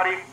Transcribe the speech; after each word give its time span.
everybody. 0.00 0.27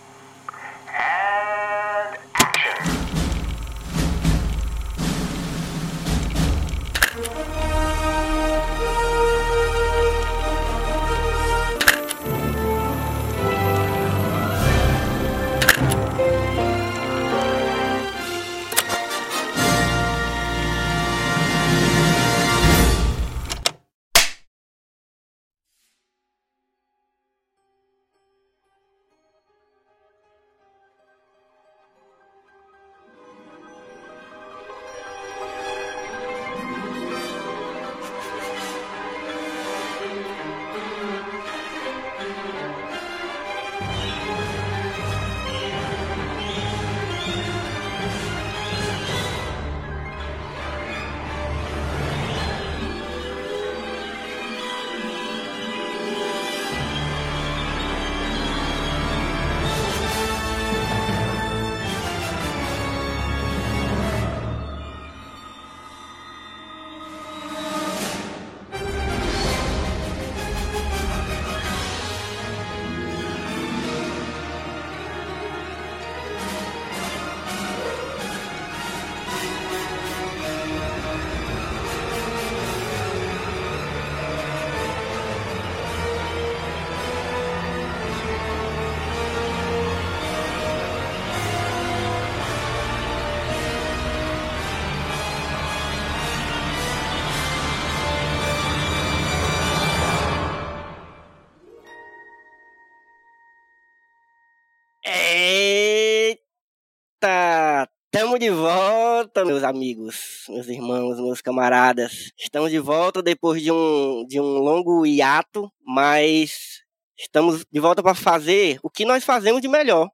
Amigos, 109.65 110.45
meus 110.47 110.67
irmãos, 110.67 111.19
meus 111.19 111.41
camaradas. 111.41 112.31
Estamos 112.37 112.71
de 112.71 112.79
volta 112.79 113.21
depois 113.21 113.61
de 113.61 113.71
um, 113.71 114.25
de 114.25 114.39
um 114.39 114.59
longo 114.59 115.05
hiato, 115.05 115.69
mas 115.85 116.81
estamos 117.17 117.65
de 117.69 117.79
volta 117.79 118.01
para 118.01 118.15
fazer 118.15 118.79
o 118.81 118.89
que 118.89 119.03
nós 119.03 119.25
fazemos 119.25 119.61
de 119.61 119.67
melhor, 119.67 120.09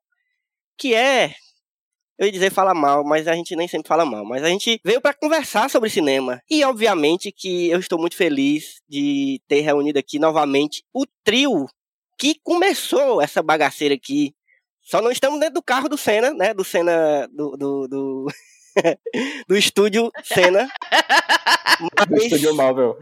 que 0.78 0.96
é, 0.96 1.36
eu 2.18 2.26
ia 2.26 2.32
dizer 2.32 2.52
falar 2.52 2.74
mal, 2.74 3.04
mas 3.04 3.28
a 3.28 3.34
gente 3.34 3.56
nem 3.56 3.68
sempre 3.68 3.88
fala 3.88 4.06
mal, 4.06 4.26
mas 4.26 4.44
a 4.44 4.48
gente 4.48 4.80
veio 4.84 5.02
para 5.02 5.14
conversar 5.14 5.70
sobre 5.70 5.90
cinema. 5.90 6.42
E 6.50 6.64
obviamente 6.64 7.32
que 7.32 7.70
eu 7.70 7.80
estou 7.80 8.00
muito 8.00 8.16
feliz 8.16 8.82
de 8.90 9.42
ter 9.48 9.62
reunido 9.62 10.00
aqui 10.00 10.18
novamente 10.18 10.84
o 10.94 11.06
trio 11.24 11.68
que 12.18 12.36
começou 12.44 13.22
essa 13.22 13.44
bagaceira 13.44 13.94
aqui 13.94 14.34
só 14.82 15.02
não 15.02 15.12
estamos 15.12 15.40
dentro 15.40 15.56
do 15.56 15.64
carro 15.64 15.88
do 15.88 15.98
Senna, 15.98 16.34
né? 16.34 16.54
Do 16.54 16.64
Senna. 16.64 17.28
Do. 17.32 17.56
Do, 17.56 17.88
do, 17.88 18.28
do 19.48 19.56
estúdio 19.58 20.12
Senna. 20.24 20.70
Do 22.08 22.16
estúdio 22.18 22.56
Marvel. 22.56 22.98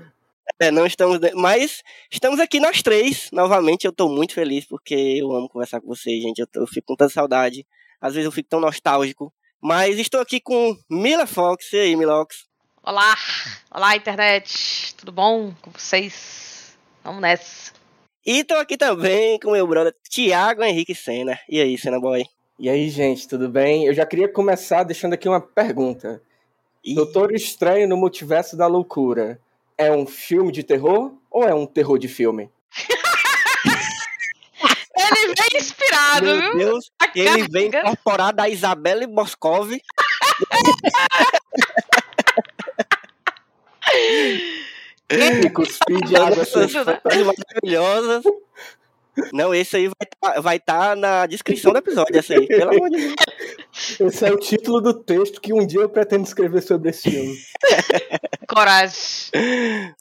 É, 0.59 0.72
não 0.72 0.85
estamos. 0.85 1.19
Mas 1.35 1.84
estamos 2.12 2.40
aqui 2.40 2.59
nós 2.59 2.81
três. 2.81 3.30
Novamente, 3.31 3.85
eu 3.85 3.91
tô 3.91 4.07
muito 4.09 4.34
feliz 4.34 4.66
porque 4.66 4.96
eu 4.96 5.31
amo 5.35 5.50
conversar 5.50 5.80
com 5.81 5.88
vocês, 5.88 6.22
gente. 6.22 6.40
Eu, 6.40 6.47
tô- 6.47 6.62
eu 6.62 6.68
fico 6.68 6.88
com 6.88 6.96
tanta 6.96 7.13
saudade. 7.13 7.66
Às 8.02 8.13
vezes 8.13 8.25
eu 8.25 8.31
fico 8.31 8.50
tão 8.50 8.59
nostálgico. 8.59 9.34
Mas 9.62 10.00
estou 10.00 10.22
aqui 10.22 10.40
com 10.40 10.78
Mila 10.90 11.28
Fox. 11.28 11.74
E 11.74 11.78
aí, 11.78 11.96
Milox? 11.96 12.46
Olá, 12.81 13.16
olá 13.69 13.96
internet, 13.96 14.96
tudo 14.96 15.12
bom 15.12 15.53
com 15.62 15.69
vocês? 15.72 16.74
Vamos 17.03 17.22
nessa. 17.22 17.74
E 18.25 18.44
tô 18.44 18.56
aqui 18.56 18.78
também 18.78 19.38
com 19.40 19.51
meu 19.51 19.68
brother 19.68 19.94
Thiago 20.09 20.63
Henrique 20.63 20.96
Senna. 20.96 21.38
E 21.50 21.59
aí, 21.59 21.78
Senna 21.78 22.00
Boy? 22.00 22.24
E 22.59 22.70
aí, 22.70 22.90
gente, 22.90 23.25
tudo 23.25 23.47
bem? 23.47 23.86
Eu 23.86 23.94
já 23.94 24.06
queria 24.06 24.28
começar 24.28 24.84
deixando 24.84 25.14
aqui 25.14 25.30
uma 25.30 25.40
pergunta. 25.40 26.22
Ih, 26.84 26.94
Doutor 26.94 27.31
Estranho 27.34 27.88
no 27.88 27.96
Multiverso 27.96 28.58
da 28.58 28.68
Loucura 28.68 29.40
é 29.78 29.90
um 29.94 30.06
filme 30.06 30.52
de 30.52 30.62
terror 30.62 31.14
ou 31.31 31.46
é 31.46 31.53
um 31.53 31.66
terror 31.66 31.98
de 31.98 32.09
filme? 32.09 32.52
Ele 34.94 35.34
vem 35.34 35.58
inspirado, 35.62 36.25
meu 36.25 36.52
viu? 36.52 36.58
Deus, 36.58 36.92
A 37.00 37.09
ele 37.16 37.48
vem 37.50 37.72
carga. 37.72 37.88
incorporado 37.90 38.42
a 38.42 38.50
Isabelle 38.50 39.08
Boscov. 39.08 39.72
E 45.09 45.50
cuspir 45.52 46.02
de 46.06 46.16
água 46.18 46.42
essas 46.42 46.74
coisas 46.74 46.86
maravilhosas. 47.25 48.24
Não, 49.34 49.53
esse 49.53 49.75
aí 49.78 49.88
vai 49.88 49.96
estar 50.02 50.41
vai 50.41 50.59
tá 50.59 50.96
na 50.96 51.25
descrição 51.25 51.72
do 51.72 51.80
episódio, 51.80 52.18
esse 52.18 52.34
aí, 52.34 52.47
pelo 52.47 52.75
amor 52.75 52.90
de 52.90 52.97
Deus. 52.97 53.16
Esse 54.00 54.25
é 54.25 54.31
o 54.31 54.38
título 54.38 54.81
do 54.81 54.94
texto 54.94 55.40
que 55.40 55.53
um 55.53 55.66
dia 55.66 55.81
eu 55.81 55.90
pretendo 55.90 56.24
escrever 56.24 56.62
sobre 56.62 56.90
esse 56.90 57.09
filme. 57.09 57.38
Coragem. 58.50 59.31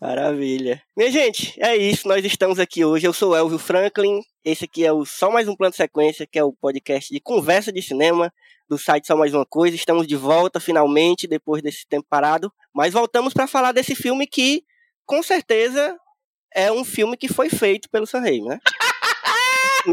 Maravilha. 0.00 0.82
Minha 0.96 1.12
gente, 1.12 1.54
é 1.60 1.76
isso, 1.76 2.08
nós 2.08 2.24
estamos 2.24 2.58
aqui 2.58 2.84
hoje. 2.84 3.06
Eu 3.06 3.12
sou 3.12 3.32
o 3.32 3.36
Elvio 3.36 3.58
Franklin, 3.58 4.22
esse 4.44 4.64
aqui 4.64 4.84
é 4.84 4.92
o 4.92 5.04
Só 5.04 5.30
Mais 5.30 5.46
Um 5.46 5.54
Plano 5.54 5.70
de 5.70 5.76
Sequência, 5.76 6.26
que 6.26 6.38
é 6.38 6.42
o 6.42 6.52
podcast 6.52 7.12
de 7.12 7.20
conversa 7.20 7.70
de 7.70 7.82
cinema 7.82 8.32
do 8.68 8.78
site 8.78 9.06
Só 9.06 9.16
Mais 9.16 9.34
Uma 9.34 9.46
Coisa. 9.46 9.76
Estamos 9.76 10.06
de 10.06 10.16
volta, 10.16 10.58
finalmente, 10.58 11.26
depois 11.26 11.62
desse 11.62 11.86
tempo 11.86 12.06
parado. 12.08 12.52
Mas 12.74 12.94
voltamos 12.94 13.34
para 13.34 13.46
falar 13.46 13.72
desse 13.72 13.94
filme 13.94 14.26
que, 14.26 14.62
com 15.04 15.22
certeza, 15.22 15.96
é 16.54 16.72
um 16.72 16.84
filme 16.84 17.16
que 17.16 17.28
foi 17.28 17.48
feito 17.48 17.88
pelo 17.90 18.06
Sam 18.06 18.20
Raimi, 18.20 18.48
né? 18.48 18.58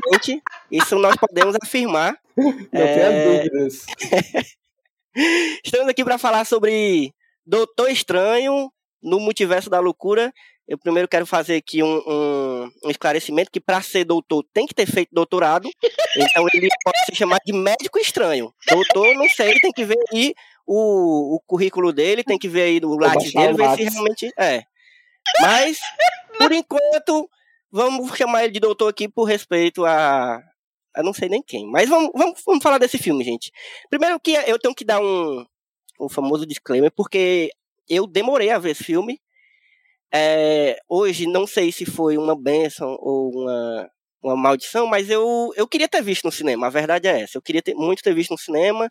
Realmente, 0.03 0.41
Isso 0.71 0.97
nós 0.99 1.15
podemos 1.15 1.55
afirmar. 1.61 2.17
Não 2.37 2.53
É. 2.73 3.43
dúvidas. 3.43 3.85
Estamos 5.63 5.87
aqui 5.87 6.03
para 6.03 6.17
falar 6.17 6.45
sobre 6.45 7.13
Doutor 7.45 7.89
Estranho 7.89 8.69
no 9.01 9.19
Multiverso 9.19 9.69
da 9.69 9.79
Loucura. 9.79 10.33
Eu 10.67 10.77
primeiro 10.79 11.07
quero 11.07 11.25
fazer 11.27 11.57
aqui 11.57 11.83
um, 11.83 11.97
um- 12.07 12.71
um 12.85 12.89
esclarecimento 12.89 13.51
que 13.51 13.59
para 13.61 13.81
ser 13.81 14.03
doutor 14.03 14.43
tem 14.51 14.65
que 14.65 14.73
ter 14.73 14.87
feito 14.87 15.09
doutorado. 15.13 15.69
Então 16.17 16.45
ele 16.53 16.69
pode 16.81 16.97
ser 17.05 17.13
chamado 17.13 17.41
de 17.45 17.51
médico 17.51 17.99
estranho. 17.99 18.53
Doutor, 18.69 19.13
não 19.15 19.27
sei, 19.27 19.59
tem 19.59 19.69
que 19.73 19.83
ver 19.83 19.99
aí 20.13 20.33
o, 20.65 21.35
o 21.35 21.39
currículo 21.45 21.91
dele, 21.91 22.23
tem 22.23 22.37
que 22.39 22.47
ver 22.47 22.61
aí 22.61 22.79
o 22.81 22.95
baixar 22.95 23.19
dele, 23.51 23.53
ver 23.57 23.75
se 23.75 23.83
realmente 23.83 24.31
é. 24.39 24.63
Mas, 25.41 25.77
por 26.37 26.53
enquanto, 26.53 27.29
vamos 27.75 28.15
chamar 28.17 28.45
ele 28.45 28.53
de 28.53 28.59
doutor 28.61 28.87
aqui 28.87 29.09
por 29.09 29.25
respeito 29.25 29.85
a... 29.85 30.41
Eu 30.95 31.03
não 31.03 31.13
sei 31.13 31.27
nem 31.27 31.43
quem, 31.45 31.69
mas 31.69 31.89
vamos, 31.89 32.09
vamos, 32.15 32.41
vamos 32.45 32.63
falar 32.63 32.77
desse 32.77 32.97
filme, 32.97 33.21
gente. 33.21 33.51
Primeiro 33.89 34.17
que 34.17 34.31
eu 34.31 34.57
tenho 34.57 34.73
que 34.73 34.85
dar 34.85 35.01
um, 35.01 35.45
um 35.99 36.07
famoso 36.07 36.45
disclaimer, 36.45 36.89
porque 36.89 37.51
eu 37.89 38.07
demorei 38.07 38.49
a 38.49 38.57
ver 38.57 38.71
esse 38.71 38.83
filme. 38.85 39.19
É, 40.13 40.79
hoje 40.87 41.27
não 41.27 41.45
sei 41.45 41.69
se 41.69 41.85
foi 41.85 42.17
uma 42.17 42.33
benção 42.33 42.95
ou 43.01 43.31
uma, 43.31 43.91
uma 44.23 44.37
maldição, 44.37 44.87
mas 44.87 45.09
eu, 45.09 45.51
eu 45.57 45.67
queria 45.67 45.89
ter 45.89 46.01
visto 46.01 46.23
no 46.23 46.31
cinema, 46.31 46.67
a 46.67 46.69
verdade 46.69 47.09
é 47.09 47.23
essa. 47.23 47.37
Eu 47.37 47.41
queria 47.41 47.61
ter, 47.61 47.75
muito 47.75 48.01
ter 48.01 48.15
visto 48.15 48.31
no 48.31 48.37
cinema, 48.37 48.89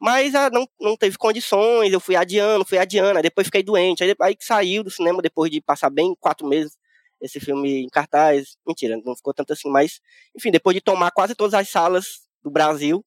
mas 0.00 0.34
ah, 0.34 0.50
não, 0.50 0.66
não 0.80 0.96
teve 0.96 1.16
condições, 1.16 1.92
eu 1.92 2.00
fui 2.00 2.16
adiando, 2.16 2.64
fui 2.64 2.78
adiando, 2.78 3.18
aí 3.18 3.22
depois 3.22 3.46
fiquei 3.46 3.62
doente, 3.62 4.02
aí, 4.02 4.12
aí 4.20 4.36
saiu 4.40 4.82
do 4.82 4.90
cinema 4.90 5.22
depois 5.22 5.48
de 5.48 5.60
passar 5.60 5.90
bem 5.90 6.12
quatro 6.18 6.44
meses 6.44 6.76
esse 7.20 7.40
filme 7.40 7.84
em 7.84 7.88
cartaz. 7.88 8.56
Mentira, 8.66 9.00
não 9.04 9.16
ficou 9.16 9.34
tanto 9.34 9.52
assim, 9.52 9.68
mas 9.70 10.00
enfim, 10.36 10.50
depois 10.50 10.74
de 10.74 10.80
tomar 10.80 11.10
quase 11.10 11.34
todas 11.34 11.54
as 11.54 11.68
salas 11.68 12.20
do 12.42 12.50
Brasil, 12.50 13.04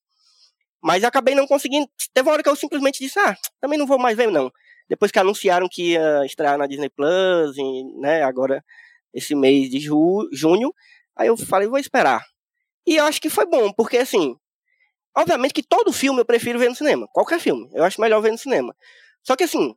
mas 0.82 1.04
acabei 1.04 1.36
não 1.36 1.48
conseguindo. 1.48 1.88
Teve 2.14 2.28
uma 2.28 2.34
hora 2.34 2.44
que 2.44 2.50
eu 2.50 2.56
simplesmente 2.56 3.00
disse, 3.00 3.20
ah, 3.20 3.36
também 3.60 3.78
não 3.78 3.86
vou 3.88 4.00
mais 4.00 4.16
ver, 4.18 4.32
não. 4.32 4.52
Depois 4.88 5.12
que 5.12 5.20
anunciaram 5.20 5.68
que 5.70 5.92
ia 5.94 6.26
estrear 6.26 6.58
na 6.58 6.66
Disney 6.68 6.90
Plus, 6.90 7.58
e, 7.58 7.84
né, 8.00 8.24
agora 8.24 8.64
esse 9.14 9.36
mês 9.36 9.70
de 9.70 9.80
ju 9.80 10.28
junho, 10.32 10.74
aí 11.16 11.28
eu 11.28 11.38
falei, 11.38 11.68
vou 11.68 11.80
esperar. 11.80 12.24
E 12.88 12.96
eu 12.96 13.06
acho 13.06 13.22
que 13.22 13.30
foi 13.30 13.46
bom, 13.46 13.72
porque 13.74 13.98
assim, 13.98 14.36
obviamente 15.16 15.54
que 15.54 15.64
todo 15.64 15.94
filme 15.94 16.22
eu 16.22 16.26
prefiro 16.26 16.60
ver 16.60 16.70
no 16.70 16.76
cinema. 16.76 17.08
Qualquer 17.14 17.40
filme, 17.40 17.70
eu 17.74 17.84
acho 17.84 18.02
melhor 18.02 18.22
ver 18.22 18.32
no 18.32 18.38
cinema. 18.38 18.76
Só 19.24 19.36
que 19.36 19.44
assim, 19.44 19.76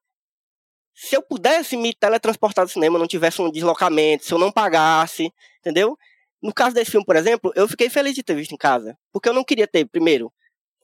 se 0.95 1.17
eu 1.17 1.23
pudesse 1.23 1.77
me 1.77 1.95
teletransportar 1.95 2.65
do 2.65 2.71
cinema, 2.71 2.99
não 2.99 3.07
tivesse 3.07 3.41
um 3.41 3.51
deslocamento, 3.51 4.25
se 4.25 4.33
eu 4.33 4.39
não 4.39 4.53
pagasse, 4.53 5.33
entendeu? 5.61 5.97
No 6.43 6.53
caso 6.53 6.75
desse 6.75 6.91
filme, 6.91 7.07
por 7.07 7.17
exemplo, 7.17 7.53
eu 7.55 7.69
fiquei 7.69 7.89
feliz 7.89 8.15
de 8.15 8.23
ter 8.23 8.35
visto 8.35 8.53
em 8.53 8.57
casa. 8.57 8.99
Porque 9.13 9.29
eu 9.29 9.33
não 9.33 9.45
queria 9.45 9.67
ter, 9.67 9.85
primeiro, 9.87 10.33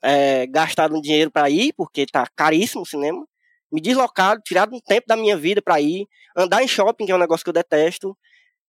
é, 0.03 0.47
gastado 0.47 0.97
um 0.97 1.01
dinheiro 1.01 1.31
para 1.31 1.51
ir, 1.51 1.73
porque 1.77 2.07
tá 2.07 2.27
caríssimo 2.35 2.83
o 2.83 2.87
cinema. 2.87 3.27
Me 3.71 3.81
deslocado, 3.81 4.41
tirado 4.43 4.75
um 4.75 4.81
tempo 4.81 5.07
da 5.07 5.17
minha 5.17 5.37
vida 5.37 5.61
para 5.61 5.81
ir. 5.81 6.07
Andar 6.37 6.63
em 6.63 6.69
shopping, 6.69 7.07
que 7.07 7.13
é 7.13 7.15
um 7.15 7.19
negócio 7.19 7.45
que 7.45 7.51
eu 7.51 7.55
detesto. 7.55 8.17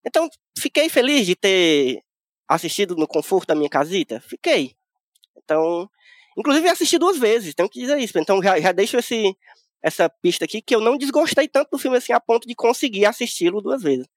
Então, 0.06 0.28
fiquei 0.58 0.90
feliz 0.90 1.26
de 1.26 1.36
ter 1.36 2.02
assistido 2.48 2.96
no 2.96 3.08
conforto 3.08 3.48
da 3.48 3.56
minha 3.56 3.70
casita. 3.70 4.20
Fiquei. 4.22 4.76
Então, 5.38 5.88
inclusive 6.38 6.68
assisti 6.68 6.98
duas 6.98 7.18
vezes, 7.18 7.54
tenho 7.54 7.70
que 7.70 7.80
dizer 7.80 8.00
isso. 8.00 8.18
Então, 8.18 8.42
já, 8.42 8.60
já 8.60 8.72
deixo 8.72 8.98
esse, 8.98 9.36
essa 9.82 10.10
pista 10.10 10.46
aqui, 10.46 10.62
que 10.62 10.76
eu 10.76 10.82
não 10.82 10.98
desgostei 10.98 11.48
tanto 11.48 11.72
do 11.72 11.78
filme 11.78 11.98
assim, 11.98 12.14
a 12.14 12.20
ponto 12.20 12.48
de 12.48 12.56
conseguir 12.56 13.06
assisti-lo 13.06 13.62
duas 13.62 13.82
vezes. 13.82 14.08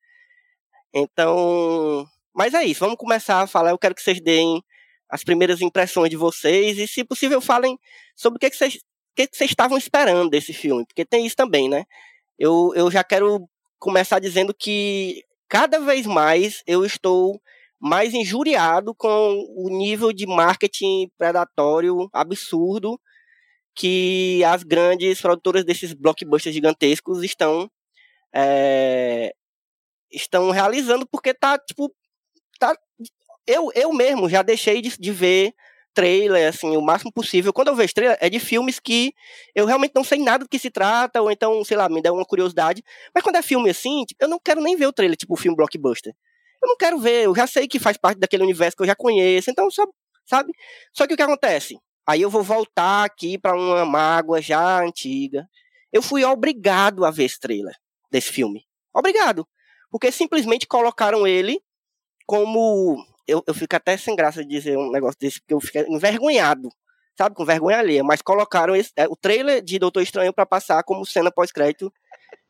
Então, 0.95 2.07
mas 2.35 2.55
é 2.55 2.65
isso, 2.65 2.81
vamos 2.81 2.97
começar 2.97 3.43
a 3.43 3.47
falar. 3.47 3.71
Eu 3.71 3.79
quero 3.79 3.95
que 3.95 4.03
vocês 4.03 4.21
deem 4.21 4.63
as 5.09 5.23
primeiras 5.23 5.61
impressões 5.61 6.11
de 6.11 6.17
vocês 6.17 6.79
e, 6.79 6.89
se 6.89 7.05
possível, 7.05 7.41
falem 7.41 7.79
sobre 8.17 8.37
o 8.37 8.41
que, 8.41 8.51
que 8.51 8.57
vocês 8.57 8.79
o 9.13 9.15
que, 9.15 9.27
que 9.27 9.37
vocês 9.37 9.51
estavam 9.51 9.77
esperando 9.77 10.31
desse 10.31 10.55
filme, 10.55 10.87
porque 10.87 11.05
tem 11.05 11.27
isso 11.27 11.37
também, 11.37 11.69
né? 11.69 11.85
Eu, 12.39 12.73
eu 12.75 12.91
já 12.91 13.05
quero 13.05 13.47
começar 13.79 14.19
dizendo 14.19 14.55
que 14.55 15.23
cada 15.51 15.79
vez 15.79 16.07
mais 16.07 16.63
eu 16.67 16.83
estou 16.83 17.39
mais 17.79 18.15
injuriado 18.15 18.95
com 18.95 19.45
o 19.55 19.69
nível 19.69 20.15
de 20.15 20.27
marketing 20.27 21.11
predatório 21.19 22.09
absurdo 22.11 22.99
que 23.75 24.43
as 24.45 24.63
grandes 24.63 25.21
produtoras 25.21 25.65
desses 25.65 25.93
blockbusters 25.93 26.55
gigantescos 26.55 27.23
estão 27.23 27.71
é, 28.35 29.33
estão 30.11 30.51
realizando 30.51 31.07
porque 31.07 31.35
tá 31.35 31.59
tipo 31.59 31.93
tá 32.59 32.77
eu, 33.47 33.71
eu 33.75 33.93
mesmo 33.93 34.29
já 34.29 34.43
deixei 34.43 34.81
de, 34.81 34.97
de 34.99 35.11
ver 35.13 35.55
trailer, 35.95 36.49
assim, 36.49 36.77
o 36.77 36.81
máximo 36.81 37.13
possível. 37.13 37.53
Quando 37.53 37.69
eu 37.69 37.77
vejo 37.77 37.95
trailer, 37.95 38.17
é 38.21 38.29
de 38.31 38.41
filmes 38.41 38.81
que 38.81 39.13
eu 39.55 39.67
realmente 39.67 39.93
não 39.95 40.05
sei 40.05 40.19
nada 40.19 40.45
do 40.45 40.49
que 40.49 40.59
se 40.59 40.71
trata, 40.71 41.21
ou 41.21 41.31
então, 41.31 41.65
sei 41.65 41.77
lá, 41.77 41.89
me 41.89 42.03
dá 42.03 42.13
uma 42.13 42.25
curiosidade. 42.25 42.83
Mas 43.15 43.23
quando 43.23 43.37
é 43.37 43.43
filme 43.43 43.71
assim, 43.71 44.05
tipo, 44.05 44.25
eu 44.25 44.29
não 44.29 44.39
quero 44.43 44.61
nem 44.63 44.77
ver 44.77 44.87
o 44.87 44.93
trailer, 44.93 45.17
tipo 45.17 45.35
o 45.35 45.37
filme 45.37 45.57
blockbuster. 45.57 46.15
Eu 46.63 46.69
não 46.69 46.77
quero 46.77 46.99
ver, 46.99 47.25
eu 47.25 47.35
já 47.35 47.47
sei 47.47 47.67
que 47.69 47.79
faz 47.79 47.97
parte 47.97 48.19
daquele 48.19 48.45
universo 48.45 48.77
que 48.77 48.83
eu 48.83 48.87
já 48.87 48.95
conheço, 48.95 49.51
então, 49.51 49.71
só, 49.71 49.85
sabe? 50.27 50.53
Só 50.93 51.07
que 51.07 51.15
o 51.15 51.17
que 51.17 51.23
acontece? 51.23 51.77
Aí 52.07 52.23
eu 52.23 52.31
vou 52.31 52.43
voltar 52.43 53.05
aqui 53.05 53.39
para 53.39 53.57
uma 53.57 53.85
mágoa 53.85 54.41
já 54.41 54.81
antiga. 54.81 55.49
Eu 55.93 56.03
fui 56.03 56.25
obrigado 56.25 57.05
a 57.05 57.11
ver 57.11 57.25
esse 57.25 57.39
trailer 57.39 57.75
desse 58.11 58.33
filme. 58.33 58.65
Obrigado. 58.95 59.47
Porque 59.91 60.11
simplesmente 60.11 60.67
colocaram 60.67 61.27
ele 61.27 61.61
como 62.27 63.05
eu, 63.27 63.43
eu 63.47 63.55
fico 63.55 63.77
até 63.77 63.97
sem 63.97 64.17
graça 64.17 64.43
de 64.43 64.51
dizer 64.51 64.77
um 64.77 64.91
negócio 64.91 65.19
desse, 65.21 65.41
porque 65.41 65.55
eu 65.55 65.61
fico 65.61 65.79
envergonhado, 65.93 66.69
sabe? 67.17 67.35
Com 67.35 67.45
vergonha 67.45 67.79
alheia. 67.79 68.03
Mas 68.03 68.23
colocaram 68.23 68.75
esse, 68.75 68.91
é, 68.97 69.07
o 69.07 69.17
trailer 69.17 69.63
de 69.63 69.79
Doutor 69.79 70.03
Estranho 70.03 70.33
para 70.33 70.47
passar 70.47 70.83
como 70.83 71.07
cena 71.07 71.31
pós-crédito 71.31 71.93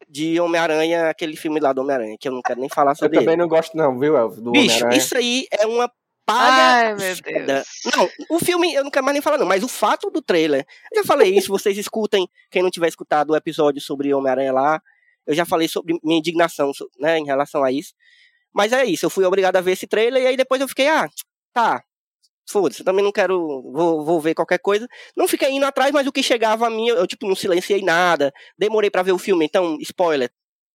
de 0.08 0.38
Homem-Aranha, 0.40 1.08
aquele 1.08 1.36
filme 1.36 1.58
lá 1.58 1.72
do 1.72 1.80
Homem-Aranha, 1.80 2.16
que 2.18 2.28
eu 2.28 2.32
não 2.32 2.42
quero 2.42 2.60
nem 2.60 2.68
falar 2.68 2.94
sobre 2.94 3.16
Eu 3.16 3.20
também 3.20 3.34
ele. 3.34 3.42
não 3.42 3.48
gosto, 3.48 3.76
não, 3.76 3.98
viu, 3.98 4.16
Elvio? 4.16 4.42
Do 4.42 4.52
Bicho, 4.52 4.88
isso 4.90 5.16
aí 5.16 5.46
é 5.50 5.66
uma 5.66 5.90
palha. 6.24 6.88
Ai, 6.88 6.94
meu 6.94 7.46
Deus. 7.46 7.66
Não, 7.96 8.08
o 8.30 8.38
filme 8.38 8.74
eu 8.74 8.84
não 8.84 8.90
quero 8.90 9.04
mais 9.04 9.14
nem 9.14 9.22
falar, 9.22 9.38
não, 9.38 9.46
mas 9.46 9.62
o 9.62 9.68
fato 9.68 10.10
do 10.10 10.22
trailer. 10.22 10.66
Eu 10.92 11.02
já 11.02 11.06
falei 11.06 11.36
isso, 11.36 11.48
vocês 11.48 11.76
escutem, 11.76 12.28
quem 12.50 12.62
não 12.62 12.70
tiver 12.70 12.88
escutado 12.88 13.30
o 13.30 13.36
episódio 13.36 13.80
sobre 13.80 14.12
Homem-Aranha 14.14 14.52
lá. 14.52 14.82
Eu 15.26 15.34
já 15.34 15.44
falei 15.44 15.68
sobre 15.68 15.98
minha 16.02 16.18
indignação 16.18 16.72
né, 16.98 17.18
em 17.18 17.24
relação 17.24 17.62
a 17.62 17.70
isso. 17.70 17.94
Mas 18.52 18.72
é 18.72 18.84
isso, 18.84 19.06
eu 19.06 19.10
fui 19.10 19.24
obrigado 19.24 19.56
a 19.56 19.60
ver 19.60 19.72
esse 19.72 19.86
trailer 19.86 20.22
e 20.22 20.26
aí 20.26 20.36
depois 20.36 20.60
eu 20.60 20.68
fiquei, 20.68 20.88
ah, 20.88 21.08
tá, 21.54 21.82
foda-se, 22.48 22.84
também 22.84 23.04
não 23.04 23.12
quero, 23.12 23.62
vou, 23.72 24.04
vou 24.04 24.20
ver 24.20 24.34
qualquer 24.34 24.58
coisa. 24.58 24.86
Não 25.16 25.26
fiquei 25.26 25.50
indo 25.50 25.64
atrás, 25.64 25.90
mas 25.92 26.06
o 26.06 26.12
que 26.12 26.22
chegava 26.22 26.66
a 26.66 26.70
mim, 26.70 26.88
eu, 26.88 27.06
tipo, 27.06 27.26
não 27.26 27.34
silenciei 27.34 27.82
nada, 27.82 28.32
demorei 28.58 28.90
para 28.90 29.02
ver 29.02 29.12
o 29.12 29.18
filme, 29.18 29.44
então, 29.46 29.78
spoiler, 29.80 30.30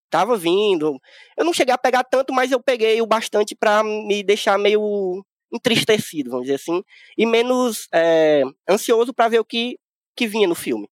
tava 0.09 0.35
vindo. 0.37 0.97
Eu 1.37 1.45
não 1.45 1.53
cheguei 1.53 1.73
a 1.73 1.77
pegar 1.77 2.03
tanto, 2.03 2.33
mas 2.33 2.51
eu 2.51 2.61
peguei 2.61 3.01
o 3.01 3.05
bastante 3.07 3.55
para 3.55 3.83
me 3.83 4.23
deixar 4.23 4.57
meio 4.57 5.23
entristecido, 5.51 6.29
vamos 6.31 6.45
dizer 6.45 6.55
assim, 6.55 6.83
e 7.17 7.25
menos 7.25 7.87
é, 7.93 8.43
ansioso 8.69 9.13
para 9.13 9.29
ver 9.29 9.39
o 9.39 9.45
que, 9.45 9.79
que 10.15 10.27
vinha 10.27 10.47
no 10.47 10.55
filme. 10.55 10.89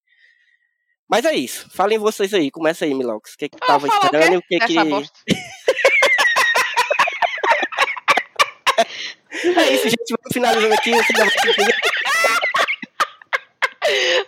Mas 1.08 1.24
é 1.24 1.34
isso. 1.34 1.68
Falem 1.70 1.98
vocês 1.98 2.34
aí. 2.34 2.50
Começa 2.50 2.84
aí, 2.84 2.92
Milox. 2.92 3.34
O 3.34 3.38
que, 3.38 3.48
que 3.48 3.58
tava 3.58 3.86
esperando 3.86 4.34
e 4.34 4.36
o 4.38 4.42
que 4.42 4.58
que. 4.60 4.74
É 9.44 9.72
isso, 9.72 9.84
gente. 9.84 10.10
Vamos 10.10 10.32
finalizando 10.32 10.74
aqui. 10.74 10.92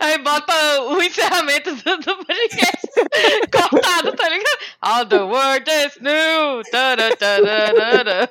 Aí 0.00 0.19
bota 0.19 0.82
o 0.82 1.02
encerramento 1.02 1.74
do, 1.74 1.96
do 1.98 2.16
podcast 2.24 2.88
cortado, 3.50 4.12
tá 4.12 4.28
ligado? 4.28 4.58
All 4.81 5.06
the 5.06 5.20
world 5.20 5.69
is 5.69 5.98
new. 6.00 6.62
Tada. 6.70 8.28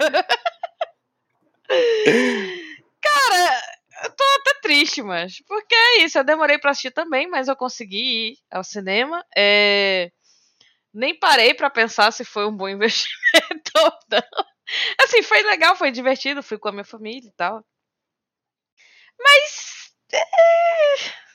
Cara, 3.01 3.61
eu 4.03 4.15
tô 4.15 4.23
até 4.39 4.59
triste, 4.61 5.01
mas. 5.01 5.41
Porque 5.47 5.73
é 5.73 6.03
isso, 6.03 6.17
eu 6.17 6.23
demorei 6.23 6.57
pra 6.57 6.71
assistir 6.71 6.91
também, 6.91 7.27
mas 7.27 7.47
eu 7.47 7.55
consegui 7.55 8.31
ir 8.31 8.37
ao 8.51 8.63
cinema. 8.63 9.23
É... 9.35 10.11
Nem 10.93 11.17
parei 11.17 11.53
pra 11.53 11.69
pensar 11.69 12.11
se 12.11 12.23
foi 12.23 12.47
um 12.47 12.55
bom 12.55 12.67
investimento 12.69 13.71
ou 13.75 13.91
não. 14.11 14.45
Assim, 15.01 15.23
foi 15.23 15.41
legal, 15.43 15.75
foi 15.75 15.91
divertido, 15.91 16.43
fui 16.43 16.57
com 16.57 16.69
a 16.69 16.71
minha 16.71 16.83
família 16.83 17.27
e 17.27 17.33
tal. 17.33 17.65
Mas. 19.19 19.91
É... 20.13 21.27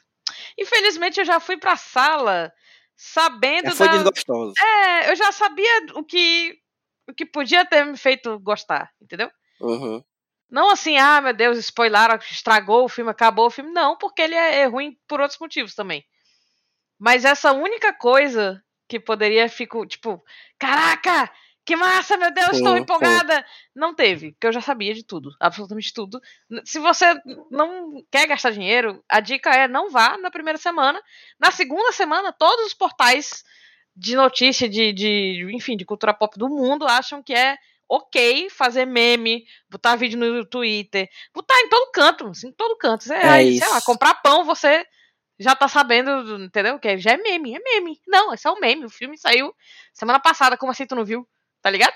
Infelizmente 0.58 1.18
eu 1.18 1.24
já 1.24 1.40
fui 1.40 1.56
pra 1.56 1.76
sala 1.76 2.52
sabendo. 2.96 3.70
Já 3.70 3.76
foi 3.76 3.88
da... 3.88 3.92
desgostoso. 3.94 4.54
É, 4.60 5.10
eu 5.10 5.16
já 5.16 5.32
sabia 5.32 5.86
o 5.94 6.04
que, 6.04 6.58
o 7.08 7.14
que 7.14 7.26
podia 7.26 7.64
ter 7.64 7.84
me 7.84 7.96
feito 7.96 8.38
gostar, 8.38 8.90
entendeu? 9.00 9.30
Uhum. 9.60 10.02
Não 10.52 10.70
assim, 10.70 10.98
ah, 10.98 11.18
meu 11.22 11.32
Deus, 11.32 11.56
spoiler, 11.56 12.14
estragou 12.30 12.84
o 12.84 12.88
filme, 12.88 13.10
acabou 13.10 13.46
o 13.46 13.50
filme. 13.50 13.72
Não, 13.72 13.96
porque 13.96 14.20
ele 14.20 14.34
é, 14.34 14.60
é 14.60 14.66
ruim 14.66 14.94
por 15.08 15.18
outros 15.18 15.40
motivos 15.40 15.74
também. 15.74 16.04
Mas 16.98 17.24
essa 17.24 17.52
única 17.52 17.90
coisa 17.94 18.62
que 18.86 19.00
poderia 19.00 19.48
ficar, 19.48 19.86
tipo, 19.86 20.22
caraca, 20.58 21.32
que 21.64 21.74
massa, 21.74 22.18
meu 22.18 22.30
Deus, 22.30 22.58
estou 22.58 22.76
empolgada. 22.76 23.42
Não 23.74 23.94
teve, 23.94 24.32
porque 24.32 24.46
eu 24.46 24.52
já 24.52 24.60
sabia 24.60 24.92
de 24.92 25.02
tudo, 25.02 25.34
absolutamente 25.40 25.90
tudo. 25.90 26.20
Se 26.66 26.78
você 26.78 27.18
não 27.50 28.04
quer 28.10 28.26
gastar 28.26 28.50
dinheiro, 28.50 29.02
a 29.08 29.20
dica 29.20 29.48
é 29.48 29.66
não 29.66 29.88
vá 29.88 30.18
na 30.18 30.30
primeira 30.30 30.58
semana. 30.58 31.00
Na 31.40 31.50
segunda 31.50 31.92
semana, 31.92 32.30
todos 32.30 32.66
os 32.66 32.74
portais 32.74 33.42
de 33.96 34.14
notícia, 34.14 34.68
de, 34.68 34.92
de 34.92 35.48
enfim, 35.54 35.78
de 35.78 35.86
cultura 35.86 36.12
pop 36.12 36.38
do 36.38 36.50
mundo 36.50 36.86
acham 36.86 37.22
que 37.22 37.32
é 37.32 37.56
ok 37.94 38.48
fazer 38.48 38.86
meme, 38.86 39.44
botar 39.70 39.96
vídeo 39.96 40.18
no 40.18 40.46
Twitter, 40.46 41.08
botar 41.34 41.60
em 41.60 41.68
todo 41.68 41.90
canto, 41.92 42.28
assim, 42.28 42.48
em 42.48 42.52
todo 42.52 42.76
canto. 42.78 43.04
Você, 43.04 43.12
É 43.14 43.28
aí, 43.28 43.58
sei 43.58 43.66
isso. 43.66 43.70
lá, 43.70 43.82
comprar 43.82 44.14
pão, 44.14 44.44
você 44.44 44.84
já 45.38 45.54
tá 45.54 45.68
sabendo, 45.68 46.42
entendeu? 46.42 46.78
Que 46.78 46.96
já 46.96 47.12
é 47.12 47.16
meme, 47.18 47.54
é 47.54 47.58
meme. 47.58 48.00
Não, 48.06 48.32
esse 48.32 48.46
é 48.46 48.50
um 48.50 48.58
meme. 48.58 48.86
O 48.86 48.90
filme 48.90 49.18
saiu 49.18 49.52
semana 49.92 50.18
passada, 50.18 50.56
como 50.56 50.72
assim 50.72 50.86
tu 50.86 50.94
não 50.94 51.04
viu? 51.04 51.28
Tá 51.60 51.68
ligado? 51.68 51.92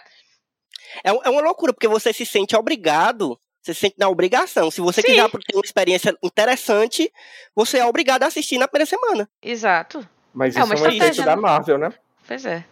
É, 1.03 1.09
é 1.09 1.31
uma 1.31 1.41
loucura, 1.41 1.73
porque 1.73 1.89
você 1.89 2.13
se 2.13 2.27
sente 2.27 2.55
obrigado, 2.55 3.41
você 3.63 3.73
se 3.73 3.81
sente 3.81 3.97
na 3.99 4.09
obrigação. 4.09 4.71
Se 4.71 4.83
você 4.83 5.01
Sim. 5.01 5.09
quiser 5.09 5.31
ter 5.31 5.55
uma 5.57 5.65
experiência 5.65 6.15
interessante, 6.23 7.11
você 7.55 7.79
é 7.79 7.87
obrigado 7.87 8.25
a 8.25 8.27
assistir 8.27 8.59
na 8.59 8.69
primeira 8.69 8.87
semana. 8.89 9.29
Exato. 9.41 10.07
Mas 10.35 10.55
É 10.55 10.61
isso 10.61 10.67
uma 10.67 10.75
é 10.75 10.77
um 10.77 10.81
efeito 10.81 10.93
estratégia, 10.95 11.25
da 11.25 11.37
né? 11.37 11.43
Marvel, 11.43 11.79
né? 11.79 11.93
Pois 12.27 12.45
é. 12.45 12.65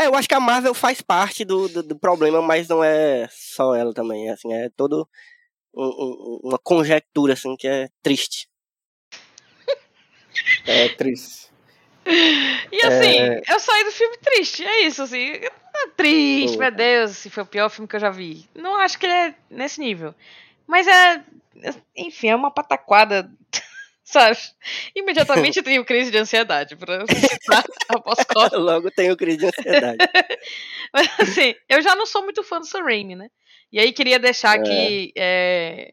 É, 0.00 0.06
eu 0.06 0.14
acho 0.14 0.28
que 0.28 0.34
a 0.34 0.40
Marvel 0.40 0.72
faz 0.74 1.00
parte 1.02 1.44
do, 1.44 1.68
do, 1.68 1.82
do 1.82 1.98
problema, 1.98 2.40
mas 2.40 2.68
não 2.68 2.82
é 2.82 3.28
só 3.30 3.74
ela 3.74 3.92
também. 3.92 4.30
Assim, 4.30 4.52
é 4.52 4.68
todo 4.70 5.06
um- 5.74 5.84
um- 5.84 6.40
uma 6.44 6.58
conjectura 6.58 7.34
assim 7.34 7.56
que 7.56 7.68
é 7.68 7.88
triste. 8.02 8.48
É 10.66 10.88
triste. 10.90 11.50
E 12.06 12.80
assim, 12.86 13.42
eu 13.48 13.60
saí 13.60 13.84
do 13.84 13.92
filme 13.92 14.16
triste, 14.18 14.64
é 14.64 14.86
isso, 14.86 15.02
assim. 15.02 15.32
É 15.32 15.50
triste, 15.96 16.56
meu 16.56 16.70
Deus, 16.70 17.12
se 17.12 17.28
foi 17.30 17.42
o 17.42 17.46
pior 17.46 17.68
filme 17.68 17.86
que 17.86 17.94
eu 17.96 18.00
já 18.00 18.10
vi. 18.10 18.48
Não 18.54 18.76
acho 18.76 18.98
que 18.98 19.06
ele 19.06 19.12
é 19.12 19.34
nesse 19.50 19.80
nível. 19.80 20.14
Mas 20.66 20.86
é. 20.88 21.22
Enfim, 21.96 22.28
é 22.28 22.34
uma 22.36 22.50
pataquada. 22.50 23.30
Sabe? 24.10 24.36
Imediatamente 24.94 25.58
eu 25.60 25.62
tenho 25.62 25.84
crise 25.84 26.10
de 26.10 26.18
ansiedade 26.18 26.74
pra 26.74 27.06
citar 27.06 27.64
após 27.88 28.24
costas. 28.24 28.60
Logo 28.60 28.90
tenho 28.90 29.16
crise 29.16 29.38
de 29.38 29.46
ansiedade. 29.46 29.98
Mas 30.92 31.08
assim, 31.20 31.54
eu 31.68 31.80
já 31.80 31.94
não 31.94 32.04
sou 32.04 32.24
muito 32.24 32.42
fã 32.42 32.58
do 32.58 32.66
Sam 32.66 32.82
Raimi, 32.82 33.14
né? 33.14 33.30
E 33.72 33.78
aí 33.78 33.92
queria 33.92 34.18
deixar 34.18 34.58
aqui 34.58 35.12
é, 35.16 35.92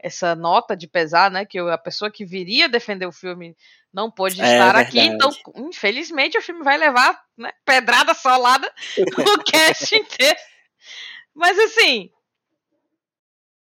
essa 0.00 0.34
nota 0.34 0.76
de 0.76 0.88
pesar, 0.88 1.30
né? 1.30 1.44
Que 1.44 1.60
a 1.60 1.78
pessoa 1.78 2.10
que 2.10 2.24
viria 2.24 2.68
defender 2.68 3.06
o 3.06 3.12
filme 3.12 3.56
não 3.94 4.10
pôde 4.10 4.42
É 4.42 4.44
estar 4.44 4.74
aqui, 4.74 4.98
então, 4.98 5.30
infelizmente, 5.54 6.36
o 6.36 6.42
filme 6.42 6.64
vai 6.64 6.76
levar 6.76 7.16
né, 7.38 7.52
pedrada 7.64 8.12
solada 8.12 8.70
o 8.98 9.44
cast 9.44 9.94
inteiro. 9.94 10.38
Mas 11.32 11.56
assim. 11.60 12.10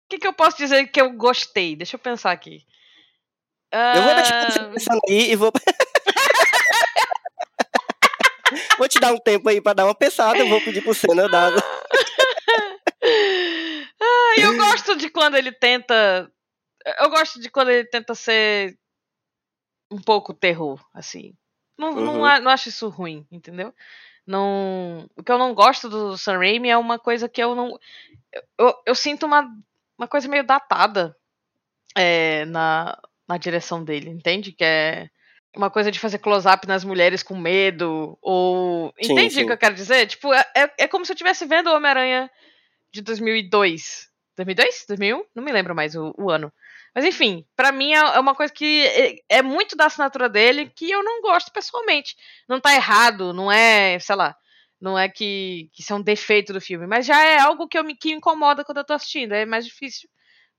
O 0.05 0.07
que, 0.07 0.19
que 0.19 0.27
eu 0.27 0.33
posso 0.33 0.55
dizer 0.57 0.87
que 0.87 1.01
eu 1.01 1.11
gostei? 1.11 1.75
Deixa 1.75 1.95
eu 1.95 1.99
pensar 1.99 2.31
aqui. 2.31 2.65
Eu 3.95 4.03
vou 4.03 4.15
deixar 4.15 4.51
você 4.51 4.59
Ah, 4.59 4.69
pensando 4.73 5.01
aí 5.09 5.31
e 5.31 5.35
vou. 5.35 5.51
vou 8.77 8.87
te 8.87 8.99
dar 8.99 9.13
um 9.13 9.17
tempo 9.19 9.49
aí 9.49 9.61
pra 9.61 9.73
dar 9.73 9.85
uma 9.85 9.95
pensada. 9.95 10.39
Eu 10.39 10.47
vou 10.47 10.61
pedir 10.61 10.81
pro 10.81 10.93
Senna 10.93 11.27
dar. 11.27 11.51
Ah, 14.01 14.33
eu 14.39 14.57
gosto 14.57 14.95
de 14.95 15.09
quando 15.09 15.35
ele 15.35 15.51
tenta. 15.51 16.31
Eu 16.99 17.09
gosto 17.09 17.39
de 17.39 17.49
quando 17.49 17.69
ele 17.69 17.85
tenta 17.87 18.15
ser 18.15 18.77
um 19.91 20.01
pouco 20.01 20.33
terror, 20.33 20.83
assim. 20.93 21.33
Não, 21.77 21.91
não, 21.93 22.15
Uhum. 22.15 22.25
a- 22.25 22.39
não 22.39 22.51
acho 22.51 22.69
isso 22.69 22.87
ruim, 22.89 23.25
entendeu? 23.31 23.73
Não, 24.25 25.07
o 25.15 25.23
que 25.23 25.31
eu 25.31 25.37
não 25.37 25.53
gosto 25.53 25.87
do 25.87 26.17
Sam 26.17 26.37
Raimi 26.39 26.69
é 26.69 26.77
uma 26.77 26.97
coisa 26.97 27.29
que 27.29 27.41
eu 27.41 27.53
não. 27.55 27.77
Eu, 28.33 28.43
eu, 28.57 28.73
eu 28.87 28.95
sinto 28.95 29.25
uma, 29.25 29.47
uma 29.97 30.07
coisa 30.07 30.27
meio 30.27 30.43
datada 30.43 31.15
é, 31.95 32.45
na, 32.45 32.97
na 33.27 33.37
direção 33.37 33.83
dele, 33.83 34.09
entende? 34.09 34.51
Que 34.51 34.63
é 34.63 35.09
uma 35.55 35.69
coisa 35.69 35.91
de 35.91 35.99
fazer 35.99 36.19
close-up 36.19 36.67
nas 36.67 36.83
mulheres 36.83 37.23
com 37.23 37.37
medo, 37.37 38.17
ou. 38.21 38.93
Sim, 39.01 39.13
Entende 39.13 39.43
o 39.43 39.47
que 39.47 39.53
eu 39.53 39.57
quero 39.57 39.75
dizer? 39.75 40.07
Tipo, 40.07 40.33
é, 40.33 40.45
é, 40.55 40.73
é 40.79 40.87
como 40.87 41.05
se 41.05 41.11
eu 41.11 41.15
estivesse 41.15 41.45
vendo 41.45 41.67
o 41.69 41.75
Homem-Aranha 41.75 42.29
de 42.91 43.01
2002. 43.01 44.09
2002? 44.35 44.85
2001? 44.87 45.25
Não 45.33 45.43
me 45.43 45.51
lembro 45.51 45.73
mais 45.73 45.95
o, 45.95 46.13
o 46.17 46.29
ano. 46.29 46.51
Mas 46.93 47.03
enfim, 47.03 47.45
pra 47.55 47.71
mim 47.71 47.93
é 47.93 47.97
é 47.97 48.19
uma 48.19 48.33
coisa 48.33 48.53
que 48.53 48.85
é, 48.87 49.37
é 49.37 49.41
muito 49.41 49.75
da 49.75 49.85
assinatura 49.85 50.29
dele 50.29 50.71
que 50.73 50.89
eu 50.89 51.03
não 51.03 51.21
gosto 51.21 51.51
pessoalmente. 51.51 52.15
Não 52.47 52.59
tá 52.59 52.73
errado, 52.73 53.33
não 53.33 53.51
é, 53.51 53.99
sei 53.99 54.15
lá, 54.15 54.35
não 54.79 54.97
é 54.97 55.09
que, 55.09 55.69
que 55.73 55.81
isso 55.81 55.91
é 55.91 55.95
um 55.95 56.01
defeito 56.01 56.53
do 56.53 56.61
filme, 56.61 56.87
mas 56.87 57.05
já 57.05 57.21
é 57.21 57.39
algo 57.39 57.67
que, 57.67 57.77
eu 57.77 57.83
me, 57.83 57.95
que 57.95 58.09
me 58.09 58.15
incomoda 58.15 58.63
quando 58.63 58.77
eu 58.77 58.85
tô 58.85 58.93
assistindo. 58.93 59.33
É 59.33 59.45
mais 59.45 59.65
difícil 59.65 60.09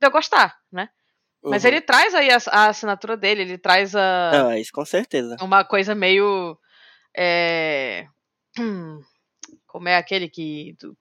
de 0.00 0.06
eu 0.06 0.10
gostar, 0.10 0.58
né? 0.70 0.88
Mas 1.48 1.62
Uhum. 1.62 1.68
ele 1.68 1.80
traz 1.80 2.14
aí 2.14 2.30
a, 2.30 2.38
a 2.50 2.68
assinatura 2.68 3.16
dele, 3.16 3.42
ele 3.42 3.58
traz 3.58 3.94
a, 3.94 4.30
Não, 4.32 4.50
é 4.50 4.60
isso 4.60 4.72
com 4.72 4.84
certeza. 4.84 5.36
uma 5.40 5.64
coisa 5.64 5.94
meio. 5.94 6.58
É, 7.16 8.06
como 9.66 9.88
é 9.88 9.96
aquele 9.96 10.28
que. 10.28 10.74
do- 10.80 10.96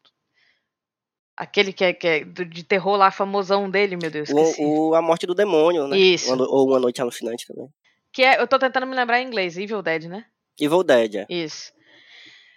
aquele 1.37 1.73
que 1.73 1.83
é, 1.83 1.93
que 1.93 2.07
é 2.07 2.23
do- 2.25 2.45
de 2.45 2.63
terror 2.63 2.95
lá, 2.95 3.11
famosão 3.11 3.69
dele, 3.69 3.97
meu 3.97 4.09
Deus. 4.09 4.29
O, 4.29 4.89
o- 4.91 4.95
a 4.95 5.01
morte 5.01 5.25
do 5.27 5.35
demônio, 5.35 5.87
né? 5.87 5.97
Isso. 5.97 6.31
Ou 6.33 6.67
uma 6.69 6.79
noite 6.79 7.01
alucinante 7.01 7.45
também. 7.47 7.67
Que 8.13 8.23
é, 8.23 8.39
eu 8.41 8.47
tô 8.47 8.57
tentando 8.57 8.85
me 8.87 8.95
lembrar 8.95 9.19
em 9.21 9.27
inglês, 9.27 9.57
Evil 9.57 9.81
Dead, 9.81 10.05
né? 10.05 10.25
Evil 10.59 10.83
Dead, 10.83 11.15
é. 11.15 11.25
Isso. 11.29 11.73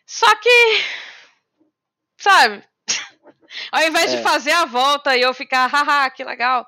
Só 0.07 0.33
que. 0.37 0.85
Sabe? 2.16 2.62
Ao 3.73 3.83
invés 3.83 4.12
É. 4.12 4.16
de 4.16 4.23
fazer 4.23 4.52
a 4.52 4.64
volta 4.66 5.16
e 5.16 5.23
eu 5.23 5.35
ficar, 5.35 5.66
haha, 5.66 6.09
que 6.11 6.23
legal. 6.23 6.64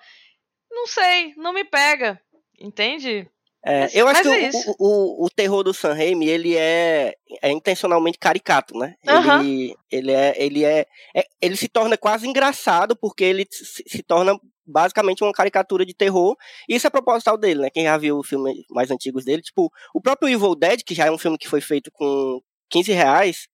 Não 0.70 0.86
sei, 0.86 1.34
não 1.36 1.52
me 1.52 1.64
pega. 1.64 2.20
Entende? 2.58 3.28
É, 3.64 3.80
Mas- 3.82 3.94
eu 3.94 4.08
acho 4.08 4.22
que 4.22 4.28
é 4.28 4.50
o- 4.50 4.74
o, 4.78 5.22
o, 5.22 5.26
o 5.26 5.30
terror 5.30 5.62
do 5.62 5.74
Sam 5.74 5.92
Raimi, 5.92 6.26
ele 6.28 6.56
é, 6.56 7.14
é 7.42 7.50
intencionalmente 7.50 8.18
caricato, 8.18 8.78
né? 8.78 8.94
Aham. 9.06 9.40
Ele, 9.42 9.76
ele, 9.90 10.12
é, 10.12 10.34
ele, 10.42 10.64
é, 10.64 10.86
é- 11.14 11.26
ele 11.42 11.56
se 11.56 11.68
torna 11.68 11.96
quase 11.98 12.26
engraçado 12.26 12.96
porque 12.96 13.22
ele 13.24 13.46
se, 13.50 13.82
se 13.86 14.02
torna 14.02 14.38
basicamente 14.66 15.22
uma 15.22 15.32
caricatura 15.32 15.84
de 15.84 15.92
terror. 15.92 16.36
E 16.68 16.74
isso 16.76 16.86
é 16.86 16.90
proposital 16.90 17.36
dele, 17.36 17.60
né? 17.60 17.70
Quem 17.70 17.84
já 17.84 17.98
viu 17.98 18.22
filmes 18.22 18.56
mais 18.70 18.90
antigos 18.90 19.24
dele, 19.26 19.42
tipo, 19.42 19.70
o 19.94 20.00
próprio 20.00 20.28
Evil 20.30 20.54
Dead, 20.54 20.82
que 20.82 20.94
já 20.94 21.06
é 21.06 21.10
um 21.10 21.18
filme 21.18 21.36
que 21.36 21.48
foi 21.48 21.60
feito 21.60 21.90
com 21.92 22.40
15 22.70 22.92
reais, 22.92 23.46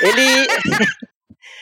ele... 0.00 0.46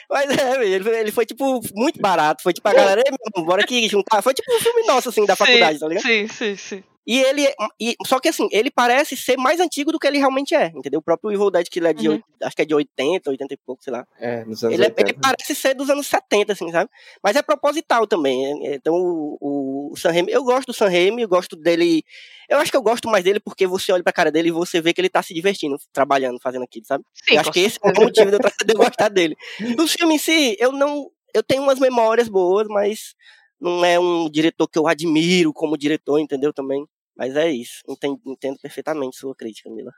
Mas 0.08 0.30
é, 0.30 0.64
ele, 0.64 0.84
foi- 0.84 0.98
ele 1.00 1.12
foi, 1.12 1.26
tipo, 1.26 1.60
muito 1.74 2.00
barato. 2.00 2.42
Foi 2.42 2.52
tipo, 2.52 2.68
a 2.68 2.72
galera, 2.74 3.00
"Ei, 3.04 3.10
meu 3.10 3.18
irmão, 3.34 3.46
bora 3.46 3.62
aqui 3.62 3.88
juntar. 3.88 4.22
Foi 4.22 4.34
tipo 4.34 4.54
um 4.54 4.60
filme 4.60 4.86
nosso, 4.86 5.08
assim, 5.08 5.24
da 5.26 5.34
Sim, 5.34 5.44
faculdade, 5.44 5.78
tá 5.78 5.88
ligado? 5.88 6.02
Sim, 6.02 6.28
sim, 6.28 6.56
sim. 6.56 6.84
E 7.06 7.18
ele. 7.18 7.46
E, 7.80 7.96
só 8.06 8.20
que 8.20 8.28
assim, 8.28 8.48
ele 8.52 8.70
parece 8.70 9.16
ser 9.16 9.36
mais 9.36 9.58
antigo 9.58 9.90
do 9.90 9.98
que 9.98 10.06
ele 10.06 10.18
realmente 10.18 10.54
é, 10.54 10.66
entendeu? 10.74 11.00
O 11.00 11.02
próprio 11.02 11.32
Evil 11.32 11.50
Dead, 11.50 11.66
que 11.68 11.78
ele 11.78 11.88
é 11.88 11.92
de. 11.92 12.08
Uhum. 12.08 12.22
Acho 12.42 12.54
que 12.56 12.62
é 12.62 12.64
de 12.64 12.74
80, 12.74 13.30
80 13.30 13.54
e 13.54 13.56
pouco, 13.56 13.82
sei 13.82 13.92
lá. 13.92 14.06
É, 14.18 14.44
nos 14.44 14.62
anos 14.62 14.74
Ele, 14.74 14.84
é- 14.84 14.88
80. 14.88 15.10
ele 15.10 15.18
parece 15.20 15.54
ser 15.54 15.74
dos 15.74 15.88
anos 15.90 16.06
70, 16.06 16.52
assim, 16.52 16.70
sabe? 16.70 16.90
Mas 17.22 17.36
é 17.36 17.42
proposital 17.42 18.06
também. 18.06 18.66
é- 18.66 18.74
Então, 18.74 18.94
o, 18.94 19.90
o, 19.92 19.96
Sam 19.96 20.10
Raimi. 20.12 20.32
Eu 20.32 20.44
gosto 20.44 20.66
do 20.68 20.72
Sam 20.74 20.88
Raimi, 20.88 21.22
eu 21.22 21.28
gosto 21.28 21.56
dele. 21.56 22.04
Eu 22.48 22.58
acho 22.58 22.70
que 22.70 22.76
eu 22.76 22.82
gosto 22.82 23.08
mais 23.08 23.24
dele 23.24 23.40
porque 23.40 23.66
você 23.66 23.92
olha 23.92 24.02
pra 24.02 24.12
cara 24.12 24.30
dele 24.30 24.48
e 24.48 24.52
você 24.52 24.80
vê 24.80 24.92
que 24.92 25.00
ele 25.00 25.08
tá 25.08 25.22
se 25.22 25.32
divertindo, 25.32 25.76
trabalhando, 25.92 26.38
fazendo 26.40 26.64
aquilo, 26.64 26.84
sabe? 26.86 27.04
Sim, 27.14 27.34
eu 27.34 27.40
acho 27.40 27.52
que 27.52 27.60
esse 27.60 27.78
é 27.82 27.88
o 27.88 28.00
motivo 28.00 28.30
de 28.30 28.36
eu, 28.36 28.76
gostar 28.76 29.08
dele. 29.08 29.36
Do 29.76 29.86
filme 29.86 30.14
em 30.14 30.18
si, 30.18 30.56
eu 30.58 30.72
não. 30.72 31.10
Eu 31.32 31.42
tenho 31.42 31.62
umas 31.62 31.78
memórias 31.78 32.28
boas, 32.28 32.66
mas 32.68 33.14
não 33.60 33.84
é 33.84 33.98
um 33.98 34.28
diretor 34.30 34.66
que 34.66 34.78
eu 34.78 34.88
admiro 34.88 35.52
como 35.52 35.76
diretor, 35.76 36.18
entendeu? 36.18 36.52
Também. 36.52 36.86
Mas 37.16 37.36
é 37.36 37.50
isso. 37.50 37.82
Entendo, 37.86 38.18
entendo 38.26 38.58
perfeitamente 38.60 39.16
sua 39.16 39.34
crítica, 39.34 39.68
Mila. 39.68 39.92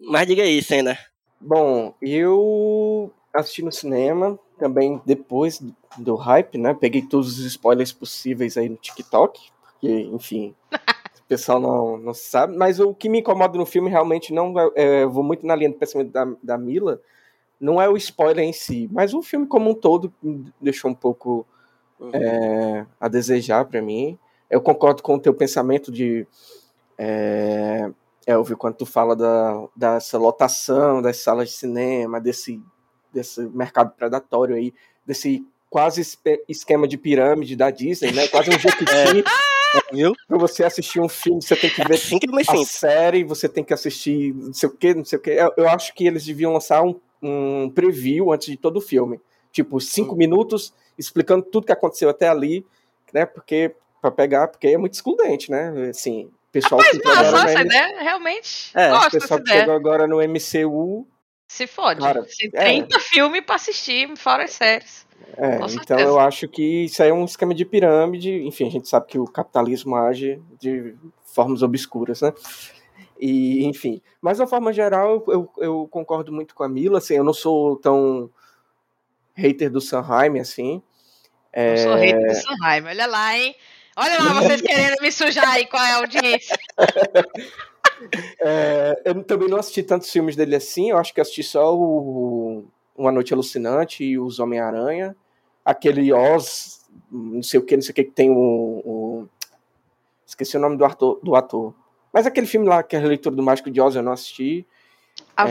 Mas 0.00 0.26
diga 0.26 0.42
aí, 0.42 0.62
Senna. 0.62 0.96
Bom, 1.40 1.94
eu 2.00 3.12
assisti 3.34 3.62
no 3.62 3.72
cinema 3.72 4.38
também 4.58 5.00
depois 5.04 5.60
do 5.96 6.14
hype, 6.14 6.58
né? 6.58 6.74
Peguei 6.74 7.02
todos 7.02 7.38
os 7.38 7.44
spoilers 7.44 7.92
possíveis 7.92 8.56
aí 8.56 8.68
no 8.68 8.76
TikTok, 8.76 9.50
porque, 9.62 9.88
enfim, 10.12 10.54
o 10.72 11.28
pessoal 11.28 11.60
não, 11.60 11.96
não 11.98 12.14
sabe. 12.14 12.56
Mas 12.56 12.78
o 12.78 12.94
que 12.94 13.08
me 13.08 13.20
incomoda 13.20 13.58
no 13.58 13.66
filme 13.66 13.90
realmente 13.90 14.32
não 14.32 14.54
é, 14.74 15.02
eu 15.02 15.10
vou 15.10 15.22
muito 15.22 15.46
na 15.46 15.56
linha 15.56 15.70
do 15.70 15.76
pensamento 15.76 16.12
da, 16.12 16.26
da 16.42 16.58
Mila, 16.58 17.00
não 17.60 17.80
é 17.82 17.88
o 17.88 17.96
spoiler 17.96 18.44
em 18.44 18.52
si, 18.52 18.88
mas 18.92 19.14
o 19.14 19.22
filme 19.22 19.46
como 19.46 19.70
um 19.70 19.74
todo 19.74 20.12
me 20.22 20.52
deixou 20.60 20.90
um 20.90 20.94
pouco 20.94 21.46
Uhum. 22.00 22.10
é, 22.12 22.86
a 23.00 23.08
desejar 23.08 23.64
pra 23.64 23.82
mim. 23.82 24.18
Eu 24.50 24.60
concordo 24.60 25.02
com 25.02 25.14
o 25.16 25.20
teu 25.20 25.34
pensamento 25.34 25.90
de 25.92 26.26
é, 26.96 27.90
Elvio, 28.26 28.56
quando 28.56 28.76
tu 28.76 28.86
fala 28.86 29.16
da, 29.16 29.66
dessa 29.74 30.18
lotação 30.18 31.00
das 31.00 31.18
salas 31.18 31.48
de 31.48 31.54
cinema, 31.54 32.20
desse, 32.20 32.62
desse 33.12 33.40
mercado 33.46 33.92
predatório 33.96 34.56
aí, 34.56 34.74
desse 35.06 35.44
quase 35.70 36.02
esquema 36.48 36.88
de 36.88 36.96
pirâmide 36.96 37.56
da 37.56 37.70
Disney, 37.70 38.12
né? 38.12 38.28
Quase 38.28 38.50
um 38.50 38.56
Jequiti. 38.58 39.24
Viu? 39.92 40.14
Pra 40.26 40.38
você 40.38 40.64
assistir 40.64 40.98
um 41.00 41.08
filme, 41.08 41.42
você 41.42 41.54
tem 41.54 41.70
que 41.70 41.82
É 41.82 41.84
ver 41.84 41.94
assim 41.94 42.18
que 42.18 42.28
a 42.30 42.64
série, 42.64 43.22
você 43.22 43.48
tem 43.48 43.62
que 43.62 43.74
assistir 43.74 44.34
não 44.34 44.52
sei 44.52 44.68
o 44.68 44.72
que, 44.72 44.94
não 44.94 45.04
sei 45.04 45.18
o 45.18 45.22
que. 45.22 45.30
Eu, 45.30 45.52
eu 45.56 45.68
acho 45.68 45.94
que 45.94 46.06
eles 46.06 46.24
deviam 46.24 46.52
lançar 46.52 46.82
um, 46.82 46.98
um 47.22 47.70
preview 47.70 48.32
antes 48.32 48.48
de 48.48 48.56
todo 48.56 48.78
o 48.78 48.80
filme. 48.80 49.20
Tipo, 49.52 49.80
cinco 49.80 50.14
minutos 50.16 50.72
explicando 50.98 51.42
tudo 51.44 51.66
que 51.66 51.72
aconteceu 51.72 52.08
até 52.08 52.28
ali, 52.28 52.64
né? 53.12 53.24
Porque, 53.26 53.74
pra 54.00 54.10
pegar, 54.10 54.48
porque 54.48 54.68
é 54.68 54.76
muito 54.78 54.94
excludente, 54.94 55.50
né? 55.50 55.88
Assim, 55.90 56.24
o 56.26 56.52
pessoal 56.52 56.80
Mas 56.80 56.90
que 56.90 56.96
chegou 56.96 57.14
massa, 57.14 57.28
agora 57.28 57.50
essa 57.50 57.54
no 57.54 57.60
M- 57.60 57.66
ideia, 57.76 58.02
realmente. 58.02 58.70
É, 58.74 58.90
gosto 58.90 59.10
pessoal 59.12 59.40
que 59.42 59.50
chegou 59.50 59.74
agora 59.74 60.06
no 60.06 60.16
MCU. 60.22 61.06
Se 61.50 61.66
fode. 61.66 62.00
Cara, 62.00 62.24
Se 62.28 62.50
é. 62.52 62.64
30 62.82 63.00
filmes 63.00 63.42
pra 63.44 63.54
assistir, 63.54 64.14
fora 64.18 64.44
as 64.44 64.50
séries. 64.50 65.06
É, 65.36 65.56
então 65.56 65.68
certeza. 65.68 66.00
eu 66.00 66.18
acho 66.18 66.46
que 66.48 66.84
isso 66.84 67.02
aí 67.02 67.08
é 67.10 67.12
um 67.12 67.24
esquema 67.24 67.54
de 67.54 67.64
pirâmide. 67.64 68.30
Enfim, 68.46 68.66
a 68.66 68.70
gente 68.70 68.88
sabe 68.88 69.06
que 69.06 69.18
o 69.18 69.24
capitalismo 69.24 69.96
age 69.96 70.40
de 70.60 70.94
formas 71.24 71.62
obscuras, 71.62 72.20
né? 72.20 72.32
E, 73.20 73.64
enfim. 73.64 74.00
Mas, 74.20 74.36
de 74.36 74.42
uma 74.42 74.48
forma 74.48 74.72
geral, 74.72 75.24
eu, 75.28 75.50
eu 75.58 75.88
concordo 75.90 76.32
muito 76.32 76.54
com 76.54 76.62
a 76.62 76.68
Mila. 76.68 76.98
Assim, 76.98 77.14
eu 77.14 77.24
não 77.24 77.32
sou 77.34 77.76
tão 77.76 78.30
hater 79.38 79.70
do 79.70 79.80
Sanheim, 79.80 80.38
assim. 80.40 80.82
Eu 81.54 81.76
sou 81.78 81.94
hater 81.94 82.26
do 82.28 82.34
Sanheim. 82.34 82.84
Olha 82.86 83.06
lá, 83.06 83.38
hein? 83.38 83.54
Olha 83.96 84.22
lá 84.22 84.40
vocês 84.42 84.60
querendo 84.62 84.96
me 85.00 85.10
sujar 85.12 85.48
aí 85.48 85.66
com 85.66 85.76
a 85.76 85.94
audiência. 85.96 86.58
É, 88.40 89.02
eu 89.06 89.24
também 89.24 89.48
não 89.48 89.58
assisti 89.58 89.82
tantos 89.82 90.08
filmes 90.12 90.36
dele 90.36 90.54
assim. 90.54 90.90
Eu 90.90 90.98
acho 90.98 91.12
que 91.12 91.20
assisti 91.20 91.42
só 91.42 91.74
o 91.76 92.64
Uma 92.96 93.10
Noite 93.10 93.34
Alucinante 93.34 94.04
e 94.04 94.16
os 94.16 94.38
Homem-Aranha. 94.38 95.16
Aquele 95.64 96.12
Oz, 96.12 96.86
não 97.10 97.42
sei 97.42 97.58
o 97.58 97.64
que, 97.64 97.74
não 97.74 97.82
sei 97.82 97.90
o 97.90 97.94
que, 97.96 98.04
que 98.04 98.10
tem 98.12 98.30
o, 98.30 98.36
o- 98.36 99.28
Esqueci 100.24 100.56
o 100.56 100.60
nome 100.60 100.76
do 100.76 100.84
ator, 100.84 101.18
do 101.24 101.34
ator. 101.34 101.74
Mas 102.12 102.24
aquele 102.24 102.46
filme 102.46 102.68
lá, 102.68 102.84
que 102.84 102.94
é 102.94 103.00
a 103.00 103.02
leitura 103.06 103.34
do 103.34 103.42
Mágico 103.42 103.68
de 103.68 103.80
Oz, 103.80 103.96
eu 103.96 104.02
não 104.02 104.12
assisti. 104.12 104.64
A- 105.36 105.48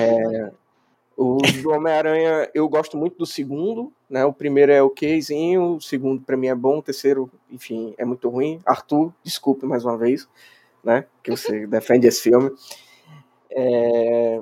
O 1.17 1.39
do 1.63 1.71
Homem-Aranha, 1.71 2.47
eu 2.53 2.69
gosto 2.69 2.95
muito 2.95 3.17
do 3.17 3.25
segundo, 3.25 3.91
né? 4.07 4.23
O 4.23 4.31
primeiro 4.31 4.71
é 4.71 4.83
okzinho, 4.83 5.77
o 5.77 5.81
segundo 5.81 6.21
pra 6.21 6.37
mim 6.37 6.45
é 6.47 6.53
bom, 6.53 6.77
o 6.77 6.83
terceiro, 6.83 7.27
enfim, 7.49 7.95
é 7.97 8.05
muito 8.05 8.29
ruim. 8.29 8.61
Arthur, 8.63 9.11
desculpe 9.23 9.65
mais 9.65 9.83
uma 9.83 9.97
vez, 9.97 10.29
né? 10.83 11.05
Que 11.23 11.31
você 11.31 11.65
defende 11.67 12.05
esse 12.05 12.21
filme. 12.21 12.51
É, 13.49 14.41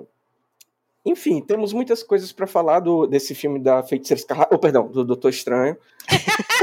Enfim, 1.05 1.39
temos 1.41 1.71
muitas 1.71 2.03
coisas 2.03 2.33
pra 2.33 2.47
falar 2.47 2.81
do, 2.81 3.07
desse 3.07 3.33
filme 3.33 3.59
da 3.59 3.81
Feiticeira 3.81 4.19
Escarlate, 4.19 4.53
oh, 4.53 4.59
perdão, 4.59 4.87
do 4.87 5.05
Doutor 5.05 5.29
Estranho. 5.29 5.77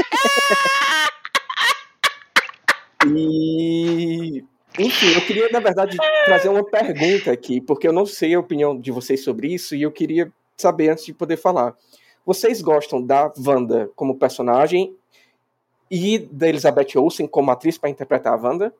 E. 3.05 4.43
Enfim, 4.79 5.13
eu 5.13 5.21
queria, 5.21 5.49
na 5.49 5.59
verdade, 5.59 5.97
trazer 6.25 6.49
uma 6.49 6.63
pergunta 6.63 7.31
aqui, 7.31 7.61
porque 7.61 7.87
eu 7.87 7.93
não 7.93 8.05
sei 8.05 8.33
a 8.33 8.39
opinião 8.39 8.77
de 8.79 8.91
vocês 8.91 9.23
sobre 9.23 9.53
isso 9.53 9.75
e 9.75 9.81
eu 9.83 9.91
queria 9.91 10.31
saber 10.57 10.89
antes 10.89 11.05
de 11.05 11.13
poder 11.13 11.37
falar. 11.37 11.75
Vocês 12.25 12.61
gostam 12.61 13.01
da 13.05 13.31
Wanda 13.45 13.89
como 13.95 14.17
personagem 14.17 14.95
e 15.91 16.17
da 16.17 16.47
Elizabeth 16.49 16.95
Olsen 16.97 17.27
como 17.27 17.51
atriz 17.51 17.77
para 17.77 17.89
interpretar 17.89 18.33
a 18.33 18.37
Wanda? 18.37 18.73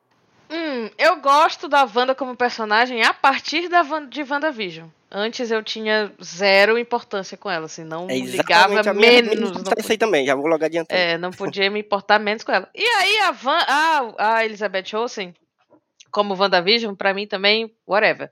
Hum, 0.49 0.89
eu 0.97 1.17
gosto 1.21 1.67
da 1.67 1.83
Wanda 1.95 2.15
como 2.15 2.35
personagem 2.35 3.03
a 3.03 3.13
partir 3.13 3.67
da 3.69 3.81
Van 3.83 4.07
de 4.07 4.23
WandaVision. 4.23 4.87
Antes 5.11 5.51
eu 5.51 5.61
tinha 5.61 6.11
zero 6.23 6.75
importância 6.77 7.37
com 7.37 7.49
ela, 7.49 7.65
assim, 7.67 7.83
não 7.83 8.09
É 8.09 8.17
ligava 8.17 8.79
a 8.79 8.83
minha 8.83 8.93
menos. 8.95 9.29
mesma 9.39 9.61
Não, 9.63 9.73
isso 9.77 9.91
aí 9.91 9.97
também, 9.97 10.25
já 10.25 10.33
vou 10.33 10.47
logo 10.47 10.65
adiantando. 10.65 10.99
é, 10.99 11.17
não 11.19 11.29
podia 11.29 11.69
me 11.69 11.79
importar 11.81 12.17
menos 12.17 12.43
com 12.43 12.51
ela. 12.51 12.67
E 12.73 12.83
aí 12.83 13.19
a, 13.19 13.31
Van, 13.31 13.59
a, 13.67 14.13
a 14.17 14.45
Elizabeth 14.45 14.95
Olsen, 14.95 15.33
como 16.13 16.35
WandaVision, 16.39 16.95
pra 16.95 17.13
mim 17.13 17.27
também, 17.27 17.75
whatever. 17.85 18.31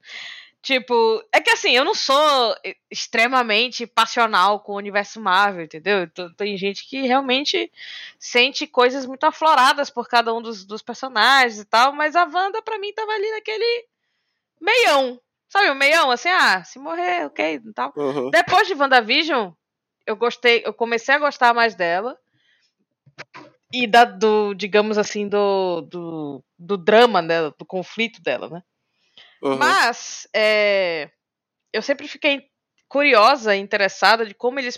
Tipo, 0.62 1.26
é 1.34 1.42
que 1.42 1.50
assim, 1.50 1.72
eu 1.72 1.84
não 1.84 1.96
sou 1.96 2.56
extremamente 2.90 3.88
passional 3.88 4.60
com 4.60 4.74
o 4.74 4.78
universo 4.78 5.20
Marvel, 5.20 5.64
entendeu? 5.66 6.08
T- 6.08 6.32
Tem 6.38 6.56
gente 6.56 6.88
que 6.88 7.02
realmente 7.02 7.72
sente 8.20 8.68
coisas 8.68 9.08
muito 9.08 9.24
afloradas 9.24 9.90
por 9.90 10.08
cada 10.08 10.32
um 10.32 10.40
dos, 10.40 10.64
dos 10.64 10.84
personagens 10.84 11.60
e 11.60 11.66
tal, 11.66 11.92
mas 11.94 12.16
a 12.16 12.26
Wanda, 12.26 12.62
pra 12.62 12.78
mim, 12.78 12.94
tava 12.94 13.12
ali 13.12 13.32
naquele 13.32 13.88
meião. 14.62 15.20
Sabe, 15.50 15.72
o 15.72 15.76
meião, 15.76 16.12
assim, 16.12 16.30
ah, 16.30 16.64
se 16.64 16.78
morrer, 16.78 17.26
ok, 17.26 17.56
e 17.56 17.74
tal. 17.74 17.92
Uhum. 17.96 18.30
Depois 18.30 18.68
de 18.68 18.76
WandaVision, 18.76 19.52
eu 20.06 20.16
gostei, 20.16 20.62
eu 20.64 20.74
comecei 20.76 21.16
a 21.16 21.20
gostar 21.20 21.56
mais 21.56 21.74
dela. 21.74 22.16
E 23.74 23.88
da, 23.88 24.04
do, 24.06 24.54
digamos 24.54 24.98
assim, 24.98 25.28
do, 25.28 25.82
do, 25.82 26.44
do 26.58 26.78
drama 26.78 27.24
dela, 27.24 27.54
do 27.58 27.66
conflito 27.66 28.22
dela, 28.22 28.50
né? 28.50 28.64
Uhum. 29.42 29.58
Mas 29.58 30.28
é, 30.36 31.10
eu 31.74 31.82
sempre 31.82 32.08
fiquei 32.08 32.48
curiosa, 32.88 33.56
interessada 33.56 34.26
de 34.26 34.34
como 34.34 34.60
eles 34.60 34.78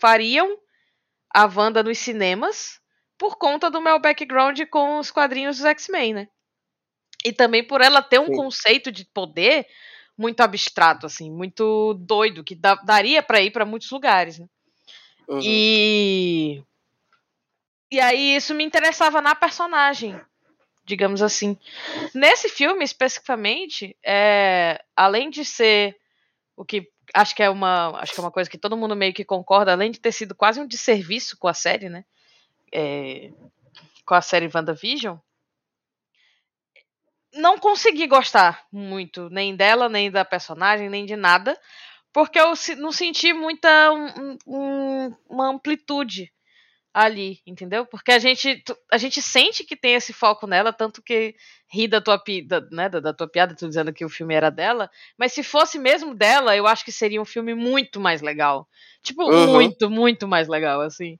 fariam 0.00 0.58
a 1.32 1.44
Wanda 1.44 1.82
nos 1.82 1.98
cinemas 1.98 2.80
por 3.18 3.36
conta 3.36 3.70
do 3.70 3.82
meu 3.82 4.00
background 4.00 4.58
com 4.70 4.98
os 4.98 5.10
quadrinhos 5.10 5.58
dos 5.58 5.66
X-Men, 5.66 6.14
né? 6.14 6.28
E 7.24 7.32
também 7.32 7.62
por 7.62 7.82
ela 7.82 8.02
ter 8.02 8.18
um 8.18 8.26
Sim. 8.26 8.36
conceito 8.36 8.90
de 8.90 9.04
poder 9.04 9.66
muito 10.16 10.40
abstrato, 10.40 11.06
assim, 11.06 11.30
muito 11.30 11.94
doido, 11.94 12.42
que 12.42 12.54
dá- 12.54 12.74
daria 12.76 13.22
pra 13.22 13.40
ir 13.40 13.50
pra 13.50 13.66
muitos 13.66 13.90
lugares, 13.90 14.38
né? 14.38 14.46
Uhum. 15.28 15.40
E. 15.42 16.62
E 17.90 18.00
aí 18.00 18.36
isso 18.36 18.54
me 18.54 18.64
interessava 18.64 19.20
na 19.20 19.34
personagem, 19.34 20.20
digamos 20.84 21.22
assim. 21.22 21.58
Nesse 22.14 22.48
filme, 22.48 22.84
especificamente, 22.84 23.96
é, 24.04 24.82
além 24.96 25.30
de 25.30 25.44
ser 25.44 25.96
o 26.56 26.64
que 26.64 26.88
acho 27.14 27.34
que 27.34 27.42
é 27.42 27.50
uma 27.50 28.00
acho 28.00 28.14
que 28.14 28.20
é 28.20 28.22
uma 28.24 28.30
coisa 28.30 28.50
que 28.50 28.58
todo 28.58 28.76
mundo 28.76 28.96
meio 28.96 29.14
que 29.14 29.24
concorda, 29.24 29.72
além 29.72 29.90
de 29.90 30.00
ter 30.00 30.12
sido 30.12 30.34
quase 30.34 30.60
um 30.60 30.66
desserviço 30.66 31.36
com 31.38 31.48
a 31.48 31.54
série, 31.54 31.88
né? 31.88 32.04
É, 32.72 33.30
com 34.06 34.14
a 34.14 34.22
série 34.22 34.50
WandaVision, 34.54 35.16
não 37.34 37.58
consegui 37.58 38.06
gostar 38.06 38.64
muito 38.72 39.28
nem 39.30 39.54
dela, 39.54 39.88
nem 39.88 40.10
da 40.10 40.24
personagem, 40.24 40.88
nem 40.88 41.06
de 41.06 41.16
nada, 41.16 41.58
porque 42.12 42.38
eu 42.40 42.52
não 42.78 42.90
senti 42.92 43.32
muita 43.32 43.92
um- 43.92 44.38
um- 44.46 45.16
uma 45.28 45.48
amplitude 45.48 46.32
ali, 46.92 47.40
entendeu? 47.46 47.86
Porque 47.86 48.10
a 48.12 48.18
gente 48.18 48.62
a 48.90 48.98
gente 48.98 49.22
sente 49.22 49.62
que 49.64 49.76
tem 49.76 49.94
esse 49.94 50.12
foco 50.12 50.46
nela, 50.46 50.72
tanto 50.72 51.00
que 51.02 51.34
ri 51.72 51.86
da 51.86 52.00
tua, 52.00 52.18
pi- 52.18 52.42
da, 52.46 52.60
né, 52.72 52.88
da, 52.88 52.98
da 53.00 53.14
tua 53.14 53.28
piada, 53.28 53.54
tu 53.54 53.68
dizendo 53.68 53.92
que 53.92 54.04
o 54.04 54.08
filme 54.08 54.34
era 54.34 54.50
dela, 54.50 54.90
mas 55.16 55.32
se 55.32 55.42
fosse 55.42 55.78
mesmo 55.78 56.14
dela, 56.14 56.56
eu 56.56 56.66
acho 56.66 56.84
que 56.84 56.90
seria 56.92 57.22
um 57.22 57.24
filme 57.24 57.54
muito 57.54 58.00
mais 58.00 58.20
legal. 58.22 58.66
Tipo, 59.02 59.22
Uhum. 59.24 59.52
muito, 59.52 59.88
muito 59.88 60.26
mais 60.26 60.48
legal, 60.48 60.80
assim. 60.80 61.16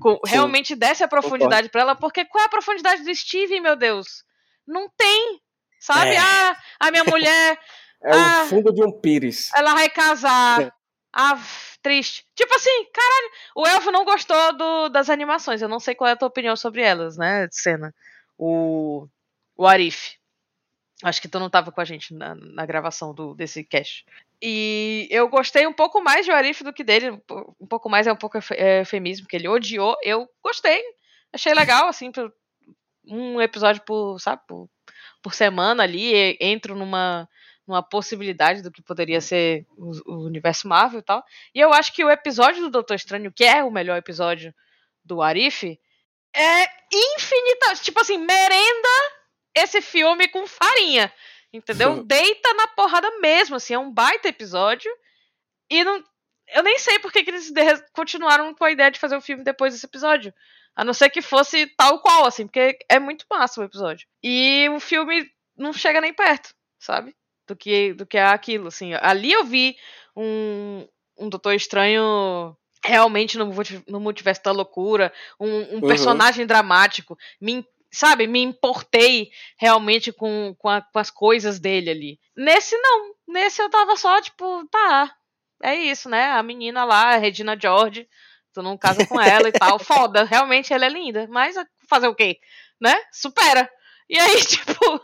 Com- 0.00 0.18
realmente 0.26 0.74
desse 0.74 1.04
a 1.04 1.08
profundidade 1.08 1.68
pra 1.68 1.82
ela, 1.82 1.94
porque 1.94 2.24
qual 2.24 2.42
é 2.42 2.46
a 2.46 2.50
profundidade 2.50 3.04
do 3.04 3.14
Steven, 3.14 3.60
meu 3.60 3.76
Deus? 3.76 4.24
Não 4.66 4.88
tem, 4.96 5.40
sabe? 5.78 6.10
É. 6.10 6.18
Ah, 6.18 6.56
a 6.80 6.90
minha 6.90 7.04
mulher, 7.04 7.58
É 8.06 8.10
Ah. 8.12 8.42
o 8.44 8.48
fundo 8.48 8.70
de 8.70 8.84
um 8.84 8.90
pires. 9.00 9.50
ela 9.54 9.72
vai 9.74 9.88
casar. 9.88 10.60
É. 10.68 10.83
Ah, 11.16 11.38
triste. 11.80 12.26
Tipo 12.34 12.54
assim, 12.56 12.86
caralho, 12.92 13.30
o 13.54 13.66
Elfo 13.66 13.92
não 13.92 14.04
gostou 14.04 14.52
do- 14.56 14.88
das 14.88 15.08
animações. 15.08 15.62
Eu 15.62 15.68
não 15.68 15.78
sei 15.78 15.94
qual 15.94 16.08
é 16.08 16.12
a 16.12 16.16
tua 16.16 16.26
opinião 16.28 16.56
sobre 16.56 16.82
elas, 16.82 17.16
né, 17.16 17.46
cena. 17.52 17.94
O, 18.36 19.06
o 19.56 19.66
Arif. 19.66 20.16
Acho 21.02 21.20
que 21.20 21.28
tu 21.28 21.38
não 21.38 21.50
tava 21.50 21.70
com 21.70 21.80
a 21.80 21.84
gente 21.84 22.14
na, 22.14 22.34
na 22.34 22.66
gravação 22.66 23.14
do, 23.14 23.34
desse 23.34 23.62
cast. 23.62 24.04
E 24.42 25.06
eu 25.10 25.28
gostei 25.28 25.66
um 25.66 25.72
pouco 25.72 26.00
mais 26.02 26.24
de 26.24 26.32
Arif 26.32 26.64
do 26.64 26.72
que 26.72 26.82
dele. 26.82 27.10
Um 27.10 27.18
po- 27.18 27.56
pouco 27.68 27.88
mais 27.88 28.06
é 28.06 28.12
um 28.12 28.16
pouco 28.16 28.38
é, 28.52 28.80
eufemismo, 28.80 29.26
que 29.28 29.36
ele 29.36 29.48
odiou. 29.48 29.96
Eu 30.02 30.28
gostei. 30.42 30.82
Achei 31.32 31.52
legal, 31.54 31.88
assim, 31.88 32.10
um 33.06 33.40
episódio 33.40 33.82
por, 33.84 34.18
sabe, 34.18 34.42
por, 34.48 34.68
por 35.22 35.34
semana 35.34 35.82
ali. 35.82 36.36
entro 36.40 36.74
numa, 36.74 37.28
numa 37.66 37.82
possibilidade 37.82 38.62
do 38.62 38.70
que 38.70 38.82
poderia 38.82 39.20
ser 39.20 39.66
o, 39.76 40.12
o 40.12 40.26
universo 40.26 40.68
Marvel 40.68 41.00
e 41.00 41.02
tal. 41.02 41.24
E 41.54 41.60
eu 41.60 41.72
acho 41.72 41.92
que 41.92 42.04
o 42.04 42.10
episódio 42.10 42.62
do 42.62 42.70
Doutor 42.70 42.94
Estranho, 42.94 43.32
que 43.32 43.44
é 43.44 43.64
o 43.64 43.70
melhor 43.70 43.96
episódio 43.96 44.54
do 45.04 45.22
Arif, 45.22 45.78
é 46.34 46.64
infinita. 46.92 47.74
Tipo 47.82 48.00
assim, 48.00 48.18
merenda 48.18 48.88
esse 49.54 49.80
filme 49.80 50.28
com 50.28 50.46
farinha. 50.46 51.12
Entendeu? 51.52 52.02
Deita 52.02 52.52
na 52.54 52.66
porrada 52.66 53.08
mesmo, 53.20 53.56
assim, 53.56 53.74
é 53.74 53.78
um 53.78 53.92
baita 53.92 54.28
episódio. 54.28 54.90
E 55.70 55.84
não. 55.84 56.02
Eu 56.48 56.62
nem 56.62 56.78
sei 56.78 56.98
por 56.98 57.10
que, 57.10 57.24
que 57.24 57.30
eles 57.30 57.50
continuaram 57.92 58.52
com 58.54 58.64
a 58.64 58.70
ideia 58.70 58.90
de 58.90 58.98
fazer 58.98 59.16
o 59.16 59.20
filme 59.20 59.42
depois 59.42 59.72
desse 59.72 59.86
episódio. 59.86 60.34
A 60.76 60.84
não 60.84 60.92
ser 60.92 61.08
que 61.08 61.22
fosse 61.22 61.66
tal 61.68 62.00
qual, 62.00 62.26
assim, 62.26 62.46
porque 62.46 62.76
é 62.88 62.98
muito 62.98 63.24
massa 63.30 63.60
o 63.60 63.64
episódio. 63.64 64.06
E 64.22 64.68
o 64.70 64.80
filme 64.80 65.30
não 65.56 65.72
chega 65.72 66.00
nem 66.00 66.12
perto, 66.12 66.52
sabe? 66.78 67.14
Do 67.46 67.54
que, 67.54 67.92
do 67.92 68.06
que 68.06 68.16
é 68.16 68.24
aquilo, 68.24 68.68
assim. 68.68 68.94
Ali 68.94 69.30
eu 69.32 69.44
vi 69.44 69.76
um, 70.16 70.86
um 71.18 71.28
Doutor 71.28 71.52
Estranho 71.54 72.56
realmente 72.82 73.36
no, 73.38 73.50
no 73.88 74.00
multiverso 74.00 74.42
da 74.44 74.50
loucura, 74.52 75.12
um, 75.38 75.48
um 75.48 75.74
Uhum. 75.76 75.80
personagem 75.86 76.46
dramático. 76.46 77.18
Me, 77.40 77.66
sabe, 77.92 78.26
me 78.26 78.40
importei 78.42 79.30
realmente 79.58 80.10
com, 80.12 80.54
com, 80.58 80.68
a- 80.68 80.80
com 80.82 80.98
as 80.98 81.10
coisas 81.10 81.58
dele 81.58 81.90
ali. 81.90 82.18
Nesse 82.36 82.76
não. 82.78 83.14
Nesse 83.28 83.60
eu 83.62 83.68
tava 83.70 83.96
só, 83.96 84.20
tipo, 84.20 84.66
tá. 84.70 85.14
É 85.62 85.74
isso, 85.74 86.08
né? 86.08 86.32
A 86.32 86.42
menina 86.42 86.84
lá, 86.84 87.14
a 87.14 87.16
Regina 87.16 87.58
George, 87.60 88.06
tu 88.52 88.62
não 88.62 88.76
casa 88.78 89.06
com 89.06 89.20
ela 89.20 89.48
e 89.48 89.52
tal. 89.52 89.78
Foda, 90.08 90.24
realmente 90.24 90.72
ela 90.72 90.84
é 90.86 90.88
linda. 90.90 91.26
Mas 91.30 91.56
fazer 91.88 92.08
o 92.08 92.14
quê? 92.14 92.38
Né? 92.80 92.94
Supera. 93.12 93.70
E 94.08 94.18
aí, 94.18 94.40
tipo. 94.44 95.00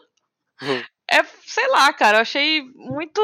Uhum. 0.63 0.83
É, 1.11 1.23
sei 1.47 1.67
lá, 1.69 1.93
cara, 1.93 2.19
eu 2.19 2.23
achei 2.23 2.63
muito 2.75 3.21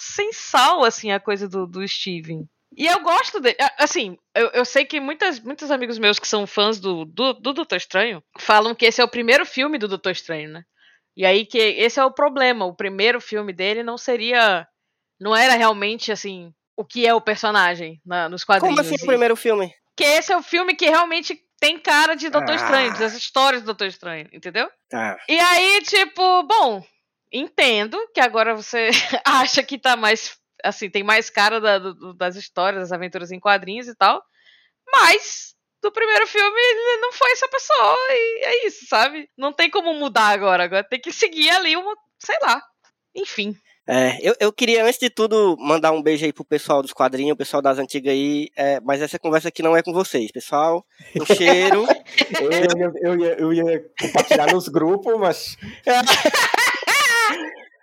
sem 0.00 0.32
sal, 0.32 0.84
assim, 0.84 1.10
a 1.10 1.18
coisa 1.20 1.48
do, 1.48 1.66
do 1.66 1.86
Steven. 1.86 2.44
E 2.76 2.86
eu 2.86 3.00
gosto 3.00 3.40
dele. 3.40 3.56
Assim, 3.78 4.16
eu, 4.34 4.48
eu 4.50 4.64
sei 4.64 4.84
que 4.84 5.00
muitas, 5.00 5.40
muitos 5.40 5.70
amigos 5.70 5.98
meus 5.98 6.18
que 6.18 6.28
são 6.28 6.46
fãs 6.46 6.78
do, 6.78 7.04
do, 7.06 7.32
do 7.32 7.52
Doutor 7.54 7.76
Estranho 7.76 8.22
falam 8.38 8.74
que 8.74 8.86
esse 8.86 9.00
é 9.00 9.04
o 9.04 9.08
primeiro 9.08 9.44
filme 9.46 9.78
do 9.78 9.88
Doutor 9.88 10.12
Estranho, 10.12 10.50
né? 10.50 10.62
E 11.16 11.24
aí 11.26 11.44
que 11.44 11.58
esse 11.58 11.98
é 11.98 12.04
o 12.04 12.12
problema. 12.12 12.64
O 12.66 12.76
primeiro 12.76 13.20
filme 13.20 13.52
dele 13.52 13.82
não 13.82 13.98
seria. 13.98 14.68
Não 15.20 15.34
era 15.34 15.54
realmente, 15.54 16.12
assim, 16.12 16.52
o 16.76 16.84
que 16.84 17.04
é 17.06 17.12
o 17.12 17.20
personagem 17.20 18.00
na- 18.06 18.28
nos 18.28 18.44
quadrinhos. 18.44 18.76
Como 18.76 18.86
assim 18.86 19.00
E- 19.00 19.04
o 19.04 19.06
primeiro 19.08 19.34
filme? 19.34 19.72
Que 19.96 20.04
esse 20.04 20.32
é 20.32 20.36
o 20.36 20.42
filme 20.42 20.76
que 20.76 20.86
realmente 20.88 21.36
tem 21.58 21.76
cara 21.76 22.14
de 22.14 22.28
Doutor 22.28 22.52
Ah. 22.52 22.56
Estranho, 22.56 22.96
das 22.98 23.14
histórias 23.14 23.62
do 23.62 23.66
Doutor 23.66 23.88
Estranho, 23.88 24.28
entendeu? 24.32 24.70
Tá. 24.88 25.16
E 25.28 25.40
aí, 25.40 25.80
tipo, 25.82 26.44
bom, 26.44 26.84
entendo 27.32 27.98
que 28.14 28.20
agora 28.20 28.54
você 28.54 28.90
acha 29.24 29.62
que 29.62 29.78
tá 29.78 29.96
mais. 29.96 30.36
Assim, 30.64 30.90
tem 30.90 31.02
mais 31.04 31.30
cara 31.30 31.60
da- 31.60 31.78
do- 31.78 32.14
das 32.14 32.34
histórias, 32.36 32.82
das 32.82 32.92
aventuras 32.92 33.30
em 33.30 33.38
quadrinhos 33.38 33.86
e 33.86 33.94
tal. 33.94 34.20
Mas, 34.90 35.54
do 35.82 35.92
primeiro 35.92 36.26
filme, 36.26 36.60
ele 36.60 37.00
não 37.00 37.12
foi 37.12 37.30
essa 37.32 37.46
pessoa. 37.48 37.96
E 38.10 38.44
é 38.44 38.66
isso, 38.66 38.86
sabe? 38.88 39.28
Não 39.36 39.52
tem 39.52 39.70
como 39.70 39.94
mudar 39.94 40.28
agora. 40.30 40.64
Agora 40.64 40.82
tem 40.82 41.00
que 41.00 41.12
seguir 41.12 41.50
ali 41.50 41.76
uma. 41.76 41.94
Sei 42.18 42.36
lá. 42.42 42.60
Enfim. 43.14 43.54
É, 43.90 44.18
eu, 44.20 44.34
eu 44.38 44.52
queria, 44.52 44.84
antes 44.84 44.98
de 44.98 45.08
tudo, 45.08 45.56
mandar 45.58 45.92
um 45.92 46.02
beijo 46.02 46.22
aí 46.24 46.30
pro 46.32 46.44
pessoal 46.44 46.82
dos 46.82 46.92
quadrinhos, 46.92 47.32
o 47.32 47.36
pessoal 47.38 47.62
das 47.62 47.78
antigas 47.78 48.12
aí, 48.12 48.48
é, 48.54 48.78
mas 48.80 49.00
essa 49.00 49.18
conversa 49.18 49.48
aqui 49.48 49.62
não 49.62 49.74
é 49.74 49.82
com 49.82 49.94
vocês, 49.94 50.30
pessoal. 50.30 50.84
Um 51.18 51.24
cheiro. 51.34 51.86
Eu, 52.38 52.52
ia- 52.52 52.92
eu, 53.00 53.18
ia, 53.18 53.34
eu 53.40 53.52
ia 53.54 53.84
compartilhar 53.98 54.52
nos 54.52 54.68
grupos, 54.68 55.18
mas 55.18 55.56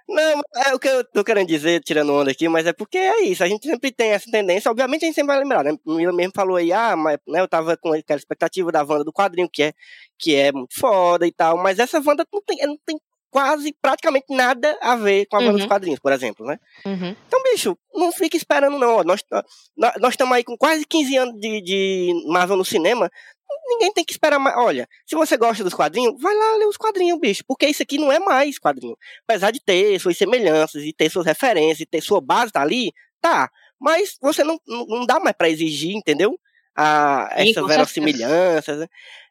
Não, 0.07 0.41
é 0.67 0.73
o 0.73 0.79
que 0.79 0.87
eu 0.87 1.03
tô 1.03 1.23
querendo 1.23 1.47
dizer, 1.47 1.81
tirando 1.81 2.13
onda 2.13 2.29
aqui, 2.31 2.47
mas 2.47 2.67
é 2.67 2.73
porque 2.73 2.97
é 2.97 3.21
isso, 3.23 3.43
a 3.43 3.47
gente 3.47 3.67
sempre 3.67 3.91
tem 3.91 4.11
essa 4.11 4.29
tendência, 4.29 4.69
obviamente 4.69 5.03
a 5.03 5.07
gente 5.07 5.15
sempre 5.15 5.27
vai 5.33 5.39
lembrar, 5.39 5.63
né? 5.63 5.75
O 5.83 5.93
Mila 5.95 6.13
mesmo 6.13 6.31
falou 6.35 6.57
aí, 6.57 6.71
ah, 6.71 6.95
mas 6.95 7.17
né, 7.27 7.41
eu 7.41 7.47
tava 7.47 7.75
com 7.75 7.91
aquela 7.91 8.19
expectativa 8.19 8.71
da 8.71 8.83
Wanda 8.83 9.03
do 9.03 9.11
quadrinho, 9.11 9.49
que 9.51 9.63
é, 9.63 9.73
que 10.19 10.35
é 10.35 10.51
muito 10.51 10.79
foda 10.79 11.25
e 11.25 11.31
tal, 11.31 11.57
mas 11.57 11.79
essa 11.79 11.97
Wanda 12.05 12.23
não 12.31 12.41
tem, 12.41 12.57
não 12.67 12.77
tem 12.85 12.97
quase, 13.31 13.75
praticamente 13.81 14.27
nada 14.29 14.77
a 14.81 14.95
ver 14.95 15.25
com 15.25 15.35
a 15.35 15.39
Wanda 15.39 15.51
Uhum. 15.53 15.57
dos 15.57 15.65
quadrinhos, 15.65 15.99
por 15.99 16.13
exemplo, 16.13 16.45
né? 16.45 16.57
Uhum. 16.85 17.15
Então, 17.27 17.43
bicho, 17.43 17.77
não 17.93 18.11
fica 18.11 18.37
esperando 18.37 18.77
não, 18.79 18.97
ó, 18.97 19.03
nós 19.03 19.21
nós 19.99 20.13
estamos 20.13 20.33
aí 20.35 20.43
com 20.43 20.55
quase 20.55 20.85
15 20.85 21.17
anos 21.17 21.39
de, 21.41 21.61
de 21.61 22.13
Marvel 22.27 22.55
no 22.55 22.63
cinema, 22.63 23.09
ninguém 23.67 23.91
tem 23.93 24.03
que 24.05 24.13
esperar 24.13 24.39
mais. 24.39 24.55
Olha, 24.57 24.87
se 25.05 25.15
você 25.15 25.37
gosta 25.37 25.63
dos 25.63 25.73
quadrinhos, 25.73 26.19
vai 26.21 26.35
lá 26.35 26.55
ler 26.57 26.67
os 26.67 26.77
quadrinhos, 26.77 27.19
bicho. 27.19 27.43
Porque 27.47 27.67
isso 27.67 27.83
aqui 27.83 27.97
não 27.97 28.11
é 28.11 28.19
mais 28.19 28.59
quadrinho. 28.59 28.97
Apesar 29.27 29.51
de 29.51 29.59
ter 29.59 29.99
suas 29.99 30.17
semelhanças 30.17 30.83
e 30.83 30.93
ter 30.93 31.09
suas 31.09 31.25
referências 31.25 31.81
e 31.81 31.85
ter 31.85 32.01
sua 32.01 32.21
base 32.21 32.51
tá 32.51 32.61
ali, 32.61 32.93
tá. 33.21 33.49
Mas 33.79 34.17
você 34.21 34.43
não, 34.43 34.59
não 34.67 35.05
dá 35.05 35.19
mais 35.19 35.35
pra 35.35 35.49
exigir, 35.49 35.95
entendeu? 35.95 36.39
A, 36.75 37.29
Sim, 37.37 37.51
essa 37.51 37.65
verossimilhança. 37.65 38.89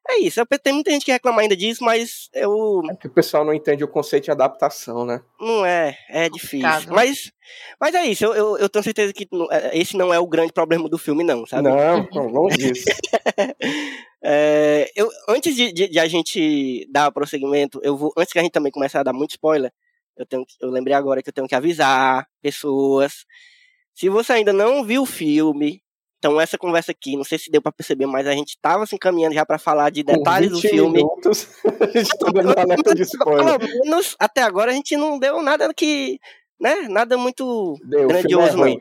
Né? 0.09 0.15
É 0.17 0.19
isso. 0.21 0.41
eu- 0.41 0.47
Tem 0.59 0.73
muita 0.73 0.91
gente 0.91 1.05
que 1.05 1.13
reclama 1.13 1.41
ainda 1.43 1.57
disso, 1.57 1.83
mas 1.83 2.29
eu. 2.35 2.83
É 2.91 2.95
que 2.95 3.07
o 3.07 3.11
pessoal 3.11 3.45
não 3.45 3.55
entende 3.55 3.83
o 3.85 3.89
conceito 3.89 4.25
de 4.25 4.31
adaptação, 4.31 5.05
né? 5.05 5.23
Não 5.41 5.65
é. 5.65 5.97
É 6.09 6.29
difícil. 6.29 6.61
Complicado. 6.69 6.93
Mas, 6.95 7.33
mas 7.81 7.95
é 7.95 8.05
isso. 8.07 8.25
Eu, 8.25 8.35
eu, 8.35 8.59
eu 8.59 8.69
tenho 8.69 8.83
certeza 8.83 9.13
que 9.13 9.27
é, 9.51 9.79
esse 9.79 9.97
não 9.97 10.13
é 10.13 10.19
o 10.19 10.27
grande 10.27 10.53
problema 10.53 10.89
do 10.89 10.99
filme, 10.99 11.25
não, 11.25 11.47
sabe? 11.47 11.63
Não, 11.69 12.09
não, 12.13 12.27
longe 12.29 12.57
disso. 12.59 12.85
É, 14.27 14.91
eu, 14.97 15.09
antes 15.29 15.55
de, 15.55 15.71
de- 15.71 15.89
de 15.89 15.99
a 15.99 16.07
gente 16.09 16.89
dar 16.91 17.13
prosseguimento, 17.13 17.79
eu 17.83 17.95
vou, 17.95 18.11
antes 18.17 18.33
que 18.33 18.39
a 18.39 18.43
gente 18.43 18.53
também 18.53 18.73
comece 18.73 18.97
a 18.97 19.03
dar 19.03 19.13
muito 19.13 19.33
spoiler, 19.33 19.71
eu, 20.17 20.25
tenho, 20.25 20.47
que- 20.47 20.55
eu 20.63 20.71
lembrei 20.71 20.95
agora 20.95 21.23
que 21.23 21.29
eu 21.29 21.33
tenho 21.33 21.47
que 21.47 21.55
avisar 21.55 22.27
pessoas. 22.41 23.27
Se 23.95 24.09
você 24.09 24.33
ainda 24.33 24.51
não 24.53 24.83
viu 24.83 25.03
o 25.03 25.07
filme, 25.07 25.83
então 26.25 26.41
essa 26.41 26.57
conversa 26.57 26.91
aqui, 26.91 27.17
não 27.19 27.25
sei 27.25 27.39
se 27.39 27.51
deu 27.51 27.61
pra 27.61 27.71
perceber, 27.71 28.07
mas 28.07 28.27
a 28.27 28.33
gente 28.33 28.51
estava 28.51 28.87
se 28.87 28.95
encaminhando 28.95 29.35
já 29.35 29.45
pra 29.45 29.59
falar 29.59 29.91
de 29.91 30.03
Com 30.03 30.15
detalhes 30.15 30.49
do 30.51 30.59
20 30.59 30.71
filme. 30.71 30.97
minutos, 30.97 31.49
a 31.81 31.99
gente 31.99 32.19
tá 32.19 32.31
dando 32.33 32.59
alerta 32.59 32.95
de 32.95 33.03
spoiler. 33.03 33.59
Pelo 33.59 33.85
menos 33.85 34.17
até 34.19 34.41
agora 34.41 34.71
a 34.71 34.75
gente 34.75 34.97
não 34.97 35.19
deu 35.19 35.43
nada 35.43 35.73
que, 35.75 36.19
né, 36.59 36.89
nada 36.89 37.19
muito 37.19 37.77
Deu, 37.85 38.05
é 38.05 38.07
grandioso, 38.07 38.57
não. 38.57 38.81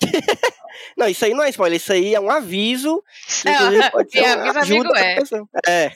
Não, 0.96 1.06
isso 1.06 1.24
aí 1.24 1.32
não 1.32 1.44
é 1.44 1.50
spoiler, 1.50 1.76
isso 1.76 1.92
aí 1.92 2.14
é 2.16 2.20
um 2.20 2.30
aviso. 2.30 3.02
inclusive, 3.46 3.90
pode 3.90 4.10
ser 4.10 4.24
ajuda 4.24 4.60
amigo 4.60 4.96
é. 4.96 5.18
É. 5.68 5.92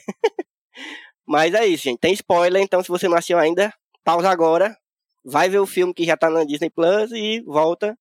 Mas 1.27 1.53
é 1.53 1.65
isso, 1.65 1.83
gente. 1.83 1.99
Tem 1.99 2.13
spoiler, 2.13 2.61
então 2.61 2.81
se 2.81 2.87
você 2.87 3.07
não 3.07 3.17
assistiu 3.17 3.37
ainda, 3.37 3.73
pausa 4.05 4.29
agora. 4.29 4.77
Vai 5.23 5.49
ver 5.49 5.59
o 5.59 5.65
filme 5.65 5.93
que 5.93 6.05
já 6.05 6.15
tá 6.15 6.29
na 6.29 6.45
Disney 6.45 6.69
Plus 6.69 7.11
e 7.11 7.41
volta 7.45 7.97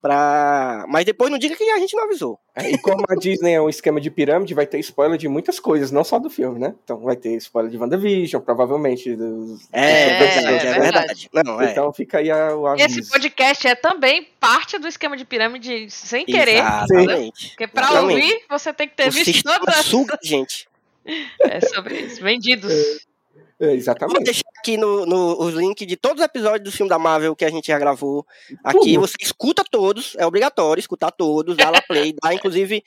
pra. 0.00 0.84
Mas 0.88 1.04
depois 1.04 1.30
não 1.30 1.38
diga 1.38 1.56
que 1.56 1.70
a 1.70 1.78
gente 1.78 1.96
não 1.96 2.04
avisou. 2.04 2.38
É, 2.54 2.70
E 2.72 2.78
como 2.78 3.04
a 3.08 3.14
Disney 3.14 3.52
é 3.52 3.60
um 3.60 3.68
esquema 3.68 4.00
de 4.00 4.10
pirâmide, 4.10 4.54
vai 4.54 4.66
ter 4.66 4.78
spoiler 4.80 5.16
de 5.18 5.28
muitas 5.28 5.60
coisas, 5.60 5.90
não 5.90 6.02
só 6.04 6.18
do 6.18 6.28
filme, 6.30 6.58
né? 6.58 6.74
Então 6.84 6.98
vai 7.00 7.16
ter 7.16 7.34
spoiler 7.36 7.70
de 7.70 7.76
WandaVision, 7.78 8.42
provavelmente. 8.42 9.14
Dos... 9.14 9.68
É, 9.72 10.08
É, 10.08 10.18
verdade, 10.18 10.66
é 10.66 10.70
é 10.70 10.80
verdade. 10.80 11.30
Não, 11.32 11.60
é. 11.60 11.70
Então 11.72 11.92
fica 11.92 12.18
aí 12.18 12.30
a- 12.30 12.56
o 12.56 12.66
E 12.76 12.82
aviso. 12.82 13.00
esse 13.00 13.10
podcast 13.10 13.66
é 13.66 13.74
também 13.74 14.28
parte 14.40 14.78
do 14.78 14.88
esquema 14.88 15.16
de 15.16 15.24
pirâmide 15.24 15.90
sem 15.90 16.24
querer. 16.24 16.58
Exatamente. 16.58 17.48
Porque 17.50 17.66
pra 17.66 17.82
Exatamente. 17.88 18.22
ouvir, 18.22 18.44
você 18.48 18.72
tem 18.72 18.88
que 18.88 18.94
ter 18.96 19.08
O 19.08 19.12
visto 19.12 19.24
sistema 19.32 19.58
todas. 19.60 19.84
suga 19.86 20.18
a 20.22 20.26
gente. 20.26 20.68
É 21.42 21.60
sobre 21.60 22.00
isso. 22.00 22.22
Vendidos. 22.22 22.72
É, 23.60 23.66
Vou 23.66 23.74
exatamente. 23.74 24.24
deixar 24.24 24.48
aqui 24.58 24.76
no, 24.76 25.04
no- 25.04 25.36
os 25.42 25.52
links 25.54 25.86
de 25.86 25.96
todos 25.96 26.20
os 26.20 26.24
episódios 26.24 26.62
do 26.70 26.76
filme 26.76 26.88
da 26.88 26.98
Marvel 26.98 27.34
que 27.34 27.44
a 27.44 27.50
gente 27.50 27.66
já 27.66 27.78
gravou. 27.78 28.24
Aqui 28.62 28.78
Tudo. 28.94 29.00
você 29.00 29.14
escuta 29.20 29.64
todos, 29.68 30.14
é 30.16 30.24
obrigatório 30.24 30.80
escutar 30.80 31.10
todos, 31.10 31.56
dá 31.56 31.68
lá 31.68 31.82
play, 31.82 32.14
dá 32.22 32.32
inclusive 32.32 32.84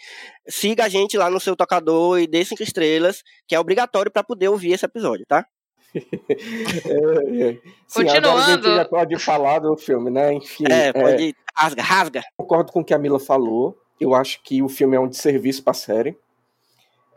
siga 0.48 0.86
a 0.86 0.90
gente 0.90 1.18
lá 1.18 1.30
no 1.30 1.40
seu 1.42 1.56
tocador 1.58 2.20
e 2.20 2.28
dê 2.28 2.46
cinco 2.46 2.64
estrelas, 2.64 3.22
que 3.48 3.54
é 3.54 3.60
obrigatório 3.60 4.10
para 4.12 4.24
poder 4.24 4.48
ouvir 4.48 4.72
esse 4.72 4.86
episódio, 4.86 5.26
tá? 5.28 5.46
É, 6.86 7.50
é. 7.50 7.58
Sim, 7.88 8.08
agora 8.08 8.34
a 8.34 8.42
gente 8.42 8.62
Continuando. 8.62 8.76
já 8.76 8.86
pode 8.86 9.20
falar 9.20 9.60
do 9.60 9.76
filme, 9.76 10.10
né? 10.10 10.34
Enfim, 10.34 10.64
É, 10.70 10.88
é, 10.88 10.94
pode 10.94 11.36
rasga, 11.54 11.84
rasga. 11.84 12.24
concordo 12.38 12.72
com 12.72 12.80
o 12.80 12.86
que 12.86 12.94
a 12.94 12.98
Mila 12.98 13.20
falou. 13.20 13.78
Eu 14.00 14.16
acho 14.16 14.42
que 14.42 14.64
o 14.64 14.70
filme 14.70 14.96
é 14.96 15.00
um 15.00 15.08
desserviço 15.10 15.62
pra 15.64 15.74
série. 15.74 16.18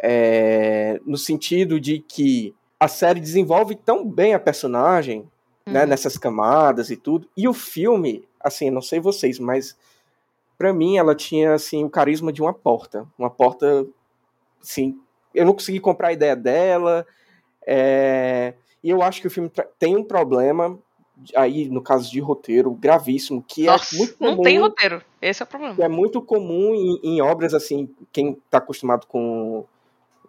É, 0.02 1.00
no 1.06 1.16
sentido 1.16 1.78
de 1.80 2.00
que 2.00 2.52
a 2.84 2.88
série 2.88 3.20
desenvolve 3.20 3.74
tão 3.74 4.06
bem 4.08 4.34
a 4.34 4.38
personagem, 4.38 5.26
né, 5.66 5.82
Uhum. 5.82 5.88
nessas 5.88 6.18
camadas 6.18 6.90
e 6.90 6.96
tudo. 6.96 7.26
E 7.36 7.48
o 7.48 7.54
filme, 7.54 8.28
assim, 8.38 8.70
não 8.70 8.82
sei 8.82 9.00
vocês, 9.00 9.38
mas 9.38 9.76
pra 10.58 10.72
mim 10.72 10.98
ela 10.98 11.14
tinha 11.14 11.54
assim 11.54 11.82
o 11.84 11.90
carisma 11.90 12.32
de 12.32 12.42
uma 12.42 12.52
porta, 12.52 13.06
uma 13.18 13.30
porta, 13.30 13.86
assim, 14.62 14.98
eu 15.34 15.44
não 15.46 15.52
consegui 15.54 15.80
comprar 15.80 16.08
a 16.08 16.12
ideia 16.12 16.36
dela. 16.36 17.06
é, 17.66 18.54
e 18.82 18.90
eu 18.90 19.00
acho 19.02 19.20
que 19.22 19.26
o 19.26 19.30
filme 19.30 19.50
tem 19.78 19.96
um 19.96 20.04
problema 20.04 20.78
aí 21.34 21.68
no 21.70 21.80
caso 21.80 22.10
de 22.10 22.20
roteiro 22.20 22.70
gravíssimo 22.72 23.42
que 23.46 23.64
Nossa, 23.66 23.94
é 23.94 23.98
muito 23.98 24.18
comum 24.18 24.30
não 24.36 24.42
tem 24.42 24.58
roteiro. 24.58 25.02
Esse 25.22 25.42
é 25.42 25.44
o 25.44 25.46
problema. 25.46 25.76
é 25.82 25.88
muito 25.88 26.20
comum 26.20 26.74
em, 26.74 27.00
em 27.02 27.22
obras 27.22 27.54
assim, 27.54 27.88
quem 28.12 28.32
está 28.32 28.58
acostumado 28.58 29.06
com 29.06 29.64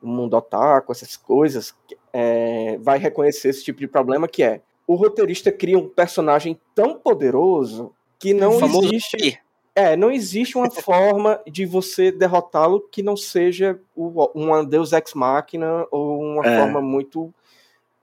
o 0.02 0.08
mundo 0.08 0.36
otaku, 0.36 0.92
essas 0.92 1.16
coisas, 1.18 1.74
é, 2.14 2.78
vai 2.80 2.98
reconhecer 2.98 3.50
esse 3.50 3.64
tipo 3.64 3.80
de 3.80 3.88
problema 3.88 4.28
que 4.28 4.44
é 4.44 4.62
o 4.88 4.96
roteirista 4.96 5.52
cria 5.52 5.78
um 5.80 5.90
personagem 5.90 6.60
tão 6.76 7.00
poderoso 7.00 7.92
que 8.20 8.34
não 8.34 8.52
existe 8.52 9.40
é, 9.74 9.96
não 9.98 10.10
existe 10.12 10.58
uma 10.58 10.70
forma 10.72 11.42
de 11.48 11.66
você 11.66 12.12
derrotá-lo 12.12 12.80
que 12.92 13.02
não 13.04 13.18
seja 13.18 13.80
o, 13.96 14.30
uma 14.34 14.64
Deus 14.64 14.94
Ex 14.94 15.14
Machina 15.14 15.86
ou 15.92 16.22
uma 16.22 16.46
É. 16.46 16.56
forma 16.56 16.82
muito 16.82 17.34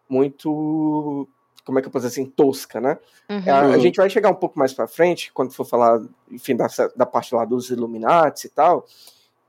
muito 0.08 1.28
como 1.64 1.78
é 1.78 1.82
que 1.82 1.86
eu 1.88 1.92
posso 1.92 2.06
dizer 2.08 2.20
assim, 2.20 2.28
tosca, 2.30 2.80
né? 2.80 2.98
Uhum. 3.30 3.42
A, 3.46 3.60
a 3.60 3.66
Uhum. 3.68 3.78
gente 3.80 3.96
vai 3.96 4.10
chegar 4.10 4.28
um 4.30 4.34
pouco 4.34 4.58
mais 4.58 4.72
pra 4.74 4.88
frente, 4.88 5.32
quando 5.32 5.52
for 5.52 5.64
falar, 5.64 6.02
enfim, 6.28 6.56
da, 6.56 6.66
da 6.96 7.06
parte 7.06 7.32
lá 7.34 7.44
dos 7.44 7.70
Illuminati 7.70 8.48
e 8.48 8.50
tal, 8.50 8.84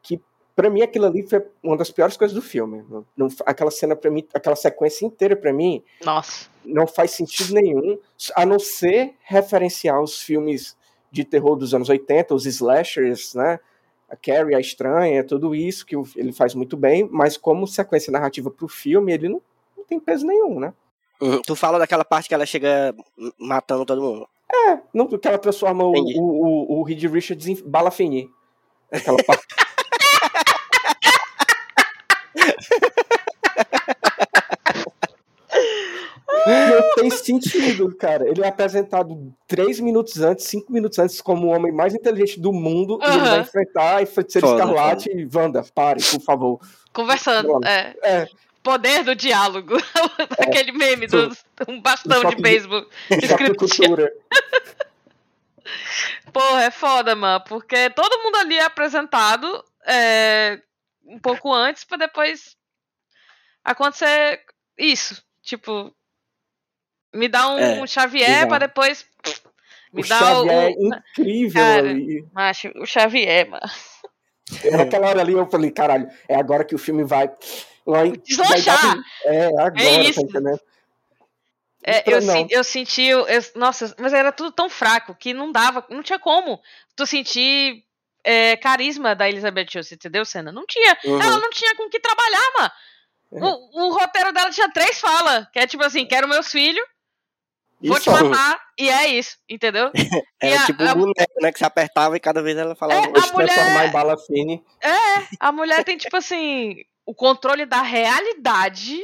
que 0.01 0.21
pra 0.55 0.69
mim 0.69 0.81
aquilo 0.81 1.05
ali 1.05 1.23
foi 1.27 1.43
uma 1.61 1.75
das 1.77 1.89
piores 1.91 2.15
coisas 2.17 2.33
do 2.35 2.41
filme. 2.41 2.83
Não- 2.89 3.05
não- 3.15 3.27
aquela 3.45 3.71
cena 3.71 3.95
para 3.95 4.09
mim, 4.11 4.25
aquela 4.33 4.55
sequência 4.55 5.05
inteira 5.05 5.35
pra 5.35 5.51
mim 5.53 5.83
Nossa. 6.03 6.47
não 6.65 6.85
faz 6.87 7.11
sentido 7.11 7.53
nenhum, 7.53 7.97
a 8.35 8.45
não 8.45 8.59
ser 8.59 9.13
referenciar 9.23 10.01
os 10.01 10.19
filmes 10.21 10.75
de 11.11 11.23
terror 11.23 11.55
dos 11.55 11.73
anos 11.73 11.89
80, 11.89 12.33
os 12.33 12.45
slashers, 12.45 13.33
né? 13.35 13.59
A 14.09 14.15
Carrie, 14.15 14.53
a 14.55 14.59
Estranha, 14.59 15.23
tudo 15.23 15.55
isso 15.55 15.85
que 15.85 15.95
ele 16.15 16.31
faz 16.31 16.53
muito 16.53 16.77
bem, 16.77 17.07
mas 17.11 17.35
como 17.37 17.65
sequência 17.67 18.11
narrativa 18.11 18.51
pro 18.51 18.67
filme, 18.67 19.11
ele 19.13 19.29
não, 19.29 19.41
não 19.77 19.83
tem 19.83 19.99
peso 19.99 20.25
nenhum, 20.25 20.59
né? 20.59 20.73
Uhum. 21.21 21.41
Tu 21.41 21.55
fala 21.55 21.79
daquela 21.79 22.03
parte 22.05 22.27
que 22.27 22.33
ela 22.35 22.45
chega 22.45 22.93
matando 23.39 23.85
todo 23.85 24.01
mundo. 24.01 24.27
É, 24.51 24.77
não, 24.93 25.07
que 25.07 25.27
ela 25.27 25.37
transforma 25.39 25.83
o, 25.83 25.91
Entendi. 25.95 26.19
o, 26.19 26.21
o, 26.23 26.79
o 26.79 26.83
Reed 26.83 27.03
Richards 27.05 27.47
em 27.47 27.55
bala 27.63 27.89
fini. 27.89 28.29
Aquela 28.91 29.17
parte. 29.23 29.43
Não 36.45 36.92
tem 37.09 37.39
sentido, 37.39 37.95
cara. 37.95 38.27
Ele 38.27 38.43
é 38.43 38.47
apresentado 38.47 39.33
três 39.47 39.79
minutos 39.79 40.21
antes, 40.21 40.45
cinco 40.45 40.71
minutos 40.71 40.99
antes, 40.99 41.21
como 41.21 41.47
o 41.47 41.49
homem 41.49 41.71
mais 41.71 41.93
inteligente 41.93 42.39
do 42.39 42.51
mundo, 42.51 42.99
e 43.01 43.05
ele 43.05 43.19
vai 43.19 43.39
enfrentar 43.41 44.01
a 44.01 44.05
feiticeira 44.05 44.47
Foda, 44.47 44.63
escarlate 44.63 45.09
e 45.09 45.29
Wanda, 45.33 45.63
pare, 45.73 46.03
por 46.03 46.21
favor. 46.21 46.59
Conversando. 46.91 47.47
Pronto. 47.47 47.67
É. 47.67 47.95
É, 48.03 48.27
Poder 48.63 49.03
do 49.03 49.13
diálogo. 49.13 49.75
Aquele 50.39 50.71
meme 50.71 51.05
do 51.05 51.29
um 51.67 51.81
bastão 51.81 52.23
de 52.23 52.37
beisebol. 52.37 52.87
cultura. 53.57 54.09
Porra, 56.31 56.63
é 56.63 56.71
foda, 56.71 57.13
mano. 57.13 57.43
Porque 57.45 57.89
todo 57.89 58.23
mundo 58.23 58.37
ali 58.37 58.57
é 58.57 58.63
apresentado 58.63 59.63
é, 59.85 60.61
um 61.05 61.19
pouco 61.19 61.53
antes 61.53 61.83
pra 61.83 61.97
depois 61.97 62.55
acontecer 63.63 64.41
isso. 64.77 65.21
Tipo, 65.41 65.93
me 67.13 67.27
dá 67.27 67.49
um 67.49 67.59
É, 67.83 67.87
Xavier 67.87 68.29
exato. 68.29 68.47
pra 68.47 68.57
depois. 68.59 69.05
Me 69.91 70.01
O 70.01 70.07
dá 70.07 70.19
Xavier 70.19 70.53
é 70.53 70.67
o. 70.77 70.87
incrível 70.95 71.61
Cara, 71.61 71.89
ali. 71.89 72.25
Macho, 72.33 72.71
o 72.77 72.85
Xavier, 72.85 73.49
mano. 73.49 73.63
Naquela 74.71 75.07
hora 75.09 75.21
ali 75.21 75.33
eu 75.33 75.49
falei, 75.49 75.71
caralho, 75.71 76.07
é 76.27 76.35
agora 76.35 76.63
que 76.65 76.75
o 76.75 76.79
filme 76.79 77.03
vai. 77.03 77.29
vai 77.85 78.11
Deslanchar! 78.11 78.97
É, 79.25 79.45
agora, 79.47 79.73
É 79.83 80.01
isso. 80.03 80.21
tá 80.21 80.27
entendendo? 80.27 80.59
É, 81.85 82.03
eu, 82.13 82.21
sen- 82.21 82.47
eu 82.49 82.63
senti. 82.63 83.03
eu- 83.03 83.25
nossa, 83.55 83.93
mas 83.99 84.13
era 84.13 84.31
tudo 84.31 84.51
tão 84.51 84.69
fraco 84.69 85.13
que 85.15 85.33
não 85.33 85.51
dava. 85.51 85.85
Não 85.89 86.01
tinha 86.01 86.17
como 86.19 86.61
tu 86.95 87.05
sentir 87.05 87.83
é, 88.23 88.55
carisma 88.55 89.13
da 89.15 89.27
Elizabeth 89.27 89.67
Olsen, 89.75 89.95
entendeu, 89.95 90.23
Senna? 90.23 90.51
Não 90.51 90.65
tinha. 90.65 90.97
Uhum. 91.03 91.21
Ela 91.21 91.39
não 91.39 91.49
tinha 91.49 91.75
com 91.75 91.89
que 91.89 91.99
trabalhar, 91.99 92.51
mano. 92.57 92.71
É. 93.33 93.43
O, 93.43 93.87
o 93.89 93.93
roteiro 93.97 94.31
dela 94.31 94.49
tinha 94.49 94.71
três 94.71 94.99
falas. 94.99 95.45
Que 95.51 95.59
é 95.59 95.67
tipo 95.67 95.83
assim: 95.83 96.05
quero 96.05 96.27
meus 96.27 96.49
filhos, 96.49 96.85
Vou 97.83 97.97
Isso. 97.97 98.03
te 98.03 98.23
matar, 98.23 98.59
e 98.79 98.89
é 98.89 99.07
isso, 99.07 99.37
entendeu? 99.49 99.91
É 100.41 100.57
a- 100.57 100.65
tipo 100.65 100.81
a- 100.83 100.93
um 100.93 100.99
boneco, 100.99 101.33
né? 101.41 101.51
Que 101.51 101.57
se 101.59 101.65
apertava 101.65 102.15
e 102.17 102.19
cada 102.19 102.41
vez 102.41 102.57
ela 102.57 102.75
falava. 102.75 102.99
É, 102.99 103.09
Vou 103.09 103.33
mulher- 103.33 103.53
transformar 103.53 103.85
em 103.87 103.91
bala 103.91 104.17
fine. 104.17 104.63
A 105.39 105.51
mulher 105.51 105.83
tem, 105.83 105.97
tipo 105.97 106.15
assim, 106.17 106.83
o 107.05 107.13
controle 107.15 107.65
da 107.65 107.81
realidade. 107.81 109.01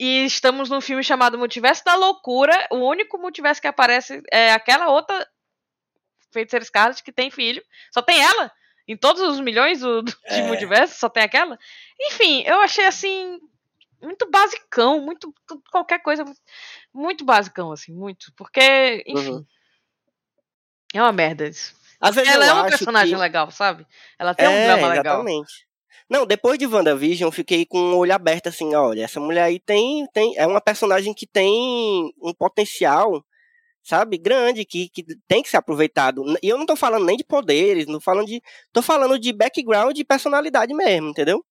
E 0.00 0.24
estamos 0.26 0.68
num 0.70 0.80
filme 0.80 1.02
chamado 1.02 1.36
Multiverso 1.38 1.84
da 1.84 1.94
Loucura. 1.96 2.68
O 2.70 2.76
único 2.76 3.18
multiverso 3.18 3.60
que 3.60 3.66
aparece 3.66 4.22
é 4.30 4.52
aquela 4.52 4.88
outra 4.90 5.26
feiticeira 6.30 6.64
Scarlet 6.64 7.02
que 7.02 7.10
tem 7.12 7.30
filho. 7.30 7.62
Só 7.92 8.00
tem 8.02 8.22
ela. 8.22 8.52
Em 8.86 8.96
todos 8.96 9.20
os 9.22 9.40
milhões 9.40 9.80
do, 9.80 10.02
do- 10.02 10.12
de 10.12 10.16
É. 10.40 10.46
multiversos, 10.46 10.98
só 10.98 11.08
tem 11.08 11.22
aquela. 11.22 11.58
Enfim, 12.00 12.42
eu 12.46 12.60
achei 12.60 12.84
assim. 12.84 13.38
Muito 14.00 14.30
basicão, 14.30 15.00
muito. 15.00 15.34
qualquer 15.72 15.98
coisa. 16.00 16.24
Muito 16.94 17.24
basicão, 17.24 17.72
assim, 17.72 17.92
muito. 17.92 18.32
Porque, 18.36 19.04
enfim. 19.06 19.30
Uhum. 19.30 19.46
É 20.94 21.02
uma 21.02 21.12
merda 21.12 21.46
isso. 21.46 21.76
Às 22.00 22.14
vezes 22.14 22.32
Ela 22.32 22.46
é 22.46 22.54
um 22.54 22.66
personagem 22.66 23.14
que... 23.14 23.20
legal, 23.20 23.50
sabe? 23.50 23.86
Ela 24.18 24.34
tem 24.34 24.46
um 24.46 24.50
é, 24.50 24.66
drama 24.66 24.88
legal. 24.88 25.16
exatamente. 25.16 25.68
Não, 26.08 26.24
depois 26.24 26.58
de 26.58 26.66
WandaVision, 26.66 27.28
eu 27.28 27.32
fiquei 27.32 27.66
com 27.66 27.78
o 27.78 27.98
olho 27.98 28.14
aberto 28.14 28.48
assim, 28.48 28.74
olha, 28.74 29.04
essa 29.04 29.20
mulher 29.20 29.42
aí 29.42 29.60
tem, 29.60 30.06
tem 30.12 30.34
é 30.38 30.46
uma 30.46 30.60
personagem 30.60 31.12
que 31.12 31.26
tem 31.26 32.10
um 32.22 32.32
potencial, 32.32 33.22
sabe, 33.82 34.16
grande, 34.16 34.64
que, 34.64 34.88
que 34.88 35.04
tem 35.26 35.42
que 35.42 35.50
ser 35.50 35.58
aproveitado. 35.58 36.24
E 36.42 36.48
eu 36.48 36.56
não 36.56 36.64
tô 36.64 36.76
falando 36.76 37.04
nem 37.04 37.16
de 37.16 37.24
poderes, 37.24 37.86
não 37.86 37.94
tô 37.94 38.00
falando 38.00 38.26
de, 38.26 38.40
tô 38.72 38.80
falando 38.80 39.18
de 39.18 39.32
background 39.34 39.98
e 39.98 40.04
personalidade 40.04 40.72
mesmo, 40.72 41.10
entendeu? 41.10 41.44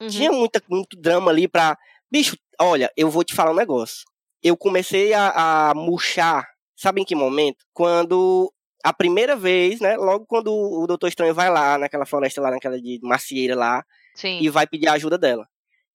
Uhum. 0.00 0.08
Tinha 0.08 0.32
muita, 0.32 0.62
muito 0.68 0.98
drama 1.00 1.30
ali 1.30 1.48
pra. 1.48 1.78
Bicho, 2.10 2.36
olha, 2.60 2.92
eu 2.96 3.10
vou 3.10 3.24
te 3.24 3.34
falar 3.34 3.52
um 3.52 3.56
negócio. 3.56 4.04
Eu 4.44 4.56
comecei 4.56 5.14
a, 5.14 5.70
a 5.70 5.74
murchar, 5.74 6.46
sabe 6.76 7.00
em 7.00 7.04
que 7.04 7.14
momento? 7.14 7.64
Quando 7.72 8.52
a 8.84 8.92
primeira 8.92 9.34
vez, 9.34 9.80
né? 9.80 9.96
Logo 9.96 10.26
quando 10.26 10.52
o 10.52 10.86
Doutor 10.86 11.08
Estranho 11.08 11.32
vai 11.34 11.48
lá, 11.50 11.78
naquela 11.78 12.04
floresta 12.04 12.42
lá, 12.42 12.50
naquela 12.50 12.78
de 12.78 13.00
macieira 13.02 13.56
lá, 13.56 13.82
Sim. 14.14 14.38
e 14.42 14.50
vai 14.50 14.66
pedir 14.66 14.86
a 14.88 14.92
ajuda 14.92 15.16
dela. 15.16 15.48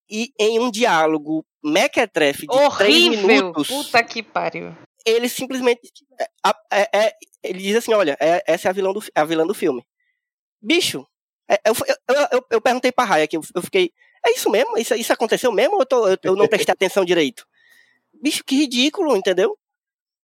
E 0.09 0.31
em 0.39 0.57
um 0.59 0.71
diálogo 0.71 1.45
mequetrefe 1.63 2.47
de 2.47 2.77
três 2.77 3.05
Horrível! 3.05 3.27
minutos, 3.27 3.67
Puta 3.67 4.03
que 4.03 4.23
pariu. 4.23 4.75
ele 5.05 5.29
simplesmente. 5.29 5.81
é, 6.19 6.55
é- 6.81 6.89
é- 7.05 7.13
ele 7.43 7.59
diz 7.59 7.75
assim: 7.75 7.93
olha, 7.93 8.17
é- 8.19 8.41
essa 8.47 8.67
é 8.67 8.71
a, 8.71 8.73
vilã 8.73 8.91
do, 8.91 9.01
fi- 9.01 9.11
a 9.13 9.23
vilã 9.23 9.45
do 9.45 9.53
filme. 9.53 9.85
Bicho, 10.59 11.05
é- 11.47 11.59
eu, 11.65 11.73
eu, 11.87 12.27
eu, 12.31 12.45
eu 12.49 12.61
perguntei 12.61 12.91
pra 12.91 13.05
Raia 13.05 13.27
que 13.27 13.37
eu, 13.37 13.41
eu 13.53 13.61
fiquei. 13.61 13.91
É 14.25 14.31
isso 14.31 14.49
mesmo? 14.49 14.75
Isso, 14.79 14.95
isso 14.95 15.13
aconteceu 15.13 15.51
mesmo 15.51 15.75
ou 15.75 15.81
eu, 15.81 15.85
tô- 15.85 16.07
eu 16.29 16.35
não 16.35 16.47
prestei 16.47 16.73
atenção 16.73 17.05
direito? 17.05 17.45
Bicho, 18.21 18.43
que 18.45 18.55
ridículo, 18.55 19.15
entendeu? 19.15 19.57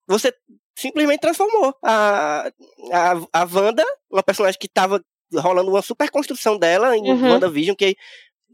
Você 0.07 0.33
simplesmente 0.77 1.21
transformou 1.21 1.73
a, 1.83 2.47
a, 2.91 3.11
a 3.41 3.43
Wanda, 3.45 3.83
uma 4.11 4.21
personagem 4.23 4.59
que 4.59 4.67
tava 4.67 5.01
rolando 5.33 5.71
uma 5.71 5.81
super 5.81 6.09
construção 6.11 6.57
dela 6.57 6.95
em 6.95 7.03
Uhum. 7.11 7.31
WandaVision, 7.31 7.75
que 7.75 7.95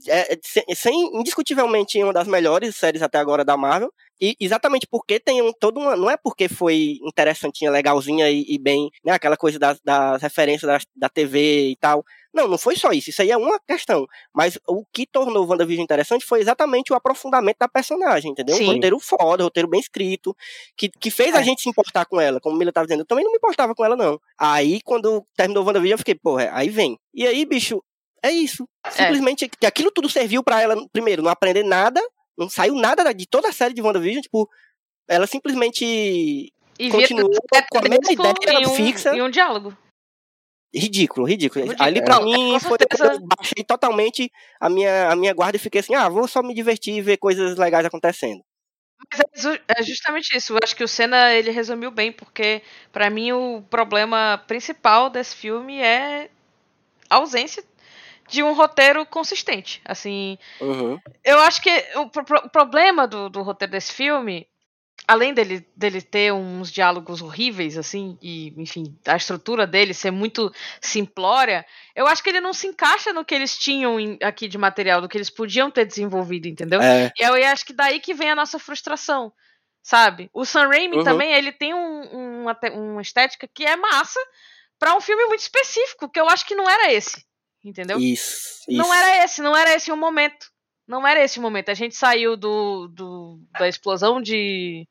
é, 0.08 0.34
é, 0.34 0.40
sem- 0.76 1.12
indiscutivelmente 1.20 2.02
uma 2.04 2.14
das 2.14 2.28
melhores 2.28 2.76
séries 2.76 3.02
até 3.02 3.18
agora 3.18 3.44
da 3.44 3.58
Marvel. 3.58 3.92
E 4.22 4.36
exatamente 4.40 4.86
porque 4.86 5.20
tem 5.20 5.42
um, 5.42 5.52
todo 5.52 5.80
uma. 5.80 5.96
Não 5.96 6.10
é 6.10 6.16
porque 6.16 6.48
foi 6.48 7.00
interessantinha, 7.04 7.72
legalzinha 7.72 8.30
e, 8.30 8.46
e 8.48 8.60
bem, 8.60 8.90
né? 9.04 9.14
Aquela 9.14 9.36
coisa 9.36 9.58
das, 9.58 9.80
das 9.84 10.22
referências 10.22 10.70
da, 10.72 10.80
da 10.96 11.10
TV 11.10 11.70
e 11.72 11.76
tal. 11.78 12.04
Não, 12.34 12.48
não 12.48 12.58
foi 12.58 12.76
só 12.76 12.92
isso. 12.92 13.10
Isso 13.10 13.22
aí 13.22 13.32
é 13.32 13.36
uma 13.36 13.60
questão. 13.68 14.06
Mas 14.34 14.60
o 14.68 14.86
que 14.94 15.06
tornou 15.08 15.44
o 15.44 15.48
WandaVision 15.50 15.84
interessante 15.84 16.24
foi 16.26 16.40
exatamente 16.40 16.94
o 16.94 16.96
aprofundamento 16.96 17.58
da 17.60 17.68
personagem, 17.68 18.32
entendeu? 18.32 18.56
Sim. 18.56 18.70
Um 18.70 18.74
roteiro 18.76 19.00
foda, 19.00 19.44
um 19.44 19.48
roteiro 19.48 19.68
bem 19.68 19.80
escrito, 19.80 20.36
que, 20.78 20.88
que 20.90 21.10
fez 21.12 21.34
a 21.36 21.42
É. 21.42 21.44
gente 21.44 21.62
se 21.62 21.70
importar 21.70 22.06
com 22.06 22.22
ela. 22.22 22.40
Como 22.40 22.56
o 22.56 22.60
Mila 22.60 22.72
tava 22.72 22.86
dizendo, 22.86 23.02
eu 23.02 23.06
também 23.08 23.24
não 23.26 23.32
me 23.32 23.38
importava 23.38 23.74
com 23.76 23.84
ela, 23.84 23.98
não. 23.98 24.20
Aí, 24.40 24.80
quando 24.86 25.26
terminou 25.36 25.64
o 25.64 25.66
WandaVision, 25.68 25.96
eu 25.96 25.98
fiquei, 25.98 26.16
porra, 26.16 26.50
aí 26.54 26.70
vem. 26.70 26.98
E 27.14 27.26
aí, 27.28 27.44
bicho, 27.44 27.84
é 28.24 28.32
isso. 28.32 28.66
Simplesmente 28.92 29.50
que 29.50 29.66
aquilo 29.66 29.92
tudo 29.92 30.08
serviu 30.08 30.42
pra 30.44 30.62
ela, 30.62 30.76
primeiro, 30.94 31.22
não 31.24 31.32
aprender 31.32 31.64
nada, 31.64 32.00
não 32.42 32.50
saiu 32.50 32.76
nada 32.76 33.04
da- 33.04 33.14
de 33.14 33.26
toda 33.28 33.50
a 33.50 33.54
série 33.54 33.74
de 33.74 33.82
WandaVision, 33.82 34.22
tipo, 34.22 34.50
ela 35.08 35.28
simplesmente 35.28 35.86
E 35.86 36.90
via 36.90 36.92
continuou 36.92 37.30
com 37.72 37.78
a 37.80 37.82
mesma 37.90 38.12
ideia 38.12 38.68
um, 38.68 38.76
fixa. 38.76 39.16
em 39.16 39.22
um 39.22 39.30
diálogo. 39.30 39.76
Ridículo, 40.74 41.28
ridículo. 41.28 41.66
Ridículo. 41.66 41.86
Ali 41.86 42.02
pra 42.02 42.16
É, 42.16 42.24
mim 42.24 42.60
foi 42.60 42.78
eu 42.80 43.20
baixei 43.28 43.64
totalmente 43.66 44.32
a 44.60 44.70
minha, 44.70 45.10
a 45.12 45.16
minha 45.18 45.34
guarda 45.34 45.58
e 45.58 45.60
fiquei 45.60 45.82
assim, 45.82 45.94
ah, 45.96 46.08
vou 46.08 46.28
só 46.28 46.42
me 46.42 46.54
divertir 46.54 46.94
e 46.96 47.02
ver 47.02 47.18
coisas 47.18 47.58
legais 47.58 47.86
acontecendo. 47.86 48.42
Mas 49.12 49.46
é 49.46 49.60
é 49.80 49.84
justamente 49.84 50.38
isso. 50.38 50.54
Eu 50.54 50.60
acho 50.64 50.76
que 50.76 50.84
o 50.84 50.88
Senna 50.88 51.34
ele 51.34 51.52
resumiu 51.52 51.92
bem, 51.92 52.12
porque 52.12 52.62
pra 52.92 53.10
mim 53.10 53.34
o 53.34 53.62
problema 53.70 54.42
principal 54.48 55.10
desse 55.10 55.36
filme 55.36 55.82
é 55.82 56.30
a 57.10 57.16
ausência 57.16 57.62
de 58.32 58.42
um 58.42 58.54
roteiro 58.54 59.06
consistente. 59.06 59.82
Assim, 59.86 60.38
Uhum. 60.62 60.98
eu 61.24 61.40
acho 61.42 61.62
que 61.62 61.70
o, 61.96 62.02
o 62.46 62.50
problema 62.50 63.06
do, 63.08 63.30
do 63.30 63.42
roteiro 63.42 63.72
desse 63.74 63.92
filme, 63.92 64.48
além 65.08 65.34
dele, 65.34 65.68
dele 65.76 66.02
ter 66.02 66.32
uns 66.32 66.72
diálogos 66.72 67.22
horríveis, 67.22 67.78
assim, 67.78 68.18
e, 68.22 68.54
enfim, 68.58 68.98
a 69.06 69.18
estrutura 69.18 69.68
dele 69.68 69.94
ser 69.94 70.12
muito 70.12 70.52
simplória, 70.80 71.66
eu 71.96 72.08
acho 72.08 72.24
que 72.24 72.30
ele 72.30 72.40
não 72.40 72.54
se 72.54 72.68
encaixa 72.68 73.12
no 73.12 73.26
que 73.26 73.36
eles 73.36 73.58
tinham 73.58 74.00
em- 74.00 74.18
aqui 74.24 74.48
de 74.48 74.58
material, 74.58 75.02
do 75.02 75.10
que 75.10 75.18
eles 75.18 75.30
podiam 75.30 75.70
ter 75.70 75.86
desenvolvido, 75.86 76.48
entendeu? 76.48 76.82
É, 76.82 77.12
E 77.20 77.24
eu 77.24 77.34
acho 77.52 77.66
que 77.66 77.74
daí 77.74 78.00
que 78.00 78.14
vem 78.14 78.32
a 78.32 78.36
nossa 78.36 78.58
frustração, 78.58 79.34
sabe? 79.84 80.30
O 80.34 80.46
Sam 80.46 80.70
Raimi 80.70 80.98
Uhum. 80.98 81.04
também, 81.04 81.34
ele 81.34 81.52
tem 81.52 81.74
um, 81.74 82.02
um, 82.16 82.42
uma, 82.44 82.58
uma 82.74 83.02
estética 83.02 83.48
que 83.54 83.66
é 83.66 83.76
massa 83.76 84.20
pra 84.80 84.96
um 84.96 85.02
filme 85.02 85.26
muito 85.26 85.42
específico, 85.42 86.10
que 86.10 86.20
eu 86.20 86.30
acho 86.30 86.46
que 86.46 86.56
não 86.56 86.70
era 86.70 86.92
esse, 86.94 87.24
entendeu? 87.64 88.00
isso, 88.00 88.60
isso. 88.68 88.72
Não 88.78 88.94
era 88.94 89.24
esse, 89.24 89.42
não 89.42 89.56
era 89.56 89.74
esse 89.76 89.92
o 89.92 89.98
momento. 89.98 90.48
Não 90.88 91.08
era 91.08 91.24
esse 91.24 91.40
o 91.40 91.42
momento. 91.42 91.70
A 91.70 91.74
gente 91.74 91.96
saiu 91.96 92.36
do, 92.36 92.88
do 92.90 93.40
da 93.58 93.68
explosão 93.70 94.22
de, 94.22 94.88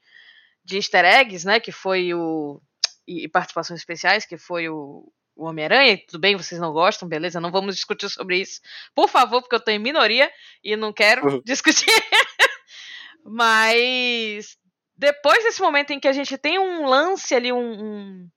de 0.65 0.77
easter 0.77 1.05
eggs, 1.05 1.47
né? 1.47 1.61
Que 1.61 1.73
foi 1.73 2.15
o. 2.15 2.61
E, 3.07 3.25
e 3.25 3.29
participações 3.29 3.81
especiais, 3.81 4.25
que 4.25 4.39
foi 4.39 4.69
o, 4.69 5.13
o 5.37 5.45
Homem-Aranha. 5.47 5.99
Tudo 6.07 6.21
bem, 6.21 6.37
vocês 6.37 6.61
não 6.61 6.73
gostam, 6.73 7.09
beleza? 7.09 7.41
Não 7.41 7.51
vamos 7.51 7.75
discutir 7.75 8.09
sobre 8.09 8.39
isso. 8.41 8.61
Por 8.95 9.09
favor, 9.09 9.43
porque 9.43 9.57
eu 9.57 9.61
tô 9.61 9.71
em 9.71 9.79
minoria 9.79 10.31
e 10.65 10.75
não 10.77 10.93
quero 10.93 11.27
Uhum. 11.27 11.43
discutir. 11.45 11.87
Mas 13.25 14.57
depois 14.97 15.43
desse 15.45 15.61
momento 15.61 15.91
em 15.93 16.01
que 16.01 16.09
a 16.09 16.13
gente 16.13 16.37
tem 16.39 16.59
um 16.59 16.87
lance 16.87 17.35
ali, 17.35 17.53
um- 17.53 17.59
um 17.85 18.29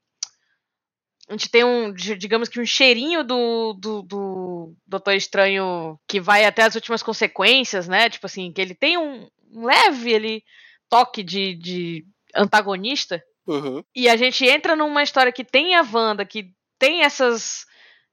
a 1.29 1.33
gente 1.33 1.49
tem 1.49 1.63
um, 1.63 1.93
di- 1.93 2.15
digamos 2.17 2.49
que 2.49 2.59
um 2.59 2.65
cheirinho 2.65 3.23
do, 3.23 3.73
do, 3.73 4.01
do 4.03 4.75
Doutor 4.85 5.13
Estranho 5.15 5.99
que 6.07 6.19
vai 6.19 6.45
até 6.45 6.63
as 6.63 6.75
últimas 6.75 7.03
consequências, 7.03 7.87
né? 7.87 8.09
Tipo 8.09 8.25
assim, 8.25 8.51
que 8.51 8.61
ele 8.61 8.75
tem 8.75 8.97
um, 8.97 9.27
um 9.51 9.65
leve 9.65 10.11
ele, 10.11 10.43
toque 10.89 11.23
de, 11.23 11.55
de 11.55 12.05
antagonista. 12.35 13.23
Uhum. 13.47 13.83
E 13.95 14.09
a 14.09 14.15
gente 14.17 14.45
entra 14.45 14.75
numa 14.75 15.03
história 15.03 15.31
que 15.31 15.43
tem 15.43 15.75
a 15.75 15.81
Wanda, 15.81 16.25
que 16.25 16.53
tem 16.79 17.03
essas, 17.03 17.65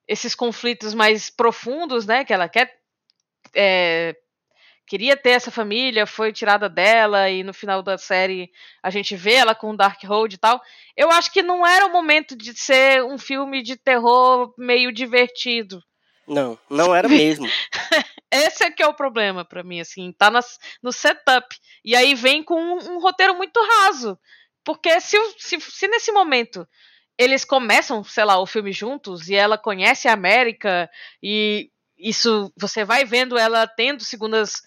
esses 0.09 0.35
conflitos 0.35 0.94
mais 0.94 1.31
profundos, 1.31 2.07
né? 2.07 2.25
Que 2.25 2.33
ela 2.33 2.49
quer. 2.49 2.73
é, 3.55 4.14
queria 4.90 5.16
ter 5.16 5.31
essa 5.31 5.53
família, 5.53 6.05
foi 6.05 6.33
tirada 6.33 6.68
dela, 6.68 7.31
e 7.31 7.44
no 7.44 7.55
final 7.55 7.81
da 7.81 7.96
série 7.96 8.50
a 8.83 8.90
gente 8.90 9.14
vê 9.14 9.35
ela 9.35 9.55
com 9.55 9.70
o 9.70 9.76
Darkhold 9.76 10.35
e 10.35 10.37
tal. 10.37 10.61
Eu 10.96 11.12
acho 11.12 11.33
que 11.33 11.44
não 11.44 11.64
era 11.64 11.87
o 11.87 11.92
momento 11.92 12.35
de 12.37 12.53
ser 12.59 13.05
um 13.05 13.16
filme 13.16 13.62
de 13.62 13.76
terror 13.76 14.53
meio 14.59 14.90
divertido. 14.90 15.81
Não, 16.26 16.59
não 16.68 16.92
era 16.92 17.09
mesmo. 17.09 17.46
Esse 18.33 18.64
é 18.64 18.70
que 18.72 18.83
é 18.83 18.87
o 18.88 18.94
problema 18.94 19.44
pra 19.44 19.62
mim, 19.62 19.81
assim, 19.81 20.12
tá 20.12 20.29
nas- 20.29 20.59
no 20.83 20.90
setup. 20.90 21.46
E 21.85 21.94
aí 21.94 22.16
vem 22.16 22.42
com 22.42 22.61
um, 22.61 22.94
um 22.94 22.98
roteiro 23.00 23.37
muito 23.37 23.61
raso. 23.64 24.18
Porque 24.64 25.00
se, 25.00 25.16
se, 25.38 25.61
se 25.61 25.87
nesse 25.87 26.11
momento 26.11 26.66
eles 27.16 27.44
começam, 27.44 28.03
sei 28.03 28.24
lá, 28.24 28.40
o 28.40 28.46
filme 28.46 28.72
juntos 28.72 29.29
e 29.29 29.37
ela 29.37 29.57
conhece 29.57 30.09
a 30.09 30.12
América 30.14 30.90
e 31.22 31.70
isso 31.96 32.53
você 32.57 32.85
vai 32.85 33.05
vendo 33.05 33.38
ela 33.38 33.66
tendo 33.68 34.03
segundas 34.05 34.62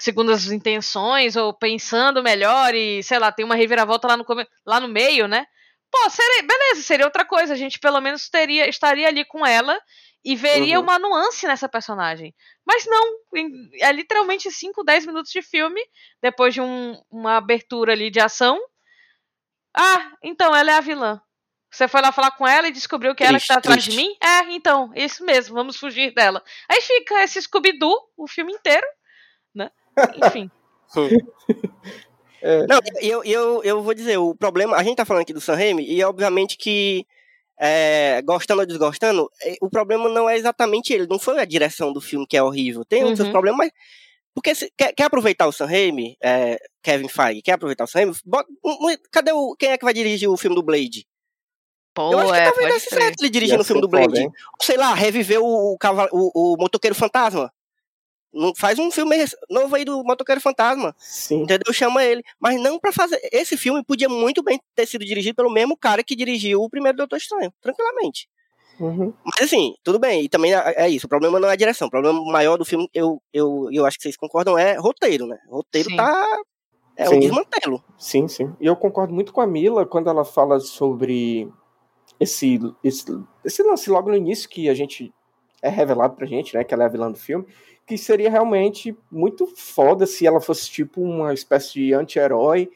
segundas 0.00 0.46
intenções 0.52 1.34
ou 1.34 1.52
pensando 1.52 2.22
melhor 2.22 2.72
e 2.74 3.02
sei 3.02 3.18
lá 3.18 3.32
tem 3.32 3.44
uma 3.44 3.56
reviravolta 3.56 4.06
lá 4.06 4.16
no 4.16 4.24
come- 4.24 4.46
lá 4.64 4.78
no 4.78 4.86
meio 4.88 5.26
né 5.26 5.44
pô 5.90 6.08
seria, 6.08 6.42
beleza 6.44 6.82
seria 6.82 7.04
outra 7.04 7.24
coisa 7.24 7.52
a 7.52 7.56
gente 7.56 7.80
pelo 7.80 8.00
menos 8.00 8.28
teria 8.30 8.68
estaria 8.68 9.08
ali 9.08 9.24
com 9.24 9.44
ela 9.44 9.76
e 10.24 10.36
veria 10.36 10.78
Uhum. 10.78 10.84
uma 10.84 10.98
nuance 11.00 11.46
nessa 11.48 11.68
personagem 11.68 12.32
mas 12.64 12.86
não 12.86 13.16
é 13.80 13.90
literalmente 13.92 14.48
5, 14.52 14.84
10 14.84 15.04
minutos 15.04 15.32
de 15.32 15.42
filme 15.42 15.80
depois 16.22 16.54
de 16.54 16.60
um- 16.60 16.96
uma 17.10 17.36
abertura 17.36 17.92
ali 17.92 18.08
de 18.10 18.20
ação 18.20 18.56
ah 19.74 20.12
então 20.22 20.54
ela 20.54 20.70
é 20.70 20.74
a 20.76 20.80
vilã 20.80 21.20
você 21.70 21.86
foi 21.86 22.00
lá 22.00 22.10
falar 22.10 22.30
com 22.30 22.46
ela 22.48 22.66
e 22.68 22.72
descobriu 22.72 23.14
que 23.14 23.22
ela 23.22 23.38
que 23.38 23.46
tá 23.46 23.60
Triste, 23.60 23.68
atrás 23.68 23.84
de 23.84 23.96
mim? 23.96 24.16
É, 24.24 24.50
então, 24.54 24.90
isso 24.94 25.22
mesmo, 25.22 25.54
vamos 25.54 25.76
fugir 25.76 26.14
dela. 26.14 26.42
Aí 26.66 26.80
fica 26.80 27.22
esse 27.22 27.42
Scooby-Doo 27.42 27.94
o 28.16 28.26
filme 28.26 28.54
inteiro? 28.54 28.86
Enfim. 30.26 30.50
É. 32.40 32.66
Não, 32.68 32.78
eu, 33.00 33.24
eu, 33.24 33.62
eu 33.64 33.82
vou 33.82 33.92
dizer, 33.92 34.16
o 34.16 34.32
problema, 34.32 34.76
a 34.76 34.82
gente 34.84 34.96
tá 34.96 35.04
falando 35.04 35.22
aqui 35.22 35.32
do 35.32 35.40
Sam 35.40 35.56
Raimi, 35.56 35.84
e 35.84 36.04
obviamente 36.04 36.56
que, 36.56 37.04
é, 37.58 38.22
gostando 38.22 38.60
ou 38.60 38.66
desgostando, 38.66 39.28
é, 39.42 39.56
o 39.60 39.68
problema 39.68 40.08
não 40.08 40.30
é 40.30 40.36
exatamente 40.36 40.92
ele, 40.92 41.08
não 41.08 41.18
foi 41.18 41.40
a 41.40 41.44
direção 41.44 41.92
do 41.92 42.00
filme 42.00 42.24
que 42.28 42.36
é 42.36 42.42
horrível, 42.42 42.84
tem 42.84 43.02
outros 43.02 43.26
Uhum. 43.26 43.32
problemas, 43.32 43.58
mas, 43.58 43.72
porque 44.32 44.54
se, 44.54 44.72
quer, 44.78 44.92
quer 44.92 45.02
aproveitar 45.02 45.48
o 45.48 45.52
Sam 45.52 45.66
Raimi, 45.66 46.16
é, 46.22 46.60
Kevin 46.80 47.08
Feige, 47.08 47.42
quer 47.42 47.54
aproveitar 47.54 47.82
o 47.82 47.86
Sam 47.88 47.98
Raimi, 48.02 48.14
bota- 48.24 48.48
um- 48.64 48.88
um- 48.88 48.96
cadê 49.10 49.32
o, 49.32 49.56
quem 49.58 49.70
é 49.70 49.76
que 49.76 49.84
vai 49.84 49.92
dirigir 49.92 50.28
o 50.30 50.36
filme 50.36 50.54
do 50.54 50.62
Blade? 50.62 51.08
Pô, 51.92 52.12
eu 52.12 52.20
acho 52.20 52.32
que 52.32 52.38
é, 52.38 52.44
talvez 52.44 52.74
desse 52.74 52.88
certo 52.94 53.20
ele 53.20 53.30
dirigindo 53.30 53.62
o 53.62 53.64
filme 53.64 53.82
do 53.82 53.88
Blade. 53.88 54.28
sei 54.62 54.76
lá, 54.76 54.94
reviver 54.94 55.40
o, 55.42 55.72
o, 55.74 55.76
o, 56.12 56.54
o 56.54 56.56
motoqueiro 56.56 56.94
fantasma. 56.94 57.52
Não 58.32 58.54
faz 58.54 58.78
um 58.78 58.90
filme 58.90 59.16
novo 59.48 59.74
aí 59.74 59.84
do 59.84 60.02
motoqueiro 60.04 60.40
fantasma, 60.40 60.94
Sim. 60.98 61.42
entendeu? 61.42 61.72
Chama 61.72 62.04
ele. 62.04 62.22
Mas 62.38 62.60
não 62.60 62.78
pra 62.78 62.92
fazer. 62.92 63.18
Esse 63.32 63.56
filme 63.56 63.82
podia 63.84 64.08
muito 64.08 64.42
bem 64.42 64.60
ter 64.74 64.86
sido 64.86 65.04
dirigido 65.04 65.34
pelo 65.34 65.50
mesmo 65.50 65.76
cara 65.76 66.04
que 66.04 66.14
dirigiu 66.14 66.62
o 66.62 66.68
primeiro 66.68 66.98
Doutor 66.98 67.16
Estranho, 67.16 67.52
tranquilamente. 67.60 68.28
Uhum. 68.78 69.12
Mas 69.24 69.46
assim, 69.46 69.74
tudo 69.82 69.98
bem. 69.98 70.24
E 70.24 70.28
também 70.28 70.54
é 70.54 70.74
é 70.76 70.88
isso. 70.88 71.06
O 71.06 71.08
problema 71.08 71.40
não 71.40 71.48
é 71.48 71.52
a 71.52 71.56
direção. 71.56 71.88
O 71.88 71.90
problema 71.90 72.22
maior 72.26 72.56
do 72.56 72.64
filme, 72.64 72.88
eu, 72.94 73.20
eu, 73.32 73.68
eu 73.72 73.84
acho 73.86 73.96
que 73.96 74.02
vocês 74.02 74.16
concordam, 74.16 74.56
é 74.56 74.76
roteiro, 74.76 75.26
né? 75.26 75.38
O 75.48 75.56
roteiro 75.56 75.90
Sim. 75.90 75.96
tá. 75.96 76.38
É 76.96 77.06
Sim. 77.06 77.16
um 77.16 77.20
desmantelo. 77.20 77.82
Sim, 77.96 78.26
sim. 78.26 78.52
E 78.60 78.66
eu 78.66 78.74
concordo 78.74 79.14
muito 79.14 79.32
com 79.32 79.40
a 79.40 79.46
Mila 79.46 79.86
quando 79.86 80.10
ela 80.10 80.24
fala 80.24 80.58
sobre 80.58 81.48
esse, 82.18 82.58
esse, 82.82 83.04
esse 83.44 83.62
lance 83.62 83.88
logo 83.88 84.10
no 84.10 84.16
início 84.16 84.48
que 84.48 84.68
a 84.68 84.74
gente 84.74 85.12
é 85.62 85.68
revelado 85.68 86.16
pra 86.16 86.26
gente, 86.26 86.54
né? 86.56 86.64
Que 86.64 86.74
ela 86.74 86.84
é 86.84 86.86
a 86.86 86.90
vilã 86.90 87.10
do 87.10 87.18
filme. 87.18 87.46
Que 87.88 87.96
seria 87.96 88.30
realmente 88.30 88.96
muito 89.10 89.46
foda 89.56 90.06
se 90.06 90.26
ela 90.26 90.40
fosse 90.40 90.70
tipo 90.70 91.00
uma 91.00 91.32
espécie 91.32 91.72
de 91.72 91.94
anti-herói 91.94 92.70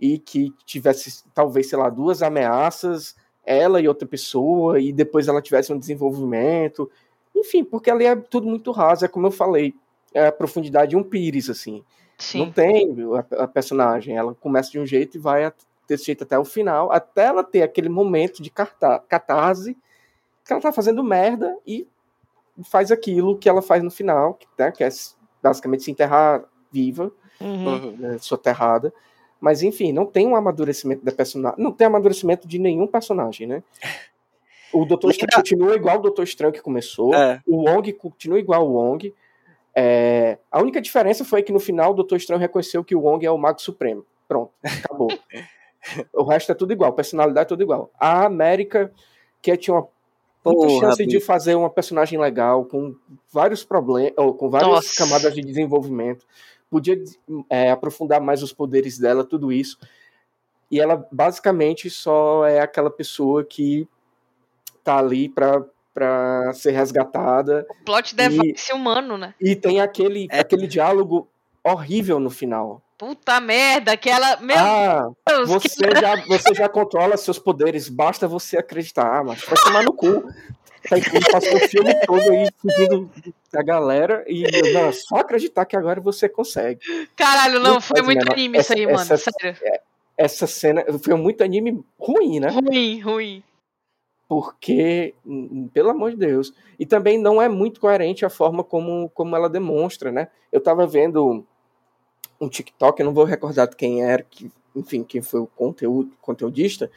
e 0.00 0.18
que 0.18 0.52
tivesse, 0.64 1.24
talvez, 1.34 1.68
sei 1.68 1.78
lá, 1.78 1.90
duas 1.90 2.22
ameaças, 2.22 3.16
ela 3.44 3.80
e 3.80 3.88
outra 3.88 4.06
pessoa, 4.06 4.80
e 4.80 4.92
depois 4.92 5.28
ela 5.28 5.42
tivesse 5.42 5.72
um 5.72 5.78
desenvolvimento. 5.78 6.90
Enfim, 7.34 7.64
porque 7.64 7.90
ali 7.90 8.04
é 8.04 8.14
tudo 8.14 8.46
muito 8.46 8.70
raso, 8.70 9.04
é 9.04 9.08
como 9.08 9.26
eu 9.26 9.30
falei, 9.32 9.74
é 10.12 10.28
a 10.28 10.32
profundidade 10.32 10.90
de 10.90 10.96
um 10.96 11.02
pires, 11.02 11.50
assim. 11.50 11.84
Não 12.34 12.46
Sim. 12.46 12.52
tem 12.52 12.96
a, 13.12 13.44
a 13.44 13.48
personagem. 13.48 14.16
Ela 14.16 14.34
começa 14.34 14.70
de 14.70 14.78
um 14.78 14.86
jeito 14.86 15.16
e 15.16 15.20
vai 15.20 15.52
desse 15.88 16.06
jeito 16.06 16.24
até 16.24 16.38
o 16.38 16.44
final, 16.44 16.90
até 16.90 17.24
ela 17.24 17.44
ter 17.44 17.62
aquele 17.62 17.88
momento 17.88 18.42
de 18.42 18.50
catarse 18.50 19.76
que 20.44 20.52
ela 20.52 20.62
tá 20.62 20.72
fazendo 20.72 21.02
merda 21.02 21.56
e 21.66 21.86
faz 22.62 22.92
aquilo 22.92 23.36
que 23.38 23.48
ela 23.48 23.60
faz 23.62 23.82
no 23.82 23.90
final, 23.90 24.34
que, 24.34 24.46
né, 24.58 24.70
que 24.70 24.84
é 24.84 24.88
basicamente 25.42 25.82
se 25.84 25.90
enterrar 25.90 26.44
viva, 26.70 27.10
Uhum. 27.40 27.66
Uhum. 27.66 27.96
né, 27.98 28.18
soterrada. 28.18 28.92
Mas 29.40 29.62
enfim, 29.62 29.92
não 29.92 30.06
tem 30.06 30.26
um 30.26 30.36
amadurecimento 30.36 31.04
da 31.04 31.10
personagem. 31.12 31.62
Não 31.62 31.72
tem 31.72 31.86
amadurecimento 31.86 32.46
de 32.46 32.58
nenhum 32.58 32.86
personagem, 32.86 33.46
né? 33.46 33.62
O 34.72 34.84
Doutor 34.84 35.08
Nem 35.08 35.12
Estranho 35.12 35.30
da- 35.30 35.36
continua 35.36 35.74
igual 35.76 35.98
o 35.98 36.02
Doutor 36.02 36.22
Estranho 36.22 36.52
que 36.52 36.62
começou. 36.62 37.12
É. 37.14 37.40
O 37.46 37.68
Wong 37.68 37.92
continua 37.94 38.38
igual 38.38 38.66
o 38.66 38.72
Wong. 38.74 39.12
É, 39.74 40.38
a 40.50 40.60
única 40.62 40.80
diferença 40.80 41.24
foi 41.24 41.42
que 41.42 41.52
no 41.52 41.58
final 41.60 41.90
o 41.90 41.94
Doutor 41.94 42.16
Estranho 42.16 42.40
reconheceu 42.40 42.82
que 42.84 42.94
o 42.94 43.00
Wong 43.00 43.26
é 43.26 43.30
o 43.30 43.36
Mago 43.36 43.60
Supremo. 43.60 44.06
Pronto, 44.26 44.52
acabou. 44.62 45.08
o 46.14 46.22
resto 46.22 46.52
é 46.52 46.54
tudo 46.54 46.72
igual, 46.72 46.92
personalidade 46.92 47.46
é 47.46 47.48
tudo 47.48 47.62
igual. 47.62 47.90
A 47.98 48.24
América, 48.24 48.90
que 49.42 49.54
tinha 49.56 49.74
uma 49.74 49.88
muita 50.44 50.66
Porra, 50.66 50.80
chance 50.88 51.06
de 51.06 51.20
fazer 51.20 51.54
uma 51.54 51.70
personagem 51.70 52.18
legal, 52.18 52.64
com 52.64 52.94
vários 53.32 53.64
problemas, 53.64 54.12
ou 54.16 54.34
com 54.34 54.50
várias 54.50 54.70
Nossa. 54.70 54.96
camadas 54.96 55.34
de 55.34 55.40
desenvolvimento, 55.42 56.26
podia 56.70 57.02
é, 57.48 57.70
aprofundar 57.70 58.20
mais 58.20 58.42
os 58.42 58.52
poderes 58.52 58.98
dela, 58.98 59.24
tudo 59.24 59.52
isso. 59.52 59.78
E 60.70 60.80
ela 60.80 61.06
basicamente 61.10 61.88
só 61.88 62.44
é 62.46 62.60
aquela 62.60 62.90
pessoa 62.90 63.44
que 63.44 63.88
tá 64.82 64.98
ali 64.98 65.28
pra, 65.28 65.64
pra 65.94 66.52
ser 66.52 66.72
resgatada 66.72 67.66
Plot 67.86 68.14
device 68.14 68.72
humano, 68.72 69.16
né? 69.16 69.34
e 69.40 69.54
tem 69.56 69.80
aquele, 69.80 70.26
É. 70.30 70.40
aquele 70.40 70.66
diálogo 70.66 71.28
horrível 71.62 72.18
no 72.18 72.28
final. 72.28 72.82
Puta 72.96 73.40
merda, 73.40 73.92
aquela. 73.92 74.36
Meu 74.36 74.56
ah, 74.56 75.10
Deus, 75.26 75.62
que- 75.62 75.68
você 75.68 75.90
já, 76.00 76.16
você 76.26 76.54
já 76.54 76.68
controla 76.68 77.16
seus 77.16 77.38
poderes, 77.38 77.88
basta 77.88 78.28
você 78.28 78.56
acreditar, 78.58 79.24
mas 79.24 79.42
vai 79.44 79.56
tomar 79.64 79.82
no 79.82 79.92
cu. 79.92 80.24
Ele 80.92 81.30
passou 81.32 81.56
o 81.56 81.60
filme 81.68 81.94
todo 82.06 82.20
aí 82.30 82.48
fugindo 82.58 83.10
da 83.50 83.62
galera 83.62 84.22
e 84.28 84.44
não, 84.72 84.92
só 84.92 85.16
acreditar 85.16 85.64
que 85.64 85.74
agora 85.76 85.98
você 86.00 86.28
consegue. 86.28 86.78
caralho, 87.16 87.58
não, 87.58 87.74
Não 87.74 87.80
foi 87.80 88.02
muito 88.02 88.30
anime 88.30 88.58
isso 88.58 88.72
aí, 88.74 88.84
essa- 88.84 88.92
mano. 88.92 89.12
essa- 89.14 89.30
Sério. 89.40 89.80
Essa 90.16 90.46
cena 90.46 90.84
foi 91.02 91.14
muito 91.16 91.42
anime 91.42 91.82
ruim, 91.98 92.38
né? 92.38 92.48
Ruim, 92.50 93.00
ruim. 93.00 93.42
porque, 94.28 95.14
pelo 95.72 95.90
amor 95.90 96.10
de 96.12 96.16
Deus, 96.18 96.52
e 96.78 96.86
também 96.86 97.18
não 97.18 97.40
é 97.42 97.48
muito 97.48 97.80
coerente 97.80 98.24
a 98.24 98.30
forma 98.30 98.62
como, 98.62 99.08
como 99.10 99.34
ela 99.34 99.48
demonstra, 99.50 100.12
né? 100.12 100.28
Eu 100.52 100.60
tava 100.62 100.86
vendo 100.86 101.44
um 102.40 102.48
TikTok, 102.48 103.00
eu 103.00 103.06
não 103.06 103.14
vou 103.14 103.24
recordar 103.24 103.68
de 103.68 103.76
quem 103.76 104.02
era, 104.02 104.22
que, 104.22 104.50
enfim, 104.74 105.02
quem 105.02 105.22
foi 105.22 105.40
o 105.40 105.46
conteúdo, 105.46 106.12
conteudista, 106.20 106.90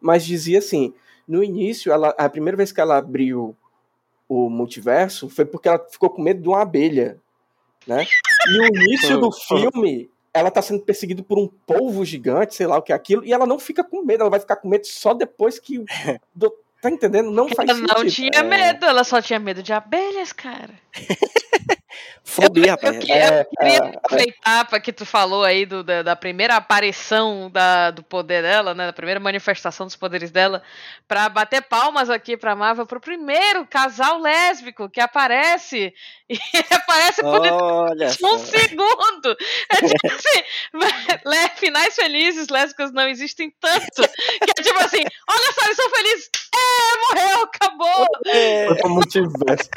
mas 0.00 0.24
dizia 0.24 0.58
assim, 0.58 0.92
no 1.26 1.42
início, 1.42 1.92
ela, 1.92 2.14
a 2.18 2.28
primeira 2.28 2.56
vez 2.56 2.72
que 2.72 2.80
ela 2.80 2.96
abriu 2.96 3.56
o 4.28 4.48
multiverso 4.48 5.28
foi 5.28 5.44
porque 5.44 5.68
ela 5.68 5.78
ficou 5.90 6.10
com 6.10 6.22
medo 6.22 6.42
de 6.42 6.48
uma 6.48 6.62
abelha, 6.62 7.18
né? 7.86 8.06
E 8.48 8.60
o 8.60 8.66
início 8.66 9.18
do 9.18 9.30
filme, 9.32 10.10
ela 10.32 10.50
tá 10.50 10.60
sendo 10.60 10.82
perseguida 10.82 11.22
por 11.22 11.38
um 11.38 11.48
polvo 11.66 12.04
gigante, 12.04 12.54
sei 12.54 12.66
lá 12.66 12.78
o 12.78 12.82
que 12.82 12.92
é 12.92 12.96
aquilo, 12.96 13.24
e 13.24 13.32
ela 13.32 13.46
não 13.46 13.58
fica 13.58 13.82
com 13.84 14.04
medo, 14.04 14.22
ela 14.22 14.30
vai 14.30 14.40
ficar 14.40 14.56
com 14.56 14.68
medo 14.68 14.86
só 14.86 15.14
depois 15.14 15.58
que 15.58 15.78
o 15.78 15.84
Tá 16.84 16.90
entendendo? 16.90 17.30
Não 17.30 17.48
faz 17.48 17.66
Ela 17.66 17.78
não 17.78 17.96
sentido. 18.00 18.30
tinha 18.30 18.44
medo, 18.44 18.84
ela 18.84 19.04
só 19.04 19.22
tinha 19.22 19.38
medo 19.38 19.62
de 19.62 19.72
abelhas, 19.72 20.34
cara. 20.34 20.74
Fobia, 22.26 22.64
Eu, 22.64 22.70
rapaz. 22.70 22.98
que- 22.98 23.12
É, 23.12 23.40
eu 23.40 23.44
queria 23.44 23.72
é, 23.74 23.76
é. 23.76 23.96
aproveitar 23.96 24.64
para 24.64 24.80
que 24.80 24.92
tu 24.92 25.04
falou 25.04 25.44
aí 25.44 25.66
do, 25.66 25.84
da, 25.84 26.02
da 26.02 26.16
primeira 26.16 26.56
aparição 26.56 27.50
da, 27.50 27.90
do 27.90 28.02
poder 28.02 28.42
dela, 28.42 28.74
né? 28.74 28.86
Da 28.86 28.92
primeira 28.94 29.20
manifestação 29.20 29.84
dos 29.86 29.94
poderes 29.94 30.30
dela, 30.30 30.62
para 31.06 31.28
bater 31.28 31.60
palmas 31.62 32.08
aqui 32.08 32.34
pra 32.36 32.56
Marvel 32.56 32.86
pro 32.86 32.98
primeiro 32.98 33.66
casal 33.66 34.18
lésbico 34.18 34.88
que 34.88 35.00
aparece. 35.00 35.92
E 36.26 36.38
aparece 36.74 37.20
por 37.20 37.38
Olha 37.46 38.06
um 38.06 38.38
segundo. 38.38 39.36
É 39.70 39.76
tipo 39.76 40.06
assim, 40.08 40.42
le- 41.26 41.48
finais 41.56 41.94
felizes, 41.94 42.48
lésbicas 42.48 42.92
não 42.94 43.06
existem 43.06 43.52
tanto. 43.60 44.08
Que 44.42 44.50
é 44.58 44.62
tipo 44.62 44.78
assim, 44.82 45.04
olha 45.28 45.52
só, 45.52 45.64
eles 45.66 45.76
são 45.76 45.90
felizes. 45.90 46.30
É, 46.56 47.14
morreu, 47.20 47.42
acabou. 47.44 48.06
É, 48.26 48.66
Foi 48.68 48.76
pro 48.76 48.90
multiverso. 48.90 49.68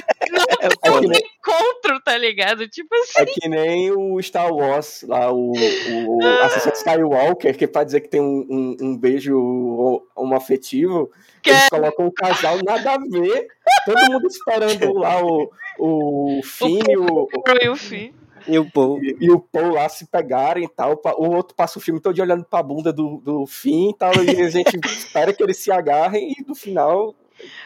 é 0.61 0.65
É 0.65 0.99
que, 0.99 1.07
nem, 1.07 1.19
Encontro, 1.19 2.01
tá 2.03 2.17
ligado? 2.17 2.67
Tipo 2.67 2.93
assim. 2.95 3.13
é 3.21 3.25
que 3.25 3.47
nem 3.49 3.91
o 3.91 4.21
Star 4.21 4.53
Wars, 4.53 5.03
lá, 5.07 5.31
o, 5.31 5.51
o, 5.51 6.17
o 6.17 6.25
Ascensão 6.43 6.73
Skywalker, 6.73 7.57
que 7.57 7.67
pra 7.67 7.83
dizer 7.83 8.01
que 8.01 8.09
tem 8.09 8.21
um, 8.21 8.45
um, 8.49 8.77
um 8.81 8.97
beijo 8.97 10.03
um 10.17 10.35
afetivo, 10.35 11.09
Que 11.41 11.49
eles 11.49 11.63
é- 11.63 11.69
colocam 11.69 12.05
um 12.07 12.11
casal 12.11 12.57
nada 12.63 12.93
a 12.93 12.97
ver, 12.97 13.47
todo 13.85 14.11
mundo 14.11 14.27
esperando 14.27 14.93
lá 14.93 15.23
o, 15.23 15.51
o 15.79 16.41
Finn 16.43 16.81
e 16.89 16.97
o, 16.97 17.27
E 17.61 17.69
o 17.69 17.75
fim. 17.75 18.13
E 18.47 18.57
o 18.57 18.69
povo. 18.69 19.03
e, 19.03 19.17
e 19.19 19.29
o 19.31 19.39
Paul 19.39 19.73
lá 19.73 19.87
se 19.89 20.05
pegarem 20.05 20.63
e 20.65 20.69
tal. 20.69 20.99
O 21.17 21.29
outro 21.35 21.55
passa 21.55 21.77
o 21.79 21.81
filme 21.81 21.99
todo 21.99 22.19
olhando 22.21 22.43
pra 22.45 22.63
bunda 22.63 22.91
do, 22.93 23.17
do 23.23 23.45
Finn 23.45 23.89
e 23.91 23.97
tal, 23.97 24.11
e 24.23 24.41
a 24.41 24.49
gente 24.49 24.75
espera 24.85 25.33
que 25.33 25.43
eles 25.43 25.57
se 25.57 25.71
agarrem 25.71 26.31
e 26.37 26.43
no 26.47 26.55
final, 26.55 27.13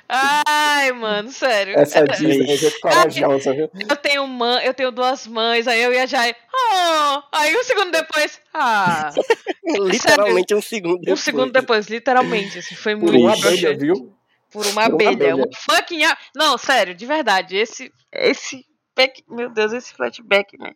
Ai, 0.09 0.91
mano, 0.91 1.31
sério. 1.31 1.77
essa 1.79 2.03
Disney 2.03 2.51
é 2.51 2.57
gente 2.57 2.79
corajosa, 2.81 3.53
viu? 3.53 3.69
Eu 3.89 3.95
tenho 3.95 4.27
mãe, 4.27 4.65
eu 4.65 4.73
tenho 4.73 4.91
duas 4.91 5.25
mães, 5.25 5.65
aí 5.67 5.81
eu 5.81 5.93
e 5.93 5.97
a 5.97 6.05
Jai. 6.05 6.35
Oh! 6.53 7.21
Aí 7.31 7.55
um 7.55 7.63
segundo 7.63 7.91
depois. 7.91 8.41
Ah! 8.53 9.11
Literalmente 9.63 10.53
um 10.53 10.61
segundo 10.61 10.97
Um 10.97 11.01
depois. 11.01 11.19
segundo 11.21 11.51
depois, 11.53 11.87
literalmente. 11.87 12.59
Assim, 12.59 12.75
foi 12.75 12.95
Por 12.97 13.11
muito 13.13 13.19
uma 13.19 13.33
abelha, 13.33 13.77
viu? 13.77 14.13
Por 14.51 14.65
uma 14.65 14.73
Por 14.73 14.73
uma 14.73 14.85
abelha. 14.85 15.11
abelha. 15.11 15.36
Uma 15.36 15.47
fucking. 15.55 16.01
Não, 16.36 16.57
sério, 16.57 16.93
de 16.93 17.05
verdade. 17.05 17.55
Esse. 17.55 17.89
Esse. 18.11 18.65
Back- 18.95 19.23
Meu 19.29 19.49
Deus, 19.49 19.73
esse 19.73 19.93
flashback, 19.93 20.57
né? 20.57 20.73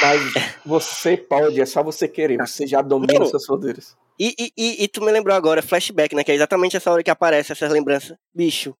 Mas 0.00 0.20
você 0.64 1.16
pode, 1.16 1.60
é 1.60 1.66
só 1.66 1.82
você 1.82 2.06
querer. 2.06 2.36
Você 2.38 2.66
já 2.66 2.82
domina 2.82 3.18
Não. 3.18 3.26
seus 3.26 3.46
poderes. 3.46 3.96
E, 4.18 4.34
e, 4.38 4.52
e, 4.56 4.84
e 4.84 4.88
tu 4.88 5.02
me 5.02 5.10
lembrou 5.10 5.34
agora, 5.34 5.62
flashback, 5.62 6.14
né? 6.14 6.22
Que 6.22 6.32
é 6.32 6.34
exatamente 6.34 6.76
essa 6.76 6.90
hora 6.92 7.02
que 7.02 7.10
aparece 7.10 7.50
essas 7.52 7.70
lembranças. 7.72 8.16
Bicho, 8.34 8.76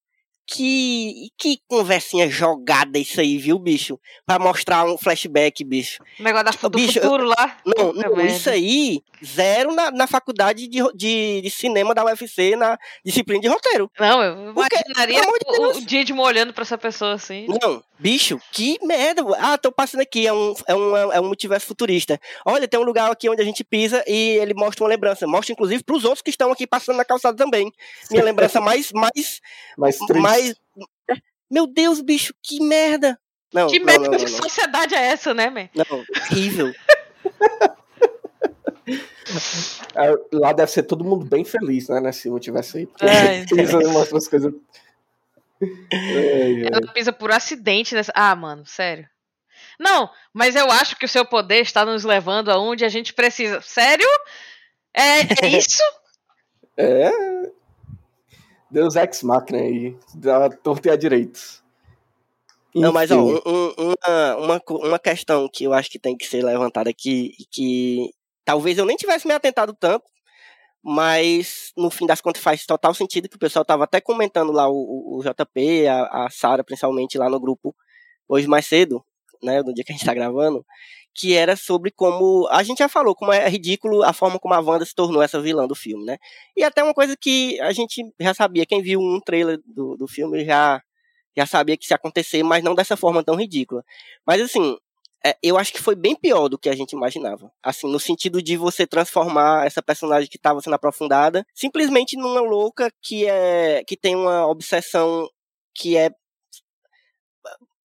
que, 0.47 1.29
que 1.39 1.59
conversinha 1.69 2.29
jogada 2.29 2.99
isso 2.99 3.21
aí, 3.21 3.39
viu, 3.39 3.59
bicho? 3.59 3.99
Pra 4.27 4.39
mostrar 4.39 4.85
um 4.85 4.99
flashback, 4.99 5.65
bicho. 5.65 6.03
O 6.19 6.23
negócio 6.23 6.45
da, 6.45 6.69
do 6.69 6.79
Bicho, 6.79 7.01
futuro 7.01 7.25
lá. 7.25 7.57
Não, 7.65 7.93
não 7.93 8.27
isso 8.27 8.51
aí, 8.51 9.01
zero 9.25 9.75
na, 9.75 9.91
na 9.91 10.07
faculdade 10.07 10.67
de, 10.69 10.81
de, 10.95 11.41
de 11.43 11.51
cinema 11.51 11.95
da 11.95 12.05
UFC, 12.05 12.57
na 12.57 12.79
disciplina 13.05 13.41
de 13.41 13.49
roteiro. 13.49 13.91
Não, 13.99 14.23
eu 14.23 14.55
Por 14.55 14.69
quê? 14.69 14.77
imaginaria 14.87 15.23
o, 15.47 15.79
o 15.79 15.81
Didimo 15.81 16.23
olhando 16.23 16.53
pra 16.53 16.63
essa 16.63 16.77
pessoa 16.77 17.15
assim. 17.15 17.47
Não, 17.49 17.83
bicho, 17.99 18.41
que 18.53 18.79
merda. 18.83 19.23
Ah, 19.39 19.57
tô 19.57 19.71
passando 19.71 20.01
aqui, 20.01 20.27
é 20.27 20.33
um, 20.33 20.55
é 20.67 20.75
um, 20.75 21.13
é 21.13 21.21
um 21.21 21.27
multiverso 21.27 21.67
futurista. 21.67 22.21
Olha, 22.45 22.67
tem 22.69 22.79
um 22.79 22.85
lugar 22.85 23.11
aqui 23.11 23.29
onde 23.29 23.41
a 23.41 23.45
gente 23.45 23.65
pisa 23.65 24.05
e 24.07 24.39
ele 24.39 24.55
mostra 24.55 24.85
uma 24.85 24.91
lembrança. 24.91 25.27
Mostra, 25.27 25.53
inclusive, 25.53 25.83
pros 25.85 26.05
outros 26.05 26.23
que 26.23 26.31
estão 26.31 26.51
aqui 26.51 26.67
passando 26.67 26.97
na 26.97 27.05
calçada 27.05 27.37
também. 27.37 27.73
Minha 28.11 28.25
lembrança 28.25 28.61
mais, 28.61 28.91
mais, 28.93 29.41
Mais 29.77 29.97
triste. 29.99 30.23
Mais... 30.33 30.55
Meu 31.51 31.67
Deus, 31.67 32.01
bicho, 32.01 32.35
que 32.43 32.63
merda. 32.63 33.19
Não, 33.53 33.69
Que 33.69 33.79
não, 33.79 33.87
merda 33.87 34.09
não, 34.09 34.17
de 34.17 34.25
não, 34.25 34.31
não. 34.31 34.43
sociedade 34.43 34.95
é 34.95 35.03
essa, 35.03 35.35
né, 35.35 35.51
man? 35.51 35.69
Não, 35.75 36.05
horrível. 36.31 36.73
Ah, 39.95 40.15
Lá 40.33 40.53
deve 40.53 40.71
ser 40.71 40.83
todo 40.83 41.05
mundo 41.05 41.25
bem 41.25 41.45
feliz, 41.45 41.89
né? 41.89 42.01
Nesse 42.01 42.29
multiverso 42.29 42.77
aí. 42.77 42.87
Porque 42.87 43.07
Ai. 43.07 43.47
Pisa 43.47 43.81
e 43.81 43.87
mostra 43.87 44.19
as 44.19 44.29
coisas. 44.29 44.53
Ela 45.91 46.93
pisa 46.93 47.13
por 47.13 47.31
acidente 47.31 47.95
nessa. 47.95 48.13
Ah, 48.15 48.35
mano, 48.35 48.67
sério. 48.67 49.09
Não, 49.79 50.11
mas 50.33 50.57
eu 50.57 50.71
acho 50.71 50.97
que 50.97 51.07
o 51.07 51.09
seu 51.09 51.25
poder 51.25 51.61
está 51.61 51.85
nos 51.85 52.05
levando 52.05 52.51
aonde 52.51 52.85
a 52.85 52.89
gente 52.89 53.15
precisa. 53.15 53.61
Sério? 53.63 54.07
É, 54.93 55.47
é 55.47 55.49
isso? 55.57 55.83
É. 56.77 57.11
Deus 58.73 58.97
ex 58.97 59.23
machina 59.23 59.59
aí. 59.59 59.97
Dá 60.15 60.49
torto 60.49 60.89
e 60.89 60.91
a 60.91 60.97
direito. 60.97 61.63
Não, 62.75 62.91
mas 62.93 63.11
ó, 63.11 63.17
Enfim. 63.21 63.41
um- 63.47 63.75
uma, 63.93 64.37
uma, 64.37 64.63
uma 64.89 64.99
questão 64.99 65.47
que 65.53 65.65
eu 65.65 65.75
acho 65.75 65.91
que 65.91 65.99
tem 65.99 66.17
que 66.17 66.27
ser 66.27 66.43
levantada 66.43 66.89
aqui, 66.89 67.35
e 67.39 67.45
que 67.45 68.11
talvez 68.45 68.79
eu 68.79 68.87
nem 68.87 68.97
tivesse 68.97 69.27
me 69.29 69.35
atentado 69.35 69.75
tanto, 69.79 70.07
mas 70.83 71.71
no 71.77 71.91
fim 71.91 72.07
das 72.07 72.21
contas 72.23 72.43
faz 72.43 72.65
total 72.65 72.95
sentido 72.95 73.29
que 73.29 73.37
o 73.37 73.39
pessoal 73.39 73.65
tava 73.65 73.85
até 73.85 74.01
comentando 74.01 74.51
lá, 74.53 74.69
o, 74.69 75.19
o- 75.19 75.23
JP, 75.23 75.87
a, 75.87 76.25
a 76.25 76.31
Sara, 76.31 76.65
principalmente 76.65 77.19
lá 77.19 77.29
no 77.29 77.39
grupo, 77.39 77.75
hoje 78.27 78.47
mais 78.49 78.67
cedo, 78.67 79.05
né, 79.43 79.63
no 79.63 79.75
dia 79.75 79.85
que 79.85 79.93
a 79.93 79.95
gente 79.97 80.07
tá 80.07 80.15
gravando, 80.15 80.65
que 81.15 81.35
era 81.35 81.57
sobre 81.57 81.91
como, 81.91 82.49
a 82.51 82.63
gente 82.63 82.79
já 82.79 82.89
falou, 82.89 83.15
como 83.15 83.33
é 83.33 83.49
ridículo 83.49 84.03
a 84.03 84.13
forma 84.13 84.39
como 84.39 84.55
a 84.55 84.61
Wanda 84.61 84.85
se 84.85 84.95
tornou 84.95 85.23
essa 85.23 85.41
vilã 85.41 85.67
do 85.67 85.75
filme, 85.75 86.05
né, 86.05 86.19
e 86.57 86.65
até 86.65 86.83
uma 86.83 86.95
coisa 86.95 87.17
que 87.17 87.61
a 87.61 87.73
gente 87.73 88.03
já 88.21 88.35
sabia, 88.35 88.67
quem 88.67 88.83
viu 88.83 89.01
um 89.01 89.21
trailer 89.21 89.61
do, 89.67 89.97
do 89.97 90.09
filme 90.09 90.45
já 90.45 90.83
já 91.37 91.47
sabia 91.47 91.77
que 91.77 91.85
isso 91.85 91.93
ia 91.95 91.97
acontecer, 91.97 92.43
mas 92.43 92.63
não 92.63 92.75
dessa 92.75 92.95
forma 92.95 93.25
tão 93.25 93.35
ridícula. 93.35 93.83
Mas 94.27 94.43
assim, 94.43 94.77
é, 95.25 95.37
eu 95.43 95.57
acho 95.57 95.73
que 95.73 95.81
foi 95.81 95.95
bem 95.95 96.17
pior 96.17 96.49
do 96.49 96.59
que 96.59 96.69
a 96.69 96.75
gente 96.75 96.93
imaginava. 96.93 97.51
Assim, 97.63 97.91
no 97.91 98.01
sentido 98.01 98.43
de 98.43 98.57
você 98.57 98.87
transformar 98.87 99.67
essa 99.67 99.83
personagem 99.83 100.29
que 100.29 100.37
estava 100.37 100.61
sendo 100.61 100.75
aprofundada 100.75 101.47
simplesmente 101.55 102.17
numa 102.17 102.41
louca 102.41 102.91
que 103.01 103.27
é 103.27 103.85
que 103.85 103.97
tem 103.97 104.17
uma 104.17 104.47
obsessão 104.47 105.29
que 105.75 105.97
é 105.97 106.11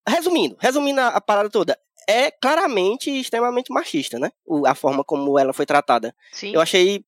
resumindo, 0.07 0.57
resumindo 0.59 1.01
a, 1.01 1.07
a 1.09 1.21
parada 1.21 1.49
toda, 1.49 1.77
é 2.07 2.31
claramente 2.31 3.09
extremamente 3.11 3.71
machista, 3.71 4.17
né? 4.17 4.31
O- 4.45 4.65
a 4.65 4.73
forma 4.73 5.03
como 5.03 5.37
ela 5.37 5.53
foi 5.53 5.65
tratada. 5.65 6.15
Sim. 6.31 6.53
Eu 6.53 6.61
achei 6.61 7.03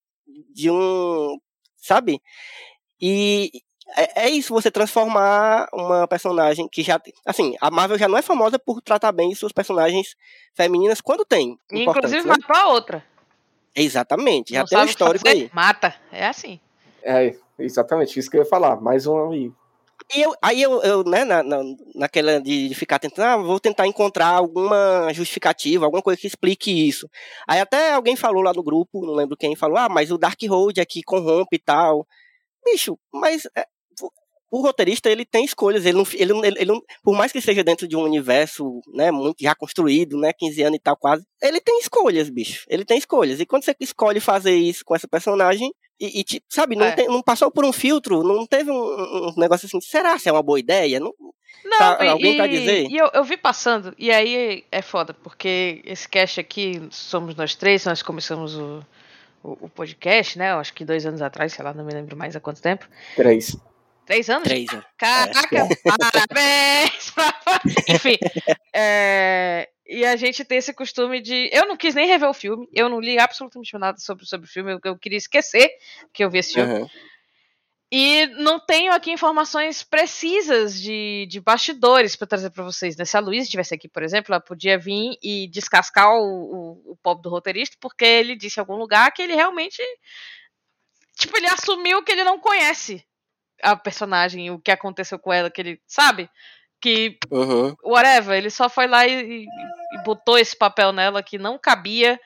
de 0.54 0.70
um. 0.70 1.38
Sabe? 1.78 2.22
E 3.02 3.50
é, 3.95 4.26
é 4.26 4.30
isso, 4.30 4.54
você 4.54 4.70
transformar 4.70 5.68
uma 5.74 6.08
personagem 6.08 6.68
que 6.70 6.84
já. 6.84 7.00
Assim, 7.26 7.56
a 7.62 7.72
Marvel 7.72 7.97
já 7.97 8.08
não 8.08 8.18
é 8.18 8.22
famosa 8.22 8.60
por 8.60 8.82
tratar 8.82 9.12
bem 9.12 9.34
suas 9.34 9.52
personagens 9.52 10.16
femininas 10.54 11.02
quando 11.02 11.26
tem. 11.26 11.58
Inclusive, 11.72 12.28
né? 12.28 12.36
matou 12.38 12.56
a 12.56 12.68
outra. 12.68 13.04
Exatamente, 13.76 14.54
já 14.54 14.60
Não 14.60 14.66
tem 14.68 14.78
um 14.80 14.84
histórico 14.86 15.26
fazer, 15.26 15.43
aí. 15.43 15.50
Mata. 15.54 15.95
É 16.12 16.28
assim. 16.28 16.60
É, 17.02 17.34
exatamente, 17.58 18.20
isso 18.20 18.30
que 18.30 18.36
eu 18.38 18.41
ia 18.41 18.50
falar. 18.50 18.82
Mais 18.82 19.08
um 19.08 19.32
aí. 19.32 19.52
E 20.16 20.22
eu, 20.22 20.34
aí 20.41 20.60
eu, 20.62 20.82
eu 20.82 21.03
né, 21.03 21.24
na, 21.24 21.43
na, 21.43 21.62
naquela 21.93 22.41
de, 22.41 22.74
ficar 22.74 22.97
tentando, 22.97 23.26
ah, 23.26 23.38
vou 23.38 23.60
tentar 23.60 23.86
encontrar 23.86 24.30
alguma 24.30 25.14
justificativa, 25.14 25.86
alguma 25.86 26.01
coisa 26.01 26.20
que 26.20 26.26
explique 26.26 26.72
isso. 26.88 27.07
Aí 27.47 27.60
até 27.60 27.93
alguém 27.93 28.16
falou 28.16 28.41
lá 28.41 28.51
no 28.51 28.64
grupo, 28.64 29.05
não 29.05 29.14
lembro 29.14 29.38
quem, 29.38 29.55
falou, 29.55 29.78
ah, 29.78 29.88
mas 29.88 30.12
o 30.12 30.18
Dark 30.18 30.39
Road 30.47 30.82
aqui 30.82 31.03
corrompe 31.03 31.57
e 31.57 31.60
tal. 31.60 32.07
Bicho, 32.66 32.97
mas 33.14 33.43
é, 33.55 33.66
o- 34.52 34.62
roteirista, 34.62 35.10
ele 35.10 35.26
tem 35.26 35.45
escolhas, 35.45 35.86
ele 35.86 35.97
não, 35.97 36.06
ele, 36.14 36.34
não- 36.34 36.45
ele, 36.45 36.58
ele 36.60 36.72
não- 36.72 36.82
por 37.04 37.16
mais 37.16 37.32
que 37.32 37.39
seja 37.41 37.64
dentro 37.64 37.88
de 37.88 37.95
um 37.95 38.02
universo, 38.04 38.82
né, 38.93 39.12
muito 39.12 39.38
já 39.41 39.54
construído, 39.56 40.18
né, 40.18 40.32
15 40.34 40.62
anos 40.64 40.78
e 40.78 40.82
tal 40.82 40.97
quase, 40.97 41.24
ele 41.41 41.60
tem 41.62 41.80
escolhas, 41.80 42.30
bicho, 42.30 42.66
ele 42.70 42.84
tem 42.86 42.97
escolhas. 42.97 43.39
E 43.39 43.45
quando 43.45 43.64
você 43.64 43.76
escolhe 43.80 44.20
fazer 44.20 44.56
isso 44.56 44.84
com 44.86 44.95
essa 44.95 45.08
personagem, 45.08 45.72
e, 46.00 46.22
e, 46.22 46.24
tipo, 46.24 46.45
sabe, 46.50 46.76
não, 46.76 46.86
É. 46.86 46.91
tem- 46.93 47.08
não 47.08 47.22
passou 47.22 47.52
por 47.52 47.66
um 47.66 47.74
filtro, 47.74 48.24
não 48.24 48.45
teve 48.47 48.72
um, 48.72 48.76
um- 48.76 49.34
negócio 49.38 49.66
assim, 49.66 49.82
será 49.82 50.18
se 50.18 50.30
é 50.30 50.32
uma 50.32 50.41
boa 50.43 50.60
ideia? 50.60 51.00
Não, 51.00 51.14
Não, 51.66 51.78
Tá, 51.78 52.06
e, 52.06 52.08
alguém 52.08 52.34
e, 52.34 52.36
quer 52.38 52.47
dizer? 52.47 52.88
e 52.89 52.97
eu, 52.97 53.10
eu 53.14 53.24
vi 53.24 53.36
passando, 53.36 53.93
e 53.97 54.10
aí 54.10 54.64
é 54.72 54.82
foda, 54.82 55.14
porque 55.14 55.82
esse 55.84 56.08
cast 56.08 56.39
aqui, 56.39 56.82
somos 56.89 57.36
nós 57.36 57.54
três, 57.54 57.84
nós 57.86 58.02
começamos 58.02 58.56
o, 58.56 58.80
o, 59.43 59.66
o 59.66 59.70
podcast, 59.70 60.38
né? 60.39 60.52
Eu 60.54 60.58
acho 60.60 60.74
que 60.74 60.86
dois 60.86 61.06
anos 61.06 61.22
atrás, 61.22 61.52
sei 61.52 61.66
lá, 61.66 61.74
não 61.74 61.84
me 61.84 61.93
lembro 61.93 62.16
mais 62.16 62.34
há 62.34 62.39
quanto 62.39 62.62
tempo. 62.62 62.88
Três. 63.16 63.58
Três 64.10 64.28
anos? 64.28 64.43
três, 64.43 64.66
né? 64.74 64.84
Caraca, 64.97 65.68
parabéns! 65.86 67.14
Enfim, 67.88 68.18
é, 68.74 69.70
e 69.86 70.03
a 70.03 70.16
gente 70.16 70.43
tem 70.43 70.57
esse 70.57 70.74
costume 70.74 71.22
de. 71.22 71.47
Eu 71.53 71.68
não 71.68 71.78
quis 71.78 71.93
nem 71.93 72.07
rever 72.07 72.28
o 72.28 72.34
filme, 72.34 72.68
eu 72.74 72.89
não 72.89 72.99
li 72.99 73.20
absolutamente 73.20 73.78
nada 73.78 73.99
sobre, 73.99 74.26
sobre 74.26 74.47
o 74.47 74.51
filme, 74.51 74.72
eu, 74.72 74.80
eu 74.84 74.97
queria 74.97 75.20
esquecer 75.20 75.70
que 76.12 76.24
eu 76.24 76.30
vi 76.32 76.39
esse 76.39 76.55
filme. 76.55 76.74
Aham. 76.74 76.89
E 77.91 78.26
não 78.38 78.60
tenho 78.60 78.91
aqui 78.93 79.12
informações 79.12 79.84
precisas 79.84 80.82
de, 80.82 81.28
de 81.30 81.39
bastidores 81.39 82.16
para 82.16 82.28
trazer 82.28 82.49
para 82.49 82.64
vocês. 82.64 82.97
Né? 82.97 83.05
Se 83.05 83.16
a 83.16 83.20
Luísa 83.20 83.43
estivesse 83.43 83.76
aqui, 83.76 83.88
por 83.88 84.01
exemplo, 84.01 84.34
ela 84.34 84.41
podia 84.41 84.78
vir 84.78 85.20
e 85.22 85.47
descascar 85.49 86.12
o, 86.16 86.24
o, 86.24 86.91
o 86.93 86.97
pobre 87.03 87.22
do 87.22 87.30
roteirista, 87.30 87.78
porque 87.80 88.05
ele 88.05 88.36
disse 88.36 88.60
em 88.60 88.62
algum 88.62 88.76
lugar 88.76 89.12
que 89.12 89.22
ele 89.22 89.36
realmente. 89.36 89.84
Tipo, 91.16 91.38
ele 91.38 91.47
assumiu 91.47 92.03
que 92.03 92.12
ele 92.12 92.24
não 92.24 92.39
conhece 92.39 93.05
a 93.62 93.76
personagem, 93.76 94.49
o 94.51 94.60
que 94.60 94.72
aconteceu 94.72 95.18
com 95.20 95.32
ela, 95.34 95.49
que 95.49 95.62
ele. 95.62 95.82
Sabe? 95.88 96.30
Que 96.82 97.18
Uhum. 97.30 97.76
whatever, 97.84 98.38
ele 98.38 98.49
só 98.49 98.70
foi 98.70 98.88
lá 98.88 99.05
e, 99.05 99.43
e- 99.43 99.47
botou 100.05 100.38
esse 100.38 100.55
papel 100.55 100.91
nela 100.93 101.22
que 101.22 101.38
não 101.38 101.57
cabia 101.57 102.20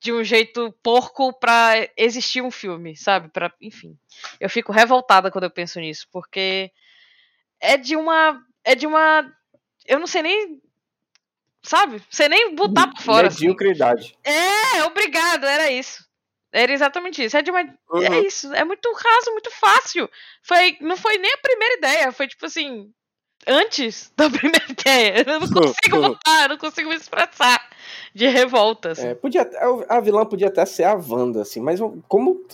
de 0.00 0.12
um 0.12 0.22
jeito 0.22 0.72
porco 0.82 1.32
pra 1.32 1.72
existir 1.96 2.42
um 2.42 2.50
filme, 2.50 2.96
sabe? 2.96 3.28
Para, 3.28 3.52
enfim. 3.60 3.96
Eu 4.38 4.48
fico 4.50 4.70
revoltada 4.72 5.30
quando 5.30 5.44
eu 5.44 5.50
penso 5.50 5.80
nisso, 5.80 6.06
porque 6.12 6.70
é 7.60 7.76
de 7.76 7.96
uma 7.96 8.40
é 8.64 8.74
de 8.74 8.86
uma 8.86 9.28
eu 9.86 9.98
não 9.98 10.06
sei 10.06 10.22
nem 10.22 10.60
sabe? 11.62 12.02
Sei 12.10 12.28
nem 12.28 12.54
botar 12.54 12.88
pra 12.88 13.00
fora. 13.02 13.28
assim. 13.28 13.40
Mediocridade. 13.46 14.16
É, 14.24 14.82
obrigado, 14.84 15.44
era 15.44 15.70
isso. 15.70 16.04
Era 16.52 16.72
exatamente 16.72 17.24
isso. 17.24 17.36
É 17.36 17.42
de 17.42 17.50
uma 17.50 17.60
é 17.60 17.66
Uhum. 17.90 18.22
isso, 18.24 18.52
é 18.54 18.64
muito 18.64 18.92
raso, 18.92 19.32
muito 19.32 19.50
fácil. 19.52 20.08
Foi, 20.42 20.76
não 20.80 20.96
foi 20.96 21.16
nem 21.18 21.32
a 21.32 21.38
primeira 21.38 21.74
ideia, 21.76 22.12
foi 22.12 22.28
tipo 22.28 22.44
assim, 22.46 22.90
antes 23.46 24.12
da 24.16 24.28
primeira 24.28 24.64
ideia. 24.70 25.24
Eu 25.26 25.40
não 25.40 25.48
consigo 25.48 26.00
botar, 26.00 26.42
eu 26.42 26.48
não 26.50 26.58
consigo 26.58 26.88
me 26.90 26.96
expressar 26.96 27.60
de 28.14 28.26
revolta. 28.28 28.90
assim. 28.92 29.06
É, 29.08 29.14
podia, 29.14 29.48
a 29.88 30.00
vilã 30.00 30.26
podia 30.26 30.48
até 30.48 30.64
ser 30.66 30.84
a 30.84 30.94
Wanda, 30.94 31.42
assim, 31.42 31.60
mas 31.60 31.80
como 32.06 32.44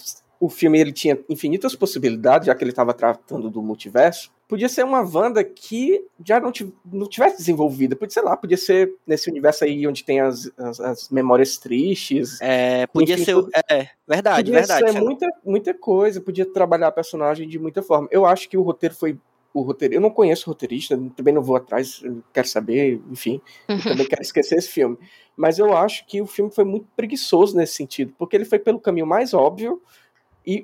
o 0.40 0.48
filme 0.48 0.78
ele 0.78 0.92
tinha 0.92 1.18
infinitas 1.28 1.74
possibilidades, 1.74 2.46
já 2.46 2.54
que 2.54 2.62
ele 2.62 2.70
estava 2.70 2.94
tratando 2.94 3.50
do 3.50 3.62
multiverso, 3.62 4.30
podia 4.48 4.68
ser 4.68 4.84
uma 4.84 5.02
Wanda 5.02 5.44
que 5.44 6.02
já 6.24 6.40
não, 6.40 6.50
não 6.84 7.06
tivesse 7.06 7.36
desenvolvida. 7.36 7.94
Podia, 7.94 8.14
sei 8.14 8.22
lá, 8.22 8.36
podia 8.36 8.56
ser 8.56 8.94
nesse 9.06 9.28
universo 9.28 9.64
aí 9.64 9.86
onde 9.86 10.02
tem 10.02 10.20
as, 10.20 10.50
as, 10.56 10.80
as 10.80 11.08
memórias 11.10 11.58
tristes. 11.58 12.40
É, 12.40 12.86
podia 12.86 13.14
Enfim, 13.14 13.24
ser. 13.24 13.36
É, 13.70 13.88
verdade, 14.06 14.38
podia 14.38 14.54
verdade. 14.54 14.80
ser 14.80 14.92
Sandra. 14.92 15.04
muita, 15.04 15.26
muita 15.44 15.74
coisa, 15.74 16.20
podia 16.20 16.46
trabalhar 16.46 16.88
a 16.88 16.92
personagem 16.92 17.46
de 17.46 17.58
muita 17.58 17.82
forma. 17.82 18.08
Eu 18.10 18.24
acho 18.24 18.48
que 18.48 18.56
o 18.56 18.62
roteiro 18.62 18.94
foi. 18.94 19.18
O 19.52 19.62
roteiro, 19.62 19.94
eu 19.94 20.00
não 20.00 20.10
conheço 20.10 20.48
o 20.48 20.52
roteirista, 20.52 20.96
também 21.16 21.32
não 21.32 21.42
vou 21.42 21.56
atrás, 21.56 22.02
quero 22.32 22.46
saber, 22.46 23.00
enfim. 23.10 23.40
Também 23.66 24.06
quero 24.06 24.22
esquecer 24.22 24.56
esse 24.56 24.68
filme. 24.68 24.96
Mas 25.36 25.58
eu 25.58 25.74
acho 25.74 26.06
que 26.06 26.20
o 26.20 26.26
filme 26.26 26.50
foi 26.50 26.64
muito 26.64 26.86
preguiçoso 26.94 27.56
nesse 27.56 27.74
sentido, 27.74 28.12
porque 28.18 28.36
ele 28.36 28.44
foi 28.44 28.58
pelo 28.58 28.78
caminho 28.78 29.06
mais 29.06 29.32
óbvio 29.32 29.80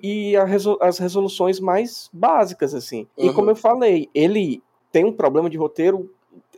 e, 0.03 0.33
e 0.33 0.45
resol- 0.45 0.79
as 0.81 0.99
resoluções 0.99 1.61
mais 1.61 2.09
básicas, 2.13 2.75
assim. 2.75 3.07
E 3.19 3.29
Uhum. 3.29 3.35
como 3.35 3.51
eu 3.51 3.57
falei, 3.57 4.09
ele 4.15 4.63
tem 4.91 5.05
um 5.05 5.13
problema 5.13 5.51
de 5.51 5.57
roteiro, 5.59 6.11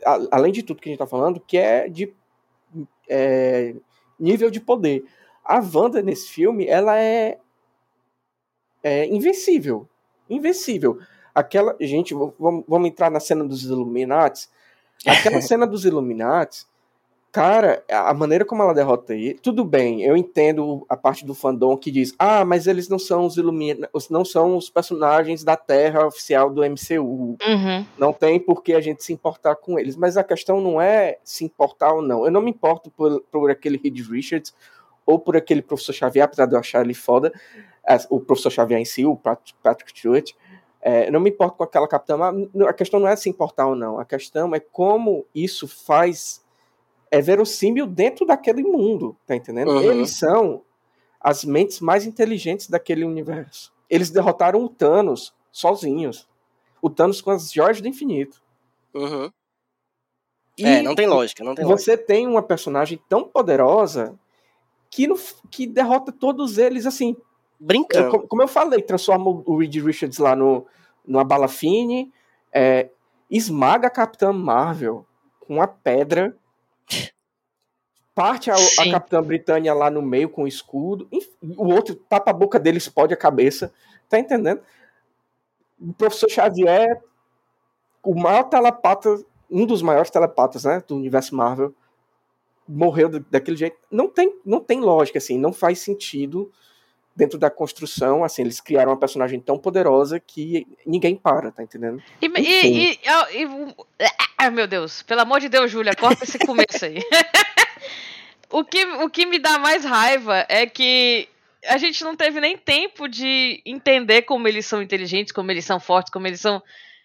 a- 0.05 0.19
além 0.31 0.51
de 0.51 0.63
tudo 0.63 0.81
que 0.81 0.87
a 0.89 0.91
gente 0.91 0.99
tá 0.99 1.07
falando, 1.07 1.39
que 1.39 1.57
é 1.57 1.89
de 1.89 2.13
é, 3.09 3.75
nível 4.19 4.49
de 4.51 4.59
poder. 4.61 5.05
A 5.43 5.59
Wanda 5.59 6.01
nesse 6.01 6.29
filme, 6.29 6.65
ela 6.67 6.97
é, 6.99 7.37
é 8.83 9.05
invencível. 9.07 9.87
Invencível. 10.29 10.99
aquela. 11.33 11.75
Gente, 11.79 12.13
vamos, 12.13 12.63
vamos 12.67 12.87
entrar 12.89 13.09
na 13.11 13.19
cena 13.19 13.43
dos 13.45 13.63
Illuminati. 13.63 14.49
Aquela 15.05 15.41
cena 15.41 15.67
dos 15.67 15.85
Illuminati, 15.85 16.65
cara, 17.37 17.83
a 17.87 18.15
maneira 18.15 18.43
como 18.43 18.63
ela 18.63 18.73
derrota 18.73 19.13
ele, 19.13 19.35
tudo 19.35 19.63
bem, 19.63 20.01
eu 20.01 20.17
entendo 20.17 20.83
a 20.89 20.97
parte 20.97 21.23
do 21.23 21.35
fandom 21.35 21.77
que 21.77 21.91
diz, 21.91 22.15
ah, 22.17 22.43
mas 22.43 22.65
eles 22.65 22.89
não 22.89 22.97
são 22.97 23.27
os 23.27 23.37
Illuminati, 23.37 23.91
não 24.09 24.25
são 24.25 24.57
os 24.57 24.71
personagens 24.71 25.43
da 25.43 25.55
Terra 25.55 26.07
oficial 26.07 26.49
do 26.49 26.63
MCU. 26.63 27.37
Uhum. 27.39 27.85
Não 27.95 28.11
tem 28.11 28.39
por 28.39 28.63
que 28.63 28.73
a 28.73 28.81
gente 28.81 29.03
se 29.03 29.13
importar 29.13 29.55
com 29.55 29.77
eles. 29.77 29.95
Mas 29.95 30.17
a 30.17 30.23
questão 30.23 30.59
não 30.59 30.81
é 30.81 31.19
se 31.23 31.45
importar 31.45 31.93
ou 31.93 32.01
não. 32.01 32.25
Eu 32.25 32.31
não 32.31 32.41
me 32.41 32.49
importo 32.49 32.89
por, 32.89 33.21
por 33.31 33.51
aquele 33.51 33.77
Reed 33.77 33.99
Richards 34.09 34.51
ou 35.05 35.19
por 35.19 35.37
aquele 35.37 35.61
professor 35.61 35.93
Xavier, 35.93 36.25
apesar 36.25 36.47
de 36.47 36.55
eu 36.55 36.59
achar 36.59 36.83
ele 36.83 36.95
foda, 36.95 37.31
o 38.09 38.19
professor 38.19 38.49
Xavier 38.49 38.79
em 38.79 38.85
si, 38.85 39.05
o 39.05 39.15
Patrick 39.15 39.91
Stewart. 39.91 40.31
É, 40.81 41.11
não 41.11 41.19
me 41.19 41.29
importo 41.29 41.55
com 41.55 41.63
aquela 41.63 41.87
capitã. 41.87 42.17
A 42.67 42.73
questão 42.73 42.99
não 42.99 43.07
é 43.07 43.15
se 43.15 43.29
importar 43.29 43.67
ou 43.67 43.75
não. 43.75 43.99
A 43.99 44.05
questão 44.05 44.55
é 44.55 44.59
como 44.59 45.23
isso 45.35 45.67
faz. 45.67 46.43
É 47.11 47.21
verossímil 47.21 47.85
dentro 47.87 48.25
daquele 48.25 48.63
mundo, 48.63 49.15
tá 49.25 49.35
entendendo? 49.35 49.71
Uhum. 49.71 49.81
Eles 49.91 50.17
são 50.17 50.61
as 51.19 51.43
mentes 51.45 51.79
mais 51.79 52.05
inteligentes 52.05 52.69
daquele 52.69 53.03
universo. 53.05 53.73
Eles 53.89 54.09
derrotaram 54.09 54.63
o 54.63 54.69
Thanos 54.69 55.33
sozinhos. 55.51 56.27
O 56.81 56.89
Thanos 56.89 57.21
com 57.21 57.31
as 57.31 57.51
joias 57.51 57.79
do 57.81 57.87
infinito. 57.87 58.41
Uhum. 58.93 59.31
E 60.57 60.65
É, 60.65 60.81
não 60.81 60.95
tem 60.95 61.07
lógica, 61.07 61.43
não 61.43 61.53
tem 61.55 61.63
você 61.65 61.95
tem 61.97 62.27
uma 62.27 62.41
personagem 62.41 62.99
tão 63.07 63.23
poderosa 63.23 64.17
que, 64.89 65.07
no- 65.07 65.17
que 65.51 65.65
derrota 65.67 66.11
todos 66.11 66.57
eles 66.57 66.85
assim. 66.85 67.09
lógica. 67.13 67.27
Brincando. 67.59 68.11
Como, 68.11 68.27
como 68.27 68.41
eu 68.43 68.47
falei, 68.47 68.81
transforma 68.81 69.29
o 69.45 69.57
Reed 69.57 69.75
Richards 69.77 70.17
lá 70.19 70.35
no, 70.35 70.65
numa 71.05 71.23
bala 71.23 71.47
fine, 71.47 72.11
é, 72.53 72.89
esmaga 73.31 73.87
a 73.87 73.91
Capitã 73.91 74.31
Marvel 74.31 75.05
com 75.39 75.55
uma 75.55 75.67
pedra, 75.67 76.35
parte 78.15 78.49
a, 78.49 78.55
a. 78.55 78.91
Capitã 78.91 79.21
Britânia 79.21 79.73
lá 79.73 79.91
no 79.91 80.01
meio 80.01 80.29
com 80.29 80.43
o 80.43 80.47
escudo, 80.47 81.07
o 81.55 81.67
outro 81.71 81.93
tapa 81.95 82.31
a 82.31 82.33
boca 82.33 82.59
dele, 82.59 82.77
explode 82.77 83.13
a 83.13 83.17
cabeça, 83.17 83.71
tá 84.09 84.17
entendendo? 84.17 84.61
O 85.79 85.93
professor 85.93 86.29
Xavier, 86.29 86.99
o 88.03 88.15
maior 88.15 88.43
telepata, 88.43 89.23
um 89.49 89.65
dos 89.65 89.81
maiores 89.83 90.09
telepatas, 90.09 90.63
né, 90.63 90.81
do 90.87 90.95
universo 90.95 91.35
Marvel, 91.35 91.73
morreu 92.67 93.07
da- 93.07 93.21
daquele 93.29 93.55
jeito. 93.55 93.77
Não 93.91 94.09
tem, 94.09 94.35
não 94.43 94.59
tem 94.59 94.79
lógica, 94.81 95.19
assim, 95.19 95.37
não 95.37 95.53
faz 95.53 95.79
sentido 95.79 96.51
dentro 97.15 97.37
da 97.39 97.49
construção, 97.49 98.23
assim, 98.23 98.41
eles 98.43 98.59
criaram 98.59 98.91
uma 98.91 98.97
personagem 98.99 99.39
tão 99.39 99.57
poderosa 99.57 100.19
que 100.19 100.67
ninguém 100.85 101.15
para, 101.15 101.51
tá 101.51 101.63
entendendo? 101.63 102.01
E, 102.21 102.27
e, 102.67 102.99
e, 103.33 103.43
e- 103.99 104.26
ah, 104.37 104.51
meu 104.51 104.67
Deus, 104.67 105.01
pelo 105.01 105.21
amor 105.21 105.39
de 105.39 105.49
Deus, 105.49 105.71
Júlia, 105.71 105.95
corta 105.95 106.23
esse 106.23 106.37
começo 106.39 106.85
aí. 106.85 106.99
o, 108.51 108.63
que, 108.63 108.85
o 108.85 109.09
que 109.09 109.25
me 109.25 109.39
dá 109.39 109.57
mais 109.57 109.83
raiva 109.83 110.45
é 110.47 110.65
que 110.65 111.27
a 111.65 111.77
gente 111.77 112.03
não 112.03 112.15
teve 112.15 112.39
nem 112.39 112.57
tempo 112.57 113.07
de 113.07 113.61
entender 113.65 114.21
como 114.23 114.47
eles 114.47 114.65
são 114.65 114.81
inteligentes, 114.81 115.33
como 115.33 115.51
eles 115.51 115.65
são 115.65 115.79
fortes, 115.79 116.11
como 116.11 116.27
eles 116.27 116.39
são. 116.39 116.61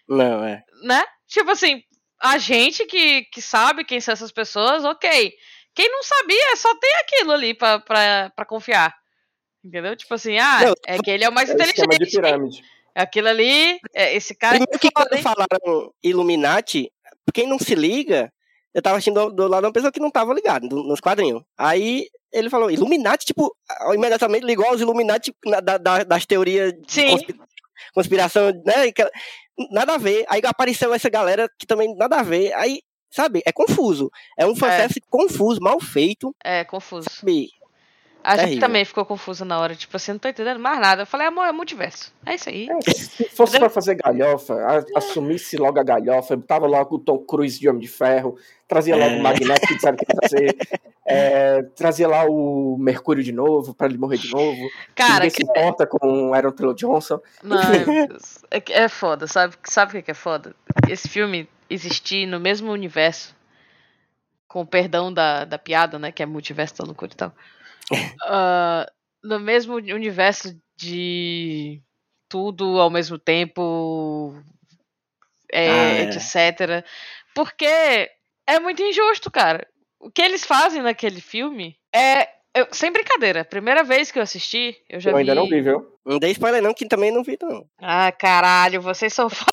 Não, 0.07 0.43
é. 0.45 0.63
Né? 0.83 1.03
Tipo 1.27 1.51
assim, 1.51 1.83
a 2.21 2.37
gente 2.37 2.85
que, 2.85 3.23
que 3.23 3.41
sabe 3.41 3.83
quem 3.83 3.99
são 3.99 4.13
essas 4.13 4.31
pessoas, 4.31 4.85
ok. 4.85 5.33
Quem 5.75 5.89
não 5.89 6.03
sabia, 6.03 6.55
só 6.55 6.73
tem 6.75 6.91
aquilo 6.97 7.31
ali 7.31 7.53
pra, 7.53 7.79
pra, 7.79 8.31
pra 8.35 8.45
confiar. 8.45 8.93
Entendeu? 9.63 9.95
Tipo 9.95 10.13
assim, 10.13 10.37
ah, 10.37 10.59
Não, 10.65 10.73
é 10.85 10.97
que 10.99 11.09
ele 11.09 11.23
é 11.23 11.29
o 11.29 11.33
mais 11.33 11.49
É 11.49 11.53
esquema 11.53 11.73
de 11.73 11.95
inteligente. 11.95 12.21
pirâmide. 12.21 12.63
Aquilo 12.93 13.27
ali, 13.27 13.79
é, 13.93 14.15
esse 14.15 14.35
cara. 14.35 14.57
Primeiro 14.57 14.79
que 14.79 14.89
foda, 14.95 15.09
quando 15.09 15.21
falaram 15.21 15.93
Illuminati, 16.03 16.91
quem 17.31 17.47
não 17.47 17.59
se 17.59 17.75
liga, 17.75 18.31
eu 18.73 18.81
tava 18.81 18.97
assistindo 18.97 19.29
do, 19.29 19.35
do 19.35 19.47
lado 19.47 19.61
de 19.61 19.67
uma 19.67 19.73
pessoa 19.73 19.91
que 19.91 19.99
não 19.99 20.09
tava 20.11 20.33
ligada 20.33 20.67
nos 20.67 20.99
quadrinhos. 20.99 21.43
Aí 21.57 22.07
ele 22.31 22.49
falou, 22.49 22.71
Illuminati, 22.71 23.25
tipo, 23.25 23.55
imediatamente 23.93 24.43
ligou 24.45 24.65
aos 24.65 24.81
Illuminati 24.81 25.33
na- 25.45 25.59
da- 25.59 25.77
da- 25.77 26.03
das 26.03 26.25
teorias 26.25 26.73
de 26.73 26.91
Sim. 26.91 27.11
conspi- 27.11 27.35
conspiração, 27.93 28.51
né? 28.65 28.91
Nada 29.71 29.93
a 29.93 29.97
ver. 29.97 30.25
Aí 30.27 30.41
apareceu 30.43 30.93
essa 30.93 31.09
galera 31.09 31.47
que 31.59 31.67
também 31.67 31.95
nada 31.95 32.17
a 32.19 32.23
ver. 32.23 32.51
Aí, 32.53 32.81
sabe, 33.11 33.41
é 33.45 33.51
confuso. 33.51 34.09
É 34.37 34.45
um 34.47 34.55
fanservice 34.55 34.99
confuso, 35.09 35.61
mal 35.61 35.79
feito, 35.79 36.35
É, 36.43 36.63
confuso. 36.65 37.07
sabe? 37.09 37.49
A 38.23 38.31
gente 38.37 38.43
Terrível. 38.45 38.61
também 38.61 38.85
ficou 38.85 39.05
confusa 39.05 39.43
na 39.43 39.59
hora, 39.59 39.75
tipo 39.75 39.97
assim, 39.97 40.13
não 40.13 40.19
tô 40.19 40.29
entendendo 40.29 40.59
mais 40.59 40.79
nada. 40.79 41.01
Eu 41.01 41.05
falei, 41.05 41.27
amor, 41.27 41.45
é 41.45 41.51
multiverso. 41.51 42.13
É 42.25 42.35
isso 42.35 42.47
aí. 42.49 42.69
É, 42.69 42.91
se 42.93 43.25
fosse 43.25 43.59
pra 43.59 43.69
fazer 43.69 43.95
galhofa, 43.95 44.53
a- 44.55 44.97
assumisse 44.97 45.57
logo 45.57 45.77
a 45.79 45.83
galhofa, 45.83 46.37
tava 46.37 46.65
logo 46.65 46.95
o 46.95 46.99
Tom 46.99 47.17
Cruise 47.19 47.59
de 47.59 47.67
Homem 47.67 47.81
de 47.81 47.87
Ferro, 47.89 48.37
trazia 48.67 48.95
logo 48.95 49.15
É. 49.15 49.17
o 49.17 49.21
Magneto 49.21 49.67
que 49.67 49.75
disseram 49.75 49.97
que 49.97 50.05
ia 50.09 50.15
trazer, 50.19 50.57
é, 51.05 51.63
trazia 51.75 52.07
lá 52.07 52.23
o 52.25 52.77
Mercúrio 52.79 53.21
de 53.23 53.33
novo, 53.33 53.73
pra 53.73 53.87
ele 53.87 53.97
morrer 53.97 54.17
de 54.17 54.31
novo. 54.31 54.61
Cara, 54.95 55.25
Ninguém 55.25 55.29
que... 55.31 55.35
se 55.37 55.43
importa 55.43 55.85
com 55.85 56.29
o 56.29 56.33
Aaron 56.33 56.51
Taylor 56.51 56.75
Johnson. 56.75 57.19
não. 57.43 57.59
É, 58.49 58.63
é 58.83 58.87
foda, 58.87 59.27
sabe? 59.27 59.55
Sabe 59.65 59.91
o 59.91 59.95
que 59.95 60.01
que 60.03 60.11
é 60.11 60.15
foda? 60.15 60.55
Esse 60.87 61.09
filme 61.09 61.49
existir 61.69 62.25
no 62.25 62.39
mesmo 62.39 62.71
universo, 62.71 63.35
com 64.47 64.61
o 64.61 64.65
perdão 64.67 65.11
da, 65.11 65.43
da 65.45 65.57
piada, 65.57 65.97
né? 65.99 66.11
Que 66.11 66.23
é 66.23 66.25
multiverso 66.25 66.77
da 66.77 66.85
loucura 66.85 67.11
e 67.11 67.15
tal. 67.15 67.33
Ah, 68.25 68.85
no 69.23 69.39
mesmo 69.39 69.75
universo 69.75 70.55
de 70.77 71.81
tudo 72.29 72.79
ao 72.79 72.89
mesmo 72.89 73.17
tempo, 73.19 74.35
é, 75.51 75.69
Ah, 75.69 75.93
é. 75.99 76.01
etc. 76.03 76.85
Porque 77.35 77.65
é 78.47 78.59
muito 78.59 78.81
injusto, 78.81 79.29
cara. 79.31 79.67
O 79.99 80.09
que 80.11 80.21
eles 80.21 80.43
fazem 80.45 80.81
naquele 80.81 81.21
filme 81.21 81.77
é. 81.93 82.27
eu- 82.55 82.67
sem 82.71 82.91
brincadeira, 82.91 83.43
primeira 83.45 83.83
vez 83.83 84.11
que 84.11 84.19
eu 84.19 84.23
assisti, 84.23 84.75
eu 84.89 84.99
já 84.99 85.11
Eu 85.11 85.17
ainda 85.17 85.33
vi. 85.33 85.39
não 85.39 85.47
vi, 85.49 85.61
viu? 85.61 85.97
Não 86.05 86.19
dei 86.19 86.31
spoiler 86.31 86.61
não, 86.61 86.73
que 86.73 86.87
também 86.87 87.11
não 87.11 87.23
vi 87.23 87.37
não. 87.41 87.65
Ah, 87.79 88.11
caralho, 88.11 88.81
vocês 88.81 89.13
são 89.13 89.29
foda. 89.31 89.51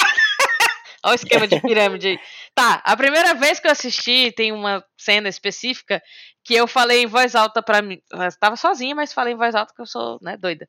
Olha 1.05 1.13
o 1.13 1.15
esquema 1.15 1.47
de 1.47 1.61
pirâmide 1.63 2.09
aí. 2.09 2.19
Tá, 2.55 2.83
a 2.85 2.97
primeira 2.97 3.35
vez 3.35 3.59
que 3.59 3.67
eu 3.67 3.73
assisti, 3.73 4.33
tem 4.33 4.53
uma 4.53 4.85
cena 4.97 5.29
específica 5.29 6.03
que 6.45 6.55
eu 6.55 6.67
falei 6.67 7.03
em 7.03 7.07
voz 7.07 7.35
alta 7.35 7.63
pra 7.63 7.81
mim. 7.81 8.03
Eu 8.11 8.23
estava 8.23 8.57
sozinha, 8.57 8.95
mas 8.95 9.13
falei 9.13 9.35
em 9.35 9.37
voz 9.37 9.55
alta 9.55 9.75
que 9.75 9.81
eu 9.81 9.87
sou, 9.87 10.19
né, 10.21 10.37
doida. 10.37 10.69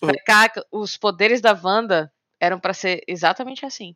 Falei, 0.00 0.16
Caraca, 0.24 0.64
os 0.70 0.96
poderes 0.96 1.40
da 1.40 1.52
Wanda 1.52 2.10
eram 2.40 2.58
pra 2.58 2.72
ser 2.72 3.02
exatamente 3.06 3.66
assim. 3.66 3.94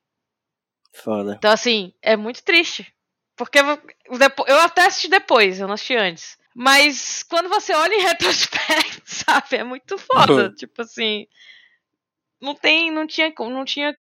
Foda. 0.92 1.34
Então, 1.36 1.50
assim, 1.50 1.94
é 2.02 2.16
muito 2.16 2.42
triste. 2.42 2.92
Porque 3.36 3.58
eu 3.58 4.60
até 4.60 4.86
assisti 4.86 5.08
depois, 5.08 5.58
eu 5.58 5.66
não 5.66 5.74
assisti 5.74 5.96
antes. 5.96 6.38
Mas 6.54 7.24
quando 7.24 7.48
você 7.48 7.74
olha 7.74 7.94
em 7.94 8.02
retrospecto, 8.06 9.02
sabe, 9.04 9.56
é 9.56 9.64
muito 9.64 9.98
foda. 9.98 10.50
tipo 10.52 10.82
assim. 10.82 11.26
Não 12.40 12.54
tem. 12.54 12.92
Não 12.92 13.06
tinha. 13.06 13.32
Não 13.36 13.64
tinha, 13.64 13.96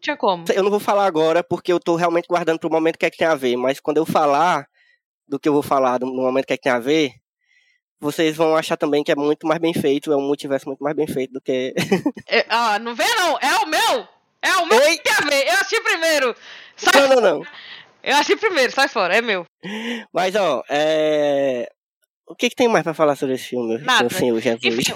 tinha 0.00 0.16
como. 0.16 0.44
Eu 0.54 0.62
não 0.62 0.70
vou 0.70 0.80
falar 0.80 1.06
agora 1.06 1.42
porque 1.42 1.72
eu 1.72 1.80
tô 1.80 1.96
realmente 1.96 2.26
guardando 2.28 2.58
pro 2.58 2.70
momento 2.70 2.98
que 2.98 3.06
é 3.06 3.10
que 3.10 3.18
tem 3.18 3.26
a 3.26 3.34
ver, 3.34 3.56
mas 3.56 3.80
quando 3.80 3.96
eu 3.98 4.06
falar 4.06 4.66
do 5.26 5.38
que 5.38 5.48
eu 5.48 5.52
vou 5.52 5.62
falar 5.62 6.00
no 6.00 6.06
momento 6.14 6.46
que 6.46 6.52
é 6.54 6.56
que 6.56 6.62
tem 6.62 6.72
a 6.72 6.78
ver, 6.78 7.12
vocês 8.00 8.36
vão 8.36 8.56
achar 8.56 8.76
também 8.76 9.02
que 9.02 9.12
é 9.12 9.16
muito 9.16 9.46
mais 9.46 9.60
bem 9.60 9.74
feito, 9.74 10.12
é 10.12 10.16
um 10.16 10.22
multiverso 10.26 10.66
muito 10.68 10.82
mais 10.82 10.94
bem 10.96 11.06
feito 11.06 11.32
do 11.32 11.40
que. 11.40 11.74
É, 12.28 12.44
ah, 12.48 12.78
não 12.78 12.94
vê 12.94 13.04
não, 13.16 13.38
é 13.40 13.56
o 13.58 13.66
meu! 13.66 14.08
É 14.40 14.52
o 14.58 14.66
meu 14.66 14.80
Ei! 14.82 14.98
que 14.98 15.02
quer 15.04 15.24
ver! 15.24 15.46
Eu 15.48 15.54
assisti 15.54 15.80
primeiro! 15.82 16.36
Sai, 16.76 17.08
Não, 17.08 17.08
não, 17.16 17.20
não. 17.20 17.46
Eu 18.02 18.14
assisti 18.14 18.36
primeiro, 18.36 18.70
sai 18.72 18.86
fora, 18.88 19.16
é 19.16 19.20
meu. 19.20 19.44
Mas 20.12 20.34
ó, 20.36 20.62
é. 20.70 21.68
O 22.26 22.34
que, 22.34 22.48
que 22.50 22.54
tem 22.56 22.68
mais 22.68 22.84
pra 22.84 22.92
falar 22.94 23.16
sobre 23.16 23.34
esse 23.34 23.44
filme, 23.44 23.78
Nada. 23.78 24.04
Enfim, 24.04 24.30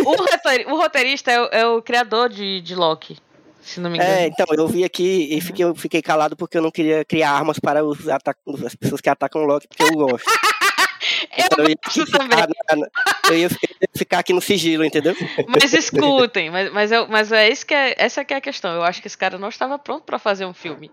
roteiri- 0.04 0.66
o 0.66 0.76
roteirista 0.76 1.30
é 1.32 1.40
o, 1.40 1.44
é 1.46 1.66
o 1.66 1.82
criador 1.82 2.28
de, 2.28 2.60
de 2.60 2.74
Loki, 2.74 3.18
se 3.62 3.80
não 3.80 3.88
me 3.90 3.96
engano. 3.96 4.10
É, 4.12 4.26
então, 4.26 4.46
eu 4.56 4.66
vi 4.68 4.84
aqui 4.84 5.28
e 5.34 5.40
fiquei, 5.40 5.64
eu 5.64 5.74
fiquei 5.74 6.02
calado 6.02 6.36
porque 6.36 6.58
eu 6.58 6.62
não 6.62 6.70
queria 6.70 7.04
criar 7.04 7.30
armas 7.30 7.58
para 7.58 7.84
os 7.84 8.06
as 8.08 8.74
pessoas 8.74 9.00
que 9.00 9.08
atacam 9.08 9.42
o 9.42 9.46
Loki, 9.46 9.66
porque 9.68 9.82
eu 9.82 9.92
gosto. 9.96 10.24
eu 11.38 11.44
Então, 11.46 11.64
ia 11.64 11.76
gosto 11.84 12.06
ficar 12.06 12.28
na- 12.28 12.76
na- 12.76 12.88
eu 13.28 13.38
ia 13.38 13.46
eu 13.46 13.48
ia 13.48 13.88
ficar 13.96 14.18
aqui 14.18 14.32
no 14.32 14.40
sigilo, 14.40 14.84
entendeu? 14.84 15.14
Mas 15.48 15.72
escutem, 15.74 16.50
mas, 16.50 16.72
mas, 16.72 16.92
eu, 16.92 17.06
mas 17.08 17.32
é 17.32 17.48
isso 17.48 17.64
que 17.64 17.74
é, 17.74 17.94
essa 17.96 18.24
que 18.24 18.34
é 18.34 18.36
a 18.36 18.40
questão. 18.40 18.72
Eu 18.74 18.82
acho 18.82 19.00
que 19.00 19.06
esse 19.06 19.16
cara 19.18 19.38
não 19.38 19.48
estava 19.48 19.78
pronto 19.78 20.04
pra 20.04 20.18
fazer 20.18 20.44
um 20.44 20.54
filme. 20.54 20.90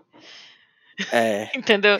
É. 1.12 1.48
Entendeu? 1.56 1.98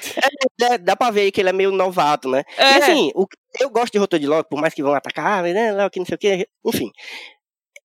É, 0.60 0.76
dá 0.78 0.94
pra 0.94 1.10
ver 1.10 1.22
aí 1.22 1.32
que 1.32 1.40
ele 1.40 1.48
é 1.48 1.52
meio 1.52 1.70
novato, 1.72 2.28
né? 2.28 2.44
É. 2.56 2.72
E 2.72 2.82
assim, 2.82 3.12
o, 3.14 3.26
eu 3.58 3.70
gosto 3.70 3.92
de 3.92 3.98
roteiro 3.98 4.20
de 4.22 4.28
Loki, 4.28 4.50
por 4.50 4.60
mais 4.60 4.74
que 4.74 4.82
vão 4.82 4.94
atacar, 4.94 5.42
né, 5.44 5.72
Loki, 5.72 5.98
não 5.98 6.06
sei 6.06 6.14
o 6.16 6.18
que, 6.18 6.46
enfim. 6.66 6.90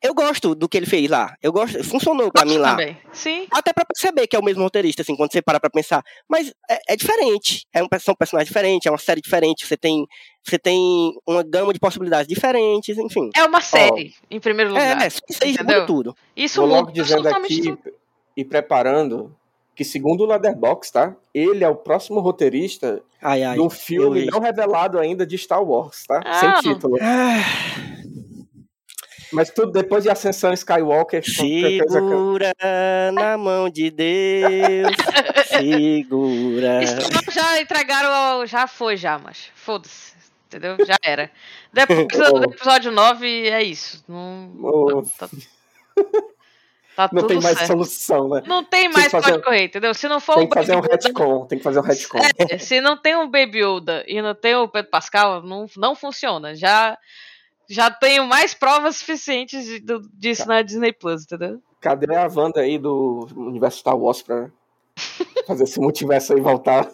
Eu 0.02 0.14
gosto 0.14 0.54
do 0.54 0.70
que 0.70 0.78
ele 0.78 0.86
fez 0.86 1.10
lá. 1.10 1.36
Eu 1.42 1.52
gosto, 1.52 1.84
funcionou 1.84 2.32
pra 2.32 2.46
mim 2.46 2.58
Gosto 2.58 2.62
lá. 2.62 2.72
também. 2.72 2.98
Sim. 3.12 3.48
Até 3.52 3.74
pra 3.74 3.86
perceber 3.86 4.28
que 4.28 4.36
é 4.36 4.40
o 4.40 4.44
mesmo 4.44 4.62
roteirista, 4.62 5.02
assim, 5.02 5.16
quando 5.16 5.32
você 5.32 5.42
para 5.42 5.60
pra 5.60 5.70
pensar. 5.70 6.04
Mas 6.30 6.54
é, 6.70 6.94
é 6.94 6.96
diferente. 6.96 7.66
É 7.74 7.84
um, 7.84 7.88
são 8.00 8.14
personagens 8.14 8.48
diferentes, 8.48 8.86
é 8.86 8.92
uma 8.92 8.98
série 8.98 9.22
diferente. 9.22 9.66
Você 9.66 9.76
tem, 9.76 10.06
você 10.44 10.60
tem 10.60 11.14
uma 11.28 11.42
gama 11.44 11.74
de 11.74 11.80
possibilidades 11.80 12.28
diferentes, 12.28 12.98
enfim. 12.98 13.30
É 13.36 13.44
uma 13.46 13.62
série, 13.62 14.14
em 14.30 14.40
primeiro 14.40 14.72
lugar. 14.72 15.02
É, 15.04 15.08
isso 15.08 15.22
aí 15.42 15.54
entendeu? 15.54 15.76
muda 15.82 15.88
tudo. 15.88 16.16
Isso 16.36 16.62
Vou 16.62 16.70
logo 16.70 16.92
dizendo 16.92 17.28
aqui, 17.28 17.62
tudo. 17.64 17.80
e 18.38 18.46
preparando 18.46 19.36
que, 19.76 19.84
segundo 19.84 20.22
o 20.24 20.26
Leatherbox, 20.28 20.92
tá? 20.92 21.16
Ele 21.34 21.64
é 21.64 21.68
o 21.70 21.76
próximo 21.76 22.20
roteirista 22.22 23.02
Ai, 23.22 23.44
ai. 23.44 23.56
de 23.56 23.62
um 23.62 23.70
filme 23.70 24.26
não 24.26 24.40
revelado 24.40 25.00
ainda 25.00 25.26
de 25.26 25.38
Star 25.38 25.64
Wars, 25.64 26.04
tá? 26.08 26.22
Ah. 26.24 26.62
Sem 26.62 26.74
título. 26.74 26.98
Ah, 27.02 27.95
Mas 29.36 29.50
tudo 29.52 29.72
depois 29.72 30.04
de 30.04 30.10
Ascensão 30.10 30.54
Skywalker. 30.54 31.22
segura 31.24 32.52
na 33.14 33.38
mão 33.38 33.70
de 33.70 33.92
Deus. 33.92 34.96
Segura. 35.48 36.84
Isso 36.84 37.32
já 37.32 37.62
entregaram, 37.62 38.10
ao- 38.12 38.46
já 38.46 38.66
foi 38.68 38.98
já, 38.98 39.18
mas 39.20 39.50
foda-se, 39.56 40.14
entendeu? 40.48 40.76
Já 40.86 40.96
era. 41.04 41.30
Depois 41.72 42.08
do 42.32 42.44
episódio 42.52 42.92
9 42.92 43.48
é 43.50 43.62
isso. 43.64 44.04
Não, 44.08 44.52
Oh. 44.64 45.02
tá, 45.18 45.28
tá 46.96 47.10
Não 47.14 47.22
tudo 47.22 47.28
tem 47.28 47.42
mais 47.42 47.58
certo. 47.58 47.68
solução, 47.72 48.30
né? 48.30 48.44
Não 48.48 48.64
tem 48.64 48.90
mais 48.90 49.12
fazer- 49.12 49.32
pode 49.32 49.44
correr, 49.44 49.64
entendeu? 49.66 49.94
Se 49.94 50.08
não 50.08 50.20
for 50.20 50.36
Tem 50.36 50.46
o 50.46 50.50
que 50.50 50.56
fazer 50.56 50.76
um 50.76 50.82
retcon. 50.82 51.46
Tem 51.46 51.58
que 51.58 51.64
fazer 51.64 51.80
um 51.80 51.84
retcon. 51.84 52.20
É, 52.50 52.58
se 52.58 52.80
não 52.82 52.98
tem 52.98 53.16
um 53.16 53.30
Baby 53.30 53.60
Yoda 53.64 54.04
e 54.08 54.22
não 54.22 54.34
tem 54.34 54.56
o 54.56 54.68
Pedro 54.68 54.90
Pascal, 54.92 55.42
não, 55.44 55.66
não 55.78 55.94
funciona. 55.96 56.56
Já, 56.56 56.98
já 57.70 57.90
tenho 57.92 58.26
mais 58.26 58.54
provas 58.54 58.98
suficientes 58.98 59.66
de- 59.66 59.80
do- 59.80 60.10
disso 60.14 60.48
na 60.48 60.62
Disney 60.62 60.94
Plus, 60.94 61.24
entendeu? 61.24 61.62
Cadê 61.82 62.16
a 62.16 62.28
Wanda 62.28 62.62
aí 62.62 62.78
do 62.78 63.28
universo 63.36 63.80
Star 63.80 63.98
Wars 63.98 64.22
pra 64.22 64.50
fazer 65.46 65.64
esse 65.66 65.80
multiverso 65.80 66.34
aí 66.34 66.42
voltar? 66.42 66.90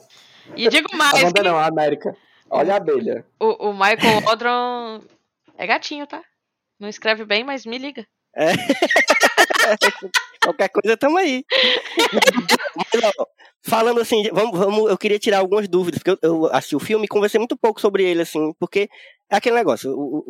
E 0.55 0.67
digo 0.69 0.87
A 0.93 0.97
mais, 0.97 1.23
Wanda 1.23 1.41
hein? 1.41 1.47
não, 1.47 1.57
a 1.57 1.65
América. 1.67 2.15
Olha 2.49 2.73
a 2.73 2.77
abelha. 2.77 3.25
o, 3.39 3.69
o 3.69 3.73
Michael 3.73 4.25
Odron 4.27 5.01
é 5.57 5.65
gatinho, 5.65 6.05
tá? 6.05 6.21
Não 6.79 6.89
escreve 6.89 7.23
bem, 7.25 7.43
mas 7.43 7.65
me 7.65 7.77
liga. 7.77 8.05
Qualquer 10.43 10.69
coisa, 10.69 10.97
tamo 10.97 11.17
aí. 11.17 11.45
Mas, 12.75 13.03
ó, 13.17 13.25
falando 13.63 13.99
assim, 14.01 14.23
vamos, 14.33 14.57
vamos, 14.57 14.89
eu 14.89 14.97
queria 14.97 15.19
tirar 15.19 15.39
algumas 15.39 15.67
dúvidas, 15.67 15.99
porque 16.01 16.11
eu, 16.11 16.17
eu 16.45 16.45
assisti 16.53 16.75
o 16.75 16.79
filme 16.79 17.05
e 17.05 17.07
conversei 17.07 17.39
muito 17.39 17.57
pouco 17.57 17.79
sobre 17.81 18.03
ele, 18.03 18.21
assim, 18.21 18.53
porque 18.59 18.89
é 19.29 19.35
aquele 19.35 19.55
negócio, 19.55 19.91
o, 19.93 20.23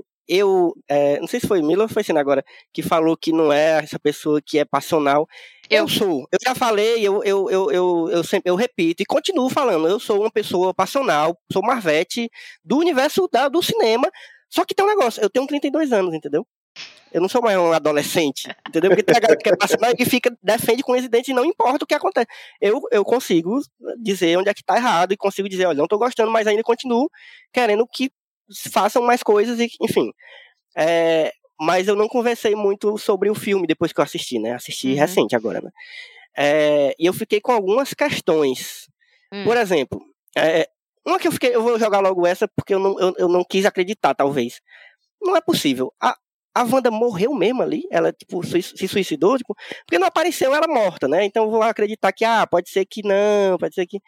o- 0.00 0.04
eu, 0.28 0.74
é, 0.88 1.20
não 1.20 1.28
sei 1.28 1.38
se 1.38 1.46
foi 1.46 1.62
Mila 1.62 1.84
ou 1.84 1.88
foi 1.88 2.02
Sina 2.02 2.18
agora, 2.20 2.44
que 2.72 2.82
falou 2.82 3.16
que 3.16 3.30
não 3.32 3.52
é 3.52 3.78
essa 3.84 3.96
pessoa 3.96 4.42
que 4.44 4.58
é 4.58 4.64
passional. 4.64 5.28
Eu, 5.70 5.84
Eu. 5.84 5.88
sou, 5.88 6.26
eu 6.32 6.38
já 6.44 6.52
falei, 6.52 6.98
eu, 7.06 7.22
eu, 7.22 7.48
eu, 7.48 7.70
eu, 7.70 8.08
eu, 8.10 8.24
sempre, 8.24 8.50
eu 8.50 8.56
repito 8.56 9.02
e 9.02 9.06
continuo 9.06 9.48
falando, 9.48 9.86
eu 9.88 10.00
sou 10.00 10.20
uma 10.20 10.30
pessoa 10.30 10.74
passional, 10.74 11.38
sou 11.52 11.62
Marvete 11.62 12.28
do 12.64 12.76
universo 12.78 13.28
da, 13.32 13.48
do 13.48 13.62
cinema, 13.62 14.10
só 14.50 14.64
que 14.64 14.74
tem 14.74 14.84
um 14.84 14.88
negócio, 14.88 15.22
eu 15.22 15.30
tenho 15.30 15.46
32 15.46 15.92
anos, 15.92 16.12
entendeu? 16.12 16.44
Eu 17.12 17.20
não 17.20 17.28
sou 17.28 17.40
mais 17.40 17.56
um 17.56 17.72
adolescente, 17.72 18.48
entendeu? 18.68 18.90
Porque 18.90 19.02
tem 19.02 19.16
a 19.16 19.20
galera 19.20 19.38
que 19.40 19.48
é 19.48 19.56
passional 19.56 19.92
e 19.98 20.04
fica, 20.04 20.36
defende 20.42 20.82
com 20.82 20.92
os 20.92 21.08
dentes 21.08 21.28
e 21.28 21.32
não 21.32 21.44
importa 21.44 21.84
o 21.84 21.86
que 21.86 21.94
acontece. 21.94 22.26
Eu, 22.60 22.82
eu 22.90 23.04
consigo 23.04 23.60
dizer 23.98 24.36
onde 24.38 24.50
é 24.50 24.54
que 24.54 24.62
tá 24.64 24.76
errado 24.76 25.12
e 25.12 25.16
consigo 25.16 25.48
dizer, 25.48 25.66
olha, 25.66 25.78
não 25.78 25.86
tô 25.86 25.98
gostando, 25.98 26.30
mas 26.30 26.46
ainda 26.46 26.62
continuo 26.62 27.08
querendo 27.52 27.86
que 27.86 28.10
façam 28.70 29.02
mais 29.02 29.22
coisas 29.22 29.58
e, 29.60 29.68
enfim. 29.80 30.10
É, 30.76 31.32
mas 31.58 31.88
eu 31.88 31.96
não 31.96 32.08
conversei 32.08 32.54
muito 32.54 32.98
sobre 32.98 33.30
o 33.30 33.34
filme 33.34 33.66
depois 33.66 33.92
que 33.92 34.00
eu 34.00 34.04
assisti, 34.04 34.38
né? 34.38 34.52
Assisti 34.54 34.88
Uhum. 34.88 34.96
recente 34.96 35.34
agora, 35.34 35.60
né? 35.60 35.70
É, 36.36 36.94
e 36.98 37.06
eu 37.06 37.14
fiquei 37.14 37.40
com 37.40 37.52
algumas 37.52 37.94
questões. 37.94 38.88
Hum. 39.32 39.44
Por 39.44 39.56
exemplo, 39.56 40.02
é, 40.36 40.68
uma 41.06 41.18
que 41.18 41.28
eu 41.28 41.32
fiquei, 41.32 41.54
eu 41.54 41.62
vou 41.62 41.78
jogar 41.78 42.00
logo 42.00 42.26
essa 42.26 42.46
porque 42.48 42.74
eu 42.74 42.78
não, 42.78 42.98
eu, 43.00 43.14
eu 43.16 43.28
não 43.28 43.42
quis 43.42 43.64
acreditar, 43.64 44.12
talvez. 44.14 44.60
Não 45.22 45.34
é 45.36 45.40
possível. 45.40 45.92
A, 46.00 46.16
a 46.60 46.64
Wanda 46.64 46.90
morreu 46.90 47.34
mesmo 47.34 47.62
ali? 47.62 47.84
Ela, 47.90 48.12
tipo, 48.12 48.42
se 48.46 48.88
suicidou? 48.88 49.36
Tipo, 49.38 49.54
porque 49.86 49.98
não 49.98 50.06
apareceu 50.06 50.54
ela 50.54 50.66
morta, 50.66 51.06
né? 51.08 51.24
Então 51.24 51.44
eu 51.44 51.50
vou 51.50 51.62
acreditar 51.62 52.12
que, 52.12 52.24
ah, 52.24 52.46
pode 52.46 52.70
ser 52.70 52.84
que 52.86 53.02
não, 53.02 53.58
pode 53.58 53.74
ser 53.74 53.86
que. 53.86 53.98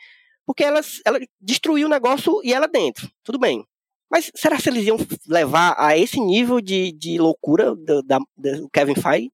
Porque 0.47 0.65
ela, 0.65 0.81
ela 1.05 1.19
destruiu 1.41 1.87
o 1.87 1.91
negócio 1.91 2.41
e 2.43 2.53
ela 2.55 2.67
dentro. 2.67 3.09
Tudo 3.23 3.39
bem. 3.39 3.65
Mas 4.11 4.31
será 4.35 4.57
que 4.57 4.69
eles 4.71 4.87
iam 4.87 4.97
levar 5.29 5.75
a 5.79 5.97
esse 5.97 6.19
nível 6.19 6.61
de, 6.63 6.93
de 6.93 7.19
loucura 7.19 7.75
do, 7.75 8.03
da, 8.03 8.19
do 8.37 8.69
Kevin 8.73 8.95
Feige? 8.95 9.31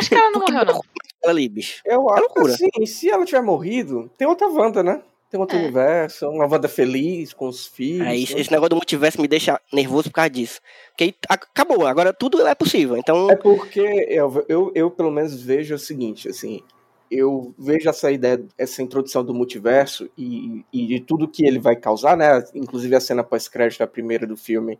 Acho 0.00 0.08
que 0.08 0.14
ela 0.16 0.30
não 0.30 0.40
Porque 0.40 0.52
morreu, 0.52 0.66
não. 0.66 0.80
Ela 1.22 1.32
ali, 1.32 1.48
bicho. 1.48 1.80
Eu 1.84 2.08
É 2.10 2.12
acho 2.14 2.22
loucura. 2.22 2.52
assim, 2.52 2.86
se 2.86 3.08
ela 3.08 3.24
tiver 3.24 3.42
morrido, 3.42 4.10
tem 4.18 4.26
outra 4.26 4.48
Wanda, 4.48 4.82
né? 4.82 5.00
Tem 5.30 5.40
outro 5.40 5.56
É. 5.56 5.60
universo, 5.62 6.28
uma 6.28 6.46
Wanda 6.46 6.68
feliz, 6.68 7.32
com 7.32 7.48
os 7.48 7.66
filhos. 7.66 8.06
Aí, 8.06 8.22
esse, 8.22 8.38
esse 8.38 8.50
negócio 8.50 8.70
do 8.70 8.76
multiverso 8.76 9.20
me 9.20 9.26
deixa 9.26 9.60
nervoso 9.72 10.08
por 10.08 10.14
causa 10.14 10.30
disso. 10.30 10.60
Porque 10.90 11.14
acabou, 11.28 11.86
agora 11.86 12.12
tudo 12.12 12.46
é 12.46 12.54
possível. 12.54 12.96
Então, 12.96 13.28
É 13.30 13.36
porque 13.36 13.80
eu, 13.80 14.44
eu, 14.48 14.72
eu, 14.74 14.90
pelo 14.90 15.10
menos, 15.10 15.40
vejo 15.40 15.74
o 15.74 15.78
seguinte, 15.78 16.28
assim, 16.28 16.62
eu 17.10 17.52
vejo 17.58 17.88
essa 17.88 18.10
ideia, 18.10 18.44
essa 18.56 18.82
introdução 18.82 19.24
do 19.24 19.34
multiverso 19.34 20.08
e, 20.16 20.64
e 20.72 20.86
de 20.86 21.00
tudo 21.00 21.28
que 21.28 21.44
ele 21.44 21.58
vai 21.58 21.74
causar, 21.74 22.16
né? 22.16 22.44
Inclusive 22.54 22.94
a 22.94 23.00
cena 23.00 23.24
pós-crédito 23.24 23.80
da 23.80 23.86
primeira 23.86 24.26
do 24.26 24.36
filme 24.36 24.78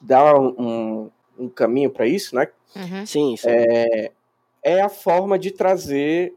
dá 0.00 0.38
um, 0.38 0.54
um, 0.58 1.10
um 1.38 1.48
caminho 1.48 1.90
para 1.90 2.06
isso, 2.06 2.34
né? 2.34 2.48
Uhum. 2.74 3.06
sim, 3.06 3.36
sim. 3.36 3.48
É 4.62 4.80
a 4.82 4.88
forma 4.88 5.38
de 5.38 5.52
trazer 5.52 6.34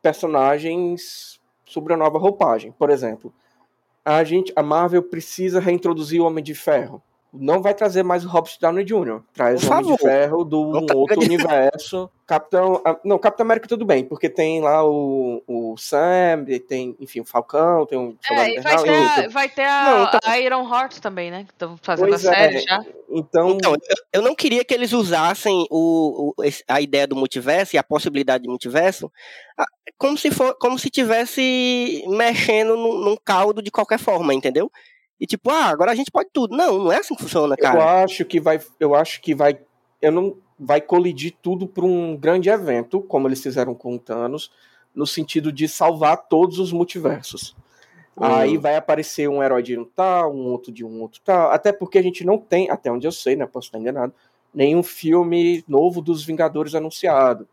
personagens 0.00 1.40
sobre 1.72 1.94
a 1.94 1.96
nova 1.96 2.18
roupagem. 2.18 2.72
Por 2.72 2.90
exemplo, 2.90 3.32
a 4.04 4.22
gente, 4.24 4.52
a 4.54 4.62
Marvel 4.62 5.02
precisa 5.02 5.60
reintroduzir 5.60 6.20
o 6.20 6.26
Homem 6.26 6.42
de 6.42 6.54
Ferro. 6.54 7.02
Não 7.34 7.62
vai 7.62 7.72
trazer 7.72 8.02
mais 8.02 8.26
o 8.26 8.28
Robert 8.28 8.52
Downey 8.60 8.84
Jr. 8.84 9.20
Traz 9.32 9.64
o 9.64 9.72
Homem 9.72 9.96
de. 9.96 10.02
Ferro 10.02 10.44
do 10.44 10.68
um 10.78 10.84
tá- 10.86 10.94
outro 10.94 11.18
universo. 11.20 12.10
Capitão, 12.26 12.80
ah, 12.84 12.96
não, 13.04 13.18
Capitão 13.18 13.44
América 13.44 13.66
tudo 13.68 13.84
bem, 13.84 14.04
porque 14.04 14.28
tem 14.28 14.60
lá 14.60 14.86
o, 14.86 15.42
o 15.46 15.76
Sam, 15.76 16.44
tem, 16.68 16.94
enfim, 17.00 17.20
o 17.20 17.24
Falcão, 17.24 17.84
tem 17.86 17.98
o 17.98 18.16
Soldado 18.22 18.48
É, 18.48 18.54
e 18.54 18.60
vai 18.60 18.82
ter, 18.82 18.90
a, 18.90 19.28
vai 19.28 19.48
ter 19.48 19.64
a, 19.64 19.84
Não, 19.84 20.04
então- 20.04 20.20
a 20.24 20.38
Iron 20.40 20.68
Heart 20.74 20.98
também, 21.00 21.30
né? 21.30 21.44
Que 21.44 21.52
estão 21.52 21.76
fazendo 21.82 22.08
Pois 22.08 22.26
a 22.26 22.32
série 22.34 22.56
é. 22.56 22.60
já. 22.60 22.84
Então, 23.10 23.50
Então, 23.50 23.72
eu, 23.72 23.96
eu 24.14 24.22
não 24.22 24.34
queria 24.34 24.64
que 24.64 24.72
eles 24.72 24.92
usassem 24.92 25.66
o, 25.70 26.32
o- 26.38 26.44
a 26.68 26.80
ideia 26.80 27.06
do 27.06 27.16
multiverso 27.16 27.76
e 27.76 27.78
a 27.78 27.82
possibilidade 27.82 28.44
de 28.44 28.48
multiverso 28.48 29.10
ah, 29.58 29.66
como 29.98 30.16
se, 30.18 30.30
for, 30.30 30.54
como 30.58 30.78
se 30.78 30.88
tivesse 30.90 32.02
mexendo 32.08 32.76
num, 32.76 32.98
num 32.98 33.16
caldo 33.22 33.62
de 33.62 33.70
qualquer 33.70 33.98
forma, 33.98 34.32
entendeu? 34.34 34.70
E 35.22 35.26
tipo, 35.26 35.50
ah, 35.50 35.66
agora 35.66 35.92
a 35.92 35.94
gente 35.94 36.10
pode 36.10 36.30
tudo. 36.32 36.56
Não, 36.56 36.78
não 36.80 36.92
é 36.92 36.96
assim 36.98 37.14
que 37.14 37.22
funciona, 37.22 37.54
Eu 37.56 37.62
cara. 37.62 38.02
acho 38.02 38.24
que 38.24 38.40
vai, 38.40 38.60
eu 38.80 38.92
acho 38.92 39.22
que 39.22 39.36
vai, 39.36 39.56
eu 40.00 40.10
não 40.10 40.36
vai 40.58 40.80
colidir 40.80 41.32
tudo 41.40 41.64
para 41.68 41.84
um 41.84 42.16
grande 42.16 42.50
evento, 42.50 43.00
como 43.00 43.28
eles 43.28 43.40
fizeram 43.40 43.72
com 43.72 43.94
o 43.94 43.98
Thanos, 44.00 44.50
no 44.92 45.06
sentido 45.06 45.52
de 45.52 45.68
salvar 45.68 46.26
todos 46.26 46.58
os 46.58 46.72
multiversos. 46.72 47.54
Hum. 48.16 48.24
Aí 48.24 48.58
vai 48.58 48.74
aparecer 48.74 49.28
um 49.28 49.40
herói 49.40 49.62
de 49.62 49.78
um 49.78 49.84
tal, 49.84 50.34
um 50.34 50.44
outro 50.46 50.72
de 50.72 50.84
um 50.84 51.00
outro 51.00 51.20
tal, 51.24 51.52
até 51.52 51.72
porque 51.72 51.98
a 51.98 52.02
gente 52.02 52.24
não 52.26 52.36
tem, 52.36 52.68
até 52.68 52.90
onde 52.90 53.06
eu 53.06 53.12
sei, 53.12 53.36
né, 53.36 53.46
posso 53.46 53.68
estar 53.68 53.78
enganado, 53.78 54.12
nenhum 54.52 54.82
filme 54.82 55.64
novo 55.68 56.02
dos 56.02 56.24
Vingadores 56.24 56.74
anunciado, 56.74 57.48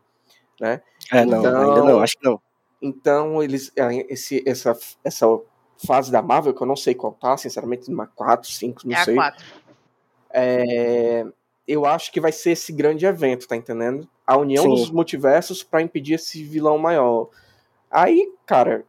né? 0.60 0.82
É, 1.12 1.24
não, 1.24 1.38
Então- 1.38 1.70
ainda 1.70 1.84
não, 1.84 2.00
acho 2.00 2.18
que 2.18 2.24
não. 2.24 2.40
Então, 2.82 3.40
eles 3.42 3.70
esse, 4.08 4.42
essa, 4.44 4.76
essa 5.04 5.26
fase 5.86 6.10
da 6.10 6.22
Marvel, 6.22 6.54
que 6.54 6.62
eu 6.62 6.66
não 6.66 6.76
sei 6.76 6.94
qual 6.94 7.12
tá, 7.12 7.36
sinceramente, 7.36 7.90
uma 7.90 8.06
4, 8.06 8.50
5, 8.50 8.82
não 8.86 8.96
é 8.96 9.04
sei. 9.04 9.14
a 9.14 9.16
4. 9.16 9.44
É, 10.32 11.26
eu 11.66 11.86
acho 11.86 12.12
que 12.12 12.20
vai 12.20 12.32
ser 12.32 12.50
esse 12.52 12.72
grande 12.72 13.06
evento, 13.06 13.46
tá 13.46 13.56
entendendo? 13.56 14.08
A 14.26 14.36
união 14.36 14.64
Sim. 14.64 14.70
dos 14.70 14.90
multiversos 14.90 15.62
pra 15.62 15.82
impedir 15.82 16.14
esse 16.14 16.42
vilão 16.42 16.78
maior. 16.78 17.28
Aí, 17.90 18.32
cara, 18.46 18.84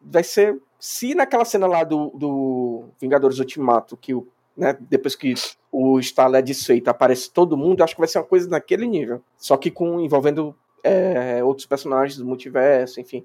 vai 0.00 0.22
ser. 0.22 0.58
Se 0.78 1.14
naquela 1.14 1.44
cena 1.44 1.66
lá 1.66 1.84
do, 1.84 2.10
do 2.10 2.84
Vingadores 3.00 3.38
Ultimato, 3.38 3.96
que 3.96 4.14
o, 4.14 4.28
né, 4.56 4.76
depois 4.78 5.16
que 5.16 5.34
o 5.72 5.98
Starlet 5.98 6.38
é 6.38 6.42
desfeito, 6.42 6.88
aparece 6.88 7.30
todo 7.30 7.56
mundo, 7.56 7.80
eu 7.80 7.84
acho 7.84 7.94
que 7.94 8.00
vai 8.00 8.08
ser 8.08 8.18
uma 8.18 8.24
coisa 8.24 8.48
naquele 8.48 8.86
nível. 8.86 9.22
Só 9.36 9.56
que 9.56 9.70
com 9.70 10.00
envolvendo 10.00 10.54
é, 10.82 11.42
outros 11.42 11.66
personagens 11.66 12.18
do 12.18 12.24
multiverso, 12.24 13.00
enfim. 13.00 13.24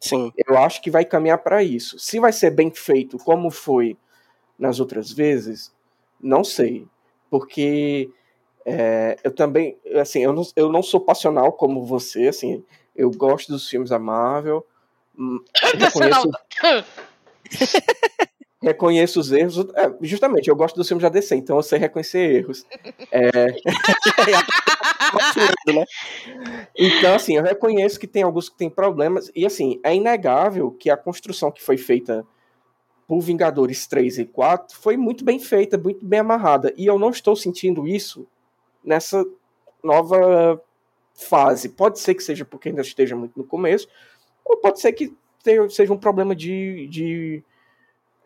Sim. 0.00 0.32
Eu 0.46 0.58
acho 0.58 0.82
que 0.82 0.90
vai 0.90 1.04
caminhar 1.04 1.38
para 1.38 1.62
isso. 1.62 1.98
Se 1.98 2.20
vai 2.20 2.32
ser 2.32 2.50
bem 2.50 2.70
feito 2.70 3.18
como 3.18 3.50
foi 3.50 3.96
nas 4.58 4.80
outras 4.80 5.10
vezes, 5.12 5.72
não 6.20 6.44
sei. 6.44 6.86
Porque 7.30 8.10
é, 8.64 9.16
eu 9.24 9.34
também, 9.34 9.78
assim, 10.00 10.20
eu 10.20 10.32
não, 10.32 10.42
eu 10.56 10.70
não 10.70 10.82
sou 10.82 11.00
passional 11.00 11.52
como 11.52 11.84
você, 11.84 12.28
assim, 12.28 12.64
eu 12.94 13.10
gosto 13.10 13.52
dos 13.52 13.68
filmes 13.68 13.90
da 13.90 13.98
Marvel, 13.98 14.66
hum, 15.18 15.38
reconheço, 15.78 16.30
reconheço 18.66 19.20
os 19.20 19.30
erros, 19.30 19.58
é, 19.76 19.94
justamente, 20.00 20.48
eu 20.48 20.56
gosto 20.56 20.74
dos 20.74 20.88
filmes 20.88 21.02
da 21.02 21.08
DC, 21.08 21.36
então 21.36 21.56
eu 21.56 21.62
sei 21.62 21.78
reconhecer 21.78 22.18
erros. 22.18 22.66
né? 25.72 25.84
Então, 26.76 27.14
assim, 27.14 27.36
eu 27.36 27.44
reconheço 27.44 28.00
que 28.00 28.08
tem 28.08 28.24
alguns 28.24 28.48
que 28.48 28.56
têm 28.56 28.68
problemas, 28.68 29.30
e 29.36 29.46
assim, 29.46 29.78
é 29.84 29.94
inegável 29.94 30.72
que 30.72 30.90
a 30.90 30.96
construção 30.96 31.52
que 31.52 31.62
foi 31.62 31.76
feita 31.76 32.26
por 33.06 33.20
Vingadores 33.20 33.86
3 33.86 34.18
e 34.18 34.24
4 34.24 34.76
foi 34.76 34.96
muito 34.96 35.24
bem 35.24 35.38
feita, 35.38 35.78
muito 35.78 36.04
bem 36.04 36.18
amarrada, 36.18 36.74
e 36.76 36.86
eu 36.86 36.98
não 36.98 37.10
estou 37.10 37.36
sentindo 37.36 37.86
isso 37.86 38.26
nessa 38.82 39.24
nova 39.80 40.60
fase. 41.14 41.68
Pode 41.68 42.00
ser 42.00 42.14
que 42.14 42.22
seja 42.22 42.44
porque 42.44 42.70
ainda 42.70 42.82
esteja 42.82 43.14
muito 43.14 43.38
no 43.38 43.44
começo, 43.44 43.86
ou 44.44 44.56
pode 44.56 44.80
ser 44.80 44.92
que 44.92 45.14
seja 45.70 45.92
um 45.92 45.98
problema 45.98 46.34
de, 46.34 46.88
de 46.88 47.44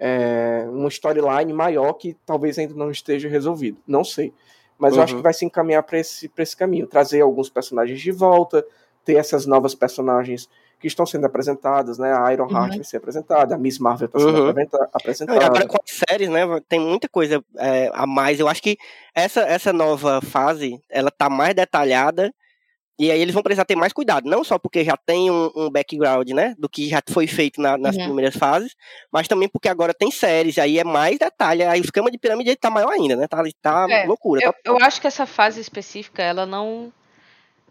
é, 0.00 0.64
uma 0.66 0.88
storyline 0.88 1.52
maior 1.52 1.92
que 1.92 2.16
talvez 2.24 2.58
ainda 2.58 2.74
não 2.74 2.90
esteja 2.90 3.28
resolvido. 3.28 3.78
Não 3.86 4.02
sei. 4.02 4.32
Mas 4.78 4.94
uhum. 4.94 4.98
eu 4.98 5.04
acho 5.04 5.12
que 5.12 5.16
uhum. 5.18 5.22
vai 5.22 5.34
se 5.34 5.44
encaminhar 5.44 5.82
para 5.82 5.98
esse, 5.98 6.30
esse 6.38 6.56
caminho. 6.56 6.86
Trazer 6.86 7.20
alguns 7.20 7.50
personagens 7.50 8.00
de 8.00 8.10
volta, 8.10 8.64
ter 9.04 9.16
essas 9.16 9.44
novas 9.44 9.74
personagens 9.74 10.48
que 10.80 10.86
estão 10.86 11.04
sendo 11.04 11.26
apresentadas, 11.26 11.98
né? 11.98 12.10
A 12.14 12.32
Iron 12.32 12.50
Heart 12.50 12.70
uhum. 12.70 12.76
vai 12.76 12.84
ser 12.84 12.96
apresentada, 12.96 13.54
a 13.54 13.58
Miss 13.58 13.78
Marvel 13.78 14.06
está 14.06 14.18
sendo 14.18 14.42
uhum. 14.42 14.48
apresentada. 14.94 15.44
Agora 15.44 15.66
com 15.66 15.76
as 15.76 16.04
séries, 16.08 16.30
né? 16.30 16.40
Tem 16.66 16.80
muita 16.80 17.06
coisa 17.06 17.44
é, 17.58 17.90
a 17.92 18.06
mais. 18.06 18.40
Eu 18.40 18.48
acho 18.48 18.62
que 18.62 18.78
essa, 19.14 19.42
essa 19.42 19.74
nova 19.74 20.22
fase, 20.22 20.80
ela 20.88 21.10
tá 21.10 21.28
mais 21.28 21.54
detalhada 21.54 22.32
e 23.00 23.10
aí 23.10 23.18
eles 23.18 23.32
vão 23.32 23.42
precisar 23.42 23.64
ter 23.64 23.76
mais 23.76 23.94
cuidado, 23.94 24.28
não 24.28 24.44
só 24.44 24.58
porque 24.58 24.84
já 24.84 24.94
tem 24.94 25.30
um, 25.30 25.50
um 25.56 25.70
background, 25.70 26.28
né, 26.32 26.54
do 26.58 26.68
que 26.68 26.86
já 26.86 27.00
foi 27.08 27.26
feito 27.26 27.58
na, 27.58 27.78
nas 27.78 27.96
uhum. 27.96 28.04
primeiras 28.04 28.36
fases, 28.36 28.76
mas 29.10 29.26
também 29.26 29.48
porque 29.48 29.70
agora 29.70 29.94
tem 29.94 30.10
séries, 30.10 30.58
aí 30.58 30.78
é 30.78 30.84
mais 30.84 31.18
detalhe, 31.18 31.62
aí 31.62 31.80
o 31.80 31.84
esquema 31.84 32.10
de 32.10 32.18
pirâmide 32.18 32.54
tá 32.56 32.68
maior 32.68 32.92
ainda, 32.92 33.16
né, 33.16 33.26
tá, 33.26 33.42
tá 33.62 33.86
é, 33.88 34.04
loucura. 34.04 34.44
Eu, 34.44 34.52
tá... 34.52 34.58
eu 34.66 34.76
acho 34.76 35.00
que 35.00 35.06
essa 35.06 35.24
fase 35.24 35.58
específica, 35.58 36.22
ela 36.22 36.44
não... 36.44 36.92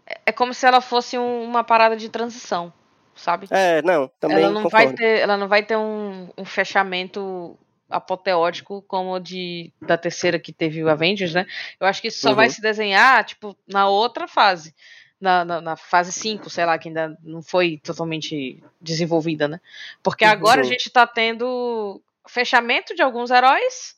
É, 0.04 0.18
é 0.26 0.32
como 0.32 0.52
se 0.52 0.66
ela 0.66 0.80
fosse 0.80 1.16
um, 1.16 1.44
uma 1.44 1.62
parada 1.62 1.96
de 1.96 2.08
transição, 2.08 2.72
sabe? 3.14 3.46
É, 3.52 3.80
não, 3.82 4.10
também 4.18 4.38
ela 4.38 4.50
não 4.50 4.68
vai 4.68 4.92
ter 4.92 5.20
Ela 5.20 5.36
não 5.36 5.46
vai 5.46 5.62
ter 5.62 5.76
um, 5.76 6.28
um 6.36 6.44
fechamento 6.44 7.56
apoteótico 7.88 8.82
como 8.82 9.12
o 9.12 9.20
de 9.20 9.72
da 9.80 9.96
terceira 9.96 10.40
que 10.40 10.52
teve 10.52 10.82
o 10.82 10.88
Avengers, 10.88 11.34
né? 11.34 11.46
Eu 11.78 11.86
acho 11.86 12.02
que 12.02 12.08
isso 12.08 12.20
só 12.20 12.30
uhum. 12.30 12.36
vai 12.36 12.50
se 12.50 12.60
desenhar, 12.60 13.24
tipo, 13.24 13.56
na 13.68 13.88
outra 13.88 14.26
fase 14.26 14.74
na, 15.20 15.44
na, 15.44 15.60
na, 15.60 15.76
fase 15.76 16.12
5, 16.12 16.48
sei 16.48 16.64
lá, 16.64 16.78
que 16.78 16.88
ainda 16.88 17.16
não 17.22 17.42
foi 17.42 17.78
totalmente 17.82 18.62
desenvolvida, 18.80 19.46
né? 19.46 19.60
Porque 20.02 20.24
uhum. 20.24 20.30
agora 20.30 20.60
a 20.60 20.64
gente 20.64 20.90
tá 20.90 21.06
tendo 21.06 22.00
fechamento 22.26 22.94
de 22.94 23.02
alguns 23.02 23.30
heróis 23.30 23.96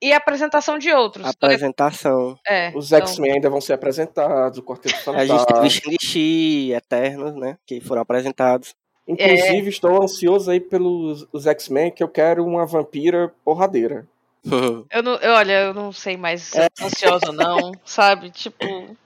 e 0.00 0.12
apresentação 0.12 0.78
de 0.78 0.92
outros. 0.92 1.26
Apresentação. 1.26 2.38
É, 2.46 2.70
Os 2.74 2.92
então... 2.92 3.06
X-Men 3.06 3.32
ainda 3.32 3.48
vão 3.48 3.60
ser 3.60 3.72
apresentados, 3.72 4.58
o 4.58 4.62
Quarteto 4.62 4.96
Fantástico. 5.02 5.34
A 5.34 5.38
gente 5.38 5.46
teve 5.46 5.70
Shang-Chi, 5.70 6.72
Eternos, 6.72 7.34
né? 7.34 7.56
Que 7.66 7.80
foram 7.80 8.02
apresentados. 8.02 8.74
Inclusive, 9.08 9.66
é... 9.66 9.68
estou 9.68 10.02
ansioso 10.02 10.50
aí 10.50 10.60
pelos 10.60 11.26
os 11.32 11.46
X-Men, 11.46 11.92
que 11.92 12.02
eu 12.02 12.08
quero 12.08 12.44
uma 12.44 12.66
vampira 12.66 13.32
porradeira. 13.44 14.06
eu 14.90 15.02
não, 15.02 15.14
eu, 15.16 15.32
olha, 15.32 15.60
eu 15.62 15.74
não 15.74 15.92
sei 15.92 16.16
mais 16.16 16.42
se 16.42 16.60
é. 16.60 16.68
ansiosa 16.80 17.28
ou 17.28 17.32
não, 17.32 17.72
sabe? 17.84 18.30
Tipo. 18.30 18.96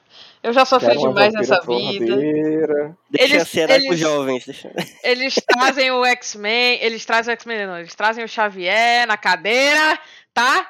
Eu 0.42 0.52
já 0.52 0.64
sofri 0.64 0.96
demais 0.96 1.34
nessa 1.34 1.60
vida. 1.60 2.96
Deixa 3.10 3.34
eles, 3.36 3.56
eles, 3.56 3.98
jovens. 3.98 4.44
Deixa... 4.46 4.72
Eles 5.04 5.34
trazem 5.34 5.90
o 5.90 6.04
X-Men, 6.04 6.78
eles 6.80 7.04
trazem 7.04 7.32
o 7.32 7.36
X-Men, 7.36 7.66
não, 7.66 7.78
eles 7.78 7.94
trazem 7.94 8.24
o 8.24 8.28
Xavier 8.28 9.06
na 9.06 9.18
cadeira, 9.18 9.98
tá? 10.32 10.66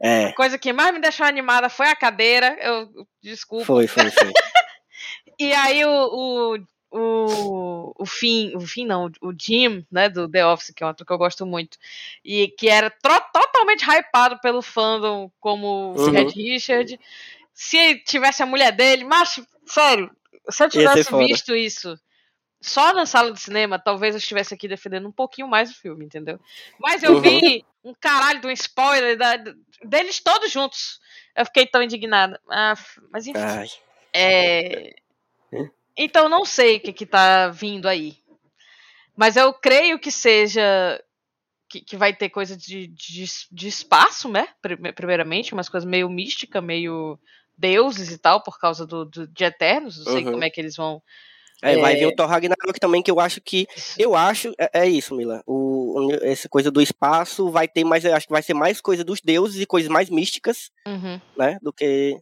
É. 0.00 0.26
A 0.26 0.34
coisa 0.34 0.58
que 0.58 0.72
mais 0.72 0.92
me 0.92 1.00
deixou 1.00 1.24
animada 1.24 1.68
foi 1.68 1.88
a 1.88 1.96
cadeira. 1.96 2.56
Eu 2.60 2.88
desculpa. 3.22 3.64
Foi, 3.64 3.86
foi, 3.86 4.10
foi. 4.10 4.32
e 5.38 5.52
aí 5.52 5.84
o, 5.84 5.88
o, 5.88 6.58
o, 6.90 7.94
o 7.98 8.06
fim, 8.06 8.52
o 8.56 8.60
fim 8.60 8.84
não, 8.84 9.10
o 9.22 9.32
Jim, 9.32 9.86
né, 9.90 10.08
do 10.08 10.28
The 10.28 10.44
Office, 10.44 10.72
que 10.74 10.82
é 10.82 10.86
um 10.86 10.90
ator 10.90 11.06
que 11.06 11.12
eu 11.12 11.18
gosto 11.18 11.46
muito, 11.46 11.78
e 12.24 12.48
que 12.48 12.68
era 12.68 12.90
totalmente 12.90 13.84
hypado 13.84 14.40
pelo 14.40 14.60
fandom 14.60 15.30
como 15.40 15.94
uhum. 15.96 16.10
Red 16.10 16.30
Richard 16.30 16.98
se 17.54 18.00
tivesse 18.00 18.42
a 18.42 18.46
mulher 18.46 18.72
dele, 18.72 19.04
mas, 19.04 19.40
sério, 19.64 20.10
se 20.50 20.64
eu 20.64 20.68
tivesse 20.68 21.16
visto 21.16 21.54
isso 21.54 21.96
só 22.60 22.92
na 22.94 23.06
sala 23.06 23.30
de 23.30 23.40
cinema, 23.40 23.78
talvez 23.78 24.14
eu 24.14 24.18
estivesse 24.18 24.54
aqui 24.54 24.66
defendendo 24.66 25.06
um 25.06 25.12
pouquinho 25.12 25.46
mais 25.46 25.70
o 25.70 25.74
filme, 25.74 26.04
entendeu? 26.04 26.40
Mas 26.80 27.02
eu 27.02 27.12
uhum. 27.12 27.20
vi 27.20 27.64
um 27.84 27.94
caralho 27.94 28.40
de 28.40 28.46
um 28.46 28.50
spoiler 28.50 29.16
da, 29.16 29.36
deles 29.84 30.18
todos 30.18 30.50
juntos. 30.50 30.98
Eu 31.36 31.44
fiquei 31.44 31.66
tão 31.66 31.82
indignada. 31.82 32.40
Ah, 32.50 32.74
mas 33.10 33.26
enfim. 33.26 33.38
Ai. 33.38 33.68
É... 34.14 34.94
Então 35.96 36.28
não 36.28 36.44
sei 36.44 36.76
o 36.76 36.80
que, 36.80 36.92
que 36.92 37.06
tá 37.06 37.48
vindo 37.48 37.86
aí. 37.86 38.16
Mas 39.14 39.36
eu 39.36 39.52
creio 39.52 39.98
que 39.98 40.10
seja. 40.10 40.62
Que, 41.68 41.80
que 41.80 41.96
vai 41.96 42.14
ter 42.14 42.30
coisa 42.30 42.56
de, 42.56 42.86
de, 42.86 43.24
de 43.50 43.68
espaço, 43.68 44.28
né? 44.28 44.48
Primeiramente, 44.94 45.52
umas 45.52 45.68
coisas 45.68 45.88
meio 45.88 46.08
mística, 46.08 46.60
meio 46.60 47.18
deuses 47.56 48.10
e 48.10 48.18
tal, 48.18 48.42
por 48.42 48.58
causa 48.58 48.86
do, 48.86 49.04
do 49.04 49.26
de 49.26 49.44
Eternos. 49.44 49.98
Não 49.98 50.12
sei 50.12 50.24
uhum. 50.24 50.32
como 50.32 50.44
é 50.44 50.50
que 50.50 50.60
eles 50.60 50.76
vão. 50.76 51.02
É, 51.62 51.74
é... 51.74 51.78
vai 51.78 51.96
vir 51.96 52.06
o 52.06 52.14
Thor 52.14 52.28
Ragnarok 52.28 52.78
também, 52.78 53.02
que 53.02 53.10
eu 53.10 53.20
acho 53.20 53.40
que. 53.40 53.66
Eu 53.98 54.14
acho. 54.14 54.52
É, 54.58 54.82
é 54.82 54.88
isso, 54.88 55.14
Mila. 55.14 55.42
O, 55.46 56.08
essa 56.22 56.48
coisa 56.48 56.70
do 56.70 56.80
espaço 56.80 57.50
vai 57.50 57.68
ter 57.68 57.84
mais. 57.84 58.04
Eu 58.04 58.14
acho 58.14 58.26
que 58.26 58.32
vai 58.32 58.42
ser 58.42 58.54
mais 58.54 58.80
coisa 58.80 59.04
dos 59.04 59.20
deuses 59.20 59.60
e 59.60 59.66
coisas 59.66 59.90
mais 59.90 60.10
místicas, 60.10 60.70
uhum. 60.86 61.20
né? 61.36 61.58
Do 61.62 61.72
que 61.72 62.18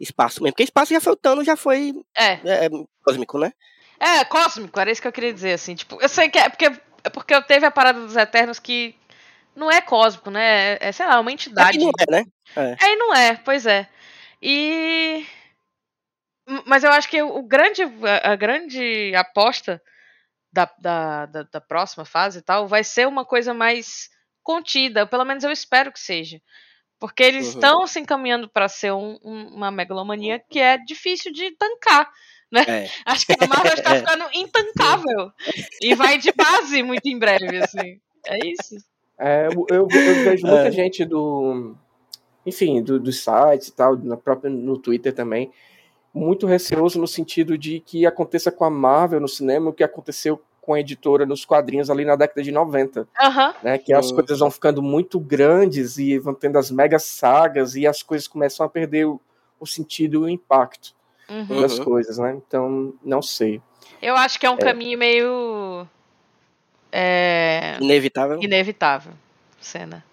espaço 0.00 0.42
mesmo. 0.42 0.52
Porque 0.52 0.64
espaço 0.64 0.92
já 0.92 1.00
foi 1.00 1.12
o 1.12 1.16
Thanos, 1.16 1.46
já 1.46 1.56
foi. 1.56 1.92
É. 2.16 2.32
é. 2.32 2.68
cósmico, 3.02 3.38
né? 3.38 3.52
É, 4.00 4.24
cósmico, 4.24 4.78
era 4.78 4.90
isso 4.90 5.00
que 5.00 5.08
eu 5.08 5.12
queria 5.12 5.32
dizer, 5.32 5.52
assim. 5.52 5.74
Tipo, 5.74 6.00
eu 6.00 6.08
sei 6.08 6.28
que 6.28 6.38
é 6.38 6.48
porque, 6.48 6.66
é 6.66 7.10
porque 7.10 7.34
eu 7.34 7.42
teve 7.42 7.64
a 7.64 7.70
parada 7.70 8.00
dos 8.00 8.16
Eternos 8.16 8.58
que 8.58 8.94
não 9.54 9.70
é 9.70 9.80
cósmico, 9.80 10.30
né? 10.30 10.74
É, 10.74 10.78
é 10.88 10.92
sei 10.92 11.06
lá, 11.06 11.20
uma 11.20 11.32
entidade. 11.32 11.78
É 11.78 11.80
não 11.80 11.90
é, 11.98 12.10
né? 12.10 12.24
É. 12.56 12.76
é, 12.86 12.92
e 12.92 12.96
não 12.96 13.14
é, 13.14 13.36
pois 13.36 13.66
é. 13.66 13.88
E. 14.44 15.26
Mas 16.66 16.84
eu 16.84 16.90
acho 16.90 17.08
que 17.08 17.22
o 17.22 17.42
grande, 17.42 17.82
a 18.22 18.36
grande 18.36 19.14
aposta 19.16 19.80
da, 20.52 20.70
da, 20.78 21.26
da, 21.26 21.42
da 21.44 21.60
próxima 21.62 22.04
fase 22.04 22.40
e 22.40 22.42
tal 22.42 22.68
vai 22.68 22.84
ser 22.84 23.08
uma 23.08 23.24
coisa 23.24 23.54
mais 23.54 24.10
contida. 24.42 25.06
Pelo 25.06 25.24
menos 25.24 25.42
eu 25.42 25.50
espero 25.50 25.90
que 25.90 25.98
seja. 25.98 26.38
Porque 27.00 27.22
eles 27.22 27.46
uhum. 27.46 27.52
estão 27.54 27.86
se 27.86 27.98
encaminhando 27.98 28.46
para 28.46 28.68
ser 28.68 28.92
um, 28.92 29.18
um, 29.24 29.46
uma 29.54 29.70
megalomania 29.70 30.38
que 30.50 30.60
é 30.60 30.76
difícil 30.76 31.32
de 31.32 31.50
tancar. 31.52 32.10
Né? 32.52 32.64
É. 32.68 32.90
Acho 33.06 33.24
que 33.24 33.32
a 33.32 33.46
Marvel 33.46 33.72
está 33.72 33.96
é. 33.96 33.98
ficando 34.00 34.24
intancável. 34.34 35.32
e 35.80 35.94
vai 35.94 36.18
de 36.18 36.30
base 36.32 36.82
muito 36.82 37.06
em 37.06 37.18
breve, 37.18 37.56
assim. 37.56 37.98
É 38.26 38.46
isso. 38.46 38.76
É, 39.18 39.46
eu, 39.46 39.66
eu, 39.70 39.88
eu 39.90 40.24
vejo 40.24 40.46
muita 40.46 40.68
é. 40.68 40.72
gente 40.72 41.04
do, 41.06 41.74
enfim, 42.46 42.82
do, 42.82 42.98
dos 42.98 43.22
sites 43.22 43.68
e 43.68 43.72
tal, 43.72 43.96
na 43.96 44.16
própria, 44.16 44.50
no 44.50 44.78
Twitter 44.78 45.12
também, 45.12 45.50
muito 46.12 46.46
receoso 46.46 47.00
no 47.00 47.08
sentido 47.08 47.58
de 47.58 47.80
que 47.80 48.06
aconteça 48.06 48.52
com 48.52 48.64
a 48.64 48.70
Marvel 48.70 49.20
no 49.20 49.28
cinema 49.28 49.70
o 49.70 49.72
que 49.72 49.82
aconteceu 49.82 50.40
com 50.60 50.72
a 50.72 50.80
editora 50.80 51.26
nos 51.26 51.44
quadrinhos 51.44 51.90
ali 51.90 52.04
na 52.04 52.16
década 52.16 52.42
de 52.42 52.52
90. 52.52 53.00
Uhum. 53.00 53.54
Né, 53.62 53.78
que 53.78 53.92
as 53.92 54.08
uhum. 54.08 54.16
coisas 54.16 54.38
vão 54.38 54.50
ficando 54.50 54.80
muito 54.80 55.18
grandes 55.18 55.98
e 55.98 56.18
vão 56.18 56.32
tendo 56.32 56.58
as 56.58 56.70
mega 56.70 56.98
sagas 56.98 57.74
e 57.74 57.86
as 57.86 58.02
coisas 58.02 58.28
começam 58.28 58.64
a 58.64 58.68
perder 58.68 59.06
o, 59.06 59.20
o 59.58 59.66
sentido 59.66 60.14
e 60.14 60.18
o 60.18 60.28
impacto 60.28 60.94
uhum. 61.28 61.60
das 61.60 61.78
coisas, 61.78 62.16
né? 62.16 62.40
Então, 62.46 62.94
não 63.04 63.20
sei. 63.20 63.60
Eu 64.00 64.16
acho 64.16 64.38
que 64.38 64.46
é 64.46 64.50
um 64.50 64.54
é. 64.54 64.58
caminho 64.58 64.98
meio. 64.98 65.86
É... 66.92 67.76
Inevitável. 67.80 68.40
Inevitável, 68.40 69.12
cena 69.60 70.04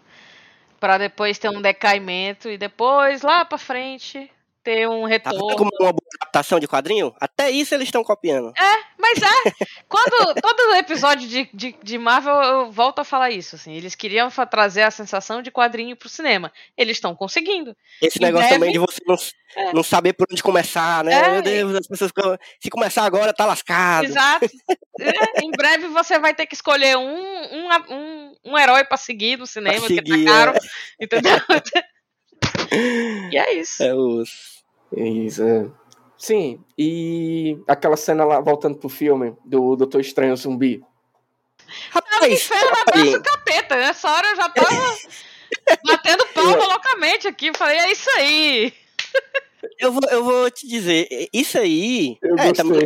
para 0.81 0.97
depois 0.97 1.37
ter 1.37 1.47
um 1.49 1.61
decaimento 1.61 2.49
e 2.49 2.57
depois 2.57 3.21
lá 3.21 3.45
para 3.45 3.59
frente 3.59 4.31
ter 4.63 4.87
um 4.87 5.03
tá 5.03 5.07
retorno. 5.07 5.55
como 5.55 5.71
uma 5.79 5.91
boa 5.91 6.03
adaptação 6.19 6.59
de 6.59 6.67
quadrinho? 6.67 7.13
Até 7.19 7.49
isso 7.49 7.73
eles 7.73 7.87
estão 7.87 8.03
copiando. 8.03 8.53
É, 8.57 8.83
mas 8.97 9.17
é. 9.21 9.65
Quando 9.87 10.35
todo 10.41 10.75
episódio 10.75 11.27
de, 11.27 11.49
de, 11.53 11.75
de, 11.81 11.97
Marvel 11.97 12.35
eu 12.35 12.71
volto 12.71 12.99
a 12.99 13.03
falar 13.03 13.31
isso, 13.31 13.55
assim, 13.55 13.73
eles 13.73 13.95
queriam 13.95 14.29
trazer 14.49 14.83
a 14.83 14.91
sensação 14.91 15.41
de 15.41 15.51
quadrinho 15.51 15.95
pro 15.95 16.09
cinema. 16.09 16.51
Eles 16.77 16.97
estão 16.97 17.15
conseguindo. 17.15 17.75
Esse 18.01 18.19
em 18.19 18.21
negócio 18.21 18.47
breve, 18.47 18.59
também 18.59 18.71
de 18.71 18.79
você 18.79 19.01
não, 19.05 19.15
é. 19.55 19.73
não 19.73 19.83
saber 19.83 20.13
por 20.13 20.27
onde 20.31 20.43
começar, 20.43 21.03
né? 21.03 21.13
É. 21.13 21.31
Meu 21.31 21.41
Deus, 21.41 21.75
as 21.75 21.87
pessoas 21.87 22.11
se 22.59 22.69
começar 22.69 23.03
agora 23.03 23.33
tá 23.33 23.45
lascado. 23.45 24.05
Exato. 24.05 24.47
É, 24.99 25.43
em 25.43 25.49
breve 25.49 25.87
você 25.87 26.19
vai 26.19 26.31
ter 26.35 26.45
que 26.45 26.53
escolher 26.53 26.95
um, 26.95 27.01
um, 27.01 27.69
um, 27.89 28.35
um 28.45 28.57
herói 28.57 28.83
para 28.83 28.97
seguir 28.97 29.35
no 29.39 29.47
cinema, 29.47 29.87
seguir, 29.87 30.03
que 30.03 30.25
tá 30.25 30.31
caro. 30.31 30.53
É. 30.55 31.03
Entendeu? 31.03 31.37
e 32.71 33.37
é 33.37 33.53
isso. 33.55 33.83
É 33.83 33.93
os. 33.93 34.63
É 34.95 35.07
isso, 35.07 35.43
é. 35.43 35.69
Sim, 36.17 36.63
e 36.77 37.57
aquela 37.67 37.97
cena 37.97 38.23
lá, 38.23 38.39
voltando 38.39 38.77
pro 38.77 38.89
filme, 38.89 39.35
do 39.43 39.75
Doutor 39.75 40.01
Estranho 40.01 40.37
Zumbi. 40.37 40.83
Rapaz, 41.89 42.31
inferno 42.31 42.77
abraça 42.79 43.17
o 43.17 43.23
capeta, 43.23 43.75
nessa 43.75 44.11
hora 44.11 44.27
eu 44.27 44.35
já 44.35 44.49
tava 44.49 44.69
batendo 45.83 46.27
palma 46.27 46.65
loucamente 46.67 47.27
aqui, 47.27 47.51
falei, 47.57 47.77
é 47.77 47.91
isso 47.91 48.09
aí. 48.17 48.73
Eu 49.79 49.91
vou, 49.91 50.01
eu 50.11 50.23
vou 50.23 50.51
te 50.51 50.67
dizer, 50.67 51.07
isso 51.33 51.57
aí. 51.57 52.17
Eu 52.21 52.35
é, 52.37 52.47
gostei, 52.47 52.53
também, 52.53 52.85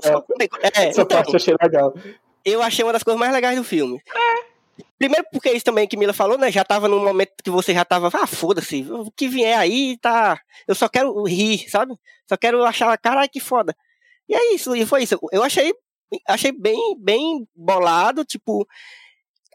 é. 0.62 0.68
é, 0.68 0.88
Essa 0.90 1.02
então, 1.02 1.18
parte 1.18 1.30
eu 1.30 1.36
achei 1.36 1.56
legal. 1.62 1.94
Eu 2.44 2.62
achei 2.62 2.86
uma 2.86 2.94
das 2.94 3.04
coisas 3.04 3.20
mais 3.20 3.34
legais 3.34 3.58
do 3.58 3.64
filme. 3.64 4.02
É. 4.08 4.55
Primeiro 4.98 5.26
porque 5.32 5.52
isso 5.52 5.66
também 5.66 5.88
que 5.88 5.98
Mila 5.98 6.14
falou, 6.14 6.38
né? 6.38 6.52
Já 6.52 6.64
tava 6.64 6.88
num 6.88 7.04
momento 7.04 7.34
que 7.43 7.50
você 7.50 7.74
já 7.74 7.84
tava, 7.84 8.10
ah, 8.14 8.28
foda-se, 8.28 8.86
o 8.89 9.12
que 9.12 9.28
vier 9.28 9.58
aí 9.58 9.98
tá. 9.98 10.39
Eu 10.68 10.74
só 10.74 10.88
quero 10.88 11.24
rir, 11.24 11.70
sabe? 11.70 11.93
Só 12.28 12.38
quero 12.38 12.64
achar, 12.64 12.98
caralho, 12.98 13.30
que 13.30 13.39
foda. 13.39 13.76
E 14.28 14.34
é 14.34 14.54
isso, 14.54 14.76
e 14.76 14.86
foi 14.86 15.04
isso. 15.04 15.20
Eu 15.32 15.43
achei, 15.43 15.74
achei 16.28 16.52
bem, 16.52 16.96
bem 16.98 17.48
bolado, 17.54 18.24
tipo, 18.24 18.66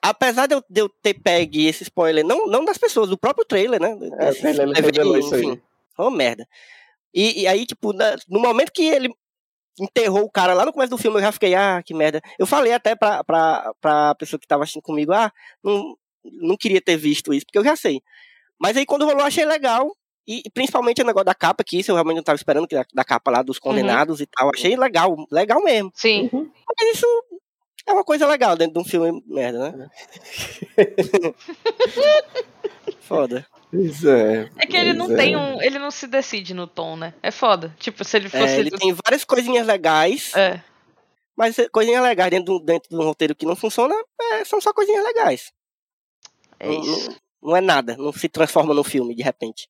apesar 0.02 0.46
de 0.46 0.54
eu, 0.54 0.64
de 0.68 0.80
eu 0.82 0.88
ter 0.88 1.14
pego 1.14 1.56
esse 1.56 1.84
spoiler, 1.84 2.24
não, 2.24 2.46
não 2.46 2.64
das 2.64 2.78
pessoas, 2.78 3.08
do 3.08 3.18
próprio 3.18 3.44
trailer, 3.44 3.80
né? 3.80 3.96
É, 4.20 4.30
o 4.30 4.34
trailer 4.34 4.68
revelou 4.70 5.18
isso 5.18 5.34
aí. 5.34 5.60
Foi 5.94 6.04
uma 6.04 6.10
merda. 6.10 6.46
E, 7.14 7.42
e 7.42 7.46
aí, 7.46 7.66
tipo, 7.66 7.92
no 8.28 8.40
momento 8.40 8.72
que 8.72 8.82
ele 8.82 9.12
enterrou 9.80 10.22
o 10.22 10.30
cara 10.30 10.54
lá 10.54 10.64
no 10.64 10.72
começo 10.72 10.90
do 10.90 10.98
filme, 10.98 11.18
eu 11.18 11.22
já 11.22 11.32
fiquei, 11.32 11.54
ah, 11.54 11.82
que 11.84 11.94
merda. 11.94 12.20
Eu 12.38 12.46
falei 12.46 12.72
até 12.72 12.94
pra, 12.94 13.24
pra, 13.24 13.72
pra 13.80 14.14
pessoa 14.14 14.38
que 14.38 14.46
tava 14.46 14.62
assistindo 14.62 14.82
comigo, 14.82 15.12
ah, 15.12 15.32
não, 15.62 15.96
não 16.24 16.56
queria 16.56 16.80
ter 16.80 16.96
visto 16.96 17.32
isso, 17.32 17.46
porque 17.46 17.58
eu 17.58 17.64
já 17.64 17.76
sei. 17.76 18.02
Mas 18.58 18.76
aí 18.76 18.84
quando 18.84 19.06
rolou, 19.06 19.22
achei 19.22 19.44
legal. 19.44 19.90
E, 20.28 20.42
e 20.44 20.50
principalmente 20.50 21.02
o 21.02 21.06
negócio 21.06 21.24
da 21.24 21.34
capa, 21.34 21.64
que 21.64 21.78
isso 21.78 21.90
eu 21.90 21.94
realmente 21.94 22.16
não 22.16 22.22
tava 22.22 22.36
esperando, 22.36 22.68
que 22.68 22.74
da, 22.74 22.84
da 22.94 23.04
capa 23.04 23.30
lá 23.30 23.42
dos 23.42 23.58
condenados 23.58 24.20
uhum. 24.20 24.24
e 24.24 24.26
tal. 24.26 24.50
Achei 24.54 24.76
legal, 24.76 25.16
legal 25.30 25.62
mesmo. 25.62 25.90
Sim. 25.94 26.28
Uhum. 26.32 26.48
Mas 26.78 26.94
isso 26.94 27.06
é 27.86 27.92
uma 27.92 28.04
coisa 28.04 28.26
legal 28.26 28.56
dentro 28.56 28.74
de 28.74 28.80
um 28.80 28.84
filme 28.84 29.22
merda, 29.26 29.72
né? 29.72 29.90
Foda. 33.10 33.44
Pois 33.72 34.04
é. 34.04 34.48
É 34.56 34.66
que 34.66 34.76
ele 34.76 34.92
não 34.92 35.10
é. 35.10 35.16
tem 35.16 35.36
um. 35.36 35.60
Ele 35.60 35.80
não 35.80 35.90
se 35.90 36.06
decide 36.06 36.54
no 36.54 36.68
tom, 36.68 36.96
né? 36.96 37.12
É 37.20 37.32
foda. 37.32 37.74
Tipo, 37.76 38.04
se 38.04 38.16
ele 38.16 38.28
é, 38.28 38.30
fosse. 38.30 38.54
É, 38.54 38.58
ele 38.60 38.70
tem 38.70 38.94
várias 39.04 39.24
coisinhas 39.24 39.66
legais. 39.66 40.32
É. 40.36 40.62
Mas 41.36 41.56
coisinhas 41.72 42.04
legais 42.04 42.30
dentro, 42.30 42.60
dentro 42.60 42.88
de 42.88 42.94
um 42.94 43.02
roteiro 43.02 43.34
que 43.34 43.44
não 43.44 43.56
funciona, 43.56 43.96
é, 44.20 44.44
são 44.44 44.60
só 44.60 44.72
coisinhas 44.72 45.04
legais. 45.04 45.52
É 46.60 46.72
isso. 46.72 47.10
Não, 47.42 47.50
não, 47.50 47.56
é 47.56 47.60
nada, 47.60 47.96
não 47.96 48.12
se 48.12 48.28
transforma 48.28 48.72
no 48.72 48.84
filme 48.84 49.12
de 49.12 49.24
repente. 49.24 49.68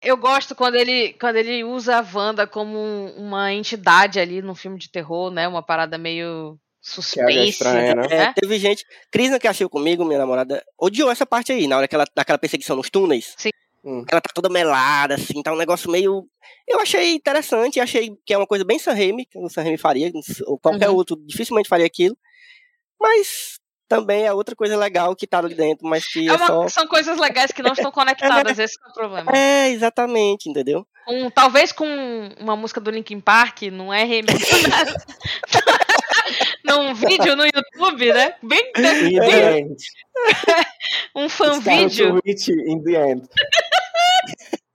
Eu 0.00 0.16
gosto 0.16 0.54
quando 0.54 0.76
ele, 0.76 1.12
quando 1.14 1.36
ele 1.36 1.62
usa 1.64 1.98
a 1.98 2.06
Wanda 2.14 2.46
como 2.46 2.78
uma 3.18 3.52
entidade 3.52 4.18
ali 4.18 4.40
no 4.40 4.54
filme 4.54 4.78
de 4.78 4.90
terror, 4.90 5.30
né? 5.30 5.46
Uma 5.46 5.62
parada 5.62 5.98
meio 5.98 6.58
suspense. 6.82 7.48
Estranha, 7.48 7.94
né? 7.94 8.06
É, 8.10 8.32
teve 8.32 8.58
gente. 8.58 8.84
Crisna 9.10 9.38
que 9.38 9.46
achou 9.46 9.70
comigo, 9.70 10.04
minha 10.04 10.18
namorada, 10.18 10.62
odiou 10.78 11.10
essa 11.10 11.24
parte 11.24 11.52
aí, 11.52 11.68
na 11.68 11.78
hora 11.78 11.88
que 11.88 11.94
ela, 11.94 12.04
daquela 12.14 12.38
perseguição 12.38 12.76
nos 12.76 12.90
túneis. 12.90 13.34
Sim. 13.38 13.50
Hum. 13.84 14.04
Ela 14.10 14.20
tá 14.20 14.30
toda 14.34 14.48
melada, 14.48 15.14
assim, 15.14 15.42
tá 15.42 15.52
um 15.52 15.56
negócio 15.56 15.90
meio. 15.90 16.24
Eu 16.68 16.80
achei 16.80 17.14
interessante, 17.14 17.80
achei 17.80 18.12
que 18.24 18.34
é 18.34 18.36
uma 18.36 18.46
coisa 18.46 18.64
bem 18.64 18.78
Sam 18.78 18.92
Raimi, 18.92 19.26
que 19.26 19.38
o 19.38 19.48
Sam 19.48 19.62
Raimi 19.62 19.78
faria, 19.78 20.10
ou 20.46 20.58
qualquer 20.58 20.88
uhum. 20.88 20.96
outro 20.96 21.16
dificilmente 21.26 21.68
faria 21.68 21.86
aquilo. 21.86 22.16
Mas 23.00 23.58
também 23.88 24.24
é 24.24 24.32
outra 24.32 24.56
coisa 24.56 24.76
legal 24.76 25.14
que 25.14 25.26
tá 25.26 25.38
ali 25.38 25.54
dentro, 25.54 25.86
mas 25.86 26.06
que 26.06 26.26
é, 26.26 26.32
é 26.32 26.36
uma, 26.36 26.46
só... 26.46 26.68
São 26.68 26.86
coisas 26.86 27.18
legais 27.18 27.52
que 27.52 27.62
não 27.62 27.72
estão 27.72 27.90
conectadas, 27.92 28.58
esse 28.58 28.74
é 28.82 28.88
o 28.88 28.94
problema. 28.94 29.32
É, 29.36 29.68
exatamente, 29.68 30.48
entendeu? 30.48 30.86
Um, 31.06 31.28
talvez 31.28 31.72
com 31.72 31.86
uma 32.38 32.56
música 32.56 32.80
do 32.80 32.90
Linkin 32.90 33.20
Park, 33.20 33.62
não 33.72 33.92
é 33.92 34.04
remix, 34.04 34.32
num 36.76 36.94
vídeo 36.94 37.36
no 37.36 37.44
YouTube, 37.44 38.12
né? 38.12 38.34
Bem. 38.42 38.72
bem 38.74 39.76
um 41.14 41.28
fan 41.28 41.60
vídeo. 41.60 42.20
in 42.24 42.82
the 42.82 43.10
end. 43.10 43.28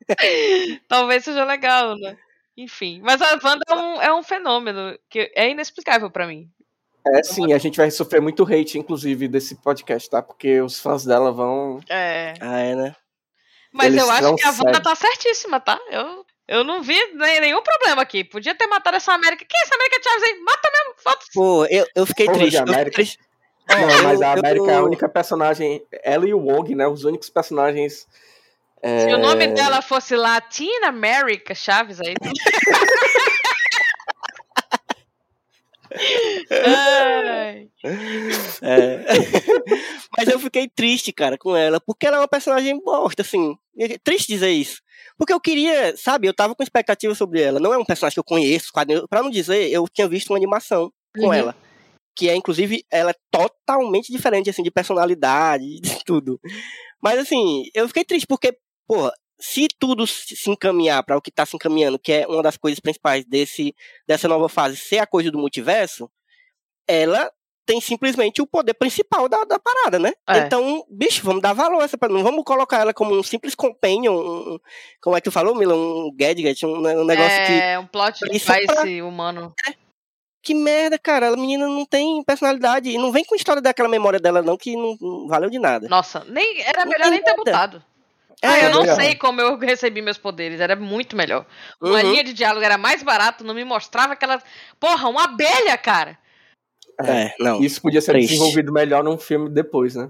Talvez 0.87 1.23
seja 1.23 1.43
legal, 1.43 1.95
né? 1.97 2.17
Enfim. 2.55 3.01
Mas 3.03 3.21
a 3.21 3.39
Wanda 3.43 3.63
é 3.69 3.73
um, 3.73 4.01
é 4.01 4.13
um 4.13 4.23
fenômeno 4.23 4.97
que 5.09 5.31
é 5.35 5.49
inexplicável 5.49 6.09
para 6.09 6.27
mim. 6.27 6.49
É 7.15 7.23
sim, 7.23 7.53
a 7.53 7.57
gente 7.57 7.77
vai 7.77 7.89
sofrer 7.89 8.21
muito 8.21 8.43
hate, 8.43 8.77
inclusive, 8.77 9.27
desse 9.27 9.55
podcast, 9.55 10.09
tá? 10.09 10.21
Porque 10.21 10.59
os 10.61 10.79
fãs 10.79 11.05
dela 11.05 11.31
vão. 11.31 11.79
É. 11.89 12.33
Ah, 12.41 12.59
é, 12.59 12.75
né? 12.75 12.95
Mas 13.71 13.87
Eles 13.87 14.01
eu 14.01 14.11
acho 14.11 14.35
que 14.35 14.43
a 14.43 14.51
Wanda 14.51 14.81
tá 14.81 14.95
certíssima, 14.95 15.59
tá? 15.59 15.79
Eu, 15.89 16.25
eu 16.47 16.63
não 16.63 16.81
vi 16.81 16.97
nenhum 17.13 17.61
problema 17.61 18.01
aqui. 18.01 18.23
Podia 18.23 18.55
ter 18.55 18.67
matado 18.67 18.95
essa 18.97 19.11
América. 19.13 19.45
Quem 19.47 19.59
é 19.59 19.63
essa 19.63 19.75
América 19.75 20.01
Chaves 20.03 20.23
aí? 20.23 20.39
Mata 20.39 20.71
mesmo, 20.71 20.93
foda-se. 20.97 21.31
Pô, 21.33 21.65
eu, 21.65 21.85
eu 21.93 22.05
fiquei 22.05 22.25
Porra 22.25 22.37
triste. 22.37 22.59
Eu 22.59 22.67
fiquei 22.67 22.85
triste. 22.91 23.19
Não, 23.69 24.03
mas 24.03 24.21
a 24.21 24.31
América 24.31 24.65
eu... 24.65 24.69
é 24.69 24.75
a 24.75 24.83
única 24.83 25.09
personagem. 25.09 25.83
Ela 26.03 26.27
e 26.27 26.33
o 26.33 26.39
Wong, 26.39 26.73
né? 26.73 26.87
Os 26.87 27.03
únicos 27.03 27.29
personagens. 27.29 28.07
É... 28.81 28.99
Se 28.99 29.13
o 29.13 29.17
nome 29.17 29.47
dela 29.47 29.81
fosse 29.81 30.15
Latina 30.15 30.87
America 30.87 31.53
Chaves 31.53 31.99
aí. 31.99 32.15
é. 38.61 39.05
Mas 40.17 40.27
eu 40.29 40.39
fiquei 40.39 40.69
triste, 40.69 41.11
cara, 41.11 41.37
com 41.37 41.55
ela, 41.55 41.81
porque 41.81 42.05
ela 42.05 42.17
é 42.17 42.19
uma 42.19 42.27
personagem 42.27 42.79
bosta, 42.79 43.21
assim. 43.21 43.57
É 43.77 43.97
triste 43.97 44.27
dizer 44.27 44.49
isso. 44.49 44.81
Porque 45.17 45.33
eu 45.33 45.39
queria, 45.39 45.97
sabe, 45.97 46.27
eu 46.27 46.33
tava 46.33 46.55
com 46.55 46.61
expectativa 46.61 47.15
sobre 47.15 47.41
ela. 47.41 47.59
Não 47.59 47.73
é 47.73 47.77
um 47.77 47.85
personagem 47.85 48.13
que 48.13 48.19
eu 48.19 48.23
conheço, 48.23 48.71
para 48.71 49.23
não 49.23 49.29
dizer, 49.29 49.69
eu 49.71 49.87
tinha 49.87 50.07
visto 50.07 50.29
uma 50.29 50.37
animação 50.37 50.91
com 51.15 51.27
uhum. 51.27 51.33
ela. 51.33 51.55
Que 52.15 52.29
é, 52.29 52.35
inclusive, 52.35 52.85
ela 52.91 53.11
é 53.11 53.15
totalmente 53.31 54.11
diferente, 54.11 54.49
assim, 54.49 54.61
de 54.61 54.71
personalidade, 54.71 55.65
de 55.81 56.03
tudo. 56.05 56.39
Mas, 57.01 57.19
assim, 57.19 57.63
eu 57.73 57.87
fiquei 57.87 58.05
triste, 58.05 58.27
porque, 58.27 58.55
porra, 58.87 59.11
se 59.39 59.67
tudo 59.79 60.05
se 60.05 60.49
encaminhar 60.49 61.03
para 61.03 61.17
o 61.17 61.21
que 61.21 61.29
está 61.29 61.45
se 61.45 61.55
encaminhando, 61.55 61.99
que 61.99 62.11
é 62.11 62.27
uma 62.27 62.43
das 62.43 62.57
coisas 62.57 62.79
principais 62.79 63.25
desse, 63.25 63.73
dessa 64.07 64.27
nova 64.27 64.47
fase, 64.47 64.77
ser 64.77 64.99
a 64.99 65.07
coisa 65.07 65.31
do 65.31 65.39
multiverso, 65.39 66.09
ela 66.87 67.31
tem 67.67 67.81
simplesmente 67.81 68.41
o 68.41 68.47
poder 68.47 68.73
principal 68.73 69.27
da, 69.27 69.43
da 69.43 69.59
parada, 69.59 69.99
né? 69.99 70.13
É. 70.25 70.39
Então, 70.39 70.85
bicho, 70.89 71.21
vamos 71.23 71.41
dar 71.41 71.51
valor 71.51 71.81
a 71.81 71.83
essa 71.83 71.97
Não 72.09 72.23
vamos 72.23 72.45
colocar 72.45 72.79
ela 72.79 72.93
como 72.93 73.13
um 73.13 73.21
simples 73.21 73.53
companion, 73.53 74.13
um, 74.13 74.59
como 75.01 75.17
é 75.17 75.19
que 75.19 75.25
tu 75.25 75.31
falou, 75.31 75.53
Mila? 75.53 75.75
Um 75.75 76.09
gadget, 76.15 76.65
um, 76.65 76.77
um 76.77 77.05
negócio 77.05 77.41
é, 77.41 77.45
que... 77.45 77.51
É, 77.51 77.77
um 77.77 77.85
plot 77.85 78.21
device 78.21 78.65
pra... 78.65 78.83
humano. 79.05 79.53
É. 79.67 79.73
Que 80.41 80.55
merda, 80.55 80.97
cara. 80.97 81.27
A 81.27 81.35
menina 81.35 81.67
não 81.67 81.85
tem 81.85 82.23
personalidade. 82.23 82.89
E 82.89 82.97
não 82.97 83.11
vem 83.11 83.25
com 83.25 83.35
a 83.35 83.37
história 83.37 83.61
daquela 83.61 83.89
memória 83.89 84.17
dela, 84.17 84.41
não, 84.41 84.55
que 84.55 84.77
não, 84.77 84.97
não 85.01 85.27
valeu 85.27 85.49
de 85.49 85.59
nada. 85.59 85.89
Nossa, 85.89 86.23
nem 86.29 86.61
era 86.61 86.85
melhor 86.85 87.09
nem 87.11 87.21
ter 87.21 87.35
botado. 87.35 87.83
É, 88.41 88.47
ah, 88.47 88.63
eu 88.65 88.71
não 88.71 88.95
sei 88.95 89.15
como 89.15 89.41
eu 89.41 89.57
recebi 89.57 90.01
meus 90.01 90.17
poderes, 90.17 90.61
era 90.61 90.75
muito 90.75 91.17
melhor. 91.17 91.45
Uma 91.81 92.01
uhum. 92.01 92.11
linha 92.11 92.23
de 92.23 92.33
diálogo 92.33 92.63
era 92.63 92.77
mais 92.77 93.03
barato, 93.03 93.43
não 93.43 93.53
me 93.53 93.65
mostrava 93.65 94.13
aquela. 94.13 94.41
Porra, 94.79 95.09
uma 95.09 95.25
abelha, 95.25 95.77
cara! 95.77 96.17
É, 97.03 97.33
não. 97.39 97.61
Isso 97.61 97.81
podia 97.81 98.01
ser 98.01 98.13
Triste. 98.13 98.29
desenvolvido 98.29 98.71
melhor 98.71 99.03
num 99.03 99.17
filme 99.17 99.49
depois, 99.49 99.95
né? 99.95 100.09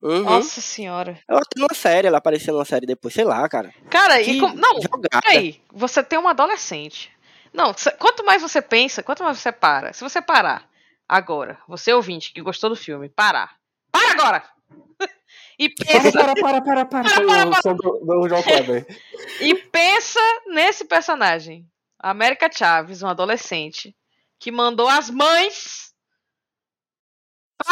Uhum. 0.00 0.22
Nossa 0.22 0.60
senhora. 0.60 1.18
Ela 1.28 1.40
tem 1.48 1.62
uma 1.62 1.74
série, 1.74 2.08
ela 2.08 2.18
apareceu 2.18 2.52
numa 2.52 2.64
série 2.64 2.86
depois, 2.86 3.14
sei 3.14 3.24
lá, 3.24 3.48
cara. 3.48 3.72
Cara, 3.88 4.22
que 4.22 4.32
e 4.32 4.40
com... 4.40 4.48
Não, 4.48 4.78
aí, 5.24 5.60
você 5.72 6.02
tem 6.02 6.18
uma 6.18 6.30
adolescente. 6.30 7.10
Não, 7.52 7.72
quanto 7.98 8.24
mais 8.24 8.42
você 8.42 8.60
pensa, 8.60 9.02
quanto 9.02 9.22
mais 9.22 9.38
você 9.38 9.52
para. 9.52 9.92
Se 9.92 10.02
você 10.02 10.20
parar 10.20 10.68
agora, 11.08 11.58
você 11.68 11.92
ouvinte 11.92 12.32
que 12.32 12.40
gostou 12.40 12.70
do 12.70 12.76
filme, 12.76 13.08
parar. 13.08 13.56
Para 13.90 14.10
agora! 14.12 14.44
E 15.58 15.68
pensa. 15.68 16.10
Para, 16.10 16.34
para, 16.34 16.60
para, 16.62 16.84
para, 16.84 16.86
para. 16.86 17.04
para, 17.04 17.26
para, 17.26 17.62
para. 17.62 17.74
Do, 17.74 18.00
do 18.04 18.28
João 18.28 18.42
e 19.38 19.54
pensa 19.54 20.18
nesse 20.48 20.84
personagem. 20.86 21.64
América 22.00 22.50
Chaves, 22.52 23.02
um 23.02 23.06
adolescente, 23.06 23.94
que 24.40 24.50
mandou 24.50 24.88
as 24.88 25.08
mães. 25.08 25.81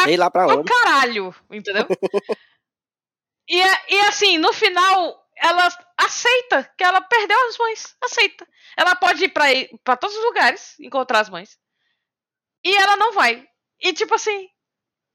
Sei 0.03 0.17
lá 0.17 0.29
pra 0.29 0.47
onde. 0.47 0.69
caralho, 0.69 1.33
entendeu? 1.49 1.85
e, 3.47 3.59
e 3.59 3.99
assim, 4.07 4.37
no 4.37 4.53
final, 4.53 5.21
ela 5.37 5.67
aceita 5.97 6.69
que 6.77 6.83
ela 6.83 7.01
perdeu 7.01 7.37
as 7.47 7.57
mães. 7.57 7.95
Aceita. 8.03 8.47
Ela 8.77 8.95
pode 8.95 9.25
ir 9.25 9.29
pra, 9.29 9.45
pra 9.83 9.97
todos 9.97 10.15
os 10.15 10.23
lugares 10.23 10.79
encontrar 10.79 11.19
as 11.19 11.29
mães. 11.29 11.57
E 12.63 12.75
ela 12.75 12.95
não 12.95 13.13
vai. 13.13 13.45
E 13.81 13.91
tipo 13.93 14.13
assim, 14.13 14.47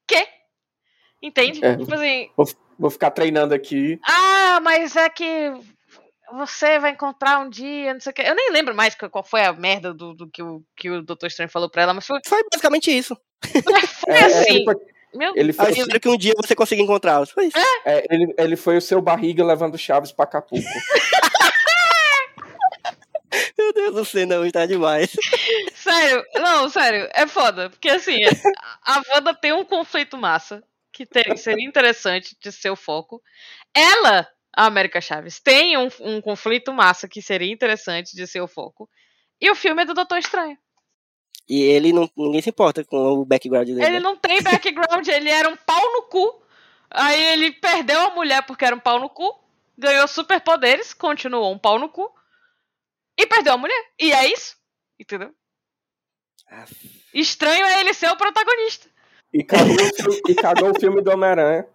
que? 0.07 0.29
Entende? 1.23 1.65
É, 1.65 1.77
tipo 1.77 1.95
assim. 1.95 2.31
Vou, 2.37 2.47
vou, 2.79 2.91
ficar 2.91 3.11
treinando 3.11 3.55
aqui. 3.55 3.99
Ah, 4.05 4.61
mas 4.61 4.97
é 4.97 5.09
que 5.09 5.53
você 6.33 6.79
vai 6.79 6.91
encontrar 6.91 7.39
um 7.39 7.49
dia, 7.49 7.95
não 7.95 8.01
sei 8.01 8.11
o 8.11 8.15
que. 8.15 8.23
Eu 8.23 8.35
nem 8.35 8.51
lembro 8.51 8.75
mais 8.75 8.95
qual 8.95 9.25
foi 9.25 9.45
a 9.45 9.53
merda 9.53 9.95
do, 9.95 10.13
do 10.15 10.29
que, 10.29 10.43
o, 10.43 10.63
que 10.77 10.91
o 10.91 11.03
Doutor 11.03 11.29
Estranho 11.29 11.51
falou 11.51 11.71
pra 11.71 11.83
ela, 11.83 11.95
mas 11.95 12.07
foi. 12.07 12.21
Foi 12.27 12.43
basicamente 12.53 12.91
isso. 12.91 13.17
Foi 14.07 14.15
é, 14.15 14.25
assim. 14.25 14.65
Meu 15.15 15.33
ele 15.35 15.53
foi... 15.53 15.71
Espero 15.71 16.01
que 16.01 16.09
um 16.09 16.17
dia 16.17 16.35
você 16.37 16.55
consiga 16.55 16.83
encontrá-los. 16.83 17.31
Foi 17.31 17.47
isso. 17.47 17.59
É? 17.59 17.99
é? 17.99 18.05
ele, 18.11 18.35
ele 18.39 18.57
foi 18.57 18.77
o 18.77 18.83
seu 18.83 19.01
barriga 19.01 19.45
levando 19.45 19.77
chaves 19.77 20.13
pra 20.13 20.25
Acapulco. 20.25 20.65
Meu 23.59 23.73
Deus 23.73 23.95
do 23.95 24.05
céu, 24.05 24.27
não, 24.27 24.45
está 24.45 24.67
demais. 24.67 25.11
Sério, 25.75 26.25
não, 26.35 26.69
sério, 26.69 27.09
é 27.13 27.27
foda. 27.27 27.71
Porque 27.71 27.89
assim, 27.89 28.21
a 28.87 29.03
Wanda 29.11 29.35
tem 29.35 29.53
um 29.53 29.65
conflito 29.65 30.17
massa 30.17 30.63
que 30.93 31.05
ter, 31.05 31.37
seria 31.37 31.67
interessante 31.67 32.37
de 32.41 32.53
ser 32.53 32.71
o 32.71 32.77
foco. 32.77 33.23
Ela, 33.75 34.29
a 34.55 34.67
América 34.67 35.01
Chaves, 35.01 35.41
tem 35.41 35.77
um, 35.77 35.89
um 36.01 36.21
conflito 36.21 36.73
massa 36.73 37.09
que 37.09 37.21
seria 37.21 37.53
interessante 37.53 38.15
de 38.15 38.27
ser 38.27 38.41
o 38.41 38.49
foco. 38.49 38.89
E 39.41 39.51
o 39.51 39.55
filme 39.55 39.83
é 39.83 39.85
do 39.85 39.95
Doutor 39.95 40.19
Estranho. 40.19 40.57
E 41.49 41.63
ele 41.63 41.93
não. 41.93 42.11
Ninguém 42.17 42.43
se 42.43 42.51
importa 42.51 42.85
com 42.85 42.97
o 42.97 43.25
background 43.25 43.67
dele. 43.67 43.83
Ele 43.83 43.91
né? 43.93 44.01
não 44.01 44.17
tem 44.17 44.43
background, 44.43 45.07
ele 45.07 45.31
era 45.31 45.49
um 45.49 45.57
pau 45.57 45.93
no 45.93 46.03
cu. 46.03 46.43
Aí 46.91 47.23
ele 47.33 47.53
perdeu 47.53 48.01
a 48.01 48.15
mulher 48.15 48.45
porque 48.47 48.65
era 48.65 48.75
um 48.75 48.81
pau 48.81 48.99
no 48.99 49.09
cu. 49.09 49.33
Ganhou 49.79 50.09
superpoderes, 50.09 50.93
continuou 50.95 51.53
um 51.53 51.59
pau 51.59 51.79
no 51.79 51.89
cu. 51.89 52.11
E 53.19 53.27
perdeu 53.27 53.55
a 53.55 53.59
mulher. 53.59 53.85
E 53.99 54.13
é 54.13 54.33
isso. 54.33 54.57
Entendeu? 54.99 55.33
Ah, 56.51 56.65
Estranho 57.13 57.65
é 57.65 57.81
ele 57.81 57.95
ser 57.95 58.11
o 58.11 58.17
protagonista. 58.17 58.89
E 59.33 59.43
cagou, 59.45 59.77
e 60.29 60.35
cagou 60.35 60.71
o 60.71 60.81
filme 60.81 61.03
do 61.03 61.11
Homem-Aranha. 61.11 61.67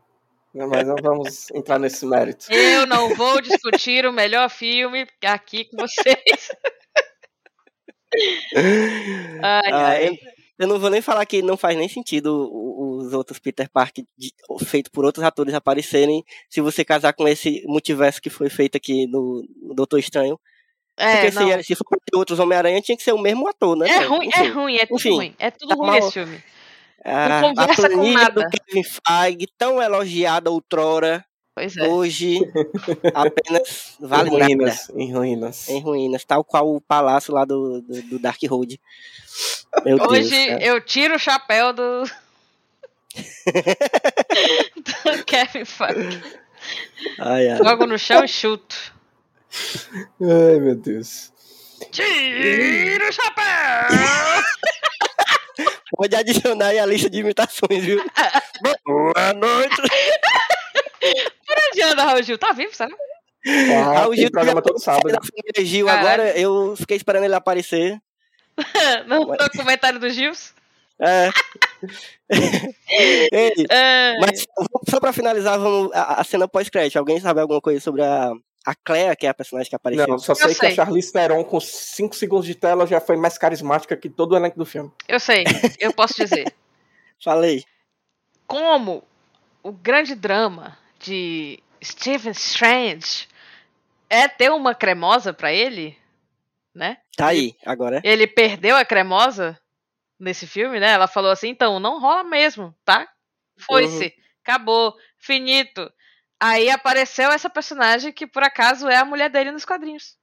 Mas 0.53 0.85
não 0.85 0.95
vamos 1.01 1.49
entrar 1.51 1.79
nesse 1.79 2.05
mérito. 2.05 2.51
Eu 2.51 2.85
não 2.85 3.15
vou 3.15 3.41
discutir 3.41 4.05
o 4.05 4.11
melhor 4.11 4.49
filme 4.49 5.07
aqui 5.23 5.65
com 5.65 5.77
vocês. 5.77 6.49
Ai, 8.55 9.71
Ah, 9.71 9.87
ai. 9.89 10.07
eu, 10.09 10.17
eu 10.59 10.67
não 10.67 10.79
vou 10.79 10.89
nem 10.89 11.01
falar 11.01 11.25
que 11.25 11.41
não 11.41 11.57
faz 11.57 11.77
nem 11.77 11.87
sentido 11.87 12.49
os 12.53 13.13
outros 13.13 13.39
Peter 13.39 13.69
Parker 13.69 14.03
de- 14.17 14.33
feito 14.65 14.91
por 14.91 15.05
outros 15.05 15.23
atores 15.25 15.53
aparecerem 15.53 16.23
se 16.49 16.61
você 16.61 16.83
casar 16.85 17.13
com 17.13 17.27
esse 17.27 17.63
multiverso 17.65 18.21
que 18.21 18.29
foi 18.29 18.49
feito 18.49 18.75
aqui 18.75 19.07
no, 19.07 19.43
Doutor 19.75 19.97
Estranho. 19.99 20.39
É, 20.97 21.21
Porque 21.31 21.39
não. 21.39 21.57
se, 21.59 21.63
se 21.63 21.75
for 21.75 21.85
ter 22.05 22.15
outros 22.17 22.37
Homem-Aranha, 22.37 22.81
tinha 22.81 22.95
que 22.97 23.01
ser 23.03 23.13
o 23.13 23.17
mesmo 23.21 23.47
ator, 23.47 23.75
né? 23.75 23.89
É 23.89 23.99
ruim, 24.03 24.25
é 24.25 24.39
Enfim, 24.41 24.49
ruim, 24.51 24.75
é 24.75 24.85
tudo 24.85 24.95
enfim, 24.99 25.15
ruim. 25.15 25.35
É 25.39 25.49
tudo 25.51 25.69
tá 25.69 25.75
ruim 25.75 25.87
mal- 25.87 25.97
esse 25.97 26.11
filme. 26.11 26.43
A, 27.03 27.39
a 27.39 27.41
conversa 27.41 27.89
com 27.89 27.95
planilha 27.95 28.29
do 28.29 28.41
nada. 28.41 28.49
Kevin 28.67 28.83
Feige, 28.83 29.47
tão 29.57 29.81
elogiada 29.81 30.51
outrora, 30.51 31.25
é. 31.57 31.87
hoje 31.87 32.39
apenas 33.13 33.95
vale 33.99 34.29
em 34.29 34.33
nada. 34.33 34.45
ruínas. 34.45 34.89
Em 34.89 35.13
ruínas. 35.13 35.69
Em 35.69 35.81
ruínas, 35.81 36.23
tal 36.23 36.43
qual 36.43 36.73
o 36.73 36.81
palácio 36.81 37.33
lá 37.33 37.45
do, 37.45 37.81
do, 37.81 38.01
do 38.03 38.19
Dark 38.19 38.39
Road. 38.49 38.79
Meu 39.85 39.97
Deus. 39.97 40.09
Hoje 40.09 40.47
cara. 40.47 40.63
eu 40.63 40.81
tiro 40.81 41.15
o 41.15 41.19
chapéu 41.19 41.73
do. 41.73 42.03
do 45.15 45.25
Kevin 45.25 45.65
Feige. 45.65 46.23
Ai, 47.19 47.49
ai. 47.49 47.57
Jogo 47.57 47.85
no 47.85 47.97
chão 47.97 48.23
e 48.23 48.27
chuto. 48.27 48.93
Ai, 50.21 50.59
meu 50.59 50.75
Deus. 50.75 51.31
Tira 51.91 53.09
o 53.09 53.11
chapéu! 53.11 53.97
Pode 55.97 56.15
adicionar 56.15 56.67
aí 56.67 56.79
a 56.79 56.85
lista 56.85 57.09
de 57.09 57.19
imitações, 57.19 57.83
viu? 57.83 58.01
Boa 58.85 59.33
noite. 59.33 59.81
Anda, 61.83 62.03
Raul 62.03 62.23
Gil? 62.23 62.37
Tá 62.37 62.51
vivo, 62.53 62.73
será? 62.75 62.95
Ah, 63.47 63.99
Raul 64.01 64.15
Gil 64.15 64.31
programa 64.31 64.61
todo 64.61 64.79
sábado. 64.79 65.17
Gil, 65.59 65.89
agora 65.89 66.37
eu 66.37 66.75
fiquei 66.77 66.97
esperando 66.97 67.23
ele 67.25 67.35
aparecer. 67.35 68.01
No 69.07 69.25
documentário 69.37 69.99
do 69.99 70.09
Gils? 70.09 70.53
É. 70.99 71.29
Ei, 73.31 73.53
É, 73.69 74.13
mas 74.19 74.45
só 74.89 74.99
pra 74.99 75.11
finalizar, 75.11 75.57
vamos 75.57 75.91
a, 75.93 76.21
a 76.21 76.23
cena 76.23 76.47
pós-crédito. 76.47 76.97
Alguém 76.97 77.19
sabe 77.19 77.41
alguma 77.41 77.59
coisa 77.59 77.79
sobre 77.79 78.03
a, 78.03 78.31
a 78.65 78.75
Claire, 78.75 79.15
que 79.17 79.25
é 79.25 79.29
a 79.29 79.33
personagem 79.33 79.69
que 79.69 79.75
apareceu? 79.75 80.07
Não, 80.07 80.19
só 80.19 80.35
sei, 80.35 80.49
que 80.49 80.55
sei. 80.55 80.69
a 80.69 80.75
Charlize 80.75 81.11
Theron 81.11 81.43
com 81.43 81.59
5 81.59 82.15
segundos 82.15 82.45
de 82.45 82.53
tela 82.53 82.85
já 82.85 83.01
foi 83.01 83.17
mais 83.17 83.37
carismática 83.37 83.97
que 83.97 84.09
todo 84.09 84.33
o 84.33 84.37
elenco 84.37 84.57
do 84.59 84.65
filme. 84.65 84.91
eu 85.07 85.19
sei, 85.19 85.43
eu 85.79 85.91
posso 85.91 86.13
dizer. 86.15 86.53
Falei. 87.23 87.63
Como 88.45 89.03
o 89.63 89.71
grande 89.71 90.13
drama 90.13 90.77
de 90.99 91.59
Stephen 91.83 92.31
Strange 92.31 93.27
é 94.09 94.27
ter 94.27 94.51
uma 94.51 94.75
cremosa 94.75 95.33
pra 95.33 95.51
ele, 95.51 95.97
né? 96.75 96.97
Tá 97.15 97.27
aí, 97.27 97.55
agora. 97.65 97.97
é. 97.97 98.01
Ele 98.09 98.27
perdeu 98.27 98.75
a 98.75 98.85
cremosa 98.85 99.59
nesse 100.19 100.45
filme, 100.45 100.79
né? 100.79 100.91
Ela 100.91 101.07
falou 101.07 101.31
assim: 101.31 101.49
então, 101.49 101.79
não 101.79 101.99
rola 101.99 102.23
mesmo, 102.23 102.75
tá? 102.85 103.07
Foi-se, 103.57 104.13
acabou, 104.43 104.95
finito. 105.17 105.91
Aí 106.39 106.69
apareceu 106.69 107.29
essa 107.31 107.49
personagem 107.49 108.11
que 108.11 108.25
por 108.25 108.43
acaso 108.43 108.89
é 108.89 108.97
a 108.97 109.05
mulher 109.05 109.29
dele 109.29 109.51
nos 109.51 109.63
quadrinhos. 109.65 110.17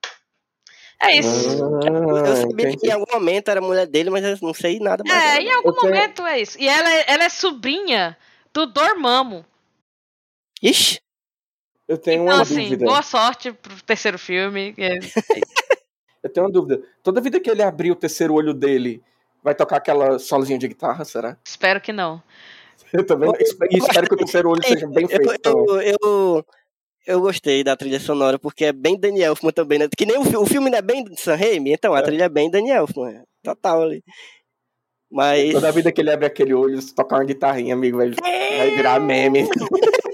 É 1.01 1.15
isso. 1.17 1.49
Eu 1.87 2.17
Ah, 2.25 2.37
sabia 2.37 2.67
que 2.71 2.73
entendi. 2.75 2.89
em 2.89 2.91
algum 2.93 3.13
momento 3.13 3.49
era 3.49 3.61
a 3.61 3.63
mulher 3.63 3.87
dele, 3.87 4.11
mas 4.11 4.25
eu 4.25 4.37
não 4.43 4.53
sei 4.53 4.81
nada 4.81 5.05
mais. 5.07 5.37
É, 5.37 5.41
em 5.43 5.53
algum 5.53 5.69
Eu 5.69 5.75
tenho- 5.77 5.93
momento 5.95 6.27
é 6.27 6.41
isso. 6.41 6.59
E 6.61 6.69
ela, 6.69 6.91
é- 6.93 7.05
ela 7.07 7.23
é 7.25 7.29
sobrinha 7.29 8.19
do 8.53 8.67
Dormammu. 8.67 9.47
Ixi, 10.61 11.01
Eu 11.89 11.97
tenho 11.99 12.23
Então, 12.25 12.35
uma 12.35 12.43
assim, 12.43 12.65
dúvida. 12.65 12.85
boa 12.85 13.03
sorte 13.03 13.51
pro 13.53 13.83
terceiro 13.83 14.19
filme. 14.19 14.75
É, 14.77 14.99
Eu 16.23 16.31
tenho 16.31 16.47
uma 16.47 16.53
dúvida. 16.53 16.83
Toda 17.03 17.21
vida 17.21 17.41
que 17.41 17.49
ele 17.51 17.63
abrir 17.63 17.91
o 17.91 17.97
terceiro 17.97 18.35
olho 18.35 18.53
dele, 18.53 19.03
vai 19.43 19.55
tocar 19.55 19.77
aquela 19.77 20.19
solozinha 20.19 20.59
de 20.59 20.69
guitarra, 20.69 21.05
será? 21.05 21.37
Espero 21.47 21.81
que 21.81 21.93
não. 21.93 22.23
Eu 22.93 23.05
também 23.07 23.31
espero, 23.41 23.71
e 23.73 23.79
espero 23.79 24.09
que 24.09 24.15
o 24.15 24.19
terceiro 24.19 24.51
olho 24.51 24.63
seja 24.65 24.87
bem 24.89 25.05
eu, 25.05 25.09
feito. 25.09 25.41
também. 25.41 25.65
eu, 25.69 25.81
eu, 26.03 26.47
eu 27.07 27.21
gostei 27.21 27.63
da 27.65 27.77
trilha 27.77 28.01
sonora, 28.01 28.39
porque 28.39 28.67
é 28.67 28.73
bem 28.73 28.99
Daniel 28.99 29.31
Elfman 29.33 29.53
também, 29.53 29.79
né? 29.79 29.89
Que 29.97 30.05
nem 30.05 30.19
o, 30.19 30.43
o 30.43 30.47
filme 30.47 30.69
não 30.69 30.79
é 30.79 30.83
bem 30.83 31.05
Sam 31.17 31.37
Raimi, 31.37 31.73
então 31.73 31.95
a 31.95 32.01
É. 32.01 32.03
trilha 32.03 32.25
é 32.25 32.29
bem 32.29 32.51
Daniel 32.51 32.83
Elfman, 32.83 33.11
é 33.15 33.23
total 33.43 33.83
ali. 33.83 34.03
Mas... 35.11 35.53
Toda 35.53 35.73
vida 35.73 35.91
que 35.93 36.01
ele 36.03 36.11
abre 36.11 36.27
aquele 36.27 36.53
olho, 36.53 36.83
se 36.83 36.95
tocar 36.95 37.17
uma 37.17 37.25
guitarrinha, 37.25 37.75
amigo, 37.75 37.97
vai, 37.97 38.11
vai 38.11 38.71
virar 38.77 39.01
meme. 39.01 39.49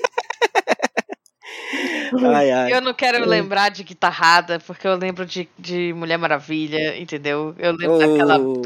Ai, 2.34 2.50
ai. 2.50 2.72
Eu 2.72 2.80
não 2.80 2.94
quero 2.94 3.24
lembrar 3.28 3.68
de 3.70 3.82
guitarrada, 3.84 4.58
porque 4.60 4.86
eu 4.86 4.94
lembro 4.96 5.24
de, 5.26 5.48
de 5.58 5.92
Mulher 5.92 6.16
Maravilha, 6.18 6.96
entendeu? 6.98 7.54
Eu 7.58 7.72
lembro 7.72 7.98
daquela 7.98 8.38
Oh. 8.38 8.62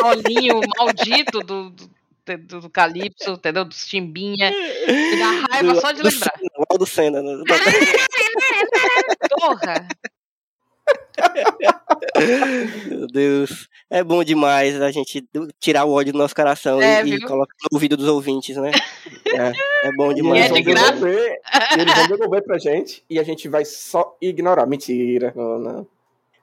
solinho 0.00 0.60
maldito 0.78 1.40
do, 1.40 1.70
do, 1.70 2.60
do, 2.60 2.70
Calypso, 2.70 3.32
entendeu? 3.32 3.64
Do 3.64 3.74
Chimbinha. 3.74 4.50
Me 4.50 5.18
dá 5.18 5.30
raiva 5.50 5.74
Do- 5.74 5.80
só 5.80 5.92
de 5.92 6.02
do 6.02 6.08
lembrar. 6.08 6.32
Senna, 6.36 6.64
o 6.70 6.78
do 6.78 6.86
Senna. 6.86 7.22
né? 7.22 7.42
Porra! 9.30 9.86
Meu 12.88 13.06
Deus. 13.08 13.68
É 13.90 14.02
bom 14.02 14.22
demais 14.24 14.80
a 14.80 14.90
gente 14.90 15.24
tirar 15.60 15.84
o 15.84 15.92
ódio 15.92 16.12
do 16.12 16.18
nosso 16.18 16.34
coração 16.34 16.80
É, 16.82 17.04
e, 17.04 17.14
e 17.14 17.20
colocar 17.20 17.54
no 17.70 17.76
ouvido 17.76 17.96
dos 17.96 18.08
ouvintes, 18.08 18.56
né? 18.56 18.70
É, 19.26 19.88
é 19.88 19.92
bom 19.96 20.10
E 20.12 20.14
demais. 20.16 20.44
é 20.44 20.48
eles 20.48 20.56
de 20.58 20.62
vão 20.64 20.74
graça. 20.74 20.92
devolver, 20.92 21.40
e 21.76 21.80
eles 21.80 21.94
vão 21.94 22.06
devolver 22.08 22.42
pra 22.42 22.58
gente 22.58 23.04
e 23.08 23.18
a 23.18 23.22
gente 23.22 23.48
vai 23.48 23.64
só 23.64 24.16
ignorar. 24.20 24.66
Mentira. 24.66 25.32
Não, 25.36 25.58
não. 25.58 25.86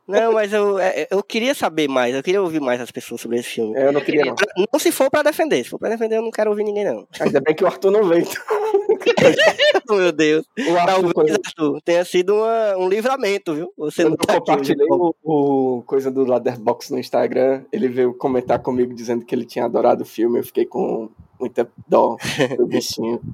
Não, 0.07 0.33
mas 0.33 0.51
eu, 0.51 0.77
é, 0.79 1.07
eu 1.09 1.23
queria 1.23 1.55
saber 1.55 1.87
mais, 1.87 2.13
eu 2.13 2.21
queria 2.21 2.41
ouvir 2.41 2.59
mais 2.59 2.81
as 2.81 2.91
pessoas 2.91 3.21
sobre 3.21 3.37
esse 3.39 3.49
filme. 3.49 3.73
Eu 3.79 3.91
não 3.93 4.01
queria, 4.01 4.25
não. 4.25 4.35
Não 4.73 4.79
se 4.79 4.91
for 4.91 5.09
pra 5.09 5.23
defender, 5.23 5.63
se 5.63 5.69
for 5.69 5.79
pra 5.79 5.89
defender 5.89 6.17
eu 6.17 6.21
não 6.21 6.31
quero 6.31 6.49
ouvir 6.49 6.63
ninguém, 6.65 6.83
não. 6.83 7.07
Ainda 7.19 7.39
bem 7.39 7.55
que 7.55 7.63
o 7.63 7.67
Arthur 7.67 7.89
não 7.91 8.03
veio. 8.03 8.25
Meu 9.89 10.11
Deus. 10.11 10.45
O 10.57 10.77
Arthur, 10.77 11.13
Talvez, 11.13 11.37
Arthur, 11.45 11.81
tenha 11.83 12.03
sido 12.05 12.35
uma- 12.35 12.77
um 12.77 12.89
livramento, 12.89 13.53
viu? 13.53 13.71
Você 13.77 14.03
quando 14.03 14.09
não 14.11 14.17
eu 14.19 14.25
tá 14.25 14.33
aqui 14.33 14.51
hoje. 14.61 14.75
compartilhei 14.75 14.87
o, 14.89 15.15
o 15.23 15.83
coisa 15.83 16.11
do 16.11 16.23
Leatherbox 16.25 16.89
no 16.89 16.99
Instagram, 16.99 17.63
ele 17.71 17.87
veio 17.87 18.13
comentar 18.13 18.59
comigo 18.59 18.93
dizendo 18.93 19.25
que 19.25 19.33
ele 19.33 19.45
tinha 19.45 19.65
adorado 19.65 20.03
o 20.03 20.05
filme. 20.05 20.39
Eu 20.39 20.43
fiquei 20.43 20.65
com 20.65 21.09
muita 21.39 21.69
dó 21.87 22.17
do 22.57 22.65
bichinho. 22.67 23.21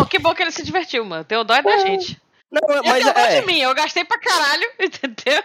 Oh, 0.00 0.06
que 0.06 0.18
bom 0.18 0.34
que 0.34 0.42
ele 0.42 0.50
se 0.50 0.62
divertiu, 0.62 1.04
mano. 1.04 1.22
Tem 1.24 1.36
o 1.36 1.44
dó 1.44 1.54
é 1.54 1.62
da 1.62 1.76
gente. 1.78 2.20
Não, 2.50 2.60
E 2.82 2.88
mas 2.88 3.06
acabou 3.06 3.30
é, 3.30 3.40
de 3.40 3.46
mim, 3.46 3.60
eu 3.60 3.74
gastei 3.74 4.04
pra 4.04 4.18
caralho, 4.18 4.66
entendeu? 4.80 5.42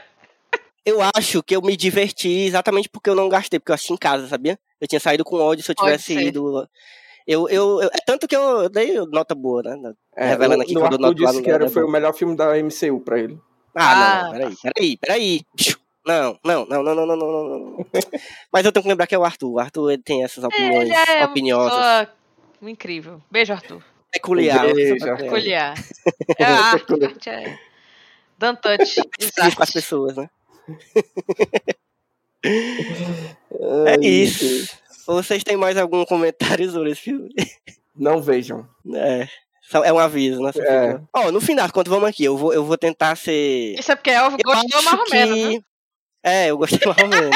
Eu 0.85 0.99
acho 1.15 1.41
que 1.41 1.55
eu 1.55 1.61
me 1.61 1.75
diverti 1.75 2.29
exatamente 2.29 2.87
porque 2.87 3.09
eu 3.09 3.15
não 3.15 3.27
gastei, 3.27 3.59
porque 3.59 3.71
eu 3.71 3.75
assisti 3.75 3.93
em 3.93 3.97
casa, 3.97 4.27
sabia? 4.27 4.59
Eu 4.79 4.87
tinha 4.87 4.99
saído 4.99 5.23
com 5.23 5.37
ódio 5.37 5.63
se 5.63 5.71
eu 5.71 5.75
tivesse 5.75 6.13
ido. 6.13 6.69
Eu, 7.27 7.49
eu, 7.49 7.81
eu, 7.81 7.89
é 7.89 7.97
tanto 8.05 8.27
que 8.27 8.35
eu 8.35 8.69
dei 8.69 8.93
nota 9.07 9.33
boa, 9.33 9.63
né? 9.63 9.93
É, 10.15 10.27
revelando 10.27 10.61
aqui 10.61 10.75
quando 10.75 10.93
eu 10.93 10.99
noto 10.99 11.15
disse 11.15 11.35
lá, 11.37 11.41
que 11.41 11.49
era, 11.49 11.67
foi 11.67 11.83
o 11.83 11.89
melhor 11.89 12.13
filme 12.13 12.35
da 12.35 12.53
MCU 12.55 12.99
pra 12.99 13.19
ele. 13.19 13.39
Ah, 13.73 13.91
ah 13.91 14.23
não, 14.23 14.31
peraí, 14.31 14.55
peraí, 14.61 14.97
peraí. 14.97 15.45
Não, 16.05 16.39
não, 16.43 16.65
não, 16.67 16.83
não, 16.83 16.95
não, 16.95 17.05
não, 17.07 17.17
não, 17.17 17.59
não. 17.59 17.85
Mas 18.53 18.63
eu 18.63 18.71
tenho 18.71 18.83
que 18.83 18.89
lembrar 18.89 19.07
que 19.07 19.15
é 19.15 19.17
o 19.17 19.23
Arthur. 19.23 19.53
O 19.53 19.59
Arthur 19.59 19.91
ele 19.91 20.03
tem 20.03 20.23
essas 20.23 20.43
opiniões 20.43 20.87
é, 20.91 21.21
é 21.21 21.25
opiniosas. 21.25 22.07
Uma 22.61 22.69
incrível. 22.69 23.19
Beijo, 23.31 23.53
Arthur. 23.53 23.83
Peculiar. 24.11 24.71
Beijo, 24.71 25.03
peculiar. 25.17 25.73
É 26.37 26.43
a 26.45 26.65
arte, 26.65 26.93
a 26.93 27.07
arte 27.07 27.29
é... 27.29 27.59
Dantante. 28.37 29.01
Exato. 29.19 29.55
com 29.55 29.63
as 29.63 29.71
pessoas, 29.71 30.15
né? 30.15 30.29
É 32.43 34.05
isso. 34.05 34.69
Vocês 35.07 35.43
têm 35.43 35.57
mais 35.57 35.77
algum 35.77 36.05
comentário 36.05 36.69
sobre 36.71 36.91
esse 36.91 37.01
filme? 37.01 37.29
Não 37.95 38.21
vejam. 38.21 38.67
É. 38.93 39.27
É 39.83 39.91
um 39.93 39.97
aviso, 39.99 40.39
né? 40.41 40.51
É. 40.57 40.99
Ó, 41.13 41.31
no 41.31 41.41
fim 41.41 41.55
das 41.55 41.71
contas, 41.71 41.91
vamos 41.91 42.07
aqui. 42.09 42.23
Eu 42.23 42.37
vou, 42.37 42.53
eu 42.53 42.63
vou 42.63 42.77
tentar 42.77 43.15
ser. 43.15 43.73
Isso 43.79 43.91
é 43.91 43.95
porque 43.95 44.11
Elvio 44.11 44.37
Eu 44.43 44.51
gostou 44.53 44.77
acho 44.79 44.85
mais 44.85 44.99
ou 44.99 45.09
menos, 45.09 45.35
que- 45.35 45.55
né? 45.57 45.63
É, 46.23 46.47
eu 46.51 46.57
gostei 46.57 46.79
mais 46.85 47.01
ou 47.01 47.07
menos. 47.07 47.35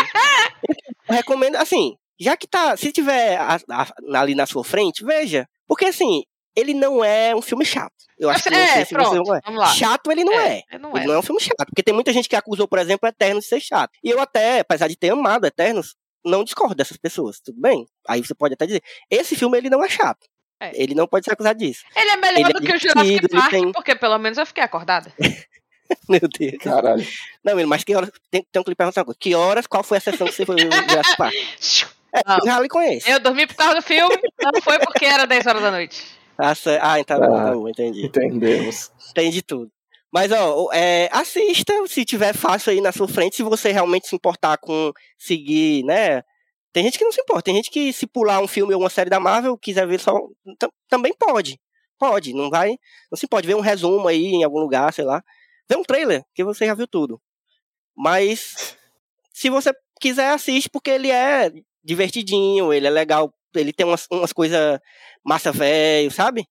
eu 1.10 1.16
recomendo, 1.16 1.56
assim, 1.56 1.96
já 2.20 2.38
que 2.38 2.48
tá. 2.48 2.78
Se 2.78 2.92
tiver 2.92 3.38
a- 3.38 3.60
a- 3.72 4.20
ali 4.20 4.36
na 4.36 4.46
sua 4.46 4.64
frente, 4.64 5.04
veja. 5.04 5.48
Porque, 5.68 5.86
assim, 5.86 6.24
ele 6.60 6.74
não 6.74 7.04
é 7.04 7.36
um 7.36 7.42
filme 7.42 7.66
chato. 7.66 7.94
Eu 8.18 8.30
acho 8.30 8.44
que 8.44 8.50
não 8.50 8.58
é, 8.58 8.68
sei 8.68 8.86
se 8.86 8.90
você 8.90 8.96
pronto, 8.96 9.16
não 9.28 9.36
é. 9.36 9.42
vamos 9.46 9.60
lá. 9.62 9.68
Chato 9.68 10.12
ele 10.12 10.24
não 10.24 10.38
é. 10.40 10.64
É, 10.70 10.78
não 10.78 10.92
Ele 10.92 11.06
é. 11.06 11.08
não 11.08 11.14
é 11.16 11.20
um 11.20 11.22
filme 11.22 11.40
chato. 11.42 11.66
Porque 11.66 11.82
tem 11.82 11.94
muita 11.94 12.12
gente 12.12 12.28
que 12.28 12.36
acusou, 12.36 12.68
por 12.68 12.78
exemplo, 12.80 13.08
Eternos 13.08 13.44
de 13.46 13.50
ser 13.50 13.62
chato. 13.62 13.92
E 14.04 14.10
eu 14.10 14.20
até, 14.20 14.60
apesar 14.60 14.88
de 14.88 14.98
ter 14.98 15.12
amado 15.12 15.46
Eternos, 15.48 15.96
não 16.26 16.44
discordo 16.44 16.76
dessas 16.76 16.98
pessoas. 16.98 17.40
Tudo 17.40 17.60
bem? 17.62 17.86
Aí 18.08 18.22
você 18.24 18.36
pode 18.36 18.54
até 18.56 18.66
dizer. 18.66 18.84
Esse 19.10 19.36
filme, 19.36 19.58
ele 19.58 19.70
não 19.70 19.84
é 19.84 19.90
chato. 19.90 20.28
É. 20.60 20.72
Ele 20.74 20.94
não 20.94 21.08
pode 21.08 21.24
ser 21.26 21.32
acusado 21.32 21.58
disso. 21.58 21.84
Ele 21.96 22.10
é 22.10 22.18
melhor 22.18 22.40
Ele 22.40 22.50
é 22.50 22.54
do 22.54 22.62
que 22.62 22.74
o 22.74 22.78
Jurassic 22.78 23.30
Park, 23.30 23.50
tem- 23.52 23.72
porque 23.72 23.96
pelo 23.96 24.18
menos 24.18 24.38
eu 24.38 24.46
fiquei 24.46 24.64
acordada. 24.64 25.14
Meu 26.10 26.20
Deus. 26.38 26.58
Caralho. 26.62 27.08
Não, 27.44 27.54
menino, 27.54 27.70
mas 27.70 27.84
que 27.86 27.96
horas. 27.96 28.12
Tem, 28.30 28.46
tem 28.52 28.64
que 28.64 28.70
lhe 28.70 28.76
perguntar 28.76 29.00
uma 29.02 29.06
coisa. 29.06 29.18
Que 29.20 29.34
horas, 29.34 29.66
qual 29.66 29.82
foi 29.84 29.98
a 29.98 30.02
sessão 30.02 30.28
que 30.28 30.34
você 30.34 30.46
foi 30.46 30.56
ver 30.58 30.68
o 30.68 30.90
Jurassic 30.90 31.18
Park? 31.18 31.34
É, 32.12 32.22
Não. 32.28 32.38
eu 32.40 32.46
já 32.46 32.60
lhe 32.60 32.68
conheço. 32.68 33.08
Eu 33.08 33.20
dormi 33.20 33.46
por 33.46 33.56
causa 33.56 33.76
do 33.76 33.82
filme, 33.84 34.18
não 34.42 34.60
foi 34.64 34.80
porque 34.80 35.06
era 35.06 35.28
10 35.28 35.46
horas 35.46 35.62
da 35.62 35.70
noite. 35.70 36.04
Ah, 36.40 36.54
ah, 36.82 37.00
então 37.00 37.20
tá 37.20 37.28
bom, 37.28 37.36
Ah. 37.36 37.44
tá 37.46 37.54
bom, 37.54 37.68
entendi. 37.70 38.06
Entendemos. 38.06 38.92
Entendi 39.12 39.42
tudo. 39.42 39.72
Mas, 40.12 40.32
ó, 40.32 40.70
é, 40.74 41.10
assista 41.12 41.74
se 41.88 42.04
tiver 42.06 42.34
fácil 42.34 42.72
aí 42.72 42.82
na 42.82 42.92
sua 42.92 43.08
frente, 43.08 43.36
se 43.36 43.44
você 43.44 43.72
realmente 43.72 44.08
se 44.08 44.16
importar 44.16 44.58
com 44.58 44.92
seguir, 45.18 45.84
né? 45.84 46.24
Tem 46.72 46.84
gente 46.84 46.98
que 46.98 47.04
não 47.06 47.12
se 47.12 47.22
importa, 47.22 47.44
tem 47.44 47.56
gente 47.56 47.70
que 47.70 47.92
se 47.94 48.08
pular 48.08 48.40
um 48.40 48.48
filme 48.48 48.74
ou 48.74 48.80
uma 48.82 48.90
série 48.90 49.10
da 49.10 49.20
Marvel, 49.20 49.58
quiser 49.58 49.86
ver 49.88 50.00
só. 50.00 50.14
tam- 50.58 50.72
também 50.88 51.14
pode. 51.14 51.60
Pode, 52.00 52.34
não 52.34 52.50
vai. 52.50 52.70
Não 53.12 53.18
se 53.18 53.28
pode 53.28 53.46
ver 53.46 53.56
um 53.56 53.60
resumo 53.60 54.08
aí 54.08 54.28
em 54.28 54.44
algum 54.44 54.60
lugar, 54.60 54.94
sei 54.94 55.04
lá. 55.04 55.22
Ver 55.70 55.78
um 55.78 55.84
trailer, 55.84 56.24
que 56.34 56.44
você 56.44 56.66
já 56.66 56.74
viu 56.74 56.88
tudo. 56.88 57.22
Mas 57.96 58.78
se 59.34 59.50
você 59.50 59.72
quiser, 60.00 60.32
assiste, 60.32 60.70
porque 60.70 60.90
ele 60.90 61.12
é 61.12 61.52
divertidinho, 61.84 62.72
ele 62.74 62.88
é 62.88 62.90
legal, 62.90 63.34
ele 63.56 63.74
tem 63.74 63.86
umas, 63.86 64.08
umas 64.12 64.32
coisas 64.34 64.80
massa 65.24 65.52
velho, 65.52 66.12
sabe? 66.12 66.46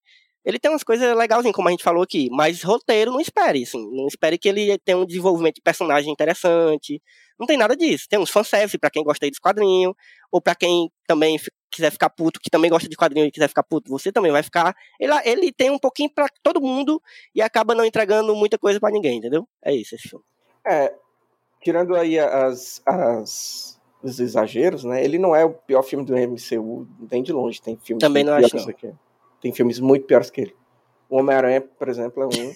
Ele 0.45 0.59
tem 0.59 0.71
umas 0.71 0.85
coisas 0.85 1.15
legalzinhas, 1.17 1.55
como 1.55 1.69
a 1.69 1.71
gente 1.71 1.83
falou 1.85 2.03
aqui, 2.03 2.29
mas 2.31 2.63
roteiro 2.63 3.11
não 3.11 3.21
espere, 3.21 3.63
assim, 3.65 3.85
não 3.95 4.07
espere 4.07 4.39
que 4.39 4.49
ele 4.49 4.79
tenha 4.79 4.97
um 4.97 5.05
desenvolvimento 5.05 5.57
de 5.57 5.61
personagem 5.61 6.11
interessante, 6.11 7.03
não 7.39 7.47
tem 7.47 7.59
nada 7.59 7.77
disso. 7.77 8.07
Tem 8.09 8.19
uns 8.19 8.31
fanservice 8.31 8.79
pra 8.79 8.89
quem 8.91 9.05
gosta 9.05 9.27
aí 9.27 9.31
dos 9.31 9.39
quadrinhos, 9.41 9.93
ou 10.33 10.41
pra 10.41 10.55
quem 10.55 10.91
também 11.07 11.39
quiser 11.71 11.91
ficar 11.91 12.09
puto, 12.09 12.41
que 12.41 12.49
também 12.49 12.71
gosta 12.71 12.89
de 12.89 12.97
quadrinho 12.97 13.27
e 13.27 13.31
quiser 13.31 13.49
ficar 13.49 13.63
puto, 13.63 13.91
você 13.91 14.11
também 14.11 14.33
vai 14.33 14.43
ficar. 14.43 14.75
Ele, 14.99 15.13
ele 15.25 15.53
tem 15.53 15.71
um 15.71 15.79
pouquinho 15.79 16.11
pra 16.15 16.27
todo 16.43 16.63
mundo 16.63 17.03
e 17.35 17.43
acaba 17.43 17.75
não 17.75 17.85
entregando 17.85 18.35
muita 18.35 18.57
coisa 18.57 18.81
pra 18.81 18.91
ninguém, 18.91 19.19
entendeu? 19.19 19.47
É 19.63 19.75
isso 19.75 19.95
esse 19.97 20.09
filme. 20.09 20.25
É, 20.67 20.95
tirando 21.63 21.95
aí 21.95 22.19
as, 22.19 22.81
as- 22.87 23.78
os 24.03 24.21
exageros, 24.21 24.85
né? 24.85 25.05
Ele 25.05 25.19
não 25.19 25.35
é 25.35 25.45
o 25.45 25.51
pior 25.55 25.83
filme 25.83 26.05
do 26.05 26.15
MCU, 26.17 26.87
nem 27.11 27.23
de 27.23 27.33
longe. 27.33 27.61
Tem 27.61 27.77
filmes 27.77 28.01
Também 28.01 28.25
muito 28.25 28.35
não 28.37 28.45
acho, 28.45 28.51
piores 28.51 28.67
não. 28.67 28.75
que- 28.75 28.95
Tem 29.41 29.53
filmes 29.53 29.81
muito 29.81 30.07
piores 30.07 30.31
que 30.31 30.41
ele. 30.43 30.57
O 31.09 31.19
Homem-Aranha, 31.19 31.61
por 31.61 31.89
exemplo, 31.89 32.23
é 32.23 32.27
um. 32.27 32.31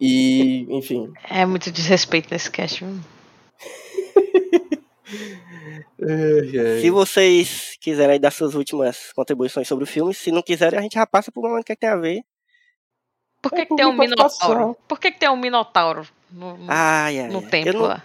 e, 0.00 0.66
enfim. 0.70 1.12
É 1.28 1.44
muito 1.46 1.70
desrespeito 1.70 2.28
nesse 2.30 2.50
cast. 2.50 2.84
viu? 2.84 2.94
Se 6.80 6.90
vocês 6.90 7.76
quiserem 7.80 8.20
dar 8.20 8.30
suas 8.30 8.54
últimas 8.54 9.12
contribuições 9.14 9.66
sobre 9.66 9.84
o 9.84 9.86
filme, 9.86 10.14
se 10.14 10.30
não 10.30 10.42
quiserem, 10.42 10.78
a 10.78 10.82
gente 10.82 10.94
já 10.94 11.06
passa 11.06 11.32
pro 11.32 11.42
momento 11.42 11.64
que, 11.64 11.72
é 11.72 11.74
que 11.74 11.80
tem 11.80 11.88
a 11.90 11.96
ver. 11.96 12.22
Por 13.42 13.50
que, 13.52 13.62
É 13.62 13.66
que 13.66 13.74
tem 13.76 13.86
um 13.86 13.96
minotauro? 13.96 14.76
Por 14.86 14.98
que, 15.00 15.10
que 15.12 15.18
tem 15.18 15.28
um 15.28 15.36
minotauro 15.36 16.06
no, 16.30 16.56
no- 16.56 16.66
Ai, 16.68 17.18
ai, 17.20 17.28
no 17.28 17.42
templo 17.42 17.72
Eu 17.72 17.88
não- 17.88 18.02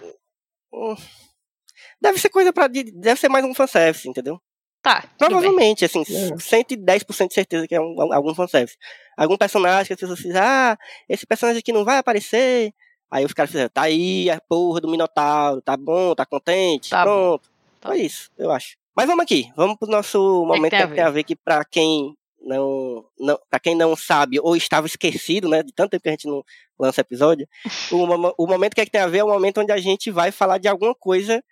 Deve 2.00 2.18
ser 2.18 2.28
coisa 2.28 2.52
pra. 2.52 2.66
Deve 2.68 3.16
ser 3.20 3.28
mais 3.28 3.44
um 3.44 3.54
fanservice, 3.54 4.08
entendeu? 4.08 4.40
Tá, 4.82 5.00
tudo 5.00 5.08
bem. 5.10 5.16
Provavelmente, 5.28 5.84
assim, 5.84 6.02
É. 6.02 6.36
110% 6.36 7.28
de 7.28 7.34
certeza 7.34 7.66
que 7.66 7.74
é 7.74 7.80
um, 7.80 8.12
algum 8.12 8.34
fanservice. 8.34 8.76
Algum 9.16 9.36
personagem 9.38 9.86
que 9.86 9.94
as 9.94 10.00
pessoas 10.00 10.18
dizem, 10.18 10.38
ah, 10.38 10.76
esse 11.08 11.26
personagem 11.26 11.60
aqui 11.60 11.72
não 11.72 11.84
vai 11.84 11.96
aparecer. 11.98 12.72
Aí 13.10 13.24
os 13.24 13.32
caras 13.32 13.50
fizeram, 13.50 13.70
tá 13.70 13.82
aí 13.82 14.28
a 14.28 14.40
porra 14.46 14.80
do 14.80 14.88
Minotauro, 14.90 15.62
tá 15.62 15.76
bom, 15.76 16.14
tá 16.14 16.26
contente, 16.26 16.90
Tá 16.90 17.04
bom. 17.04 17.38
pronto. 17.38 17.48
Tá 17.80 17.88
Foi 17.90 18.00
isso, 18.00 18.30
eu 18.36 18.50
acho. 18.50 18.76
Mas 18.94 19.06
vamos 19.06 19.22
aqui, 19.22 19.50
vamos 19.56 19.76
pro 19.78 19.88
nosso 19.88 20.44
momento 20.46 20.70
tem 20.72 20.80
que, 20.80 20.84
a 20.84 20.88
tem 20.88 21.04
a 21.04 21.10
ver 21.10 21.24
que 21.24 21.36
pra 21.36 21.64
quem 21.64 22.14
não, 22.44 23.04
não 23.18 23.38
para 23.50 23.60
quem 23.60 23.74
não 23.74 23.96
sabe 23.96 24.38
ou 24.40 24.56
estava 24.56 24.86
esquecido, 24.86 25.48
né, 25.48 25.62
de 25.62 25.72
tanto 25.72 25.90
tempo 25.90 26.02
que 26.02 26.08
a 26.08 26.12
gente 26.12 26.28
não 26.28 26.44
lança 26.78 27.00
episódio, 27.00 27.48
o, 27.90 27.96
o 28.44 28.46
momento 28.46 28.74
que, 28.74 28.80
é 28.80 28.84
que 28.84 28.90
tem 28.90 29.00
a 29.00 29.06
ver 29.06 29.18
é 29.18 29.24
o 29.24 29.28
momento 29.28 29.60
onde 29.60 29.72
a 29.72 29.78
gente 29.78 30.10
vai 30.10 30.30
falar 30.30 30.58
de 30.58 30.68
alguma 30.68 30.94
coisa 30.94 31.42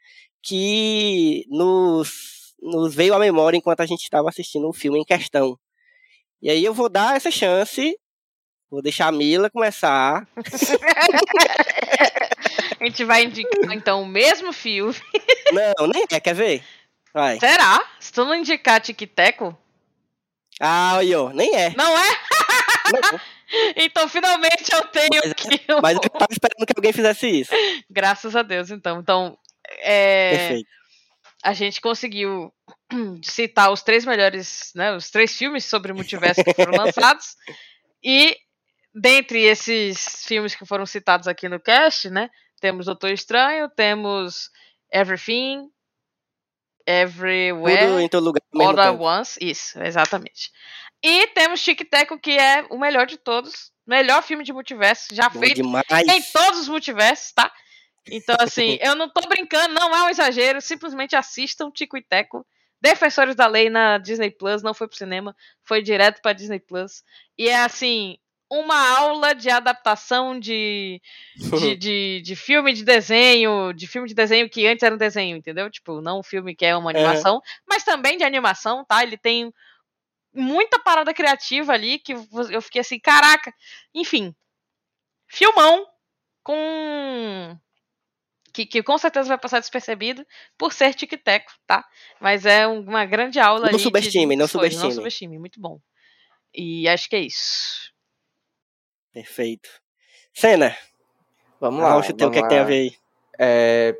que 0.43 1.45
nos, 1.49 2.55
nos 2.61 2.95
veio 2.95 3.14
à 3.14 3.18
memória 3.18 3.57
enquanto 3.57 3.80
a 3.80 3.86
gente 3.86 4.03
estava 4.03 4.28
assistindo 4.28 4.68
o 4.68 4.72
filme 4.72 5.01
em 5.01 5.05
questão. 5.05 5.59
E 6.40 6.51
aí 6.51 6.64
eu 6.64 6.74
vou 6.74 6.88
dar 6.88 7.16
essa 7.16 7.30
chance, 7.30 7.97
vou 8.70 8.82
deixar 8.82 9.07
a 9.07 9.12
Mila 9.12 9.49
começar. 9.49 10.26
A 12.80 12.84
gente 12.84 13.05
vai 13.05 13.22
indicar 13.22 13.72
então 13.72 14.03
o 14.03 14.07
mesmo 14.07 14.53
filme. 14.53 14.93
Não, 15.53 15.86
nem 15.86 16.05
é, 16.11 16.18
quer 16.18 16.34
ver? 16.34 16.64
Vai. 17.14 17.38
Será? 17.38 17.80
Se 18.01 18.12
tu 18.12 18.24
não 18.24 18.34
indicar 18.34 18.80
Tic-Teco, 18.80 19.57
Ah, 20.64 20.98
aí, 20.98 21.12
ó, 21.14 21.30
nem 21.30 21.54
é. 21.56 21.74
não 21.76 21.98
é? 21.98 22.08
Não, 22.92 23.20
Então 23.76 24.08
finalmente 24.08 24.72
eu 24.72 24.82
tenho 24.86 25.08
Mas- 25.22 25.30
aqui. 25.32 25.60
mas 25.82 25.94
eu 25.96 26.00
tava 26.10 26.26
esperando 26.30 26.66
que 26.66 26.72
alguém 26.76 26.92
fizesse 26.92 27.28
isso. 27.28 27.50
Graças 27.90 28.34
a 28.36 28.42
Deus, 28.42 28.70
então. 28.70 29.00
Então, 29.00 29.36
é, 29.80 30.30
Perfeito. 30.36 30.68
a 31.42 31.52
gente 31.52 31.80
conseguiu 31.80 32.52
citar 33.22 33.70
os 33.72 33.82
três 33.82 34.06
melhores, 34.06 34.70
né, 34.74 34.94
os 34.94 35.10
três 35.10 35.36
filmes 35.36 35.64
sobre 35.64 35.92
multiverso 35.92 36.42
que 36.44 36.54
foram 36.54 36.72
lançados. 36.80 37.36
E 38.02 38.36
dentre 38.94 39.42
esses 39.42 40.24
filmes 40.26 40.54
que 40.54 40.64
foram 40.64 40.86
citados 40.86 41.26
aqui 41.28 41.48
no 41.48 41.58
cast, 41.60 42.08
né, 42.08 42.30
temos 42.60 42.86
Doutor 42.86 43.10
Estranho, 43.10 43.68
temos 43.68 44.48
Everything, 44.92 45.68
Tudo 46.85 46.95
Everywhere, 46.95 48.03
em 48.05 48.09
todo 48.09 48.24
lugar. 48.24 48.43
All 48.55 48.78
at. 48.78 49.01
Once, 49.01 49.39
isso, 49.41 49.83
exatamente. 49.83 50.51
E 51.03 51.26
temos 51.28 51.62
Tic 51.62 51.89
Teco, 51.91 52.18
que 52.18 52.30
é 52.33 52.64
o 52.70 52.78
melhor 52.78 53.07
de 53.07 53.16
todos, 53.16 53.72
melhor 53.87 54.22
filme 54.22 54.45
de 54.45 54.53
multiverso 54.53 55.14
já 55.14 55.28
Bom 55.28 55.41
feito 55.41 55.57
demais. 55.57 55.85
em 55.91 56.22
todos 56.33 56.61
os 56.61 56.68
multiversos, 56.68 57.33
tá? 57.33 57.53
Então, 58.09 58.37
assim, 58.39 58.78
eu 58.83 58.95
não 58.95 59.09
tô 59.09 59.26
brincando, 59.28 59.74
não 59.74 59.95
é 59.95 60.05
um 60.05 60.09
exagero. 60.09 60.61
Simplesmente 60.61 61.16
assistam 61.16 61.70
Tico 61.70 61.97
e 61.97 62.03
Teco. 62.03 62.47
Defensores 62.80 63.37
da 63.37 63.47
Lei 63.47 63.70
na 63.70 63.99
Disney 63.99 64.30
Plus, 64.30 64.61
não 64.61 64.74
foi 64.74 64.89
pro 64.89 64.97
cinema, 64.97 65.37
foi 65.62 65.83
direto 65.83 66.20
pra 66.20 66.33
Disney 66.33 66.59
Plus. 66.59 67.05
E 67.39 67.49
é, 67.49 67.62
assim, 67.62 68.18
uma 68.55 68.98
aula 68.98 69.34
de 69.34 69.48
adaptação 69.48 70.38
de, 70.38 71.00
de, 71.74 71.76
de, 71.76 72.22
de 72.22 72.36
filme 72.36 72.72
de 72.74 72.84
desenho, 72.84 73.72
de 73.72 73.86
filme 73.86 74.07
de 74.07 74.14
desenho 74.14 74.48
que 74.50 74.66
antes 74.66 74.82
era 74.82 74.94
um 74.94 74.98
desenho, 74.98 75.36
entendeu? 75.36 75.70
Tipo, 75.70 76.00
não 76.03 76.20
um 76.20 76.22
filme 76.22 76.55
que 76.55 76.66
é 76.66 76.76
uma 76.76 76.92
É. 76.92 76.96
animação, 76.96 77.40
mas 77.66 77.82
também 77.82 78.18
de 78.18 78.24
animação, 78.24 78.84
tá? 78.84 79.03
Ele 79.03 79.16
tem 79.16 79.50
muita 80.34 80.78
parada 80.78 81.14
criativa 81.14 81.72
ali 81.72 81.98
que 81.98 82.12
eu 82.50 82.61
fiquei 82.61 82.80
assim, 82.82 82.98
caraca. 82.98 83.53
Enfim, 83.94 84.34
filmão 85.28 85.86
com 86.42 87.57
que, 88.53 88.66
que 88.66 88.82
com 88.82 88.98
certeza 88.98 89.28
vai 89.28 89.38
passar 89.38 89.61
despercebido 89.61 90.26
por 90.59 90.74
ser 90.74 90.92
tic-teco, 90.94 91.50
tá? 91.66 91.82
Mas 92.20 92.44
é 92.44 92.66
um- 92.68 92.80
uma 92.82 93.07
grande 93.07 93.40
aula 93.40 93.62
Não 93.68 93.74
ali 93.74 93.78
subestime, 93.82 94.12
de 94.34 94.36
não 94.36 94.44
muitas 94.44 94.53
coisas. 94.53 94.72
subestime. 94.74 94.88
Não 94.90 94.94
subestime, 94.94 95.38
muito 95.38 95.59
bom. 95.61 95.80
E 96.55 96.86
acho 96.86 97.09
que 97.09 97.16
é 97.16 97.20
isso. 97.20 97.91
Perfeito. 99.12 99.68
Cena, 100.34 100.74
Vamos 101.60 101.80
lá. 101.82 101.90
Arrocha 101.90 102.10
o 102.12 102.14
o 102.14 102.16
que 102.16 102.24
é 102.38 102.42
que 102.42 102.48
tem 102.48 102.58
a 102.58 102.62
lá. 102.62 102.66
ver 102.66 102.74
aí? 102.74 102.92
É, 103.38 103.96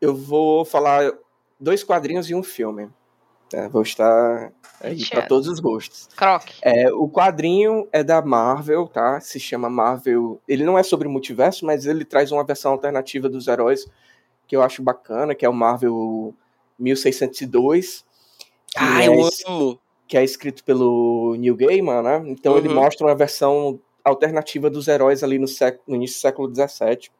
eu 0.00 0.14
vou 0.14 0.64
falar 0.64 1.10
dois 1.58 1.82
quadrinhos 1.82 2.30
e 2.30 2.34
um 2.34 2.42
filme. 2.42 2.88
É, 3.52 3.68
vou 3.68 3.82
estar 3.82 4.52
aí 4.80 5.04
para 5.08 5.22
todos 5.26 5.48
os 5.48 5.58
gostos. 5.58 6.08
Croc. 6.14 6.44
É, 6.62 6.88
o 6.92 7.08
quadrinho 7.08 7.88
é 7.90 8.04
da 8.04 8.22
Marvel, 8.22 8.86
tá? 8.86 9.18
Se 9.20 9.40
chama 9.40 9.68
Marvel. 9.68 10.40
Ele 10.46 10.62
não 10.62 10.78
é 10.78 10.84
sobre 10.84 11.08
multiverso, 11.08 11.66
mas 11.66 11.84
ele 11.84 12.04
traz 12.04 12.30
uma 12.30 12.44
versão 12.44 12.70
alternativa 12.72 13.28
dos 13.28 13.48
heróis 13.48 13.86
que 14.46 14.54
eu 14.54 14.62
acho 14.62 14.80
bacana, 14.82 15.34
que 15.34 15.44
é 15.44 15.48
o 15.48 15.52
Marvel 15.52 16.32
1602. 16.78 18.04
que 18.68 18.78
Ah, 18.78 19.02
é 19.02 19.08
eu 19.08 19.28
amo. 19.48 19.80
que 20.06 20.16
é 20.16 20.22
escrito 20.22 20.62
pelo 20.62 21.34
Neil 21.36 21.56
Gaiman, 21.56 22.02
né? 22.02 22.22
Então 22.26 22.56
ele 22.56 22.68
Uhum. 22.68 22.74
mostra 22.76 23.04
uma 23.06 23.14
versão 23.16 23.80
alternativa 24.04 24.68
dos 24.70 24.88
heróis 24.88 25.22
ali 25.22 25.38
no, 25.38 25.48
século, 25.48 25.82
no 25.86 25.96
início 25.96 26.18
do 26.18 26.20
século 26.20 26.54
XVII. 26.54 27.10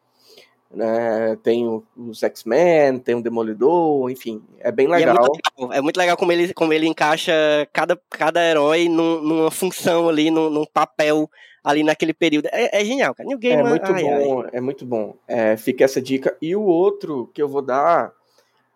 Né? 0.73 1.37
Tem 1.43 1.67
os 1.97 2.23
X-Men, 2.23 2.99
tem 3.01 3.17
o 3.17 3.23
Demolidor, 3.23 4.09
enfim, 4.09 4.41
é 4.61 4.71
bem 4.71 4.87
E 4.89 4.93
é 4.93 4.97
legal. 4.97 5.17
muito 5.19 5.41
legal. 5.59 5.73
É 5.73 5.81
muito 5.81 5.97
legal 5.97 6.17
como 6.17 6.31
ele, 6.31 6.55
como 6.55 6.73
ele 6.73 6.87
encaixa 6.87 7.33
cada, 7.73 8.01
cada 8.09 8.41
herói 8.45 8.89
num- 8.89 9.21
numa 9.21 9.51
função 9.51 10.09
ali, 10.09 10.31
num, 10.31 10.49
num 10.49 10.65
papel 10.65 11.29
ali 11.65 11.83
naquele 11.83 12.15
período. 12.15 12.47
É, 12.53 12.81
é 12.81 12.85
genial, 12.85 13.15
cara. 13.15 13.29
New 13.29 13.37
É 13.37 13.41
Gaiman, 13.41 13.69
muito 13.69 13.93
ai, 13.93 14.09
ai. 14.09 14.25
bom, 14.25 14.45
é 14.53 14.61
muito 14.61 14.87
bom. 14.87 15.17
É, 15.27 15.57
fica 15.57 15.85
essa 15.85 16.01
dica. 16.01 16.37
E 16.41 16.55
o 16.55 16.63
outro 16.63 17.29
que 17.35 17.43
eu 17.43 17.49
vou 17.49 17.63
dar 17.63 18.13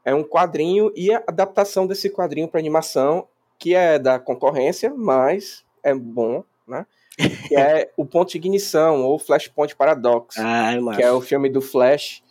é 0.04 0.12
um 0.14 0.24
quadrinho 0.24 0.92
e 0.96 1.12
a 1.12 1.22
adaptação 1.28 1.86
desse 1.86 2.10
quadrinho 2.10 2.48
para 2.48 2.58
animação, 2.60 3.26
que 3.58 3.72
é 3.74 3.98
da 4.00 4.18
concorrência, 4.18 4.92
mas 4.94 5.64
é 5.82 5.94
bom, 5.94 6.42
né? 6.66 6.84
Que 7.16 7.56
é 7.56 7.92
o 7.96 8.04
Ponto 8.04 8.30
de 8.30 8.38
Ignição, 8.38 9.02
ou 9.02 9.18
Flashpoint 9.18 9.76
Paradox, 9.76 10.36
Ai, 10.38 10.80
mano. 10.80 10.96
que 10.96 11.02
é 11.02 11.12
o 11.12 11.20
filme 11.20 11.48
do 11.48 11.60
Flash, 11.60 12.22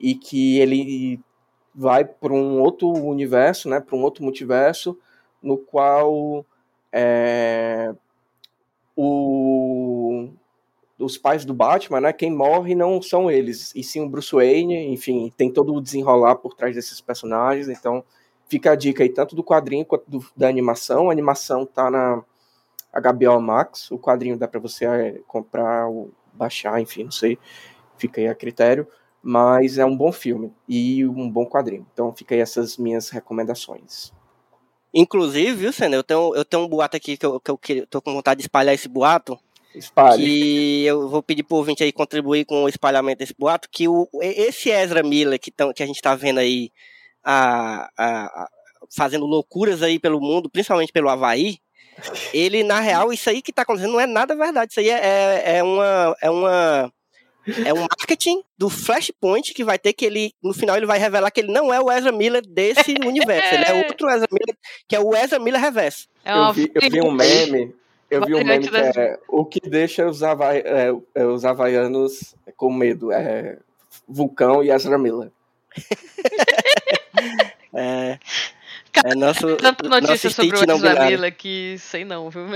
e 0.00 0.14
que 0.14 0.58
ele 0.58 1.20
vai 1.74 2.04
para 2.04 2.32
um 2.32 2.60
outro 2.60 2.88
universo, 2.88 3.68
né? 3.68 3.80
Para 3.80 3.96
um 3.96 4.02
outro 4.02 4.22
multiverso, 4.22 4.96
no 5.42 5.58
qual 5.58 6.44
é, 6.92 7.92
o 8.96 10.28
os 10.98 11.16
pais 11.16 11.44
do 11.44 11.54
Batman, 11.54 12.00
né? 12.00 12.12
Quem 12.12 12.30
morre 12.30 12.74
não 12.74 13.00
são 13.00 13.30
eles, 13.30 13.72
e 13.74 13.84
sim 13.84 14.00
o 14.00 14.08
Bruce 14.08 14.34
Wayne, 14.34 14.92
enfim, 14.92 15.32
tem 15.36 15.50
todo 15.50 15.72
o 15.72 15.80
desenrolar 15.80 16.34
por 16.36 16.54
trás 16.54 16.74
desses 16.74 17.00
personagens, 17.00 17.68
então 17.68 18.02
fica 18.48 18.72
a 18.72 18.74
dica 18.74 19.04
aí 19.04 19.08
tanto 19.08 19.36
do 19.36 19.44
quadrinho 19.44 19.84
quanto 19.84 20.10
do, 20.10 20.26
da 20.36 20.48
animação. 20.48 21.08
A 21.08 21.12
animação 21.12 21.64
tá 21.64 21.90
na 21.90 22.24
HBO 22.92 23.40
Max, 23.40 23.90
o 23.90 23.98
quadrinho 23.98 24.36
dá 24.36 24.48
para 24.48 24.60
você 24.60 24.86
é, 24.86 25.20
comprar 25.26 25.88
ou 25.88 26.10
baixar, 26.32 26.80
enfim, 26.80 27.04
não 27.04 27.10
sei, 27.10 27.38
fica 27.96 28.20
aí 28.20 28.28
a 28.28 28.34
critério, 28.34 28.86
mas 29.22 29.78
é 29.78 29.84
um 29.84 29.96
bom 29.96 30.12
filme 30.12 30.52
e 30.68 31.04
um 31.06 31.30
bom 31.30 31.44
quadrinho. 31.44 31.86
Então 31.92 32.14
fica 32.14 32.34
aí 32.34 32.40
essas 32.40 32.76
minhas 32.76 33.10
recomendações. 33.10 34.12
Inclusive, 34.92 35.52
viu, 35.52 35.72
Senna, 35.72 35.96
eu 35.96 36.04
tenho, 36.04 36.34
eu 36.34 36.44
tenho 36.44 36.62
um 36.62 36.68
boato 36.68 36.96
aqui 36.96 37.16
que 37.16 37.26
eu, 37.26 37.40
que 37.40 37.72
eu 37.72 37.86
tô 37.86 38.00
com 38.00 38.14
vontade 38.14 38.38
de 38.38 38.44
espalhar 38.44 38.74
esse 38.74 38.88
boato. 38.88 39.38
Espalhe. 39.74 40.24
Que 40.24 40.84
eu 40.86 41.08
vou 41.08 41.22
pedir 41.22 41.42
pro 41.42 41.58
ouvinte 41.58 41.84
aí 41.84 41.92
contribuir 41.92 42.46
com 42.46 42.64
o 42.64 42.68
espalhamento 42.68 43.18
desse 43.18 43.34
boato, 43.38 43.68
que 43.70 43.86
o, 43.86 44.08
esse 44.20 44.70
Ezra 44.70 45.02
Miller 45.02 45.38
que, 45.38 45.50
tão, 45.50 45.72
que 45.72 45.82
a 45.82 45.86
gente 45.86 46.00
tá 46.00 46.14
vendo 46.14 46.38
aí 46.38 46.72
a, 47.22 47.90
a, 47.96 48.24
a, 48.24 48.50
fazendo 48.90 49.26
loucuras 49.26 49.82
aí 49.82 49.98
pelo 49.98 50.20
mundo, 50.20 50.48
principalmente 50.48 50.92
pelo 50.92 51.10
Havaí, 51.10 51.58
ele, 52.32 52.62
na 52.62 52.80
real, 52.80 53.12
isso 53.12 53.28
aí 53.28 53.42
que 53.42 53.52
tá 53.52 53.62
acontecendo 53.62 53.92
não 53.92 54.00
é 54.00 54.06
nada 54.06 54.34
verdade. 54.34 54.72
Isso 54.72 54.80
aí 54.80 54.90
é, 54.90 55.42
é, 55.44 55.56
é 55.58 55.62
uma. 55.62 56.16
É 56.20 56.30
uma 56.30 56.92
é 57.64 57.72
um 57.72 57.80
marketing 57.80 58.42
do 58.58 58.68
Flashpoint 58.68 59.54
que 59.54 59.64
vai 59.64 59.78
ter 59.78 59.94
que 59.94 60.04
ele, 60.04 60.34
no 60.42 60.52
final, 60.52 60.76
ele 60.76 60.84
vai 60.84 60.98
revelar 60.98 61.30
que 61.30 61.40
ele 61.40 61.52
não 61.52 61.72
é 61.72 61.80
o 61.80 61.90
Ezra 61.90 62.12
Miller 62.12 62.42
desse 62.46 62.94
universo. 63.06 63.54
Ele 63.54 63.64
é 63.64 63.86
outro 63.86 64.08
Ezra 64.10 64.28
Miller, 64.30 64.56
que 64.86 64.94
é 64.94 65.00
o 65.00 65.16
Ezra 65.16 65.38
Miller 65.38 65.60
Reverso. 65.60 66.08
É 66.24 66.32
eu, 66.32 66.52
vi, 66.52 66.70
eu 66.74 66.90
vi 66.90 67.00
um 67.00 67.10
meme. 67.10 67.74
Eu 68.10 68.24
vi 68.24 68.34
um 68.34 68.44
meme 68.44 68.68
que 68.68 68.76
é 68.76 69.18
o 69.28 69.44
que 69.44 69.60
deixa 69.60 70.06
os, 70.06 70.22
havai, 70.22 70.58
é, 70.58 70.92
é, 71.14 71.24
os 71.24 71.44
havaianos 71.44 72.34
com 72.56 72.72
medo. 72.72 73.12
É 73.12 73.58
Vulcão 74.06 74.62
e 74.62 74.70
Ezra 74.70 74.98
Miller. 74.98 75.30
é. 77.74 78.18
É 79.04 79.14
nosso, 79.14 79.56
Tanta 79.58 79.88
notícia 79.88 80.30
sobre 80.30 80.56
o 80.56 80.72
Ezra 80.72 81.06
Miller 81.06 81.36
que 81.36 81.76
sei 81.78 82.04
não, 82.04 82.30
viu? 82.30 82.46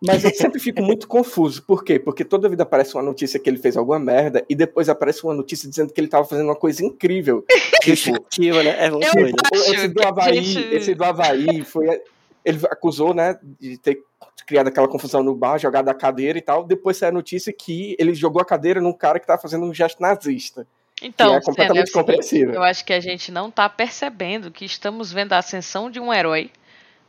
Mas 0.00 0.22
eu 0.22 0.32
sempre 0.32 0.60
fico 0.60 0.80
muito 0.80 1.08
confuso. 1.08 1.62
Por 1.62 1.82
quê? 1.82 1.98
Porque 1.98 2.24
toda 2.24 2.48
vida 2.48 2.62
aparece 2.62 2.94
uma 2.94 3.02
notícia 3.02 3.38
que 3.38 3.50
ele 3.50 3.58
fez 3.58 3.76
alguma 3.76 3.98
merda 3.98 4.44
e 4.48 4.54
depois 4.54 4.88
aparece 4.88 5.24
uma 5.24 5.34
notícia 5.34 5.68
dizendo 5.68 5.92
que 5.92 6.00
ele 6.00 6.06
tava 6.08 6.24
fazendo 6.24 6.46
uma 6.46 6.56
coisa 6.56 6.84
incrível. 6.84 7.44
tipo, 7.82 8.62
né? 8.62 8.86
É 8.86 8.90
doido. 8.90 9.36
Esse 9.52 9.88
do 9.88 10.06
Havaí, 10.06 10.42
gente... 10.42 10.74
esse 10.74 10.94
do 10.94 11.04
Havaí 11.04 11.64
foi. 11.64 12.00
Ele 12.44 12.58
acusou, 12.70 13.12
né, 13.12 13.38
de 13.60 13.76
ter 13.76 13.98
criado 14.46 14.68
aquela 14.68 14.88
confusão 14.88 15.22
no 15.22 15.34
bar, 15.34 15.58
jogado 15.58 15.88
a 15.88 15.94
cadeira 15.94 16.38
e 16.38 16.42
tal. 16.42 16.64
Depois 16.64 16.96
saiu 16.96 17.10
a 17.10 17.12
notícia 17.12 17.52
que 17.52 17.96
ele 17.98 18.14
jogou 18.14 18.40
a 18.40 18.44
cadeira 18.44 18.80
num 18.80 18.92
cara 18.92 19.18
que 19.18 19.26
tava 19.26 19.42
fazendo 19.42 19.66
um 19.66 19.74
gesto 19.74 20.00
nazista. 20.00 20.66
Então, 21.02 21.34
é 21.34 21.40
completamente 21.40 21.92
compreensível. 21.92 22.54
Eu 22.54 22.62
acho 22.62 22.84
que 22.84 22.92
a 22.92 23.00
gente 23.00 23.30
não 23.30 23.50
tá 23.50 23.68
percebendo 23.68 24.50
que 24.50 24.64
estamos 24.64 25.12
vendo 25.12 25.32
a 25.32 25.38
ascensão 25.38 25.90
de 25.90 26.00
um 26.00 26.12
herói, 26.12 26.50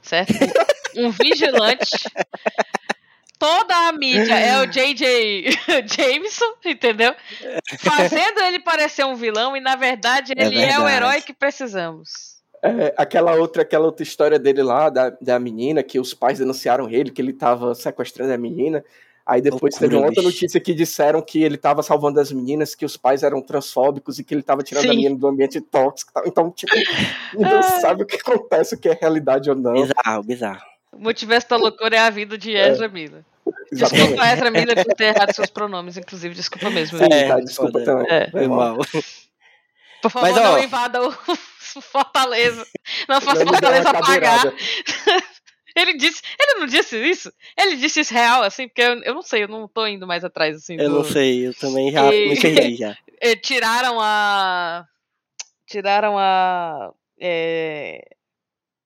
certo? 0.02 0.34
um 0.96 1.10
vigilante 1.24 1.98
toda 3.40 3.88
a 3.88 3.92
mídia 3.94 4.38
é 4.38 4.62
o 4.62 4.68
J.J. 4.68 5.50
Jameson, 5.88 6.54
entendeu? 6.66 7.16
Fazendo 7.80 8.42
ele 8.42 8.60
parecer 8.60 9.06
um 9.06 9.16
vilão 9.16 9.56
e 9.56 9.62
na 9.62 9.78
verdade 9.78 10.34
é 10.36 10.42
ele 10.42 10.56
é, 10.58 10.60
verdade. 10.60 10.82
é 10.82 10.84
o 10.84 10.90
herói 10.90 11.22
que 11.22 11.34
precisamos. 11.34 12.38
É, 12.62 12.94
aquela 12.98 13.36
outra 13.36 13.62
aquela 13.62 13.86
outra 13.86 14.04
história 14.04 14.38
dele 14.38 14.62
lá 14.62 14.90
da, 14.90 15.12
da 15.22 15.40
menina 15.40 15.82
que 15.82 15.98
os 15.98 16.14
pais 16.14 16.40
denunciaram 16.40 16.90
ele 16.90 17.10
que 17.10 17.22
ele 17.22 17.32
estava 17.32 17.74
sequestrando 17.74 18.34
a 18.34 18.38
menina. 18.38 18.84
Aí 19.30 19.42
depois 19.42 19.76
Loucura, 19.76 19.80
teve 19.80 19.96
uma 19.96 20.08
outra 20.08 20.24
notícia 20.24 20.60
que 20.60 20.74
disseram 20.74 21.22
que 21.22 21.44
ele 21.44 21.54
estava 21.54 21.84
salvando 21.84 22.20
as 22.20 22.32
meninas, 22.32 22.74
que 22.74 22.84
os 22.84 22.98
pais 22.98 23.22
eram 23.22 23.44
transfóbicos 23.44 24.18
e 24.18 24.24
que 24.24 24.34
ele 24.34 24.42
estava 24.42 24.64
tirando 24.64 24.86
Sim. 24.86 24.90
a 24.90 24.94
menina 24.94 25.16
do 25.16 25.28
ambiente 25.28 25.62
tóxico. 25.62 26.12
Então, 26.26 26.50
tipo, 26.50 26.74
não 27.38 27.62
sabe 27.62 28.02
o 28.02 28.06
que 28.08 28.16
acontece, 28.16 28.74
o 28.74 28.80
que 28.80 28.90
é 28.90 28.98
realidade 29.00 29.48
ou 29.48 29.56
não. 29.56 29.74
Bizarro, 29.74 30.24
bizarro. 30.24 30.62
O 30.92 30.98
multiverso 30.98 31.48
da 31.48 31.58
loucura 31.58 31.96
é 31.96 32.00
a 32.00 32.10
vida 32.10 32.40
de 32.40 32.56
Ezra 32.56 32.88
é. 32.88 32.90
Miller. 32.90 33.24
Exatamente. 33.72 34.08
Desculpa, 34.08 34.34
Ezra 34.34 34.50
Miller, 34.50 34.84
por 34.84 34.96
ter 34.96 35.16
errado 35.16 35.36
seus 35.36 35.50
pronomes, 35.52 35.96
inclusive, 35.96 36.34
desculpa 36.34 36.72
mesmo. 36.72 36.98
Sim, 36.98 37.08
é, 37.12 37.28
tá, 37.28 37.40
desculpa 37.40 37.84
também. 37.84 38.08
É. 38.10 38.32
Foi 38.32 38.48
mal. 38.48 38.78
Por 40.02 40.10
favor, 40.10 40.32
Mas, 40.32 40.38
ó, 40.38 40.54
não 40.54 40.64
invada 40.64 41.08
o 41.08 41.12
Fortaleza. 41.82 42.66
Não 43.08 43.22
faça 43.22 43.46
Fortaleza 43.46 43.94
pagar. 43.94 44.54
Ele 45.80 45.94
disse, 45.94 46.22
ele 46.40 46.60
não 46.60 46.68
disse 46.68 46.98
isso? 46.98 47.32
Ele 47.58 47.78
disse 47.78 48.02
isso 48.02 48.14
real, 48.14 48.44
assim, 48.44 48.68
porque 48.68 48.82
eu, 48.82 49.02
eu 49.04 49.14
não 49.14 49.22
sei, 49.22 49.44
eu 49.44 49.48
não 49.48 49.68
tô 49.68 49.88
indo 49.88 50.06
mais 50.06 50.26
atrás, 50.26 50.56
assim. 50.58 50.76
Eu 50.78 50.90
do... 50.90 50.96
não 50.98 51.04
sei, 51.04 51.48
eu 51.48 51.54
também 51.54 51.92
já 51.92 52.14
e... 52.14 52.30
me 52.30 52.36
entendi 52.36 52.76
já. 52.76 52.98
tiraram 53.42 54.00
a. 54.00 54.86
Tiraram 55.66 56.18
a. 56.18 56.92
É... 57.20 58.02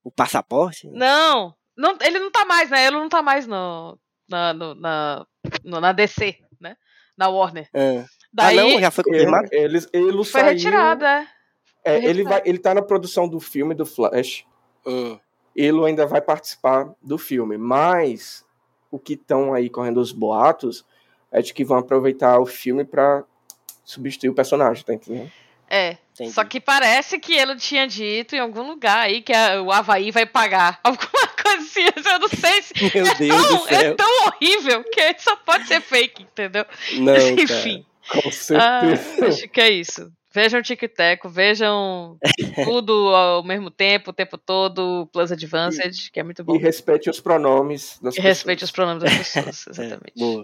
O 0.03 0.11
passaporte? 0.11 0.87
Não, 0.89 1.55
não, 1.77 1.97
ele 2.01 2.19
não 2.19 2.31
tá 2.31 2.45
mais, 2.45 2.69
né? 2.69 2.85
Ele 2.85 2.97
não 2.97 3.09
tá 3.09 3.21
mais 3.21 3.47
no, 3.47 3.97
na, 4.29 4.53
no, 4.53 4.75
na, 4.75 5.25
no, 5.63 5.79
na 5.79 5.91
DC, 5.91 6.37
né? 6.59 6.75
Na 7.17 7.29
Warner. 7.29 7.69
É. 7.73 8.05
Daí, 8.31 8.59
ah, 8.59 8.63
não? 8.63 8.79
Já 8.79 8.91
foi 8.91 9.03
confirmado? 9.03 9.47
Ele, 9.51 9.79
ele, 9.93 10.11
foi 10.11 10.25
saiu... 10.25 10.45
retirado, 10.45 11.05
é. 11.05 11.27
é 11.85 12.05
ele, 12.05 12.23
vai, 12.23 12.41
ele 12.45 12.57
tá 12.57 12.73
na 12.73 12.81
produção 12.81 13.27
do 13.27 13.39
filme 13.39 13.73
do 13.73 13.85
Flash. 13.85 14.45
Hum. 14.85 15.17
Ele 15.55 15.85
ainda 15.85 16.05
vai 16.05 16.21
participar 16.21 16.89
do 17.01 17.17
filme, 17.17 17.57
mas 17.57 18.43
o 18.89 18.97
que 18.97 19.13
estão 19.13 19.53
aí 19.53 19.69
correndo 19.69 19.99
os 19.99 20.11
boatos 20.11 20.85
é 21.31 21.41
de 21.41 21.53
que 21.53 21.65
vão 21.65 21.77
aproveitar 21.77 22.39
o 22.39 22.45
filme 22.45 22.83
para 22.83 23.23
substituir 23.83 24.29
o 24.29 24.33
personagem, 24.33 24.83
tá 24.83 24.93
entendendo? 24.93 25.31
É. 25.69 25.97
Entendi. 26.13 26.31
Só 26.31 26.43
que 26.43 26.59
parece 26.59 27.17
que 27.17 27.33
ele 27.33 27.55
tinha 27.55 27.87
dito 27.87 28.35
em 28.35 28.39
algum 28.39 28.61
lugar 28.61 28.99
aí 28.99 29.21
que 29.21 29.33
a, 29.33 29.59
o 29.63 29.71
Havaí 29.71 30.11
vai 30.11 30.27
pagar 30.27 30.79
alguma 30.83 31.27
coisa 31.41 31.57
assim. 31.57 31.81
Eu 31.81 32.19
não 32.19 32.29
sei 32.29 32.61
se. 32.61 32.73
Meu 32.95 33.07
é 33.07 33.15
Deus 33.15 33.47
tão, 33.47 33.57
do 33.57 33.63
céu. 33.63 33.79
É 33.79 33.93
tão 33.95 34.25
horrível 34.27 34.83
que 34.83 35.15
só 35.17 35.35
pode 35.37 35.67
ser 35.67 35.81
fake, 35.81 36.21
entendeu? 36.21 36.65
Não, 36.99 37.17
Enfim. 37.41 37.83
Cara, 38.07 38.21
com 38.21 38.31
certeza. 38.31 38.59
Ah, 38.59 39.27
acho 39.27 39.47
que 39.49 39.61
é 39.61 39.71
isso. 39.71 40.11
Vejam 40.33 40.61
Tic-Teco, 40.61 41.29
vejam 41.29 42.17
tudo 42.65 42.93
ao 43.15 43.43
mesmo 43.43 43.69
tempo, 43.69 44.09
o 44.09 44.13
tempo 44.13 44.37
todo, 44.37 45.07
Plus 45.13 45.31
Advanced, 45.31 46.11
que 46.11 46.19
é 46.19 46.23
muito 46.23 46.43
bom. 46.43 46.55
E 46.55 46.59
respeite 46.59 47.09
os 47.09 47.19
pronomes 47.19 47.99
das 48.01 48.15
e 48.15 48.17
pessoas. 48.17 48.37
respeite 48.37 48.63
os 48.63 48.71
pronomes 48.71 49.03
das 49.03 49.13
pessoas, 49.33 49.67
exatamente. 49.67 50.13
É, 50.17 50.19
boa. 50.19 50.43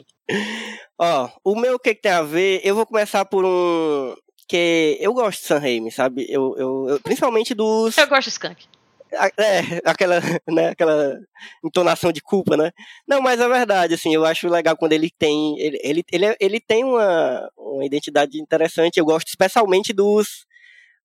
Ó, 0.97 1.29
o 1.43 1.55
meu 1.55 1.79
que, 1.79 1.95
que 1.95 2.01
tem 2.01 2.11
a 2.11 2.21
ver, 2.21 2.61
eu 2.63 2.75
vou 2.75 2.85
começar 2.85 3.25
por 3.25 3.43
um 3.45 4.15
porque 4.49 4.97
eu 4.99 5.13
gosto 5.13 5.41
de 5.41 5.45
Sam 5.45 5.59
Raimi, 5.59 5.91
sabe? 5.91 6.25
Eu, 6.27 6.55
eu, 6.57 6.89
eu, 6.89 6.99
principalmente 7.01 7.53
dos. 7.53 7.95
Eu 7.95 8.07
gosto 8.07 8.23
de 8.23 8.29
Skunk. 8.31 8.65
É, 9.11 9.81
aquela, 9.85 10.19
né, 10.47 10.69
aquela 10.69 11.19
entonação 11.63 12.11
de 12.11 12.21
culpa, 12.21 12.55
né? 12.55 12.71
Não, 13.07 13.21
mas 13.21 13.39
é 13.39 13.47
verdade, 13.47 13.95
assim, 13.95 14.13
eu 14.13 14.25
acho 14.25 14.47
legal 14.47 14.77
quando 14.77 14.93
ele 14.93 15.09
tem. 15.17 15.59
Ele, 15.59 15.79
ele, 15.81 16.03
ele, 16.11 16.37
ele 16.39 16.59
tem 16.59 16.83
uma, 16.83 17.49
uma 17.57 17.85
identidade 17.85 18.39
interessante. 18.39 18.97
Eu 18.97 19.05
gosto 19.05 19.27
especialmente 19.27 19.93
dos. 19.93 20.45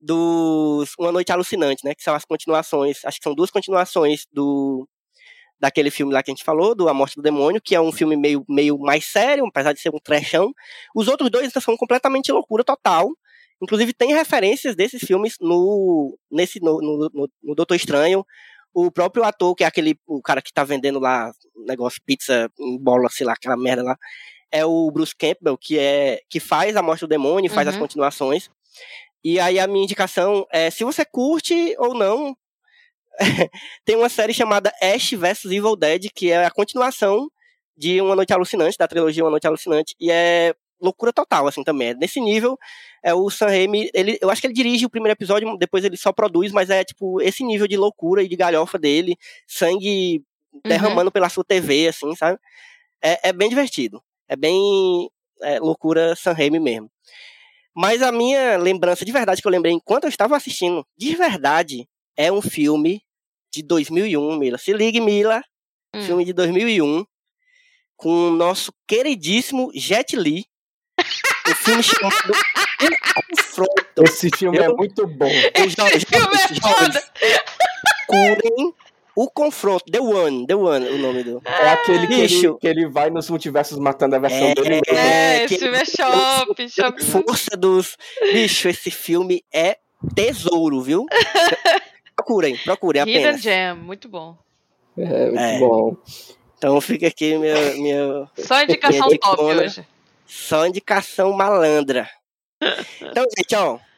dos 0.01 0.93
Uma 0.99 1.13
Noite 1.13 1.33
Alucinante, 1.33 1.85
né? 1.85 1.95
Que 1.95 2.03
são 2.03 2.15
as 2.15 2.25
continuações. 2.25 3.05
Acho 3.05 3.19
que 3.19 3.25
são 3.25 3.35
duas 3.35 3.51
continuações 3.51 4.27
do. 4.33 4.89
Daquele 5.59 5.91
filme 5.91 6.13
lá 6.13 6.23
que 6.23 6.31
a 6.31 6.35
gente 6.35 6.45
falou, 6.45 6.75
do 6.75 6.89
A 6.89 6.95
Morte 6.95 7.17
do 7.17 7.23
Demônio, 7.23 7.61
que 7.63 7.75
é 7.75 7.81
um 7.81 7.93
filme 7.93 8.17
meio, 8.17 8.45
meio 8.49 8.79
mais 8.79 9.07
sério, 9.07 9.47
apesar 9.47 9.73
de 9.73 9.81
ser 9.81 9.89
um 9.95 9.99
trechão. 9.99 10.53
Os 10.95 11.09
outros 11.09 11.31
dois 11.31 11.51
são 11.53 11.77
completamente 11.77 12.31
loucura 12.33 12.65
total. 12.65 13.09
Inclusive, 13.63 13.93
tem 13.93 14.13
referências 14.13 14.75
desses 14.75 15.01
filmes 15.03 15.37
no, 15.41 16.19
nesse, 16.31 16.61
no, 16.61 16.81
no, 16.81 17.11
no, 17.13 17.31
no 17.43 17.55
Doutor 17.55 17.75
Estranho. 17.75 18.25
O 18.73 18.91
próprio 18.91 19.25
ator, 19.25 19.55
que 19.55 19.65
é 19.65 19.67
aquele 19.67 19.97
o 20.07 20.21
cara 20.21 20.43
que 20.43 20.53
tá 20.53 20.65
vendendo 20.65 20.99
lá 20.99 21.33
negócio 21.67 22.03
pizza 22.05 22.51
em 22.59 22.79
bola, 22.79 23.09
sei 23.09 23.27
lá, 23.27 23.33
aquela 23.33 23.57
merda 23.57 23.83
lá, 23.83 23.97
é 24.51 24.65
o 24.65 24.91
Bruce 24.91 25.15
Campbell, 25.17 25.57
que 25.57 25.79
é 25.79 26.21
que 26.29 26.41
faz 26.41 26.77
a 26.77 26.83
Morte 26.83 27.01
do 27.01 27.09
Demônio, 27.09 27.51
faz 27.51 27.67
uhum. 27.69 27.75
as 27.75 27.79
continuações. 27.79 28.51
E 29.23 29.41
aí 29.41 29.59
a 29.59 29.67
minha 29.67 29.85
indicação 29.85 30.47
é, 30.53 30.71
se 30.71 30.85
você 30.85 31.05
curte 31.05 31.75
ou 31.79 31.95
não, 31.95 32.37
tem 33.85 33.97
uma 33.97 34.09
série 34.09 34.35
chamada 34.35 34.73
Ash 34.83 35.13
vs 35.13 35.45
Evil 35.47 35.77
Dead, 35.77 36.09
que 36.15 36.31
é 36.31 36.45
a 36.45 36.51
continuação 36.51 37.29
de 37.77 38.01
Uma 38.01 38.17
Noite 38.17 38.33
Alucinante, 38.33 38.79
da 38.79 38.89
trilogia 38.89 39.25
Uma 39.25 39.31
Noite 39.31 39.47
Alucinante, 39.47 39.95
e 40.01 40.11
é 40.11 40.55
loucura 40.81 41.13
total, 41.13 41.47
assim, 41.47 41.63
também. 41.63 41.89
É 41.89 41.95
nesse 41.95 42.21
nível, 42.21 42.59
é 43.03 43.15
o 43.15 43.31
Sam 43.31 43.47
Raimi, 43.47 43.91
ele, 43.95 44.19
eu 44.21 44.31
acho 44.31 44.41
que 44.41 44.47
ele 44.47 44.55
dirige 44.55 44.87
o 44.87 44.91
primeiro 44.91 45.17
episódio, 45.17 45.57
depois 45.57 45.85
ele 45.85 45.97
só 45.97 46.13
produz, 46.13 46.53
mas 46.53 46.71
é, 46.71 46.85
tipo, 46.85 47.21
esse 47.21 47.45
nível 47.45 47.67
de 47.67 47.77
loucura 47.77 48.23
e 48.23 48.29
de 48.29 48.37
galhofa 48.37 48.79
dele, 48.79 49.17
sangue 49.47 50.23
derramando 50.65 51.09
uhum. 51.09 51.13
pela 51.13 51.29
sua 51.29 51.45
TV, 51.45 51.89
assim, 51.89 52.15
sabe? 52.15 52.39
É, 53.03 53.29
é 53.29 53.33
bem 53.33 53.49
divertido. 53.49 54.03
É 54.29 54.37
bem 54.37 55.09
é, 55.43 55.59
loucura 55.59 56.15
Sam 56.17 56.33
Raimi 56.33 56.61
mesmo. 56.61 56.91
Mas 57.77 58.03
a 58.03 58.13
minha 58.13 58.57
lembrança 58.57 59.05
de 59.05 59.13
verdade 59.13 59.43
que 59.43 59.49
eu 59.49 59.53
lembrei 59.53 59.73
enquanto 59.73 60.05
eu 60.05 60.09
estava 60.09 60.37
assistindo, 60.37 60.87
de 60.97 61.15
verdade, 61.17 61.89
é 62.17 62.31
um 62.31 62.41
filme 62.41 63.03
de 63.53 63.63
2001, 63.63 64.39
Mila. 64.39 64.59
Se 64.59 64.73
ligue, 64.73 65.01
Mila. 65.01 65.43
Hum. 65.95 66.03
Filme 66.03 66.25
de 66.25 66.33
2001 66.33 67.05
com 67.97 68.29
o 68.29 68.31
nosso 68.31 68.73
queridíssimo 68.87 69.71
Jet 69.75 70.17
Li. 70.17 70.45
O 71.51 71.55
filme 71.55 71.83
chamado 71.83 72.15
O 72.31 73.37
Confronto. 73.37 74.03
Esse 74.05 74.31
filme 74.37 74.59
é 74.59 74.67
Eu- 74.67 74.77
muito 74.77 75.07
bom. 75.07 75.27
Esse 75.29 76.07
filme 76.07 76.35
é 76.35 76.61
foda. 76.61 77.03
curem 78.07 78.75
O 79.17 79.31
Confronto. 79.31 79.85
The 79.91 80.01
One, 80.01 80.47
The 80.47 80.55
One, 80.57 80.87
o 80.89 80.99
nome 80.99 81.23
do. 81.23 81.41
É 81.47 81.69
aquele 81.71 82.07
que 82.09 82.15
ele, 82.15 82.23
Bicho. 82.23 82.59
que 82.59 82.67
ele 82.67 82.89
vai 82.89 83.11
nos 83.11 83.31
multiversos 83.31 83.79
matando 83.79 84.17
a 84.17 84.19
versão 84.19 84.49
É, 84.49 84.55
dele 84.55 84.69
mesmo. 84.71 84.83
É, 84.99 85.37
É, 85.41 85.45
esse 85.45 85.59
filme 85.59 85.77
é 85.77 85.85
shopping, 85.85 86.65
A 86.65 86.69
shopping. 86.69 87.05
força 87.05 87.57
dos. 87.57 87.97
Bicho, 88.33 88.69
esse 88.69 88.91
filme 88.91 89.45
é 89.53 89.77
tesouro, 90.17 90.81
viu? 90.83 91.07
Procurem, 92.17 92.57
procurem 92.59 93.03
Hidden 93.03 93.17
apenas. 93.25 93.43
Gem, 93.43 93.75
muito 93.77 94.09
bom. 94.09 94.37
É, 94.97 95.27
muito 95.27 95.39
É. 95.41 95.59
bom. 95.59 95.97
Então 96.59 96.81
fica 96.81 97.07
aqui 97.09 97.37
meu, 97.37 97.83
meu 97.83 98.29
Só 98.39 98.63
indicação 98.63 99.07
Minha 99.09 99.19
top 99.19 99.43
hoje. 99.43 99.85
Só 100.35 100.67
indicação 100.67 101.33
malandra. 101.33 102.09
Então, 103.01 103.25
gente, 103.37 103.55
ó. 103.55 103.79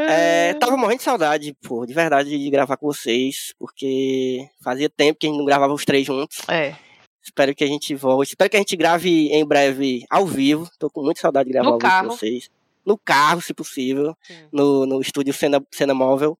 É, 0.00 0.54
tava 0.54 0.76
morrendo 0.76 0.98
de 0.98 1.02
saudade, 1.02 1.56
pô, 1.60 1.84
de 1.84 1.92
verdade, 1.92 2.30
de 2.30 2.50
gravar 2.50 2.76
com 2.76 2.86
vocês, 2.86 3.52
porque 3.58 4.48
fazia 4.62 4.88
tempo 4.88 5.18
que 5.18 5.26
a 5.26 5.28
gente 5.28 5.38
não 5.38 5.44
gravava 5.44 5.74
os 5.74 5.84
três 5.84 6.06
juntos. 6.06 6.38
É. 6.48 6.76
Espero 7.20 7.52
que 7.52 7.64
a 7.64 7.66
gente 7.66 7.96
volte. 7.96 8.28
Espero 8.28 8.48
que 8.48 8.56
a 8.56 8.60
gente 8.60 8.76
grave 8.76 9.26
em 9.32 9.44
breve 9.44 10.04
ao 10.08 10.24
vivo. 10.24 10.70
Tô 10.78 10.88
com 10.88 11.02
muita 11.02 11.20
saudade 11.20 11.48
de 11.48 11.52
gravar 11.52 11.66
No 11.66 11.72
ao 11.72 11.78
vivo 11.80 11.90
carro. 11.90 12.08
com 12.10 12.14
vocês. 12.16 12.48
No 12.86 12.96
carro, 12.96 13.40
se 13.42 13.52
possível. 13.52 14.16
No, 14.52 14.86
no 14.86 15.00
estúdio 15.00 15.34
Cena, 15.34 15.60
Cena 15.72 15.94
Móvel. 15.94 16.38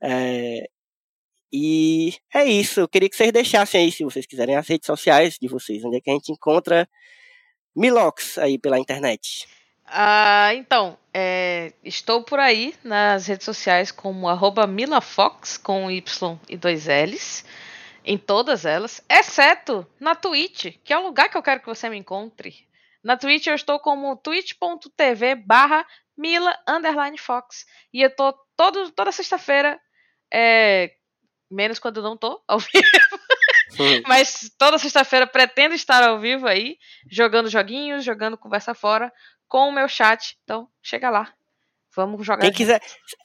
É, 0.00 0.68
e 1.52 2.14
é 2.32 2.44
isso. 2.44 2.78
Eu 2.78 2.88
queria 2.88 3.10
que 3.10 3.16
vocês 3.16 3.32
deixassem 3.32 3.80
aí, 3.80 3.90
se 3.90 4.04
vocês 4.04 4.26
quiserem, 4.26 4.54
as 4.54 4.68
redes 4.68 4.86
sociais 4.86 5.38
de 5.42 5.48
vocês. 5.48 5.84
Onde 5.84 5.96
é 5.96 6.00
que 6.00 6.08
a 6.08 6.14
gente 6.14 6.30
encontra 6.30 6.88
Milox 7.74 8.38
aí 8.38 8.58
pela 8.58 8.78
internet. 8.78 9.48
Ah, 9.86 10.54
então, 10.54 10.96
é, 11.12 11.72
estou 11.84 12.22
por 12.24 12.38
aí 12.38 12.74
nas 12.82 13.26
redes 13.26 13.44
sociais 13.44 13.90
como 13.90 14.26
milafox 14.68 15.58
com 15.58 15.90
Y 15.90 16.38
e 16.48 16.56
dois 16.56 16.86
L's. 16.86 17.44
Em 18.04 18.18
todas 18.18 18.64
elas, 18.64 19.04
exceto 19.08 19.86
na 20.00 20.14
Twitch, 20.14 20.76
que 20.82 20.92
é 20.92 20.98
o 20.98 21.04
lugar 21.04 21.28
que 21.28 21.36
eu 21.36 21.42
quero 21.42 21.60
que 21.60 21.66
você 21.66 21.88
me 21.88 21.96
encontre. 21.96 22.66
Na 23.04 23.16
Twitch 23.16 23.46
eu 23.46 23.54
estou 23.54 23.78
como 23.78 24.16
twitch.tv 24.16 25.36
barra 25.36 25.86
Mila 26.16 26.56
underline 26.68 27.18
Fox. 27.18 27.64
E 27.92 28.02
eu 28.02 28.14
tô 28.14 28.32
todo, 28.56 28.90
toda 28.90 29.12
sexta-feira, 29.12 29.80
é, 30.32 30.92
menos 31.50 31.78
quando 31.78 31.98
eu 31.98 32.02
não 32.02 32.16
tô 32.16 32.42
ao 32.48 32.58
vivo, 32.72 33.21
Mas 34.06 34.50
toda 34.58 34.78
sexta-feira 34.78 35.26
pretendo 35.26 35.74
estar 35.74 36.02
ao 36.02 36.18
vivo 36.20 36.46
aí, 36.46 36.76
jogando 37.10 37.48
joguinhos, 37.48 38.04
jogando 38.04 38.36
conversa 38.38 38.74
fora 38.74 39.12
com 39.48 39.68
o 39.68 39.72
meu 39.72 39.88
chat. 39.88 40.36
Então, 40.44 40.68
chega 40.82 41.10
lá. 41.10 41.32
Vamos 41.94 42.24
jogar. 42.24 42.40
Quem 42.40 42.48
junto. 42.48 42.56
quiser. 42.56 42.80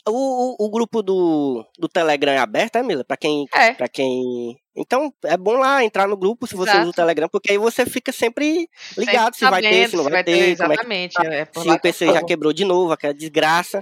O, 0.05 0.55
o, 0.61 0.65
o 0.65 0.69
grupo 0.69 1.01
do, 1.01 1.65
do 1.79 1.87
Telegram 1.87 2.33
é 2.33 2.37
aberto, 2.37 2.75
é, 2.75 2.83
Mila? 2.83 3.01
Pra 3.05 3.15
quem, 3.15 3.45
É, 3.53 3.71
pra 3.73 3.87
quem. 3.87 4.57
Então, 4.75 5.13
é 5.23 5.37
bom 5.37 5.53
lá 5.53 5.85
entrar 5.85 6.05
no 6.05 6.17
grupo 6.17 6.45
se 6.45 6.53
você 6.53 6.71
usa 6.71 6.79
o 6.79 6.81
Exato. 6.83 6.95
Telegram, 6.97 7.29
porque 7.29 7.53
aí 7.53 7.57
você 7.57 7.85
fica 7.85 8.11
sempre 8.11 8.69
ligado 8.97 9.33
se 9.35 9.39
sempre 9.39 9.51
vai 9.51 9.61
ter, 9.61 9.89
se 9.89 9.95
não 9.95 10.03
vai 10.03 10.21
ter, 10.21 10.33
como 10.33 10.43
é 10.43 10.45
que 10.45 10.51
Exatamente. 10.51 11.15
é 11.25 11.45
por 11.45 11.61
se 11.61 11.67
lá 11.69 11.73
o 11.75 11.77
que 11.77 11.81
PC 11.83 12.07
já 12.07 12.19
tô. 12.19 12.25
quebrou 12.25 12.51
de 12.51 12.65
novo, 12.65 12.91
aquela 12.91 13.13
desgraça. 13.13 13.79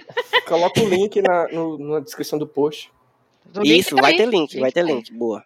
Coloca 0.47 0.79
o 0.79 0.87
link 0.87 1.19
na, 1.19 1.47
no- 1.47 1.79
na 1.79 1.99
descrição 1.99 2.37
do 2.37 2.45
post. 2.45 2.91
Do 3.43 3.63
link 3.63 3.79
Isso, 3.79 3.95
tá 3.95 4.01
vai 4.03 4.15
ter 4.15 4.27
link, 4.27 4.59
vai 4.59 4.71
ter 4.71 4.81
tá 4.85 4.87
link. 4.93 5.11
Boa. 5.13 5.43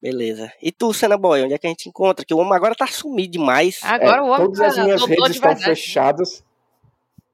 Beleza. 0.00 0.52
E 0.62 0.70
tu, 0.70 0.92
Senna 0.94 1.16
Boy, 1.18 1.42
onde 1.42 1.54
é 1.54 1.58
que 1.58 1.66
a 1.66 1.70
gente 1.70 1.88
encontra? 1.88 2.24
Que 2.24 2.32
o 2.32 2.38
homem 2.38 2.54
agora 2.54 2.74
tá 2.74 2.86
sumido 2.86 3.32
demais, 3.32 3.80
Agora 3.82 4.18
É, 4.18 4.20
o 4.20 4.26
homem 4.26 4.36
todas 4.46 4.60
as 4.60 4.74
tá 4.76 4.84
minhas 4.84 5.00
redes 5.04 5.24
de 5.26 5.30
estão 5.32 5.48
verdade. 5.50 5.64
fechadas. 5.64 6.44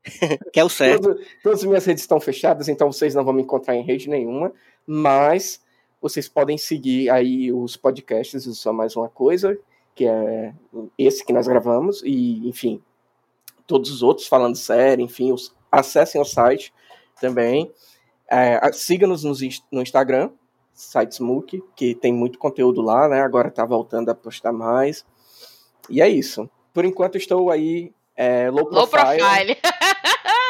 que 0.53 0.61
é 0.61 0.65
o 0.65 0.69
certo. 0.69 1.03
Todo- 1.15 1.21
todas 1.43 1.61
as 1.61 1.65
minhas 1.65 1.85
redes 1.85 2.03
estão 2.03 2.21
fechadas, 2.21 2.69
então 2.69 2.91
vocês 2.93 3.15
não 3.15 3.25
vão 3.25 3.33
me 3.35 3.43
encontrar 3.43 3.75
em 3.75 3.83
rede 3.83 4.09
nenhuma. 4.09 4.53
Mas 4.87 5.63
vocês 6.01 6.29
podem 6.29 6.59
seguir 6.59 7.09
aí 7.11 7.51
os 7.53 7.77
podcasts 7.77 8.45
do 8.45 8.55
Só 8.55 8.73
Mais 8.73 8.95
Uma 8.97 9.09
Coisa, 9.09 9.59
que 9.95 10.07
é 10.07 10.53
esse 10.99 11.25
que 11.25 11.33
nós 11.33 11.47
gravamos, 11.49 12.03
e, 12.05 12.47
enfim, 12.49 12.83
todos 13.67 13.91
os 13.91 14.03
outros 14.03 14.27
falando 14.27 14.57
sério, 14.57 15.03
enfim, 15.05 15.33
os- 15.33 15.55
acessem 15.73 16.21
o 16.21 16.25
site 16.25 16.73
também. 17.21 17.73
É, 18.31 18.73
Siga-nos 18.73 19.23
no 19.71 19.81
Instagram, 19.83 20.31
site 20.75 21.15
Smook, 21.15 21.63
que 21.77 21.95
tem 21.95 22.13
muito 22.13 22.39
conteúdo 22.39 22.83
lá, 22.83 23.09
né? 23.09 23.23
Agora 23.23 23.51
tá 23.51 23.65
voltando 23.65 24.11
a 24.11 24.15
postar 24.15 24.53
mais. 24.53 25.05
E 25.89 26.03
é 26.03 26.09
isso. 26.09 26.49
Por 26.73 26.85
enquanto 26.85 27.17
estou 27.17 27.51
aí 27.51 27.93
é, 28.17 28.51
low 28.51 28.69
Low 28.71 28.87
profile, 28.87 29.23
profile. 29.23 29.57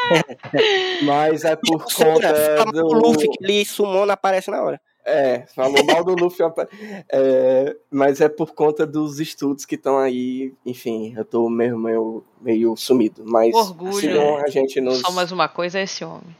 mas 1.05 1.45
é 1.45 1.57
por 1.57 1.83
Censura, 1.89 2.13
conta 2.13 2.57
fala 2.57 2.73
do... 2.73 2.89
pro 2.89 2.99
Luffy 2.99 3.29
que 3.29 3.45
ele 3.45 3.65
sumou, 3.65 4.07
não 4.07 4.15
aparece 4.15 4.51
na 4.51 4.63
hora. 4.63 4.81
É, 5.07 5.45
falou 5.55 5.85
mal 5.85 6.03
do 6.03 6.15
Luffy, 6.15 6.45
é, 7.13 7.77
mas 7.91 8.23
é 8.23 8.29
por 8.29 8.55
conta 8.55 8.87
dos 8.87 9.21
estudos 9.21 9.67
que 9.67 9.75
estão 9.75 9.99
aí, 9.99 10.55
enfim, 10.65 11.13
eu 11.15 11.27
tô 11.27 11.49
meio, 11.51 11.79
meio, 11.79 12.25
meio 12.41 12.75
sumido, 12.75 13.23
mas 13.27 13.55
Orgulho. 13.55 13.93
sigam 13.93 14.39
a 14.39 14.49
gente 14.49 14.81
nos... 14.81 15.01
Só 15.01 15.11
mais 15.13 15.31
uma 15.31 15.47
coisa 15.47 15.79
é 15.79 15.83
esse 15.83 16.03
homem. 16.05 16.35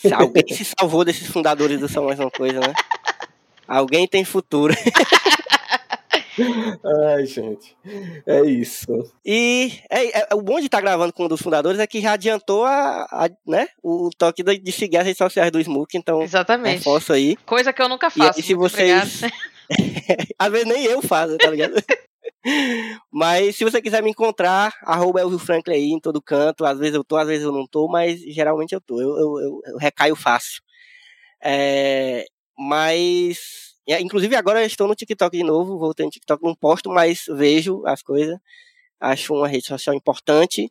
Se 0.00 0.12
Alguém 0.14 0.44
se 0.48 0.64
salvou 0.64 1.04
desses 1.04 1.26
fundadores 1.28 1.78
do 1.80 1.88
São 1.88 2.04
Mais 2.06 2.18
Uma 2.18 2.30
Coisa, 2.30 2.58
né? 2.60 2.72
Alguém 3.68 4.06
tem 4.08 4.24
futuro. 4.24 4.74
Ai, 7.16 7.26
gente, 7.26 7.76
é 8.26 8.40
isso. 8.46 8.86
E 9.24 9.72
é, 9.90 10.20
é- 10.20 10.28
o 10.34 10.40
bom 10.40 10.58
de 10.58 10.66
estar 10.66 10.80
gravando 10.80 11.12
com 11.12 11.24
um 11.24 11.28
dos 11.28 11.42
fundadores 11.42 11.78
é 11.78 11.86
que 11.86 12.00
já 12.00 12.12
adiantou 12.12 12.64
a, 12.64 13.02
a- 13.10 13.30
né, 13.46 13.68
o 13.82 14.08
toque 14.16 14.42
de, 14.42 14.56
de 14.58 14.72
seguir 14.72 14.96
as 14.98 15.04
redes 15.04 15.18
sociais 15.18 15.50
do 15.50 15.60
Smook, 15.60 15.96
então 15.96 16.22
Exatamente. 16.22 16.78
reforço 16.78 17.12
aí. 17.12 17.36
Coisa 17.44 17.72
que 17.72 17.82
eu 17.82 17.88
nunca 17.88 18.06
E 18.06 18.10
faço. 18.10 18.38
aí, 18.38 18.42
se 18.42 18.54
muito 18.54 18.70
vocês. 18.72 19.20
Às 20.38 20.50
vezes 20.50 20.66
nem 20.66 20.84
eu 20.84 21.02
faço, 21.02 21.36
tá 21.36 21.50
ligado? 21.50 21.74
mas 23.10 23.56
se 23.56 23.64
você 23.64 23.80
quiser 23.82 24.02
me 24.02 24.10
encontrar, 24.10 24.72
arroba 24.82 25.20
Elvio 25.20 25.38
Franklin 25.38 25.74
aí 25.74 25.90
em 25.90 26.00
todo 26.00 26.22
canto. 26.22 26.64
Às 26.64 26.78
vezes 26.78 26.94
eu 26.94 27.04
tô, 27.04 27.16
às 27.16 27.26
vezes 27.28 27.44
eu 27.44 27.52
não 27.52 27.66
tô, 27.66 27.86
mas 27.88 28.20
geralmente 28.20 28.72
eu 28.74 28.80
tô. 28.80 29.00
Eu, 29.00 29.10
eu, 29.18 29.60
eu- 29.66 29.76
recaio 29.78 30.16
fácil. 30.16 30.62
É, 31.42 32.24
mas. 32.58 33.74
é, 33.88 34.00
Inclusive 34.00 34.34
agora 34.36 34.60
eu 34.62 34.66
estou 34.66 34.88
no 34.88 34.94
TikTok 34.94 35.36
de 35.36 35.44
novo, 35.44 35.78
voltei 35.78 36.04
no 36.06 36.12
TikTok, 36.12 36.42
não 36.42 36.54
posto, 36.54 36.90
mas 36.90 37.24
vejo 37.28 37.82
as 37.86 38.02
coisas. 38.02 38.38
Acho 39.00 39.34
uma 39.34 39.48
rede 39.48 39.66
social 39.66 39.94
importante 39.96 40.70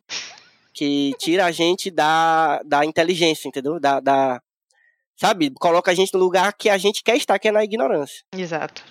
que 0.72 1.12
tira 1.18 1.46
a 1.46 1.50
gente 1.50 1.90
da, 1.90 2.62
da 2.64 2.84
inteligência, 2.84 3.48
entendeu? 3.48 3.80
Da, 3.80 3.98
da, 3.98 4.40
sabe? 5.16 5.50
Coloca 5.50 5.90
a 5.90 5.94
gente 5.94 6.14
no 6.14 6.20
lugar 6.20 6.52
que 6.56 6.68
a 6.70 6.78
gente 6.78 7.02
quer 7.02 7.16
estar, 7.16 7.38
que 7.40 7.48
é 7.48 7.52
na 7.52 7.64
ignorância. 7.64 8.22
Exato. 8.36 8.84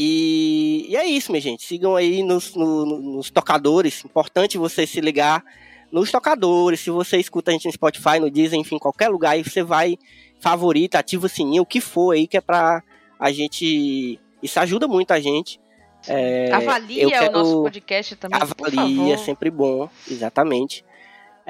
E, 0.00 0.86
e 0.88 0.96
é 0.96 1.04
isso, 1.04 1.32
minha 1.32 1.42
gente. 1.42 1.64
Sigam 1.66 1.96
aí 1.96 2.22
nos, 2.22 2.54
no- 2.54 2.86
no- 2.86 2.98
nos 3.16 3.30
tocadores. 3.30 4.04
Importante 4.04 4.56
você 4.56 4.86
se 4.86 5.00
ligar 5.00 5.42
nos 5.90 6.10
tocadores. 6.12 6.78
Se 6.80 6.90
você 6.90 7.16
escuta 7.18 7.50
a 7.50 7.52
gente 7.52 7.66
no 7.66 7.72
Spotify, 7.72 8.20
no 8.20 8.30
Deezer, 8.30 8.58
enfim, 8.58 8.78
qualquer 8.78 9.08
lugar, 9.08 9.32
aí 9.32 9.42
você 9.42 9.60
vai, 9.62 9.98
favorita, 10.40 11.00
ativa 11.00 11.26
o 11.26 11.28
sininho, 11.28 11.62
o 11.62 11.66
que 11.66 11.80
for 11.80 12.12
aí, 12.14 12.28
que 12.28 12.36
é 12.36 12.40
pra 12.40 12.80
a 13.18 13.32
gente. 13.32 14.20
Isso 14.40 14.60
ajuda 14.60 14.86
muito 14.86 15.10
a 15.10 15.18
gente. 15.18 15.60
É, 16.06 16.52
Avalia 16.52 17.08
quero- 17.08 17.28
o 17.30 17.32
nosso 17.32 17.62
podcast 17.64 18.14
também, 18.14 18.38
por 18.38 18.68
Avalia, 18.68 19.16
favor. 19.16 19.24
sempre 19.24 19.50
bom, 19.50 19.90
exatamente. 20.08 20.84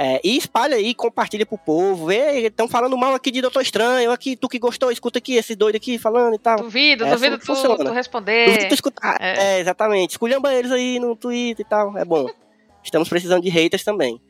É, 0.01 0.21
e 0.23 0.37
espalha 0.37 0.77
aí, 0.77 0.95
compartilha 0.95 1.45
pro 1.45 1.59
povo. 1.59 2.13
Estão 2.13 2.69
falando 2.69 2.97
mal 2.97 3.15
aqui 3.15 3.33
de 3.33 3.41
Doutor 3.43 3.63
Estranho, 3.63 4.13
aqui, 4.13 4.37
tu 4.37 4.49
que 4.49 4.57
gostou, 4.57 4.93
escuta 4.93 5.19
aqui, 5.19 5.35
esses 5.35 5.57
doidos 5.57 5.81
aqui 5.81 5.99
falando 5.99 6.35
e 6.37 6.39
tal. 6.39 6.59
Duvido, 6.59 7.05
É, 7.05 7.11
duvido 7.11 7.37
tu, 7.37 7.47
tu 7.47 7.55
Duvido 7.55 7.91
responder. 7.93 8.69
tu 8.69 8.75
escutar. 8.75 9.17
É. 9.21 9.57
É. 9.57 9.61
exatamente. 9.61 10.11
Esculhamba 10.13 10.55
eles 10.55 10.71
aí 10.71 11.01
no 11.01 11.17
Twitter 11.17 11.67
e 11.67 11.69
tal. 11.69 11.99
É 11.99 12.05
bom. 12.05 12.27
Estamos 12.81 13.09
precisando 13.09 13.43
de 13.43 13.49
haters 13.49 13.83
também. 13.83 14.21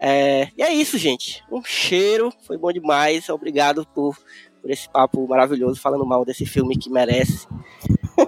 É, 0.00 0.48
e 0.56 0.62
é 0.62 0.72
isso, 0.72 0.96
gente. 0.96 1.44
Um 1.52 1.62
cheiro. 1.62 2.32
Foi 2.46 2.56
bom 2.56 2.72
demais. 2.72 3.28
Obrigado 3.28 3.86
por, 3.94 4.16
por 4.62 4.70
esse 4.70 4.88
papo 4.88 5.28
maravilhoso 5.28 5.78
falando 5.78 6.06
mal 6.06 6.24
desse 6.24 6.46
filme 6.46 6.74
que 6.74 6.88
merece. 6.88 7.46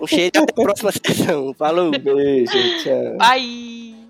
Um 0.02 0.06
cheiro 0.06 0.32
e 0.35 0.39
até 0.39 0.52
a 0.52 0.65
próxima 0.65 0.93
sessão. 1.02 1.55
Falou. 1.55 1.90
Beijo, 1.98 2.52
tchau. 2.82 3.16
Bye! 3.16 4.03